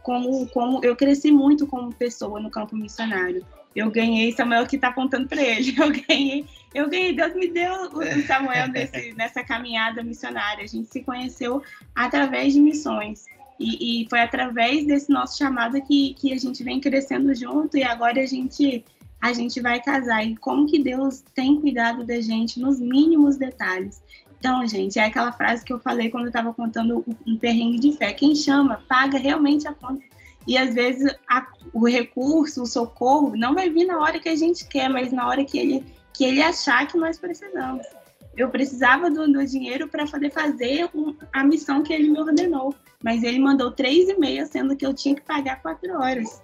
como, 0.01 0.47
como 0.49 0.84
eu 0.84 0.95
cresci 0.95 1.31
muito 1.31 1.68
como 1.68 1.93
pessoa 1.93 2.39
no 2.39 2.49
campo 2.49 2.76
missionário 2.76 3.45
eu 3.75 3.89
ganhei 3.89 4.31
Samuel 4.31 4.67
que 4.67 4.75
está 4.75 4.89
apontando 4.89 5.27
para 5.27 5.41
ele. 5.41 5.73
Eu 5.77 5.91
ganhei, 5.91 6.45
eu 6.73 6.89
ganhei, 6.89 7.15
Deus 7.15 7.35
me 7.35 7.47
deu 7.47 7.71
o 7.91 8.21
Samuel 8.25 8.67
nesse, 8.67 9.13
nessa 9.17 9.43
caminhada 9.43 10.03
missionária. 10.03 10.63
A 10.63 10.67
gente 10.67 10.89
se 10.89 11.01
conheceu 11.01 11.61
através 11.93 12.53
de 12.53 12.59
missões. 12.59 13.25
E, 13.59 14.01
e, 14.01 14.09
foi 14.09 14.19
através 14.19 14.85
desse 14.85 15.11
nosso 15.11 15.37
chamado 15.37 15.79
que, 15.83 16.15
que 16.15 16.33
a 16.33 16.37
gente 16.37 16.63
vem 16.63 16.81
crescendo 16.81 17.33
junto 17.35 17.77
e 17.77 17.83
agora 17.83 18.21
a 18.21 18.25
gente 18.25 18.83
a 19.21 19.31
gente 19.31 19.61
vai 19.61 19.79
casar. 19.81 20.25
E 20.25 20.35
como 20.35 20.67
que 20.67 20.79
Deus 20.79 21.23
tem 21.33 21.61
cuidado 21.61 22.03
da 22.03 22.19
gente 22.19 22.59
nos 22.59 22.79
mínimos 22.79 23.37
detalhes. 23.37 24.01
Então, 24.37 24.67
gente, 24.67 24.99
é 24.99 25.05
aquela 25.05 25.31
frase 25.31 25.63
que 25.63 25.71
eu 25.71 25.79
falei 25.79 26.09
quando 26.09 26.23
eu 26.23 26.29
estava 26.29 26.53
contando 26.53 27.05
um 27.25 27.37
perrengue 27.37 27.79
de 27.79 27.93
fé. 27.93 28.11
Quem 28.11 28.35
chama, 28.35 28.83
paga 28.89 29.17
realmente 29.17 29.65
a 29.65 29.73
conta. 29.73 30.03
E 30.47 30.57
às 30.57 30.73
vezes 30.73 31.15
a, 31.29 31.47
o 31.73 31.87
recurso, 31.87 32.63
o 32.63 32.65
socorro, 32.65 33.35
não 33.35 33.55
vai 33.55 33.69
vir 33.69 33.85
na 33.85 33.99
hora 33.99 34.19
que 34.19 34.29
a 34.29 34.35
gente 34.35 34.67
quer, 34.67 34.89
mas 34.89 35.11
na 35.11 35.27
hora 35.27 35.43
que 35.43 35.57
ele, 35.57 35.85
que 36.13 36.25
ele 36.25 36.41
achar 36.41 36.87
que 36.87 36.97
nós 36.97 37.17
precisamos. 37.17 37.85
Eu 38.35 38.49
precisava 38.49 39.09
do, 39.09 39.31
do 39.31 39.45
dinheiro 39.45 39.87
para 39.87 40.05
poder 40.07 40.31
fazer 40.31 40.89
um, 40.93 41.15
a 41.31 41.43
missão 41.43 41.83
que 41.83 41.93
ele 41.93 42.09
me 42.09 42.19
ordenou, 42.19 42.75
mas 43.01 43.23
ele 43.23 43.39
mandou 43.39 43.71
três 43.71 44.09
e 44.09 44.17
meia, 44.17 44.45
sendo 44.45 44.75
que 44.75 44.85
eu 44.85 44.93
tinha 44.93 45.15
que 45.15 45.21
pagar 45.21 45.61
quatro 45.61 45.93
horas. 45.93 46.42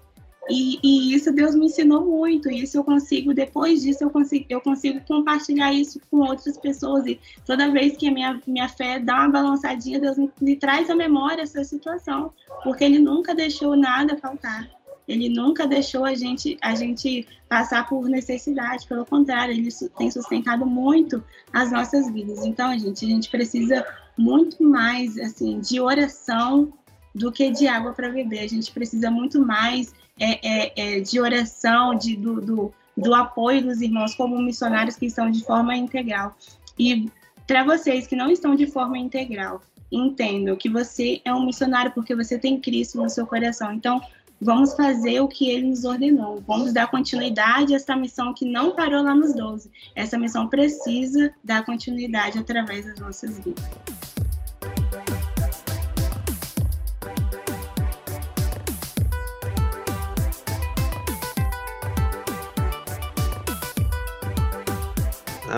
E, 0.50 0.80
e, 0.84 1.14
isso 1.14 1.32
Deus 1.32 1.56
me 1.56 1.66
ensinou 1.66 2.06
muito. 2.06 2.50
E 2.50 2.64
isso 2.64 2.78
eu 2.78 2.84
consigo, 2.84 3.34
depois 3.34 3.82
disso, 3.82 4.04
eu 4.04 4.10
consigo, 4.10 4.46
eu 4.50 4.62
consigo 4.62 5.00
compartilhar 5.08 5.72
isso 5.74 6.00
com 6.10 6.18
outras 6.18 6.58
pessoas. 6.58 7.06
E 7.06 7.20
toda 7.46 7.72
vez 7.72 7.96
que 7.96 8.08
a 8.08 8.12
minha, 8.12 8.42
minha 8.48 8.68
fé 8.68 9.00
dá 9.00 9.16
uma 9.16 9.30
balançadinha, 9.30 10.00
Deus 10.00 10.18
me, 10.18 10.32
me 10.42 10.56
traz 10.56 10.90
à 10.90 10.96
memória 10.96 11.44
essa 11.44 11.64
situação. 11.64 12.34
Porque 12.64 12.84
Ele 12.84 13.00
nunca 13.00 13.36
deixou 13.36 13.76
nada 13.76 14.18
faltar. 14.18 14.68
Ele 15.08 15.28
nunca 15.28 15.66
deixou 15.66 16.06
a 16.06 16.14
gente, 16.14 16.56
a 16.62 16.76
gente 16.76 17.28
passar 17.48 17.88
por 17.90 18.08
necessidade. 18.08 18.88
Pelo 18.88 19.06
contrário, 19.06 19.54
Ele 19.54 19.70
tem 19.98 20.12
sustentado 20.12 20.66
muito 20.66 21.24
as 21.52 21.72
nossas 21.72 22.12
vidas. 22.12 22.46
Então, 22.46 22.78
gente, 22.78 23.06
a 23.06 23.08
gente 23.08 23.30
precisa 23.30 23.86
muito 24.20 24.62
mais 24.62 25.18
assim 25.18 25.60
de 25.62 25.80
oração 25.80 26.74
do 27.20 27.32
que 27.34 27.52
de 27.52 27.68
água 27.68 27.92
para 27.92 28.10
beber. 28.10 28.40
A 28.40 28.48
gente 28.48 28.72
precisa 28.72 29.12
muito 29.12 29.46
mais 29.46 29.94
é, 30.18 30.40
é, 30.48 30.74
é, 30.76 31.00
de 31.02 31.20
oração, 31.20 31.94
de, 31.94 32.16
do, 32.16 32.40
do, 32.40 32.74
do, 32.96 33.14
apoio 33.14 33.62
dos 33.62 33.82
irmãos 33.82 34.16
como 34.16 34.42
missionários 34.42 34.96
que 34.96 35.06
estão 35.06 35.30
de 35.30 35.44
forma 35.44 35.76
integral. 35.76 36.36
E 36.78 37.12
para 37.46 37.66
vocês 37.66 38.08
que 38.08 38.16
não 38.16 38.32
estão 38.32 38.56
de 38.56 38.66
forma 38.68 38.98
integral, 38.98 39.62
entendam 39.92 40.56
que 40.56 40.70
você 40.70 41.20
é 41.26 41.34
um 41.34 41.46
missionário 41.46 41.92
porque 41.92 42.16
você 42.16 42.40
tem 42.40 42.60
Cristo 42.60 43.02
no 43.02 43.10
seu 43.10 43.28
coração. 43.28 43.74
Então, 43.74 44.02
vamos 44.40 44.74
fazer 44.74 45.20
o 45.20 45.28
que 45.28 45.50
ele 45.50 45.68
nos 45.68 45.84
ordenou. 45.84 46.42
Vamos 46.48 46.72
dar 46.72 46.88
continuidade 46.88 47.74
a 47.74 47.76
essa 47.76 47.98
missão 47.98 48.34
que 48.34 48.46
não 48.46 48.76
parou 48.76 49.04
lá 49.04 49.14
nos 49.14 49.34
12. 49.34 49.70
Essa 49.94 50.18
missão 50.18 50.48
precisa 50.48 51.34
dar 51.44 51.66
continuidade 51.66 52.40
através 52.40 52.86
das 52.86 52.98
nossas 52.98 53.38
vidas. 53.40 53.99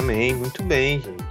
Amém, 0.02 0.34
muito 0.34 0.64
bem, 0.64 1.00
gente. 1.00 1.24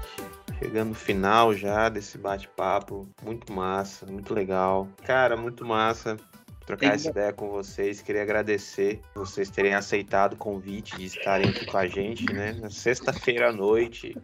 Chegando 0.60 0.90
no 0.90 0.94
final 0.94 1.52
já 1.52 1.88
desse 1.88 2.16
bate-papo, 2.16 3.08
muito 3.20 3.52
massa, 3.52 4.06
muito 4.06 4.32
legal. 4.32 4.86
Cara, 5.04 5.36
muito 5.36 5.66
massa 5.66 6.16
trocar 6.64 6.94
essa 6.94 7.10
ideia 7.10 7.32
com 7.32 7.50
vocês. 7.50 8.00
Queria 8.00 8.22
agradecer 8.22 9.00
vocês 9.12 9.50
terem 9.50 9.74
aceitado 9.74 10.34
o 10.34 10.36
convite 10.36 10.96
de 10.96 11.06
estarem 11.06 11.50
aqui 11.50 11.66
com 11.66 11.76
a 11.76 11.88
gente, 11.88 12.32
né? 12.32 12.52
Na 12.52 12.70
sexta-feira 12.70 13.48
à 13.48 13.52
noite. 13.52 14.16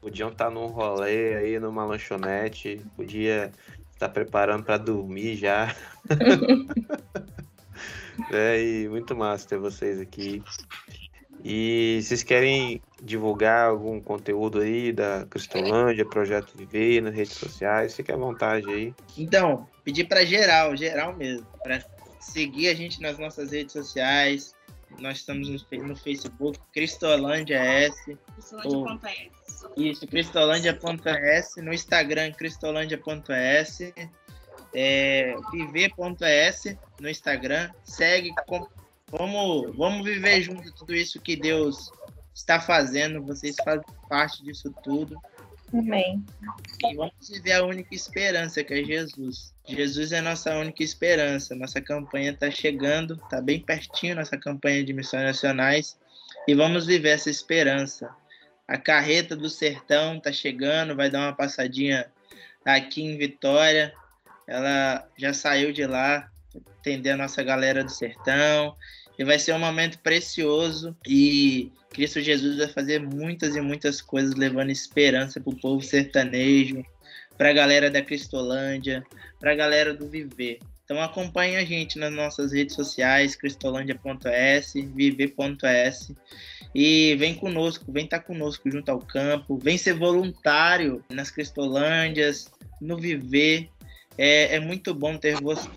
Podiam 0.00 0.28
estar 0.28 0.50
num 0.50 0.66
rolê 0.66 1.34
aí, 1.34 1.58
numa 1.58 1.84
lanchonete. 1.84 2.80
Podia 2.94 3.50
estar 3.92 4.10
preparando 4.10 4.62
para 4.62 4.78
dormir 4.78 5.34
já. 5.34 5.74
é, 8.30 8.62
e 8.62 8.88
muito 8.88 9.16
massa 9.16 9.48
ter 9.48 9.58
vocês 9.58 9.98
aqui. 9.98 10.44
E 11.42 12.00
vocês 12.02 12.22
querem 12.22 12.82
divulgar 13.02 13.68
algum 13.68 14.00
conteúdo 14.00 14.60
aí 14.60 14.92
da 14.92 15.26
Cristolândia, 15.28 16.04
Projeto 16.04 16.56
Viver 16.56 17.00
nas 17.00 17.14
redes 17.14 17.34
sociais? 17.34 17.94
Fique 17.94 18.12
à 18.12 18.16
vontade 18.16 18.68
aí. 18.68 18.94
Então, 19.16 19.68
pedir 19.84 20.04
para 20.04 20.24
geral, 20.24 20.76
geral 20.76 21.16
mesmo, 21.16 21.46
para 21.62 21.84
seguir 22.20 22.68
a 22.68 22.74
gente 22.74 23.00
nas 23.00 23.18
nossas 23.18 23.52
redes 23.52 23.72
sociais. 23.72 24.54
Nós 24.98 25.18
estamos 25.18 25.48
no, 25.48 25.96
Facebook, 25.96 26.58
Cristolândia 26.72 27.58
S. 27.58 28.18
Cristolândia.s. 28.34 29.30
Isso, 29.76 30.06
cristolândia.s. 30.06 31.62
No 31.62 31.72
Instagram, 31.72 32.32
cristolândia.s. 32.32 33.94
É, 34.74 35.34
viver.s 35.52 36.78
no 37.00 37.08
Instagram. 37.08 37.70
Segue, 37.84 38.30
com, 38.46 38.66
Vamos, 39.10 39.76
vamos 39.76 40.04
viver 40.04 40.40
junto 40.40 40.72
tudo 40.72 40.94
isso 40.94 41.20
que 41.20 41.34
Deus 41.34 41.90
está 42.34 42.60
fazendo. 42.60 43.22
Vocês 43.22 43.56
fazem 43.64 43.84
parte 44.08 44.42
disso 44.42 44.74
tudo. 44.82 45.20
Amém. 45.72 46.24
E 46.84 46.94
vamos 46.96 47.28
viver 47.28 47.52
a 47.52 47.64
única 47.64 47.94
esperança 47.94 48.62
que 48.64 48.74
é 48.74 48.84
Jesus. 48.84 49.54
Jesus 49.66 50.10
é 50.12 50.18
a 50.18 50.22
nossa 50.22 50.56
única 50.56 50.82
esperança. 50.82 51.54
Nossa 51.54 51.80
campanha 51.80 52.32
está 52.32 52.50
chegando, 52.50 53.14
está 53.14 53.40
bem 53.40 53.60
pertinho 53.60 54.16
nossa 54.16 54.36
campanha 54.36 54.84
de 54.84 54.92
missões 54.92 55.22
nacionais. 55.22 55.96
E 56.48 56.54
vamos 56.54 56.86
viver 56.86 57.10
essa 57.10 57.30
esperança. 57.30 58.10
A 58.66 58.76
carreta 58.76 59.36
do 59.36 59.48
sertão 59.48 60.16
está 60.16 60.32
chegando, 60.32 60.96
vai 60.96 61.10
dar 61.10 61.20
uma 61.20 61.32
passadinha 61.32 62.10
aqui 62.64 63.02
em 63.02 63.16
Vitória. 63.16 63.92
Ela 64.46 65.06
já 65.16 65.32
saiu 65.32 65.72
de 65.72 65.86
lá, 65.86 66.28
atender 66.78 67.10
a 67.10 67.16
nossa 67.16 67.42
galera 67.42 67.84
do 67.84 67.90
sertão. 67.90 68.76
E 69.20 69.24
vai 69.24 69.38
ser 69.38 69.52
um 69.52 69.58
momento 69.58 69.98
precioso 69.98 70.96
e 71.06 71.70
Cristo 71.90 72.22
Jesus 72.22 72.56
vai 72.56 72.68
fazer 72.68 73.00
muitas 73.00 73.54
e 73.54 73.60
muitas 73.60 74.00
coisas 74.00 74.34
levando 74.34 74.70
esperança 74.70 75.38
para 75.38 75.52
o 75.52 75.60
povo 75.60 75.82
sertanejo, 75.82 76.82
para 77.36 77.50
a 77.50 77.52
galera 77.52 77.90
da 77.90 78.00
Cristolândia, 78.00 79.04
para 79.38 79.52
a 79.52 79.54
galera 79.54 79.92
do 79.92 80.08
Viver. 80.08 80.58
Então 80.82 81.02
acompanhe 81.02 81.56
a 81.56 81.64
gente 81.66 81.98
nas 81.98 82.10
nossas 82.10 82.52
redes 82.52 82.74
sociais, 82.74 83.36
cristolândia.s, 83.36 84.80
viver.s 84.86 86.16
e 86.74 87.14
vem 87.16 87.34
conosco, 87.34 87.92
vem 87.92 88.04
estar 88.06 88.20
tá 88.20 88.24
conosco 88.24 88.70
junto 88.70 88.88
ao 88.88 89.00
campo, 89.00 89.58
vem 89.58 89.76
ser 89.76 89.92
voluntário 89.92 91.04
nas 91.10 91.30
Cristolândias, 91.30 92.50
no 92.80 92.96
Viver. 92.96 93.68
É, 94.16 94.56
é 94.56 94.60
muito 94.60 94.94
bom 94.94 95.18
ter 95.18 95.38
vocês. 95.42 95.68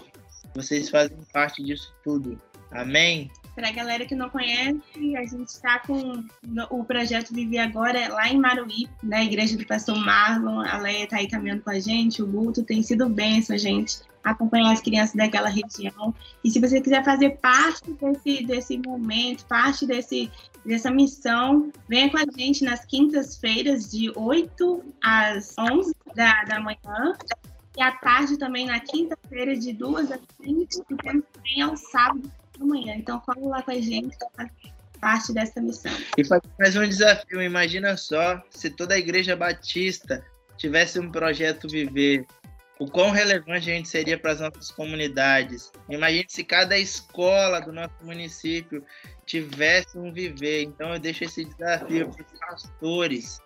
Vocês 0.56 0.90
fazem 0.90 1.18
parte 1.34 1.62
disso 1.62 1.94
tudo. 2.04 2.40
Amém? 2.74 3.30
Para 3.56 3.70
a 3.70 3.72
galera 3.72 4.06
que 4.06 4.16
não 4.16 4.32
conhece, 4.32 4.82
a 5.16 5.26
gente 5.26 5.48
está 5.48 5.78
com 5.80 6.24
o 6.72 6.84
projeto 6.84 7.34
Viver 7.34 7.60
Agora 7.60 8.12
lá 8.12 8.28
em 8.28 8.40
Maruí, 8.40 8.90
na 9.04 9.24
igreja 9.24 9.56
do 9.56 9.66
pastor 9.66 9.96
Marlon. 9.96 10.62
A 10.62 10.78
Leia 10.80 11.04
está 11.04 11.18
aí 11.18 11.28
caminhando 11.28 11.62
com 11.62 11.70
a 11.70 11.80
gente, 11.80 12.24
o 12.24 12.28
Guto 12.28 12.64
tem 12.64 12.82
sido 12.82 13.08
benção, 13.08 13.56
gente, 13.56 14.00
acompanhar 14.24 14.72
as 14.72 14.82
crianças 14.82 15.14
daquela 15.14 15.50
região. 15.50 16.16
E 16.44 16.50
se 16.50 16.60
você 16.60 16.82
quiser 16.82 17.06
fazer 17.06 17.38
parte 17.38 17.92
desse, 17.94 18.44
desse 18.44 18.78
momento, 18.80 19.46
parte 19.46 19.86
desse, 19.86 20.32
dessa 20.66 20.90
missão, 20.90 21.72
venha 21.88 22.10
com 22.10 22.18
a 22.18 22.26
gente 22.36 22.64
nas 22.64 22.84
quintas-feiras, 22.86 23.92
de 23.92 24.12
8 24.16 24.84
às 25.04 25.54
11 25.60 25.94
da, 26.16 26.44
da 26.46 26.60
manhã. 26.60 27.16
E 27.78 27.82
à 27.84 27.92
tarde 27.92 28.38
também, 28.38 28.66
na 28.66 28.80
quinta-feira, 28.80 29.56
de 29.56 29.74
2 29.74 30.12
às 30.12 30.22
5, 30.44 30.86
e 30.90 30.96
temos 30.96 31.24
também 31.34 31.62
ao 31.62 31.78
sábado 31.78 32.32
amanhã. 32.64 32.96
Então, 32.96 33.20
cola 33.20 33.48
lá 33.48 33.62
com 33.62 33.72
a 33.72 33.80
gente 33.80 34.16
para 34.36 34.50
parte 35.00 35.34
dessa 35.34 35.62
missão. 35.62 35.92
E 36.18 36.24
faz 36.24 36.42
mais 36.58 36.76
um 36.76 36.88
desafio. 36.88 37.42
Imagina 37.42 37.98
só 37.98 38.42
se 38.50 38.70
toda 38.70 38.96
a 38.96 38.98
Igreja 38.98 39.36
Batista 39.36 40.26
tivesse 40.58 41.00
um 41.00 41.12
projeto 41.12 41.68
Viver. 41.68 42.26
O 42.80 42.90
quão 42.90 43.12
relevante 43.12 43.70
a 43.70 43.74
gente 43.76 43.88
seria 43.88 44.18
para 44.18 44.32
as 44.32 44.40
nossas 44.40 44.72
comunidades. 44.72 45.72
Imagine 45.90 46.26
se 46.28 46.44
cada 46.44 46.78
escola 46.78 47.60
do 47.60 47.72
nosso 47.72 47.94
município 48.02 48.84
tivesse 49.26 49.98
um 49.98 50.12
viver. 50.12 50.64
Então 50.64 50.94
eu 50.94 51.00
deixo 51.00 51.24
esse 51.24 51.46
desafio 51.46 52.10
para 52.10 52.26
os 52.26 52.40
pastores, 52.40 53.40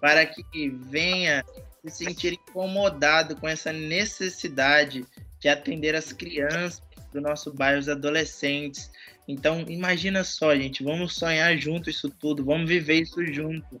para 0.00 0.26
que 0.26 0.68
venha 0.68 1.44
se 1.84 2.04
sentir 2.04 2.32
incomodado 2.34 3.36
com 3.36 3.48
essa 3.48 3.72
necessidade 3.72 5.06
de 5.38 5.48
atender 5.48 5.94
as 5.94 6.12
crianças 6.12 6.82
do 7.16 7.20
nosso 7.20 7.52
bairro, 7.52 7.80
os 7.80 7.88
adolescentes. 7.88 8.90
Então, 9.26 9.64
imagina 9.68 10.22
só, 10.22 10.54
gente, 10.54 10.84
vamos 10.84 11.14
sonhar 11.14 11.56
junto 11.56 11.90
isso 11.90 12.08
tudo, 12.08 12.44
vamos 12.44 12.68
viver 12.68 13.02
isso 13.02 13.24
junto. 13.26 13.80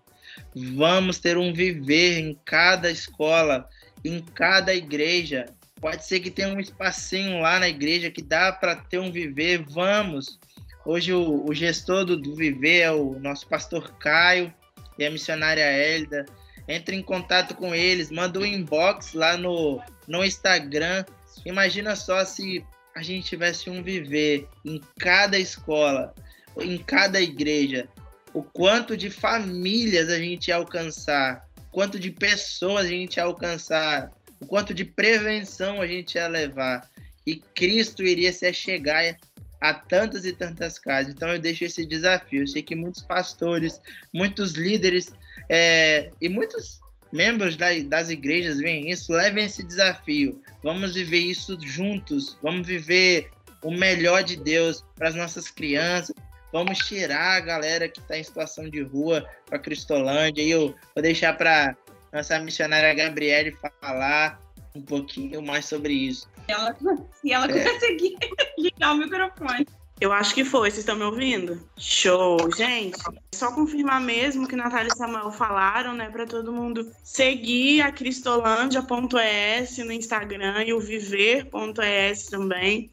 Vamos 0.54 1.18
ter 1.18 1.38
um 1.38 1.52
viver 1.52 2.18
em 2.18 2.38
cada 2.44 2.90
escola, 2.90 3.68
em 4.04 4.20
cada 4.20 4.74
igreja. 4.74 5.46
Pode 5.80 6.04
ser 6.04 6.20
que 6.20 6.30
tenha 6.30 6.48
um 6.48 6.60
espacinho 6.60 7.40
lá 7.40 7.60
na 7.60 7.68
igreja 7.68 8.10
que 8.10 8.22
dá 8.22 8.52
para 8.52 8.76
ter 8.76 8.98
um 8.98 9.12
viver. 9.12 9.62
Vamos. 9.68 10.38
Hoje 10.84 11.12
o, 11.12 11.44
o 11.44 11.54
gestor 11.54 12.04
do, 12.04 12.16
do 12.16 12.34
Viver 12.34 12.80
é 12.80 12.92
o 12.92 13.18
nosso 13.18 13.46
pastor 13.48 13.92
Caio 13.98 14.52
e 14.98 15.04
a 15.04 15.10
missionária 15.10 15.64
Hélida. 15.64 16.24
Entre 16.68 16.96
em 16.96 17.02
contato 17.02 17.54
com 17.54 17.74
eles, 17.74 18.10
manda 18.10 18.38
um 18.38 18.44
inbox 18.44 19.12
lá 19.12 19.36
no, 19.36 19.80
no 20.08 20.24
Instagram. 20.24 21.04
Imagina 21.44 21.94
só 21.94 22.24
se 22.24 22.64
a 22.96 23.02
gente 23.02 23.28
tivesse 23.28 23.68
um 23.68 23.82
viver 23.82 24.48
em 24.64 24.80
cada 24.98 25.38
escola, 25.38 26.14
em 26.58 26.78
cada 26.78 27.20
igreja, 27.20 27.86
o 28.32 28.42
quanto 28.42 28.96
de 28.96 29.10
famílias 29.10 30.08
a 30.08 30.18
gente 30.18 30.48
ia 30.48 30.56
alcançar, 30.56 31.46
quanto 31.70 32.00
de 32.00 32.10
pessoas 32.10 32.86
a 32.86 32.88
gente 32.88 33.18
ia 33.18 33.24
alcançar, 33.24 34.10
o 34.40 34.46
quanto 34.46 34.72
de 34.72 34.82
prevenção 34.82 35.82
a 35.82 35.86
gente 35.86 36.14
ia 36.14 36.26
levar. 36.26 36.88
E 37.26 37.36
Cristo 37.36 38.02
iria 38.02 38.32
se 38.32 38.50
chegar 38.54 39.14
a 39.60 39.74
tantas 39.74 40.24
e 40.24 40.32
tantas 40.32 40.78
casas. 40.78 41.12
Então 41.12 41.28
eu 41.28 41.38
deixo 41.38 41.64
esse 41.64 41.84
desafio. 41.84 42.44
Eu 42.44 42.46
sei 42.46 42.62
que 42.62 42.74
muitos 42.74 43.02
pastores, 43.02 43.78
muitos 44.10 44.52
líderes 44.52 45.12
é, 45.50 46.10
e 46.18 46.30
muitos 46.30 46.80
membros 47.12 47.56
das 47.56 48.08
igrejas 48.08 48.56
veem 48.56 48.90
isso, 48.90 49.12
levem 49.12 49.44
esse 49.44 49.62
desafio. 49.62 50.40
Vamos 50.66 50.96
viver 50.96 51.20
isso 51.20 51.56
juntos. 51.60 52.36
Vamos 52.42 52.66
viver 52.66 53.30
o 53.62 53.70
melhor 53.70 54.24
de 54.24 54.34
Deus 54.34 54.84
para 54.96 55.10
as 55.10 55.14
nossas 55.14 55.48
crianças. 55.48 56.12
Vamos 56.52 56.78
tirar 56.78 57.36
a 57.36 57.40
galera 57.40 57.88
que 57.88 58.00
está 58.00 58.18
em 58.18 58.24
situação 58.24 58.68
de 58.68 58.82
rua 58.82 59.24
para 59.48 59.60
Cristolândia. 59.60 60.42
E 60.42 60.50
eu 60.50 60.74
vou 60.92 61.02
deixar 61.02 61.34
para 61.34 61.76
nossa 62.12 62.40
missionária 62.40 62.92
Gabriele 62.94 63.56
falar 63.80 64.40
um 64.74 64.82
pouquinho 64.82 65.40
mais 65.40 65.66
sobre 65.66 65.92
isso. 65.92 66.28
Ela, 66.48 66.76
se 67.12 67.32
ela 67.32 67.46
é. 67.48 67.72
conseguir 67.72 68.16
ligar 68.58 68.92
o 68.92 68.98
microfone. 68.98 69.64
Eu 69.98 70.12
acho 70.12 70.34
que 70.34 70.44
foi, 70.44 70.70
vocês 70.70 70.80
estão 70.80 70.94
me 70.94 71.04
ouvindo? 71.04 71.58
Show, 71.78 72.36
gente. 72.54 72.98
Só 73.34 73.50
confirmar 73.52 73.98
mesmo 73.98 74.46
que 74.46 74.54
Natália 74.54 74.90
e 74.92 74.96
Samuel 74.96 75.32
falaram, 75.32 75.94
né, 75.94 76.10
para 76.10 76.26
todo 76.26 76.52
mundo 76.52 76.92
seguir 77.02 77.80
a 77.80 77.90
cristolândia.es 77.90 79.78
no 79.78 79.92
Instagram 79.92 80.64
e 80.64 80.74
o 80.74 80.80
viver.es 80.80 82.26
também. 82.26 82.90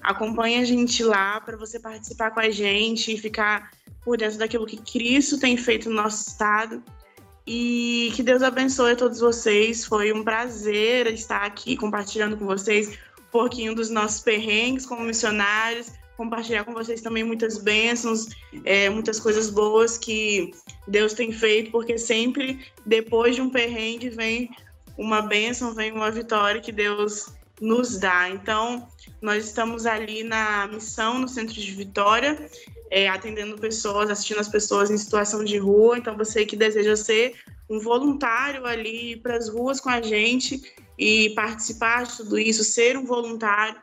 Acompanhe 0.00 0.58
a 0.58 0.64
gente 0.64 1.02
lá 1.02 1.40
para 1.40 1.56
você 1.56 1.80
participar 1.80 2.30
com 2.30 2.38
a 2.38 2.48
gente 2.48 3.12
e 3.12 3.18
ficar 3.18 3.72
por 4.04 4.16
dentro 4.16 4.38
daquilo 4.38 4.66
que 4.66 4.76
Cristo 4.76 5.40
tem 5.40 5.56
feito 5.56 5.88
no 5.88 5.96
nosso 5.96 6.28
estado. 6.28 6.80
E 7.44 8.12
que 8.14 8.22
Deus 8.22 8.42
abençoe 8.42 8.92
a 8.92 8.96
todos 8.96 9.18
vocês. 9.18 9.84
Foi 9.84 10.12
um 10.12 10.22
prazer 10.22 11.08
estar 11.08 11.42
aqui 11.42 11.76
compartilhando 11.76 12.36
com 12.36 12.46
vocês 12.46 12.88
um 13.18 13.30
pouquinho 13.32 13.74
dos 13.74 13.90
nossos 13.90 14.20
perrengues 14.20 14.86
como 14.86 15.02
missionários 15.02 15.90
compartilhar 16.16 16.64
com 16.64 16.72
vocês 16.72 17.00
também 17.00 17.22
muitas 17.22 17.58
bênçãos, 17.58 18.28
é, 18.64 18.88
muitas 18.88 19.20
coisas 19.20 19.50
boas 19.50 19.98
que 19.98 20.52
Deus 20.88 21.12
tem 21.12 21.30
feito, 21.32 21.70
porque 21.70 21.98
sempre 21.98 22.66
depois 22.84 23.34
de 23.34 23.42
um 23.42 23.50
perrengue 23.50 24.08
vem 24.08 24.50
uma 24.96 25.20
bênção, 25.20 25.74
vem 25.74 25.92
uma 25.92 26.10
vitória 26.10 26.60
que 26.60 26.72
Deus 26.72 27.32
nos 27.60 27.98
dá. 27.98 28.28
Então, 28.30 28.88
nós 29.20 29.44
estamos 29.44 29.86
ali 29.86 30.22
na 30.22 30.66
missão 30.68 31.18
no 31.18 31.28
centro 31.28 31.54
de 31.54 31.70
Vitória. 31.72 32.48
é, 32.90 33.08
atendendo 33.08 33.58
pessoas, 33.58 34.10
assistindo 34.10 34.38
as 34.38 34.48
pessoas 34.48 34.90
em 34.90 34.96
situação 34.96 35.44
de 35.44 35.58
rua. 35.58 35.98
Então, 35.98 36.16
você 36.16 36.46
que 36.46 36.56
deseja 36.56 36.96
ser 36.96 37.34
um 37.68 37.80
voluntário 37.80 38.64
ali 38.64 39.16
para 39.16 39.36
as 39.36 39.48
ruas 39.48 39.80
com 39.80 39.88
a 39.88 40.00
gente 40.00 40.62
e 40.98 41.30
participar 41.30 42.04
de 42.04 42.16
tudo 42.16 42.38
isso, 42.38 42.62
ser 42.64 42.96
um 42.96 43.04
voluntário, 43.04 43.76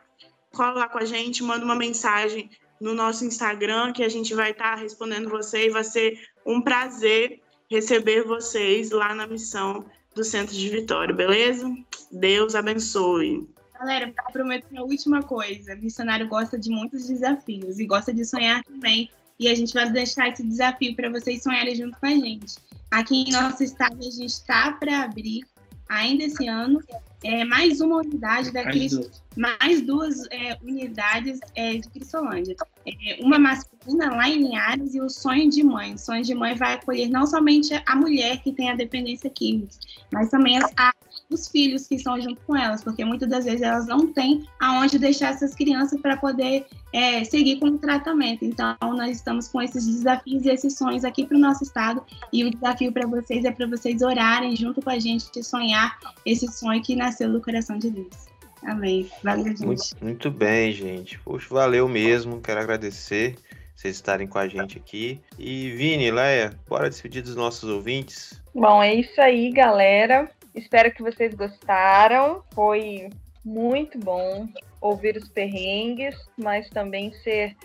cola 0.54 0.80
lá 0.80 0.88
com 0.88 0.98
a 0.98 1.04
gente, 1.04 1.42
manda 1.42 1.64
uma 1.64 1.74
mensagem 1.74 2.50
no 2.80 2.94
nosso 2.94 3.24
Instagram 3.24 3.92
que 3.92 4.02
a 4.02 4.08
gente 4.08 4.34
vai 4.34 4.52
estar 4.52 4.76
tá 4.76 4.82
respondendo 4.82 5.28
você 5.28 5.66
e 5.66 5.70
vai 5.70 5.84
ser 5.84 6.20
um 6.46 6.60
prazer 6.60 7.40
receber 7.70 8.22
vocês 8.22 8.90
lá 8.90 9.14
na 9.14 9.26
missão 9.26 9.84
do 10.14 10.22
Centro 10.22 10.54
de 10.54 10.68
Vitória, 10.68 11.14
beleza? 11.14 11.70
Deus 12.10 12.54
abençoe. 12.54 13.48
Galera, 13.78 14.12
prometo 14.32 14.66
uma 14.70 14.82
última 14.82 15.22
coisa. 15.22 15.74
Missionário 15.74 16.28
gosta 16.28 16.58
de 16.58 16.70
muitos 16.70 17.06
desafios 17.06 17.78
e 17.78 17.86
gosta 17.86 18.14
de 18.14 18.24
sonhar 18.24 18.62
também. 18.64 19.10
E 19.38 19.48
a 19.48 19.54
gente 19.54 19.74
vai 19.74 19.90
deixar 19.90 20.28
esse 20.28 20.44
desafio 20.44 20.94
para 20.94 21.10
vocês 21.10 21.42
sonharem 21.42 21.74
junto 21.74 21.98
com 21.98 22.06
a 22.06 22.10
gente. 22.10 22.54
Aqui 22.90 23.24
em 23.24 23.32
nosso 23.32 23.64
estado, 23.64 23.98
a 23.98 24.10
gente 24.10 24.26
está 24.26 24.72
para 24.72 25.02
abrir, 25.02 25.44
ainda 25.88 26.22
esse 26.22 26.46
ano, 26.46 26.80
é, 27.24 27.42
mais 27.44 27.80
uma 27.80 27.96
unidade 27.96 28.52
da 28.52 28.62
Cristo, 28.64 29.10
mais 29.34 29.80
duas 29.80 30.26
é, 30.30 30.56
unidades 30.62 31.40
é, 31.54 31.78
de 31.78 31.88
Cristolândia. 31.88 32.54
É, 32.86 33.18
uma 33.20 33.38
masculina 33.38 34.14
lá 34.14 34.28
em 34.28 34.42
Linhares 34.42 34.94
e 34.94 35.00
o 35.00 35.08
Sonho 35.08 35.48
de 35.48 35.64
Mãe. 35.64 35.94
O 35.94 35.98
Sonho 35.98 36.22
de 36.22 36.34
Mãe 36.34 36.54
vai 36.54 36.74
acolher 36.74 37.08
não 37.08 37.26
somente 37.26 37.72
a 37.86 37.96
mulher 37.96 38.42
que 38.42 38.52
tem 38.52 38.70
a 38.70 38.76
dependência 38.76 39.30
química, 39.30 39.74
mas 40.12 40.28
também 40.28 40.58
a, 40.76 40.92
os 41.30 41.48
filhos 41.48 41.86
que 41.86 41.96
estão 41.96 42.20
junto 42.20 42.40
com 42.42 42.56
elas, 42.56 42.82
porque 42.82 43.04
muitas 43.04 43.28
das 43.28 43.44
vezes 43.44 43.62
elas 43.62 43.86
não 43.86 44.12
têm 44.12 44.46
aonde 44.60 44.98
deixar 44.98 45.30
essas 45.30 45.54
crianças 45.54 46.00
para 46.00 46.16
poder 46.16 46.66
é, 46.92 47.24
seguir 47.24 47.58
com 47.58 47.66
o 47.66 47.78
tratamento. 47.78 48.44
Então, 48.44 48.76
nós 48.82 49.16
estamos 49.16 49.48
com 49.48 49.60
esses 49.60 49.86
desafios 49.86 50.44
e 50.44 50.50
esses 50.50 50.76
sonhos 50.76 51.04
aqui 51.04 51.26
para 51.26 51.36
o 51.36 51.40
nosso 51.40 51.64
estado, 51.64 52.02
e 52.32 52.44
o 52.44 52.50
desafio 52.50 52.92
para 52.92 53.06
vocês 53.06 53.44
é 53.44 53.50
para 53.50 53.66
vocês 53.66 54.02
orarem 54.02 54.54
junto 54.56 54.80
com 54.82 54.90
a 54.90 54.98
gente 54.98 55.24
e 55.36 55.42
sonhar 55.42 55.98
esse 56.24 56.46
sonho 56.52 56.82
que 56.82 56.94
nasceu 56.94 57.32
do 57.32 57.40
coração 57.40 57.78
de 57.78 57.90
Deus. 57.90 58.34
Amém. 58.62 59.10
Valeu, 59.22 59.44
gente. 59.44 59.66
Muito, 59.66 59.82
muito 60.00 60.30
bem, 60.30 60.72
gente. 60.72 61.18
Poxa, 61.18 61.48
valeu 61.50 61.86
mesmo. 61.86 62.40
Quero 62.40 62.60
agradecer 62.60 63.36
vocês 63.74 63.96
estarem 63.96 64.26
com 64.26 64.38
a 64.38 64.48
gente 64.48 64.78
aqui. 64.78 65.20
E 65.38 65.70
Vini, 65.72 66.10
Leia, 66.10 66.52
bora 66.68 66.88
despedir 66.88 67.22
dos 67.22 67.36
nossos 67.36 67.68
ouvintes. 67.68 68.40
Bom, 68.54 68.82
é 68.82 68.94
isso 68.94 69.20
aí, 69.20 69.50
galera. 69.50 70.30
Espero 70.54 70.92
que 70.92 71.02
vocês 71.02 71.34
gostaram. 71.34 72.42
Foi 72.54 73.10
muito 73.44 73.98
bom 73.98 74.48
ouvir 74.80 75.16
os 75.16 75.28
perrengues, 75.28 76.16
mas 76.36 76.68
também 76.70 77.12
ser 77.22 77.56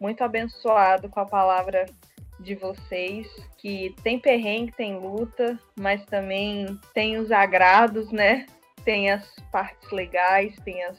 muito 0.00 0.22
abençoado 0.24 1.08
com 1.08 1.20
a 1.20 1.26
palavra 1.26 1.86
de 2.38 2.54
vocês, 2.54 3.28
que 3.58 3.94
tem 4.02 4.18
perrengue, 4.18 4.72
tem 4.72 4.98
luta, 4.98 5.58
mas 5.78 6.02
também 6.06 6.80
tem 6.94 7.18
os 7.18 7.30
agrados, 7.30 8.10
né? 8.10 8.46
tem 8.84 9.10
as 9.10 9.24
partes 9.52 9.90
legais, 9.90 10.54
tem 10.64 10.82
as 10.84 10.98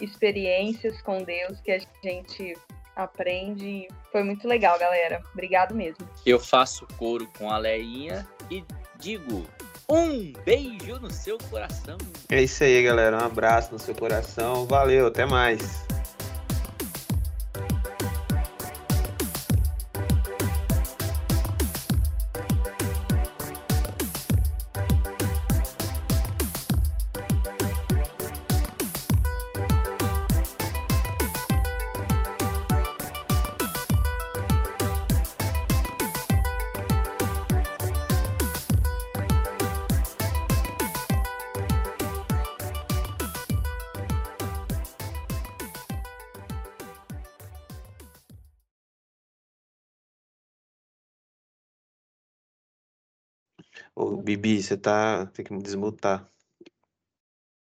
experiências 0.00 1.00
com 1.02 1.22
Deus 1.22 1.60
que 1.60 1.70
a 1.70 1.80
gente 2.02 2.56
aprende. 2.96 3.88
Foi 4.10 4.22
muito 4.22 4.46
legal, 4.46 4.78
galera. 4.78 5.22
Obrigado 5.32 5.74
mesmo. 5.74 6.08
Eu 6.26 6.38
faço 6.38 6.86
coro 6.98 7.26
com 7.38 7.50
a 7.50 7.58
Leinha 7.58 8.26
e 8.50 8.64
digo 8.98 9.46
um 9.88 10.32
beijo 10.44 10.98
no 11.00 11.10
seu 11.10 11.38
coração. 11.50 11.98
É 12.28 12.42
isso 12.42 12.64
aí, 12.64 12.82
galera. 12.82 13.16
Um 13.16 13.24
abraço 13.24 13.72
no 13.72 13.78
seu 13.78 13.94
coração. 13.94 14.66
Valeu, 14.66 15.06
até 15.08 15.26
mais. 15.26 15.84
Ô, 54.12 54.22
Bibi, 54.22 54.62
você 54.62 54.76
tá. 54.76 55.26
Tem 55.26 55.44
que 55.44 55.52
me 55.52 55.62
desmutar. 55.62 56.30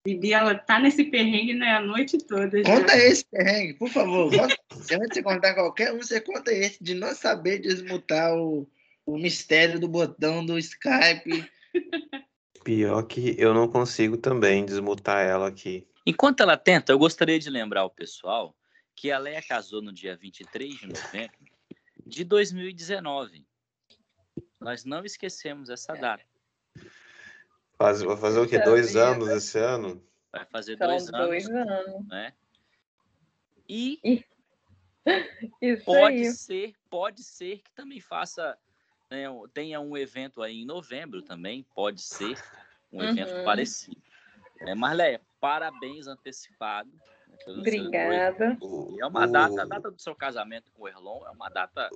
Bibi, 0.04 0.32
ela 0.32 0.54
tá 0.54 0.80
nesse 0.80 1.04
perrengue 1.04 1.54
né, 1.54 1.74
a 1.74 1.80
noite 1.80 2.18
toda. 2.18 2.62
Já. 2.62 2.64
Conta 2.64 2.96
esse 2.96 3.24
perrengue, 3.24 3.74
por 3.74 3.88
favor. 3.88 4.32
Se 4.80 4.94
antes 4.94 5.10
de 5.14 5.22
contar 5.22 5.54
qualquer 5.54 5.92
um, 5.92 5.98
você 5.98 6.20
conta 6.20 6.52
esse 6.52 6.82
de 6.82 6.94
não 6.94 7.14
saber 7.14 7.58
desmutar 7.58 8.34
o, 8.34 8.68
o 9.06 9.16
mistério 9.16 9.78
do 9.78 9.86
botão 9.86 10.44
do 10.44 10.58
Skype. 10.58 11.48
Pior 12.64 13.02
que 13.04 13.36
eu 13.38 13.54
não 13.54 13.68
consigo 13.68 14.16
também 14.16 14.64
desmutar 14.64 15.24
ela 15.24 15.48
aqui. 15.48 15.86
Enquanto 16.04 16.40
ela 16.40 16.56
tenta, 16.56 16.92
eu 16.92 16.98
gostaria 16.98 17.38
de 17.38 17.48
lembrar 17.48 17.84
o 17.84 17.90
pessoal 17.90 18.56
que 18.96 19.10
a 19.10 19.18
Leia 19.18 19.42
casou 19.42 19.80
no 19.80 19.92
dia 19.92 20.16
23 20.16 20.74
de 20.74 20.86
novembro 20.88 21.38
de 22.04 22.24
2019. 22.24 23.46
Nós 24.62 24.84
não 24.84 25.04
esquecemos 25.04 25.68
essa 25.68 25.94
data. 25.94 26.24
Faz, 27.76 28.02
vai 28.02 28.16
fazer 28.16 28.38
o 28.38 28.48
quê? 28.48 28.58
Dois 28.58 28.94
anos 28.96 29.28
esse 29.28 29.58
ano? 29.58 30.02
Vai 30.30 30.46
fazer 30.46 30.78
São 30.78 30.86
dois 30.86 31.08
anos, 31.08 31.26
dois 31.26 31.50
anos. 31.50 32.08
né? 32.08 32.32
E 33.68 34.00
Isso 35.60 35.84
pode 35.84 36.14
aí. 36.14 36.24
ser, 36.26 36.74
pode 36.88 37.24
ser 37.24 37.58
que 37.62 37.72
também 37.72 38.00
faça, 38.00 38.56
né, 39.10 39.24
tenha 39.52 39.80
um 39.80 39.96
evento 39.96 40.42
aí 40.42 40.62
em 40.62 40.66
novembro 40.66 41.22
também, 41.22 41.66
pode 41.74 42.02
ser 42.02 42.36
um 42.92 43.02
evento 43.02 43.34
Uhum. 43.34 43.44
parecido. 43.44 44.00
É, 44.60 44.74
Marleia, 44.74 45.20
parabéns 45.40 46.06
antecipado. 46.06 46.90
né, 47.26 47.36
Obrigada. 47.48 48.56
E 48.92 49.00
é 49.00 49.06
uma 49.06 49.26
data, 49.26 49.62
a 49.62 49.64
data 49.64 49.90
do 49.90 50.00
seu 50.00 50.14
casamento 50.14 50.70
com 50.72 50.82
o 50.84 50.88
Erlon 50.88 51.26
é 51.26 51.30
uma 51.30 51.48
data. 51.48 51.90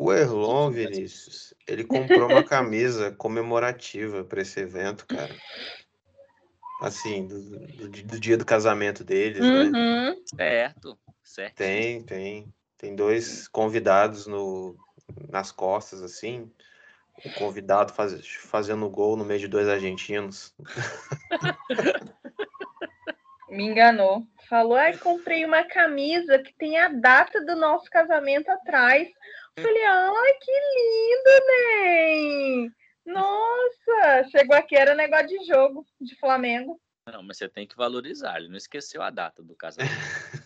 O 0.00 0.12
Erlon, 0.12 0.70
Vinícius, 0.70 1.52
ele 1.66 1.82
comprou 1.82 2.28
uma 2.28 2.42
camisa 2.44 3.10
comemorativa 3.10 4.22
para 4.24 4.40
esse 4.42 4.60
evento, 4.60 5.04
cara. 5.06 5.34
Assim, 6.80 7.26
do, 7.26 7.40
do- 7.40 7.88
do 7.88 8.20
dia 8.20 8.36
do 8.36 8.44
casamento 8.44 9.02
deles, 9.02 9.40
né? 9.40 9.72
Uhum. 9.74 10.22
Certo, 10.36 10.96
certo. 11.24 11.56
Tem, 11.56 12.02
tem. 12.04 12.52
Tem 12.76 12.94
dois 12.94 13.48
convidados 13.48 14.28
no, 14.28 14.76
nas 15.28 15.50
costas, 15.50 16.00
assim. 16.00 16.48
O 17.24 17.30
convidado 17.30 17.92
faz, 17.92 18.24
fazendo 18.24 18.88
gol 18.88 19.16
no 19.16 19.24
meio 19.24 19.40
de 19.40 19.48
dois 19.48 19.68
argentinos. 19.68 20.54
Me 23.48 23.64
enganou. 23.64 24.26
Falou, 24.48 24.76
ai, 24.76 24.96
comprei 24.98 25.44
uma 25.44 25.64
camisa 25.64 26.38
que 26.38 26.52
tem 26.54 26.78
a 26.78 26.88
data 26.88 27.44
do 27.44 27.56
nosso 27.56 27.90
casamento 27.90 28.48
atrás. 28.50 29.08
Falei, 29.62 29.84
ai, 29.84 30.34
que 30.40 30.52
lindo, 30.76 31.46
Ney! 31.46 32.70
Nossa! 33.06 34.28
Chegou 34.30 34.56
aqui, 34.56 34.76
era 34.76 34.94
negócio 34.94 35.28
de 35.28 35.44
jogo 35.46 35.86
de 36.00 36.14
Flamengo. 36.16 36.80
Não, 37.06 37.22
mas 37.22 37.38
você 37.38 37.48
tem 37.48 37.66
que 37.66 37.76
valorizar. 37.76 38.36
Ele 38.36 38.48
não 38.48 38.56
esqueceu 38.56 39.02
a 39.02 39.10
data 39.10 39.42
do 39.42 39.56
casamento. 39.56 39.92